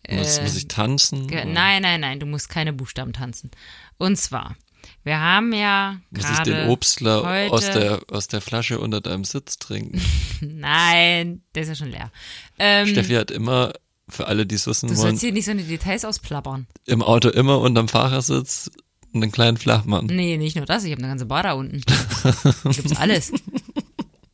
Muss, 0.09 0.39
Äh, 0.39 0.43
muss 0.43 0.57
ich 0.57 0.69
tanzen? 0.69 1.27
Nein, 1.27 1.83
nein, 1.83 2.01
nein, 2.01 2.21
du 2.21 2.27
musst 2.27 2.49
keine 2.49 2.73
Buchstaben 2.73 3.13
tanzen. 3.13 3.51
Und 3.99 4.17
zwar, 4.17 4.57
wir 5.05 5.21
haben 5.21 5.53
ja 5.53 5.99
Muss 6.11 6.31
ich 6.31 6.39
den 6.41 6.69
Obstler 6.69 7.23
heute, 7.25 7.53
aus 7.53 7.65
der, 7.71 8.01
aus 8.11 8.29
der 8.29 8.41
Flasche 8.41 8.79
unter 8.79 9.01
deinem 9.01 9.25
Sitz 9.25 9.59
trinken? 9.59 10.01
Nein, 10.41 11.43
der 11.55 11.63
ist 11.65 11.69
ja 11.69 11.75
schon 11.75 11.91
leer. 11.91 12.11
Ähm, 12.59 12.87
Steffi 12.87 13.15
hat 13.15 13.31
immer, 13.31 13.73
für 14.09 14.27
alle, 14.29 14.47
die 14.47 14.55
es 14.55 14.67
wissen 14.67 14.89
du 14.89 14.97
wollen, 14.97 15.09
sollst 15.11 15.21
hier 15.21 15.33
nicht 15.33 15.45
so 15.45 15.51
eine 15.51 15.65
Details 15.65 16.05
ausplappern. 16.05 16.67
im 16.87 17.03
Auto 17.03 17.29
immer 17.29 17.59
unterm 17.61 17.89
Fahrersitz 17.89 18.71
einen 19.15 19.33
kleinen 19.33 19.57
Flachmann. 19.57 20.07
Nee, 20.07 20.37
nicht 20.37 20.57
nur 20.57 20.67
das, 20.67 20.85
ich 20.85 20.93
habe 20.93 21.01
eine 21.01 21.09
ganze 21.09 21.27
Bar 21.27 21.43
da 21.43 21.53
unten. 21.53 21.81
Da 22.23 22.71
gibt's 22.71 22.97
alles. 22.97 23.33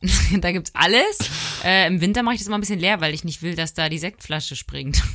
da 0.41 0.51
gibt's 0.51 0.71
alles. 0.73 1.17
Äh, 1.63 1.87
Im 1.87 2.01
Winter 2.01 2.23
mache 2.23 2.35
ich 2.35 2.41
das 2.41 2.47
immer 2.47 2.57
ein 2.57 2.61
bisschen 2.61 2.79
leer, 2.79 3.01
weil 3.01 3.13
ich 3.13 3.23
nicht 3.23 3.41
will, 3.41 3.55
dass 3.55 3.73
da 3.73 3.89
die 3.89 3.99
Sektflasche 3.99 4.55
springt. 4.55 5.01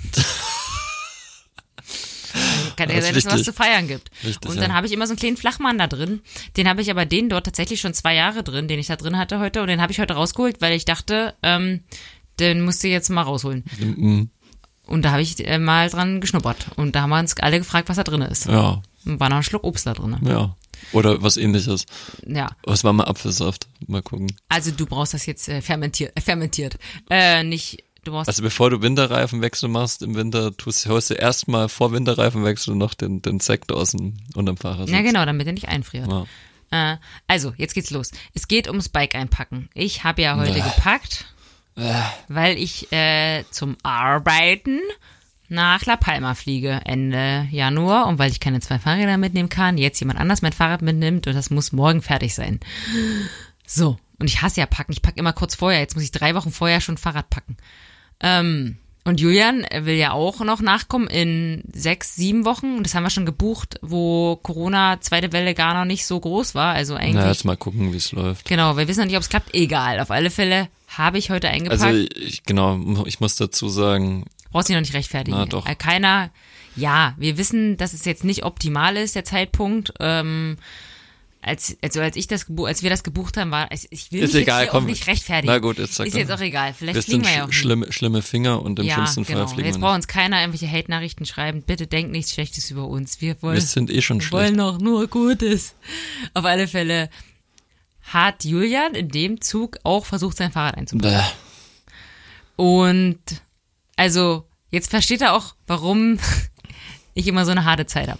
Kann 2.77 2.89
ja 2.89 3.03
sein, 3.03 3.15
dass 3.15 3.25
es 3.25 3.33
was 3.33 3.43
zu 3.43 3.53
feiern 3.53 3.89
gibt. 3.89 4.11
Wichtig, 4.23 4.51
und 4.51 4.57
dann 4.57 4.71
ja. 4.71 4.77
habe 4.77 4.87
ich 4.87 4.93
immer 4.93 5.07
so 5.07 5.13
einen 5.13 5.19
kleinen 5.19 5.37
Flachmann 5.37 5.79
da 5.79 5.87
drin. 5.87 6.21
Den 6.57 6.69
habe 6.69 6.81
ich 6.81 6.91
aber 6.91 7.05
den 7.05 7.29
dort 7.29 7.45
tatsächlich 7.45 7.81
schon 7.81 7.93
zwei 7.93 8.15
Jahre 8.15 8.43
drin, 8.43 8.69
den 8.69 8.79
ich 8.79 8.87
da 8.87 8.97
drin 8.97 9.19
hatte 9.19 9.39
heute. 9.39 9.61
Und 9.61 9.69
den 9.69 9.83
habe 9.83 9.93
ich 9.93 10.01
heute 10.01 10.15
rausgeholt, 10.15 10.61
weil 10.61 10.75
ich 10.75 10.85
dachte, 10.85 11.35
ähm, 11.43 11.83
den 12.39 12.63
musst 12.63 12.83
du 12.83 12.89
jetzt 12.89 13.11
mal 13.11 13.23
rausholen. 13.23 13.65
Mhm. 13.79 14.31
Und 14.87 15.05
da 15.05 15.13
habe 15.13 15.23
ich 15.23 15.47
äh, 15.47 15.59
mal 15.59 15.91
dran 15.91 16.21
geschnuppert. 16.21 16.67
Und 16.77 16.97
da 16.97 17.03
haben 17.03 17.11
wir 17.11 17.19
uns 17.19 17.37
alle 17.39 17.59
gefragt, 17.59 17.89
was 17.89 17.97
da 17.97 18.05
drin 18.05 18.23
ist. 18.23 18.47
Ja, 18.47 18.71
Und 18.71 18.83
war 19.05 19.29
noch 19.29 19.39
ein 19.39 19.43
Schluck 19.43 19.65
Obst 19.65 19.87
da 19.87 19.95
drin. 19.95 20.17
ja. 20.23 20.57
Oder 20.93 21.23
was 21.23 21.37
ähnliches. 21.37 21.85
Ja. 22.27 22.49
Was 22.65 22.85
war 22.85 22.95
mal 22.95 23.05
Apfelsaft? 23.05 23.69
Mal 23.87 24.01
gucken. 24.03 24.29
Also 24.49 24.71
du 24.71 24.87
brauchst 24.87 25.13
das 25.13 25.27
jetzt 25.27 25.47
äh, 25.51 25.61
fermentiert. 25.61 26.13
Äh, 26.17 26.23
fermentiert. 26.23 26.79
Äh, 27.11 27.43
nicht, 27.45 27.85
du 28.05 28.13
brauchst. 28.13 28.29
Also 28.29 28.43
bevor 28.43 28.71
du 28.71 28.81
Winterreifenwechsel 28.81 29.69
machst 29.69 30.01
im 30.03 30.15
Winter, 30.15 30.57
tust, 30.57 30.87
holst 30.87 31.11
du 31.11 31.15
erstmal 31.15 31.69
vor 31.69 31.93
Winterreifenwechsel 31.93 32.75
noch 32.77 32.95
den, 32.95 33.21
den 33.21 33.41
Sekt 33.41 33.73
aus 33.73 33.91
dem, 33.91 34.15
unterm 34.35 34.57
Fahrersitz. 34.57 34.95
ja, 34.95 35.03
genau, 35.03 35.27
damit 35.27 35.47
er 35.47 35.53
nicht 35.53 35.69
einfriert. 35.69 36.09
Ja. 36.11 36.95
Äh, 36.95 36.97
also, 37.27 37.53
jetzt 37.59 37.75
geht's 37.75 37.91
los. 37.91 38.11
Es 38.33 38.49
geht 38.49 38.67
ums 38.67 38.89
Bike 38.89 39.15
einpacken. 39.15 39.69
Ich 39.75 40.03
habe 40.05 40.23
ja 40.23 40.39
heute 40.39 40.55
Bäh. 40.55 40.61
gepackt, 40.63 41.27
Äh, 41.77 41.93
weil 42.29 42.57
ich 42.57 42.91
äh, 42.91 43.45
zum 43.51 43.77
Arbeiten 43.83 44.81
nach 45.51 45.85
La 45.85 45.97
Palma 45.97 46.35
fliege 46.35 46.81
Ende 46.85 47.47
Januar 47.51 48.07
und 48.07 48.19
weil 48.19 48.31
ich 48.31 48.41
keine 48.41 48.61
zwei 48.61 48.79
Fahrräder 48.79 49.19
mitnehmen 49.19 49.49
kann, 49.49 49.79
jetzt 49.79 50.01
jemand 50.01 50.19
anders 50.19 50.43
mein 50.43 50.53
Fahrrad 50.53 50.83
mitnimmt 50.83 51.27
und 51.27 51.35
das 51.35 51.51
muss 51.51 51.73
morgen 51.73 52.03
fertig 52.03 52.35
sein. 52.35 52.61
So, 53.67 53.99
und 54.19 54.27
ich 54.27 54.43
hasse 54.43 54.61
ja 54.61 54.67
packen. 54.67 54.93
Ich 54.93 55.03
packe 55.03 55.19
immer 55.19 55.33
kurz 55.33 55.55
vorher. 55.55 55.81
Jetzt 55.81 55.95
muss 55.95 56.05
ich 56.05 56.13
drei 56.13 56.35
Wochen 56.35 56.51
vorher 56.51 56.81
schon 56.81 56.99
Fahrrad 56.99 57.31
packen. 57.31 57.57
Ähm, 58.21 58.77
und 59.05 59.19
Julian 59.19 59.67
will 59.81 59.95
ja 59.95 60.13
auch 60.13 60.41
noch 60.41 60.61
nachkommen 60.61 61.09
in 61.09 61.65
sechs, 61.73 62.17
sieben 62.17 62.45
Wochen. 62.45 62.83
Das 62.83 62.95
haben 62.95 63.03
wir 63.03 63.11
schon 63.11 63.25
gebucht, 63.27 63.79
wo 63.81 64.37
Corona 64.37 65.01
zweite 65.01 65.33
Welle 65.33 65.55
gar 65.55 65.75
noch 65.75 65.87
nicht 65.87 66.05
so 66.05 66.21
groß 66.21 66.55
war. 66.55 66.75
Also 66.75 66.95
eigentlich. 66.95 67.15
na, 67.15 67.29
jetzt 67.29 67.45
mal 67.45 67.57
gucken, 67.57 67.93
wie 67.93 67.97
es 67.97 68.13
läuft. 68.13 68.47
Genau, 68.47 68.77
wir 68.77 68.87
wissen 68.89 69.01
noch 69.01 69.07
nicht, 69.07 69.17
ob 69.17 69.23
es 69.23 69.31
klappt. 69.31 69.55
Egal. 69.55 70.01
Auf 70.01 70.11
alle 70.11 70.31
Fälle 70.31 70.69
habe 70.89 71.17
ich 71.17 71.31
heute 71.31 71.49
eingepackt. 71.49 71.83
Also 71.83 72.07
ich, 72.15 72.43
genau, 72.43 73.05
ich 73.07 73.21
muss 73.21 73.37
dazu 73.37 73.69
sagen, 73.69 74.27
Brauchst 74.51 74.69
dich 74.69 74.75
noch 74.75 74.81
nicht 74.81 74.95
rechtfertigen. 74.95 75.37
Na, 75.37 75.47
doch. 75.47 75.67
Äh, 75.67 75.75
Keiner, 75.75 76.31
ja, 76.77 77.15
wir 77.19 77.39
wissen, 77.39 77.77
dass 77.77 77.93
es 77.93 78.05
jetzt 78.05 78.25
nicht 78.25 78.45
optimal 78.45 78.97
ist, 78.97 79.15
der 79.15 79.25
Zeitpunkt. 79.25 79.93
Ähm, 80.01 80.57
als, 81.43 81.75
also 81.83 82.01
als 82.03 82.17
ich 82.17 82.27
das 82.27 82.45
als 82.67 82.83
wir 82.83 82.91
das 82.91 83.03
gebucht 83.03 83.39
haben, 83.39 83.51
war 83.51 83.69
es- 83.73 83.87
ich 83.91 84.13
will 84.13 84.23
Ist 84.25 84.35
mich 84.35 84.43
egal, 84.43 84.65
jetzt 84.65 84.73
komm. 84.73 84.85
auch 84.85 84.89
nicht 84.89 85.07
rechtfertigen. 85.07 85.51
Na 85.51 85.59
gut, 85.59 85.79
Ist 85.79 85.99
dann. 85.99 86.07
jetzt 86.07 86.31
auch 86.31 86.41
egal. 86.41 86.75
Vielleicht 86.75 86.97
wir 86.97 87.03
fliegen 87.03 87.25
wir 87.25 87.33
ja 87.33 87.47
auch 87.47 87.53
schlimme, 87.53 87.91
schlimme 87.93 88.21
Finger 88.21 88.61
und 88.61 88.79
im 88.79 88.85
ja, 88.85 88.93
schlimmsten 88.95 89.25
genau. 89.25 89.39
Fall 89.47 89.49
fliegen 89.49 89.67
Jetzt 89.67 89.77
wir 89.77 89.81
braucht 89.81 89.95
uns 89.95 90.07
keiner 90.07 90.41
irgendwelche 90.43 90.71
Hate-Nachrichten 90.71 91.25
schreiben. 91.25 91.63
Bitte 91.63 91.87
denkt 91.87 92.13
nichts 92.13 92.33
Schlechtes 92.33 92.71
über 92.71 92.87
uns. 92.89 93.23
Wir 93.23 93.41
wollen, 93.43 93.55
Wir 93.55 93.63
sind 93.63 93.91
eh 93.91 94.03
schon 94.03 94.19
wir 94.19 94.27
schlecht. 94.27 94.33
wollen 94.33 94.59
doch 94.59 94.79
nur 94.81 95.07
Gutes. 95.09 95.75
Auf 96.35 96.45
alle 96.45 96.69
Fälle 96.69 97.09
hat 98.03 98.45
Julian 98.45 98.95
in 98.95 99.09
dem 99.09 99.41
Zug 99.41 99.79
auch 99.83 100.05
versucht, 100.05 100.37
sein 100.37 100.53
Fahrrad 100.53 100.77
einzubauen. 100.77 101.15
Bäh. 101.15 101.23
Und 102.57 103.19
also, 104.01 104.49
jetzt 104.71 104.89
versteht 104.89 105.21
er 105.21 105.35
auch, 105.35 105.55
warum 105.67 106.19
ich 107.15 107.27
immer 107.27 107.45
so 107.45 107.51
eine 107.51 107.67
harte 107.67 107.85
Zeit 107.85 108.09
habe. 108.09 108.19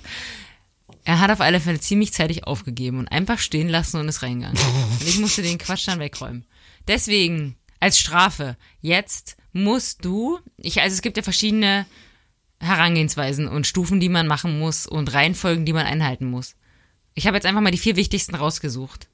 Er 1.05 1.21
hat 1.21 1.31
auf 1.31 1.41
alle 1.41 1.59
Fälle 1.59 1.81
ziemlich 1.81 2.13
zeitig 2.13 2.45
aufgegeben 2.45 2.99
und 2.99 3.09
einfach 3.09 3.39
stehen 3.39 3.71
lassen 3.71 3.99
und 3.99 4.07
ist 4.07 4.21
reingegangen. 4.21 4.63
Und 5.01 5.09
ich 5.09 5.19
musste 5.19 5.41
den 5.41 5.57
Quatsch 5.57 5.89
dann 5.89 5.99
wegräumen. 5.99 6.45
Deswegen, 6.87 7.57
als 7.81 7.99
Strafe, 7.99 8.59
jetzt 8.83 9.39
musst 9.55 10.05
du, 10.05 10.39
ich, 10.59 10.83
also 10.83 10.93
es 10.93 11.01
gibt 11.01 11.17
ja 11.17 11.23
verschiedene 11.23 11.87
Herangehensweisen 12.61 13.49
und 13.49 13.67
Stufen, 13.67 14.01
die 14.01 14.11
man 14.11 14.27
machen 14.27 14.59
muss 14.59 14.87
und 14.87 15.15
Reihenfolgen, 15.15 15.65
die 15.65 15.73
man 15.73 15.87
einhalten 15.87 16.27
muss. 16.27 16.57
Ich 17.15 17.27
habe 17.27 17.39
jetzt 17.39 17.47
einfach 17.47 17.63
mal 17.63 17.71
die 17.71 17.79
vier 17.79 17.97
wichtigsten 17.97 18.35
rausgesucht. 18.35 19.09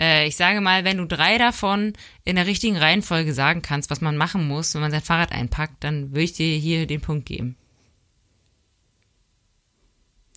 Äh, 0.00 0.28
ich 0.28 0.36
sage 0.36 0.60
mal, 0.60 0.84
wenn 0.84 0.98
du 0.98 1.06
drei 1.06 1.38
davon 1.38 1.92
in 2.24 2.36
der 2.36 2.46
richtigen 2.46 2.76
Reihenfolge 2.76 3.34
sagen 3.34 3.62
kannst, 3.62 3.90
was 3.90 4.00
man 4.00 4.16
machen 4.16 4.46
muss, 4.46 4.74
wenn 4.74 4.80
man 4.80 4.90
sein 4.92 5.02
Fahrrad 5.02 5.32
einpackt, 5.32 5.82
dann 5.82 6.10
würde 6.10 6.22
ich 6.22 6.32
dir 6.34 6.56
hier 6.56 6.86
den 6.86 7.00
Punkt 7.00 7.26
geben. 7.26 7.56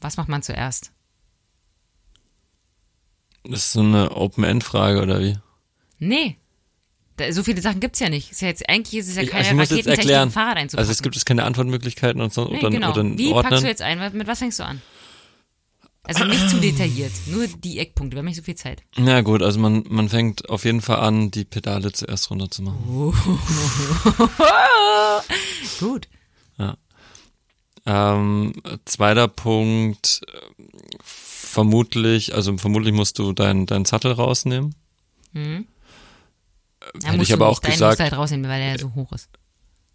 Was 0.01 0.17
macht 0.17 0.29
man 0.29 0.41
zuerst? 0.41 0.91
Das 3.43 3.59
ist 3.59 3.71
so 3.73 3.81
eine 3.81 4.11
Open-End-Frage 4.15 5.01
oder 5.01 5.19
wie? 5.19 5.37
Nee. 5.99 6.37
Da, 7.17 7.31
so 7.31 7.43
viele 7.43 7.61
Sachen 7.61 7.79
gibt's 7.79 7.99
ja 7.99 8.09
nicht. 8.09 8.31
Ist 8.31 8.41
ja 8.41 8.47
jetzt, 8.47 8.67
eigentlich 8.67 8.99
ist 8.99 9.09
es 9.09 9.15
ja 9.15 9.25
keine 9.25 9.47
ich 9.47 9.53
muss 9.53 9.69
jetzt 9.69 9.71
Raketentechnik, 9.71 9.97
erklären. 9.99 10.29
ein 10.29 10.31
Fahrrad 10.31 10.57
einzupacken. 10.57 10.79
Also 10.79 10.91
es 10.91 11.01
gibt 11.03 11.15
es 11.15 11.25
keine 11.25 11.43
Antwortmöglichkeiten 11.43 12.21
und 12.21 12.33
so 12.33 12.45
nee, 12.45 12.59
oder, 12.59 12.69
genau. 12.69 12.91
oder 12.91 13.03
Wie 13.17 13.31
ordnen. 13.31 13.49
packst 13.49 13.63
du 13.63 13.67
jetzt 13.67 13.81
ein? 13.81 13.99
Mit 14.17 14.27
was 14.27 14.39
fängst 14.39 14.59
du 14.59 14.63
an? 14.63 14.81
Also 16.03 16.25
nicht 16.25 16.49
zu 16.49 16.59
detailliert, 16.59 17.11
nur 17.27 17.47
die 17.47 17.77
Eckpunkte. 17.79 18.15
Wir 18.15 18.19
haben 18.19 18.25
nicht 18.25 18.37
so 18.37 18.41
viel 18.43 18.55
Zeit. 18.55 18.81
Na 18.97 19.21
gut, 19.21 19.41
also 19.43 19.59
man, 19.59 19.83
man 19.87 20.09
fängt 20.09 20.49
auf 20.49 20.65
jeden 20.65 20.81
Fall 20.81 20.97
an, 20.99 21.29
die 21.31 21.45
Pedale 21.45 21.91
zuerst 21.91 22.29
runter 22.31 22.49
zu 22.49 22.63
machen. 22.63 22.83
Gut. 25.79 26.07
Ähm, 27.83 28.53
zweiter 28.85 29.27
Punkt, 29.27 30.21
vermutlich, 31.03 32.35
also 32.35 32.55
vermutlich 32.57 32.93
musst 32.93 33.17
du 33.17 33.33
deinen 33.33 33.65
deinen 33.65 33.85
Sattel 33.85 34.11
rausnehmen. 34.11 34.75
Hm. 35.33 35.65
Da 36.99 37.09
Hätte 37.09 37.23
ich 37.23 37.33
aber 37.33 37.49
auch 37.49 37.59
gesagt- 37.61 37.99
musst 37.99 37.99
halt 37.99 38.13
rausnehmen, 38.13 38.49
weil 38.49 38.61
der 38.61 38.77
so 38.79 38.93
hoch 38.93 39.11
ist. 39.13 39.29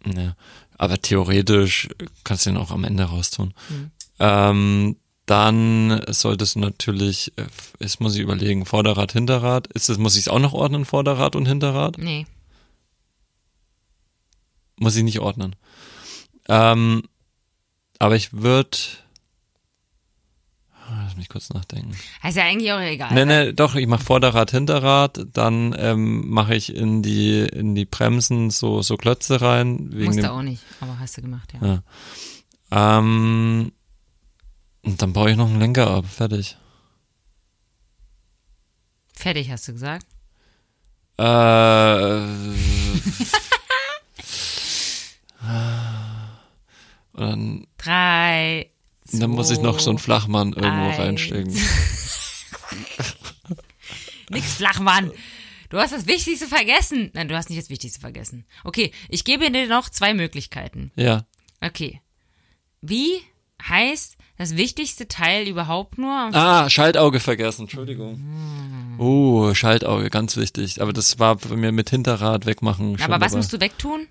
Ja. 0.05 0.35
Aber 0.77 1.01
theoretisch 1.01 1.87
kannst 2.25 2.45
du 2.45 2.49
ihn 2.49 2.57
auch 2.57 2.71
am 2.71 2.83
Ende 2.83 3.05
raustun. 3.05 3.53
Hm. 3.69 3.91
Ähm, 4.19 4.95
dann 5.27 6.01
solltest 6.07 6.55
du 6.55 6.59
natürlich, 6.59 7.33
äh, 7.35 7.45
jetzt 7.79 7.99
muss 7.99 8.15
ich 8.15 8.21
überlegen, 8.21 8.65
Vorderrad, 8.65 9.11
Hinterrad. 9.11 9.67
Ist 9.67 9.89
das, 9.89 9.97
muss 9.97 10.15
ich 10.15 10.21
es 10.21 10.27
auch 10.29 10.39
noch 10.39 10.53
ordnen, 10.53 10.85
Vorderrad 10.85 11.35
und 11.35 11.45
Hinterrad? 11.45 11.97
Nee. 11.97 12.25
Muss 14.77 14.95
ich 14.95 15.03
nicht 15.03 15.19
ordnen. 15.19 15.55
Ähm, 16.47 17.03
aber 17.99 18.15
ich 18.15 18.31
würde, 18.31 18.77
lass 20.89 21.17
mich 21.17 21.27
kurz 21.27 21.49
nachdenken. 21.49 21.91
Ist 22.25 22.37
ja 22.37 22.43
eigentlich 22.43 22.71
auch 22.71 22.79
egal. 22.79 23.13
Nee, 23.13 23.25
nee, 23.25 23.51
doch, 23.51 23.75
ich 23.75 23.87
mache 23.87 24.05
Vorderrad, 24.05 24.51
Hinterrad, 24.51 25.25
dann 25.33 25.75
ähm, 25.77 26.29
mache 26.29 26.55
ich 26.55 26.73
in 26.73 27.03
die 27.03 27.39
in 27.41 27.75
die 27.75 27.85
Bremsen 27.85 28.49
so 28.49 28.81
so 28.81 28.95
Klötze 28.95 29.41
rein 29.41 29.89
wegen 29.91 30.05
Musst 30.05 30.19
dem 30.19 30.23
du 30.23 30.31
auch 30.31 30.41
nicht, 30.41 30.63
aber 30.79 30.97
hast 30.99 31.17
du 31.17 31.21
gemacht, 31.21 31.53
ja. 31.59 31.67
Ja. 32.71 32.99
Ähm, 32.99 33.73
und 34.87 35.01
dann 35.01 35.11
baue 35.11 35.31
ich 35.31 35.37
noch 35.37 35.47
einen 35.49 35.59
Lenker 35.59 35.89
ab, 35.89 36.05
fertig. 36.05 36.55
Fertig, 39.13 39.51
hast 39.51 39.67
du 39.67 39.73
gesagt. 39.73 40.05
Äh, 41.17 41.23
und 47.11 47.13
dann, 47.13 47.67
Drei. 47.77 48.71
dann 49.11 49.29
muss 49.31 49.49
ich 49.49 49.59
noch 49.59 49.79
so 49.79 49.89
einen 49.89 49.99
zwei, 49.99 50.03
Flachmann 50.05 50.53
irgendwo 50.53 50.87
eins. 50.89 50.99
reinstecken. 50.99 51.53
Nix 54.29 54.53
Flachmann. 54.53 55.11
Du 55.69 55.79
hast 55.79 55.91
das 55.91 56.07
Wichtigste 56.07 56.47
vergessen. 56.47 57.11
Nein, 57.13 57.27
du 57.27 57.35
hast 57.35 57.49
nicht 57.49 57.61
das 57.61 57.69
Wichtigste 57.69 57.99
vergessen. 57.99 58.45
Okay, 58.63 58.93
ich 59.09 59.25
gebe 59.25 59.51
dir 59.51 59.67
noch 59.67 59.89
zwei 59.89 60.13
Möglichkeiten. 60.13 60.91
Ja, 60.95 61.25
Okay. 61.59 62.01
Wie 62.81 63.19
heißt 63.67 64.16
das 64.37 64.55
wichtigste 64.55 65.07
Teil 65.07 65.47
überhaupt 65.47 65.97
nur? 65.97 66.11
Ah, 66.11 66.69
Schaltauge 66.69 67.19
vergessen, 67.19 67.63
Entschuldigung. 67.63 68.21
Oh, 68.99 69.53
Schaltauge, 69.53 70.09
ganz 70.09 70.37
wichtig. 70.37 70.81
Aber 70.81 70.93
das 70.93 71.19
war 71.19 71.35
bei 71.35 71.55
mir 71.55 71.71
mit 71.71 71.89
Hinterrad 71.89 72.45
wegmachen. 72.45 72.99
Aber 73.01 73.19
was 73.21 73.31
dabei. 73.31 73.37
musst 73.37 73.53
du 73.53 73.59
wegtun? 73.59 74.07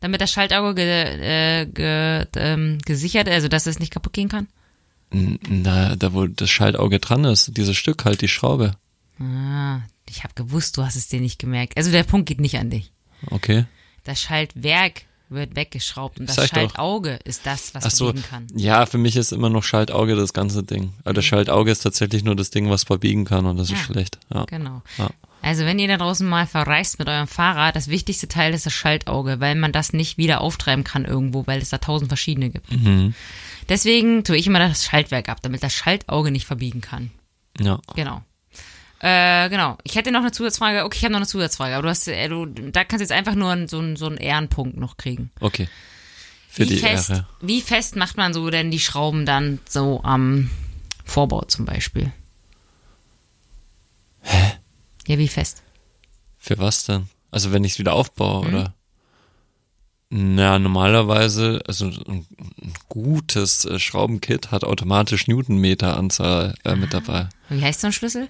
Damit 0.00 0.20
das 0.20 0.30
Schaltauge 0.30 0.74
ge, 0.74 0.84
äh, 0.84 1.66
ge, 1.66 2.26
ähm, 2.36 2.78
gesichert, 2.84 3.28
also 3.28 3.48
dass 3.48 3.66
es 3.66 3.80
nicht 3.80 3.92
kaputt 3.92 4.12
gehen 4.12 4.28
kann? 4.28 4.46
Na, 5.10 5.96
da 5.96 6.12
wo 6.12 6.26
das 6.26 6.50
Schaltauge 6.50 7.00
dran 7.00 7.24
ist, 7.24 7.56
dieses 7.56 7.76
Stück 7.76 8.04
halt, 8.04 8.20
die 8.20 8.28
Schraube. 8.28 8.72
Ah, 9.18 9.80
ich 10.08 10.22
habe 10.22 10.34
gewusst, 10.34 10.76
du 10.76 10.84
hast 10.84 10.96
es 10.96 11.08
dir 11.08 11.20
nicht 11.20 11.38
gemerkt. 11.38 11.76
Also 11.76 11.90
der 11.90 12.04
Punkt 12.04 12.28
geht 12.28 12.40
nicht 12.40 12.58
an 12.58 12.70
dich. 12.70 12.92
Okay. 13.30 13.64
Das 14.04 14.20
Schaltwerk 14.20 15.02
wird 15.30 15.56
weggeschraubt 15.56 16.18
und 16.20 16.28
das 16.28 16.36
doch. 16.36 16.46
Schaltauge 16.46 17.18
ist 17.24 17.46
das, 17.46 17.74
was 17.74 17.84
Ach 17.86 17.90
so, 17.90 18.04
verbiegen 18.06 18.24
kann. 18.28 18.46
ja, 18.54 18.86
für 18.86 18.98
mich 18.98 19.16
ist 19.16 19.32
immer 19.32 19.50
noch 19.50 19.62
Schaltauge 19.62 20.16
das 20.16 20.32
ganze 20.32 20.62
Ding. 20.62 20.92
Aber 21.04 21.14
das 21.14 21.24
Schaltauge 21.24 21.70
ist 21.70 21.80
tatsächlich 21.80 22.24
nur 22.24 22.36
das 22.36 22.50
Ding, 22.50 22.70
was 22.70 22.84
verbiegen 22.84 23.24
kann 23.24 23.46
und 23.46 23.56
das 23.56 23.68
ist 23.68 23.72
Mhm. 23.72 23.78
Ja. 23.78 23.84
schlecht. 23.84 24.18
Ja. 24.32 24.44
Genau. 24.46 24.82
Ja. 24.96 25.10
Also 25.40 25.64
wenn 25.64 25.78
ihr 25.78 25.86
da 25.88 25.98
draußen 25.98 26.26
mal 26.28 26.46
verreist 26.46 26.98
mit 26.98 27.08
eurem 27.08 27.28
Fahrrad, 27.28 27.76
das 27.76 27.86
wichtigste 27.88 28.26
Teil 28.26 28.52
ist 28.54 28.66
das 28.66 28.72
Schaltauge, 28.72 29.38
weil 29.38 29.54
man 29.54 29.70
das 29.70 29.92
nicht 29.92 30.18
wieder 30.18 30.40
auftreiben 30.40 30.82
kann 30.82 31.04
irgendwo, 31.04 31.46
weil 31.46 31.60
es 31.62 31.68
da 31.70 31.78
tausend 31.78 32.08
verschiedene 32.08 32.50
gibt. 32.50 32.70
Mhm. 32.72 33.14
Deswegen 33.68 34.24
tue 34.24 34.36
ich 34.36 34.46
immer 34.46 34.58
das 34.58 34.84
Schaltwerk 34.84 35.28
ab, 35.28 35.38
damit 35.42 35.62
das 35.62 35.72
Schaltauge 35.74 36.30
nicht 36.30 36.46
verbiegen 36.46 36.80
kann. 36.80 37.10
ja. 37.60 37.80
Genau. 37.94 38.22
Äh, 39.00 39.48
genau. 39.48 39.78
Ich 39.84 39.94
hätte 39.94 40.10
noch 40.10 40.20
eine 40.20 40.32
Zusatzfrage. 40.32 40.84
Okay, 40.84 40.96
ich 40.98 41.04
habe 41.04 41.12
noch 41.12 41.20
eine 41.20 41.26
Zusatzfrage, 41.26 41.74
aber 41.74 41.82
du 41.84 41.88
hast, 41.88 42.08
äh, 42.08 42.28
du, 42.28 42.46
da 42.46 42.84
kannst 42.84 43.00
du 43.00 43.04
jetzt 43.04 43.12
einfach 43.12 43.34
nur 43.34 43.68
so, 43.68 43.78
einen, 43.78 43.96
so 43.96 44.06
einen 44.06 44.16
Ehrenpunkt 44.16 44.76
noch 44.76 44.96
kriegen. 44.96 45.30
Okay. 45.40 45.68
Für 46.48 46.64
wie 46.64 46.68
die 46.70 46.76
fest, 46.78 47.10
Ehre. 47.10 47.26
Wie 47.40 47.60
fest 47.60 47.94
macht 47.96 48.16
man 48.16 48.34
so 48.34 48.50
denn 48.50 48.70
die 48.70 48.80
Schrauben 48.80 49.24
dann 49.26 49.60
so 49.68 50.00
am 50.02 50.50
Vorbau 51.04 51.42
zum 51.42 51.64
Beispiel? 51.64 52.12
Hä? 54.22 54.52
Ja, 55.06 55.18
wie 55.18 55.28
fest? 55.28 55.62
Für 56.38 56.58
was 56.58 56.84
denn? 56.84 57.08
Also 57.30 57.52
wenn 57.52 57.64
ich 57.64 57.72
es 57.74 57.78
wieder 57.78 57.92
aufbaue, 57.92 58.46
Mhm. 58.46 58.54
oder? 58.54 58.74
Na, 60.10 60.58
normalerweise, 60.58 61.60
also 61.68 61.84
ein, 61.86 62.24
ein 62.62 62.72
gutes 62.88 63.66
äh, 63.66 63.78
Schraubenkit 63.78 64.50
hat 64.50 64.64
automatisch 64.64 65.26
Newtonmeter-Anzahl 65.28 66.54
äh, 66.64 66.76
mit 66.76 66.94
dabei. 66.94 67.28
Wie 67.50 67.60
heißt 67.62 67.82
so 67.82 67.88
ein 67.88 67.92
Schlüssel? 67.92 68.28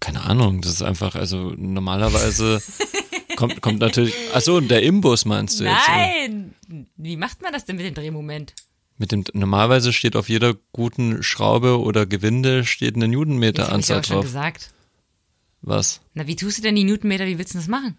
Keine 0.00 0.22
Ahnung, 0.22 0.62
das 0.62 0.72
ist 0.72 0.82
einfach, 0.82 1.14
also 1.14 1.52
normalerweise 1.56 2.62
kommt, 3.36 3.60
kommt 3.60 3.80
natürlich, 3.80 4.14
ach 4.34 4.40
so, 4.40 4.60
der 4.60 4.82
Imbus 4.82 5.24
meinst 5.26 5.60
du 5.60 5.64
jetzt? 5.64 5.88
oder? 5.88 5.96
Nein! 5.96 6.54
Wie 6.96 7.16
macht 7.16 7.42
man 7.42 7.52
das 7.52 7.64
denn 7.66 7.76
mit 7.76 7.84
dem 7.84 7.94
Drehmoment? 7.94 8.54
Mit 8.96 9.12
dem, 9.12 9.24
normalerweise 9.32 9.92
steht 9.92 10.16
auf 10.16 10.28
jeder 10.28 10.54
guten 10.72 11.22
Schraube 11.22 11.80
oder 11.80 12.06
Gewinde 12.06 12.64
steht 12.64 12.96
eine 12.96 13.04
Jetzt 13.04 13.08
hab 13.08 13.12
ich 13.12 13.18
Newtonmeter-Anzahl 13.18 14.00
auch 14.00 14.04
schon 14.04 14.16
drauf. 14.16 14.24
gesagt. 14.24 14.72
Was? 15.62 16.00
Na, 16.14 16.26
wie 16.26 16.36
tust 16.36 16.58
du 16.58 16.62
denn 16.62 16.76
die 16.76 16.84
Newtonmeter? 16.84 17.26
Wie 17.26 17.38
willst 17.38 17.54
du 17.54 17.58
das 17.58 17.68
machen? 17.68 17.98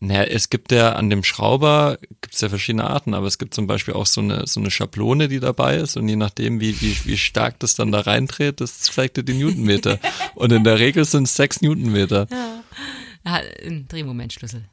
Naja, 0.00 0.22
es 0.24 0.48
gibt 0.48 0.70
ja 0.70 0.92
an 0.92 1.10
dem 1.10 1.24
Schrauber 1.24 1.98
gibt's 2.20 2.40
ja 2.40 2.48
verschiedene 2.48 2.84
Arten, 2.84 3.14
aber 3.14 3.26
es 3.26 3.38
gibt 3.38 3.52
zum 3.52 3.66
Beispiel 3.66 3.94
auch 3.94 4.06
so 4.06 4.20
eine, 4.20 4.46
so 4.46 4.60
eine 4.60 4.70
Schablone, 4.70 5.26
die 5.26 5.40
dabei 5.40 5.76
ist 5.76 5.96
und 5.96 6.08
je 6.08 6.14
nachdem, 6.14 6.60
wie, 6.60 6.80
wie, 6.80 6.96
wie 7.04 7.18
stark 7.18 7.58
das 7.58 7.74
dann 7.74 7.90
da 7.90 8.00
reindreht, 8.00 8.60
das 8.60 8.78
zeigt 8.80 9.16
dir 9.16 9.24
die 9.24 9.34
Newtonmeter. 9.34 9.98
und 10.36 10.52
in 10.52 10.62
der 10.62 10.78
Regel 10.78 11.04
sind 11.04 11.24
es 11.24 11.34
sechs 11.34 11.60
Newtonmeter. 11.62 12.28
Ah, 13.24 13.40
Ein 13.64 13.88
Drehmomentschlüssel. 13.88 14.68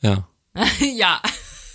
Ja. 0.00 0.26
ja. 0.96 1.20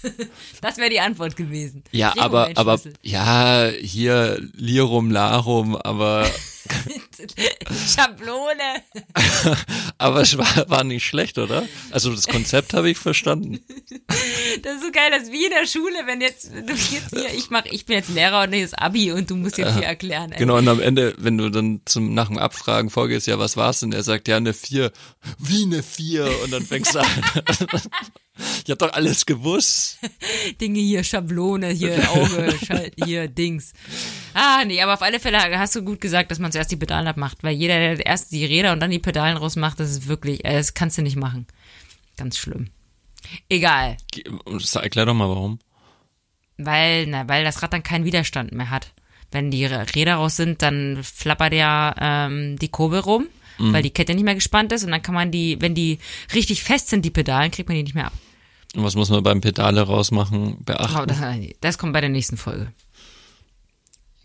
Das 0.62 0.78
wäre 0.78 0.90
die 0.90 1.00
Antwort 1.00 1.36
gewesen. 1.36 1.84
Ja, 1.92 2.14
aber, 2.18 2.52
aber, 2.56 2.80
ja, 3.02 3.70
hier 3.82 4.40
Lirum 4.54 5.12
Larum, 5.12 5.76
aber, 5.76 6.30
Schablone. 7.96 8.84
aber 9.98 10.22
es 10.22 10.38
war, 10.38 10.70
war 10.70 10.84
nicht 10.84 11.06
schlecht, 11.06 11.38
oder? 11.38 11.68
Also 11.92 12.14
das 12.14 12.28
Konzept 12.28 12.74
habe 12.74 12.90
ich 12.90 12.98
verstanden. 12.98 13.60
Das 14.62 14.76
ist 14.76 14.84
so 14.84 14.92
geil, 14.92 15.12
das 15.12 15.24
ist 15.24 15.32
wie 15.32 15.46
in 15.46 15.52
der 15.52 15.68
Schule, 15.68 15.96
wenn 16.06 16.22
jetzt, 16.22 16.52
du 16.52 16.74
jetzt 16.74 17.14
hier, 17.14 17.34
ich 17.34 17.50
mach, 17.50 17.66
ich 17.66 17.86
bin 17.86 17.98
jetzt 17.98 18.10
Lehrer 18.10 18.44
und 18.44 18.54
das 18.54 18.74
Abi 18.74 19.12
und 19.12 19.30
du 19.30 19.36
musst 19.36 19.58
jetzt 19.58 19.76
hier 19.76 19.86
erklären. 19.86 20.32
ey. 20.32 20.40
Genau, 20.40 20.58
und 20.58 20.68
am 20.68 20.80
Ende, 20.80 21.14
wenn 21.18 21.38
du 21.38 21.50
dann 21.50 21.82
zum, 21.86 22.14
nach 22.14 22.28
dem 22.28 22.38
Abfragen 22.38 22.90
vorgehst, 22.90 23.28
ja, 23.28 23.40
was 23.40 23.58
war's 23.58 23.82
denn? 23.82 23.92
Er 23.92 24.04
sagt, 24.04 24.28
ja, 24.28 24.38
eine 24.38 24.54
vier. 24.54 24.92
Wie 25.40 25.64
eine 25.64 25.84
vier? 25.84 26.30
Und 26.44 26.52
dann 26.52 26.66
fängst 26.66 26.96
du 26.96 27.00
an. 27.00 27.08
ich 28.66 28.72
hab 28.72 28.80
doch 28.80 28.94
alles 28.94 29.26
gewusst. 29.26 30.00
Dinge 30.62 30.80
hier, 30.80 31.04
Schablone, 31.04 31.70
hier 31.70 31.98
Auge, 32.12 32.92
hier 33.06 33.28
Dings. 33.28 33.74
Ah, 34.34 34.64
nee, 34.66 34.82
aber 34.82 34.94
auf 34.96 35.02
alle 35.02 35.20
Fälle 35.20 35.40
hast 35.58 35.76
du 35.76 35.84
gut 35.84 36.02
gesagt, 36.02 36.32
dass 36.32 36.40
man 36.40 36.52
zuerst 36.52 36.72
die 36.72 36.76
Pedalen 36.78 37.08
abmacht, 37.08 37.44
weil 37.44 37.56
jeder, 37.56 37.80
der 37.96 38.06
erst 38.06 38.32
die 38.32 38.46
Räder 38.46 38.74
und 38.74 38.80
dann 38.82 38.92
die 38.92 39.00
Pedalen 39.00 39.38
rausmacht, 39.38 39.80
das 39.80 39.92
ist 39.92 40.08
wirklich, 40.08 40.44
äh, 40.46 40.54
das 40.58 40.74
kannst 40.74 40.98
du 40.98 41.02
nicht 41.02 41.16
machen. 41.18 41.48
Ganz 42.18 42.38
schlimm. 42.38 42.70
Egal, 43.50 43.98
Erklär 44.76 45.06
doch 45.06 45.14
mal, 45.14 45.28
warum. 45.30 45.60
weil, 46.58 47.08
na, 47.08 47.28
weil 47.28 47.44
das 47.44 47.62
Rad 47.64 47.74
dann 47.74 47.84
keinen 47.84 48.06
Widerstand 48.06 48.52
mehr 48.52 48.70
hat. 48.70 48.94
Wenn 49.32 49.50
die 49.52 49.66
Räder 49.66 50.16
raus 50.16 50.36
sind, 50.38 50.62
dann 50.62 51.00
flappert 51.04 51.54
ja 51.54 51.96
ähm, 52.00 52.58
die 52.60 52.70
Kurbel 52.70 53.00
rum, 53.00 53.26
weil 53.58 53.82
die 53.84 53.90
Kette 53.90 54.14
nicht 54.14 54.24
mehr 54.24 54.36
gespannt 54.36 54.72
ist 54.72 54.84
und 54.84 54.92
dann 54.92 55.02
kann 55.02 55.16
man 55.16 55.32
die, 55.32 55.58
wenn 55.62 55.74
die 55.76 55.98
richtig 56.34 56.64
fest 56.64 56.90
sind, 56.90 57.04
die 57.04 57.10
Pedalen, 57.10 57.52
kriegt 57.52 57.68
man 57.68 57.76
die 57.78 57.84
nicht 57.84 57.96
mehr 57.96 58.08
ab. 58.08 58.14
Und 58.76 58.84
was 58.84 58.96
muss 58.96 59.10
man 59.10 59.24
beim 59.24 59.42
Pedale 59.42 59.82
rausmachen, 59.82 60.64
beachten? 60.64 60.98
Oh, 61.02 61.06
das, 61.06 61.20
das 61.62 61.78
kommt 61.78 61.94
bei 61.94 62.02
der 62.02 62.10
nächsten 62.10 62.38
Folge. 62.38 62.72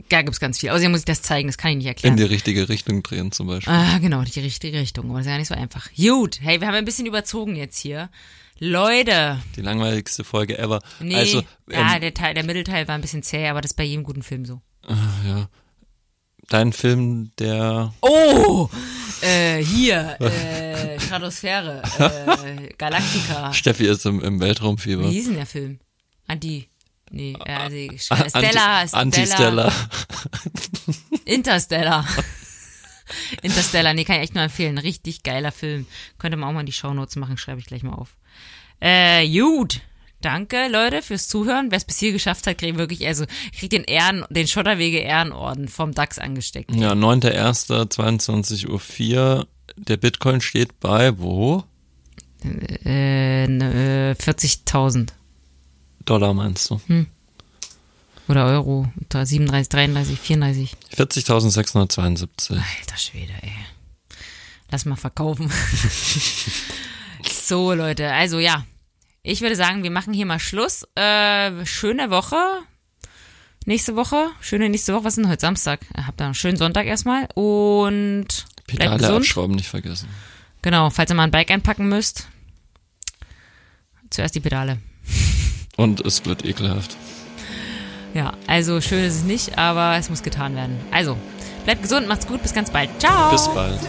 Da 0.08 0.22
gibt's 0.22 0.40
ganz 0.40 0.58
viel. 0.58 0.70
Außerdem 0.70 0.90
muss 0.90 1.00
ich 1.00 1.06
das 1.06 1.22
zeigen, 1.22 1.46
das 1.48 1.56
kann 1.56 1.70
ich 1.70 1.76
nicht 1.76 1.84
In 1.86 1.90
erklären. 1.90 2.16
die 2.16 2.22
richtige 2.24 2.68
Richtung 2.68 3.02
drehen 3.04 3.30
zum 3.30 3.46
Beispiel. 3.46 3.72
Ah, 3.72 3.98
genau, 3.98 4.22
die 4.22 4.40
richtige 4.40 4.80
Richtung. 4.80 5.04
Aber 5.10 5.18
das 5.18 5.26
ist 5.26 5.30
ja 5.30 5.38
nicht 5.38 5.48
so 5.48 5.54
einfach. 5.54 5.88
Gut, 5.96 6.40
hey, 6.40 6.60
wir 6.60 6.66
haben 6.66 6.74
ein 6.74 6.84
bisschen 6.84 7.06
überzogen 7.06 7.54
jetzt 7.54 7.78
hier. 7.78 8.08
Leute, 8.58 9.38
Die 9.56 9.62
langweiligste 9.62 10.24
Folge 10.24 10.58
ever. 10.58 10.80
nee, 10.98 11.14
Also, 11.14 11.42
ja, 11.70 11.94
ähm, 11.94 12.00
der 12.00 12.12
Teil, 12.12 12.34
der 12.34 12.44
Mittelteil 12.44 12.88
war 12.88 12.94
ein 12.96 13.00
bisschen 13.00 13.22
zäh, 13.22 13.46
aber 13.48 13.60
das 13.60 13.70
ist 13.70 13.76
bei 13.76 13.84
jedem 13.84 14.02
guten 14.04 14.22
Film 14.22 14.44
so. 14.44 14.60
dein 16.48 16.72
Film, 16.72 17.30
der 17.38 17.94
Oh, 18.00 18.68
äh, 19.22 19.62
hier, 19.64 20.16
äh, 20.20 20.98
Stratosphäre, 21.00 21.82
äh, 21.98 22.72
Galactica. 22.78 23.52
Steffi 23.52 23.86
ist 23.86 24.06
im, 24.06 24.22
im 24.22 24.40
Weltraumfieber. 24.40 25.04
Wie 25.04 25.12
hieß 25.12 25.26
denn 25.26 25.34
der 25.36 25.46
Film? 25.46 25.80
Anti, 26.26 26.68
nee, 27.10 27.36
äh, 27.44 27.52
also, 27.52 28.28
Stella, 28.28 28.80
Anti- 28.80 28.96
Anti-Stellar. 28.96 29.72
Interstellar. 31.24 32.06
Interstellar, 33.42 33.94
nee, 33.94 34.04
kann 34.04 34.16
ich 34.16 34.22
echt 34.22 34.34
nur 34.34 34.44
empfehlen. 34.44 34.78
Richtig 34.78 35.22
geiler 35.22 35.50
Film. 35.52 35.86
Könnte 36.18 36.36
man 36.36 36.48
auch 36.48 36.52
mal 36.52 36.60
in 36.60 36.66
die 36.66 36.72
Shownotes 36.72 37.16
machen, 37.16 37.36
schreibe 37.36 37.60
ich 37.60 37.66
gleich 37.66 37.82
mal 37.82 37.94
auf. 37.94 38.16
Äh, 38.80 39.28
gut. 39.28 39.80
Danke, 40.20 40.68
Leute, 40.68 41.02
fürs 41.02 41.28
Zuhören. 41.28 41.70
Wer 41.70 41.78
es 41.78 41.84
bis 41.84 41.98
hier 41.98 42.12
geschafft 42.12 42.46
hat, 42.46 42.58
kriegt 42.58 42.76
wirklich, 42.76 43.06
also, 43.06 43.24
kriegt 43.58 43.72
den 43.72 43.84
Ehren, 43.84 44.24
den 44.28 44.46
Schotterwege 44.46 44.98
Ehrenorden 44.98 45.68
vom 45.68 45.92
DAX 45.92 46.18
angesteckt. 46.18 46.74
Ja, 46.74 46.92
9.1.22.04 46.92 49.16
Uhr. 49.16 49.46
Der 49.76 49.96
Bitcoin 49.96 50.40
steht 50.40 50.80
bei 50.80 51.16
wo? 51.18 51.64
Äh, 52.42 53.46
ne, 53.46 54.16
äh, 54.18 54.22
40.000. 54.22 55.10
Dollar 56.04 56.34
meinst 56.34 56.70
du? 56.70 56.80
Oder 58.28 58.46
Euro. 58.46 58.90
Da 59.08 59.24
37, 59.24 59.68
33, 59.68 60.18
34. 60.18 60.76
40.672. 60.96 62.52
Alter 62.52 62.96
Schwede, 62.96 63.32
ey. 63.42 63.52
Lass 64.70 64.84
mal 64.84 64.96
verkaufen. 64.96 65.50
so, 67.24 67.74
Leute, 67.74 68.12
also 68.12 68.38
ja. 68.38 68.64
Ich 69.22 69.42
würde 69.42 69.56
sagen, 69.56 69.82
wir 69.82 69.90
machen 69.90 70.14
hier 70.14 70.26
mal 70.26 70.38
Schluss. 70.38 70.84
Äh, 70.94 71.66
schöne 71.66 72.10
Woche. 72.10 72.36
Nächste 73.66 73.94
Woche. 73.96 74.28
Schöne 74.40 74.68
nächste 74.68 74.94
Woche. 74.94 75.04
Was 75.04 75.12
ist 75.12 75.24
denn 75.24 75.28
heute? 75.30 75.40
Samstag. 75.40 75.80
Habt 76.06 76.20
einen 76.22 76.34
schönen 76.34 76.56
Sonntag 76.56 76.86
erstmal. 76.86 77.28
Und 77.34 78.46
Pedale 78.66 78.98
gesund. 78.98 79.18
abschrauben 79.18 79.56
nicht 79.56 79.68
vergessen. 79.68 80.08
Genau, 80.62 80.90
falls 80.90 81.10
ihr 81.10 81.14
mal 81.14 81.24
ein 81.24 81.30
Bike 81.30 81.50
einpacken 81.50 81.88
müsst. 81.88 82.28
Zuerst 84.10 84.34
die 84.34 84.40
Pedale. 84.40 84.78
Und 85.76 86.00
es 86.00 86.24
wird 86.24 86.44
ekelhaft. 86.44 86.96
Ja, 88.14 88.32
also 88.46 88.80
schön 88.80 89.04
ist 89.04 89.16
es 89.16 89.22
nicht, 89.22 89.56
aber 89.56 89.96
es 89.96 90.10
muss 90.10 90.22
getan 90.22 90.56
werden. 90.56 90.76
Also, 90.90 91.16
bleibt 91.64 91.82
gesund, 91.82 92.08
macht's 92.08 92.26
gut, 92.26 92.42
bis 92.42 92.52
ganz 92.52 92.70
bald. 92.70 92.90
Ciao. 92.98 93.30
Bis 93.30 93.46
bald. 93.48 93.80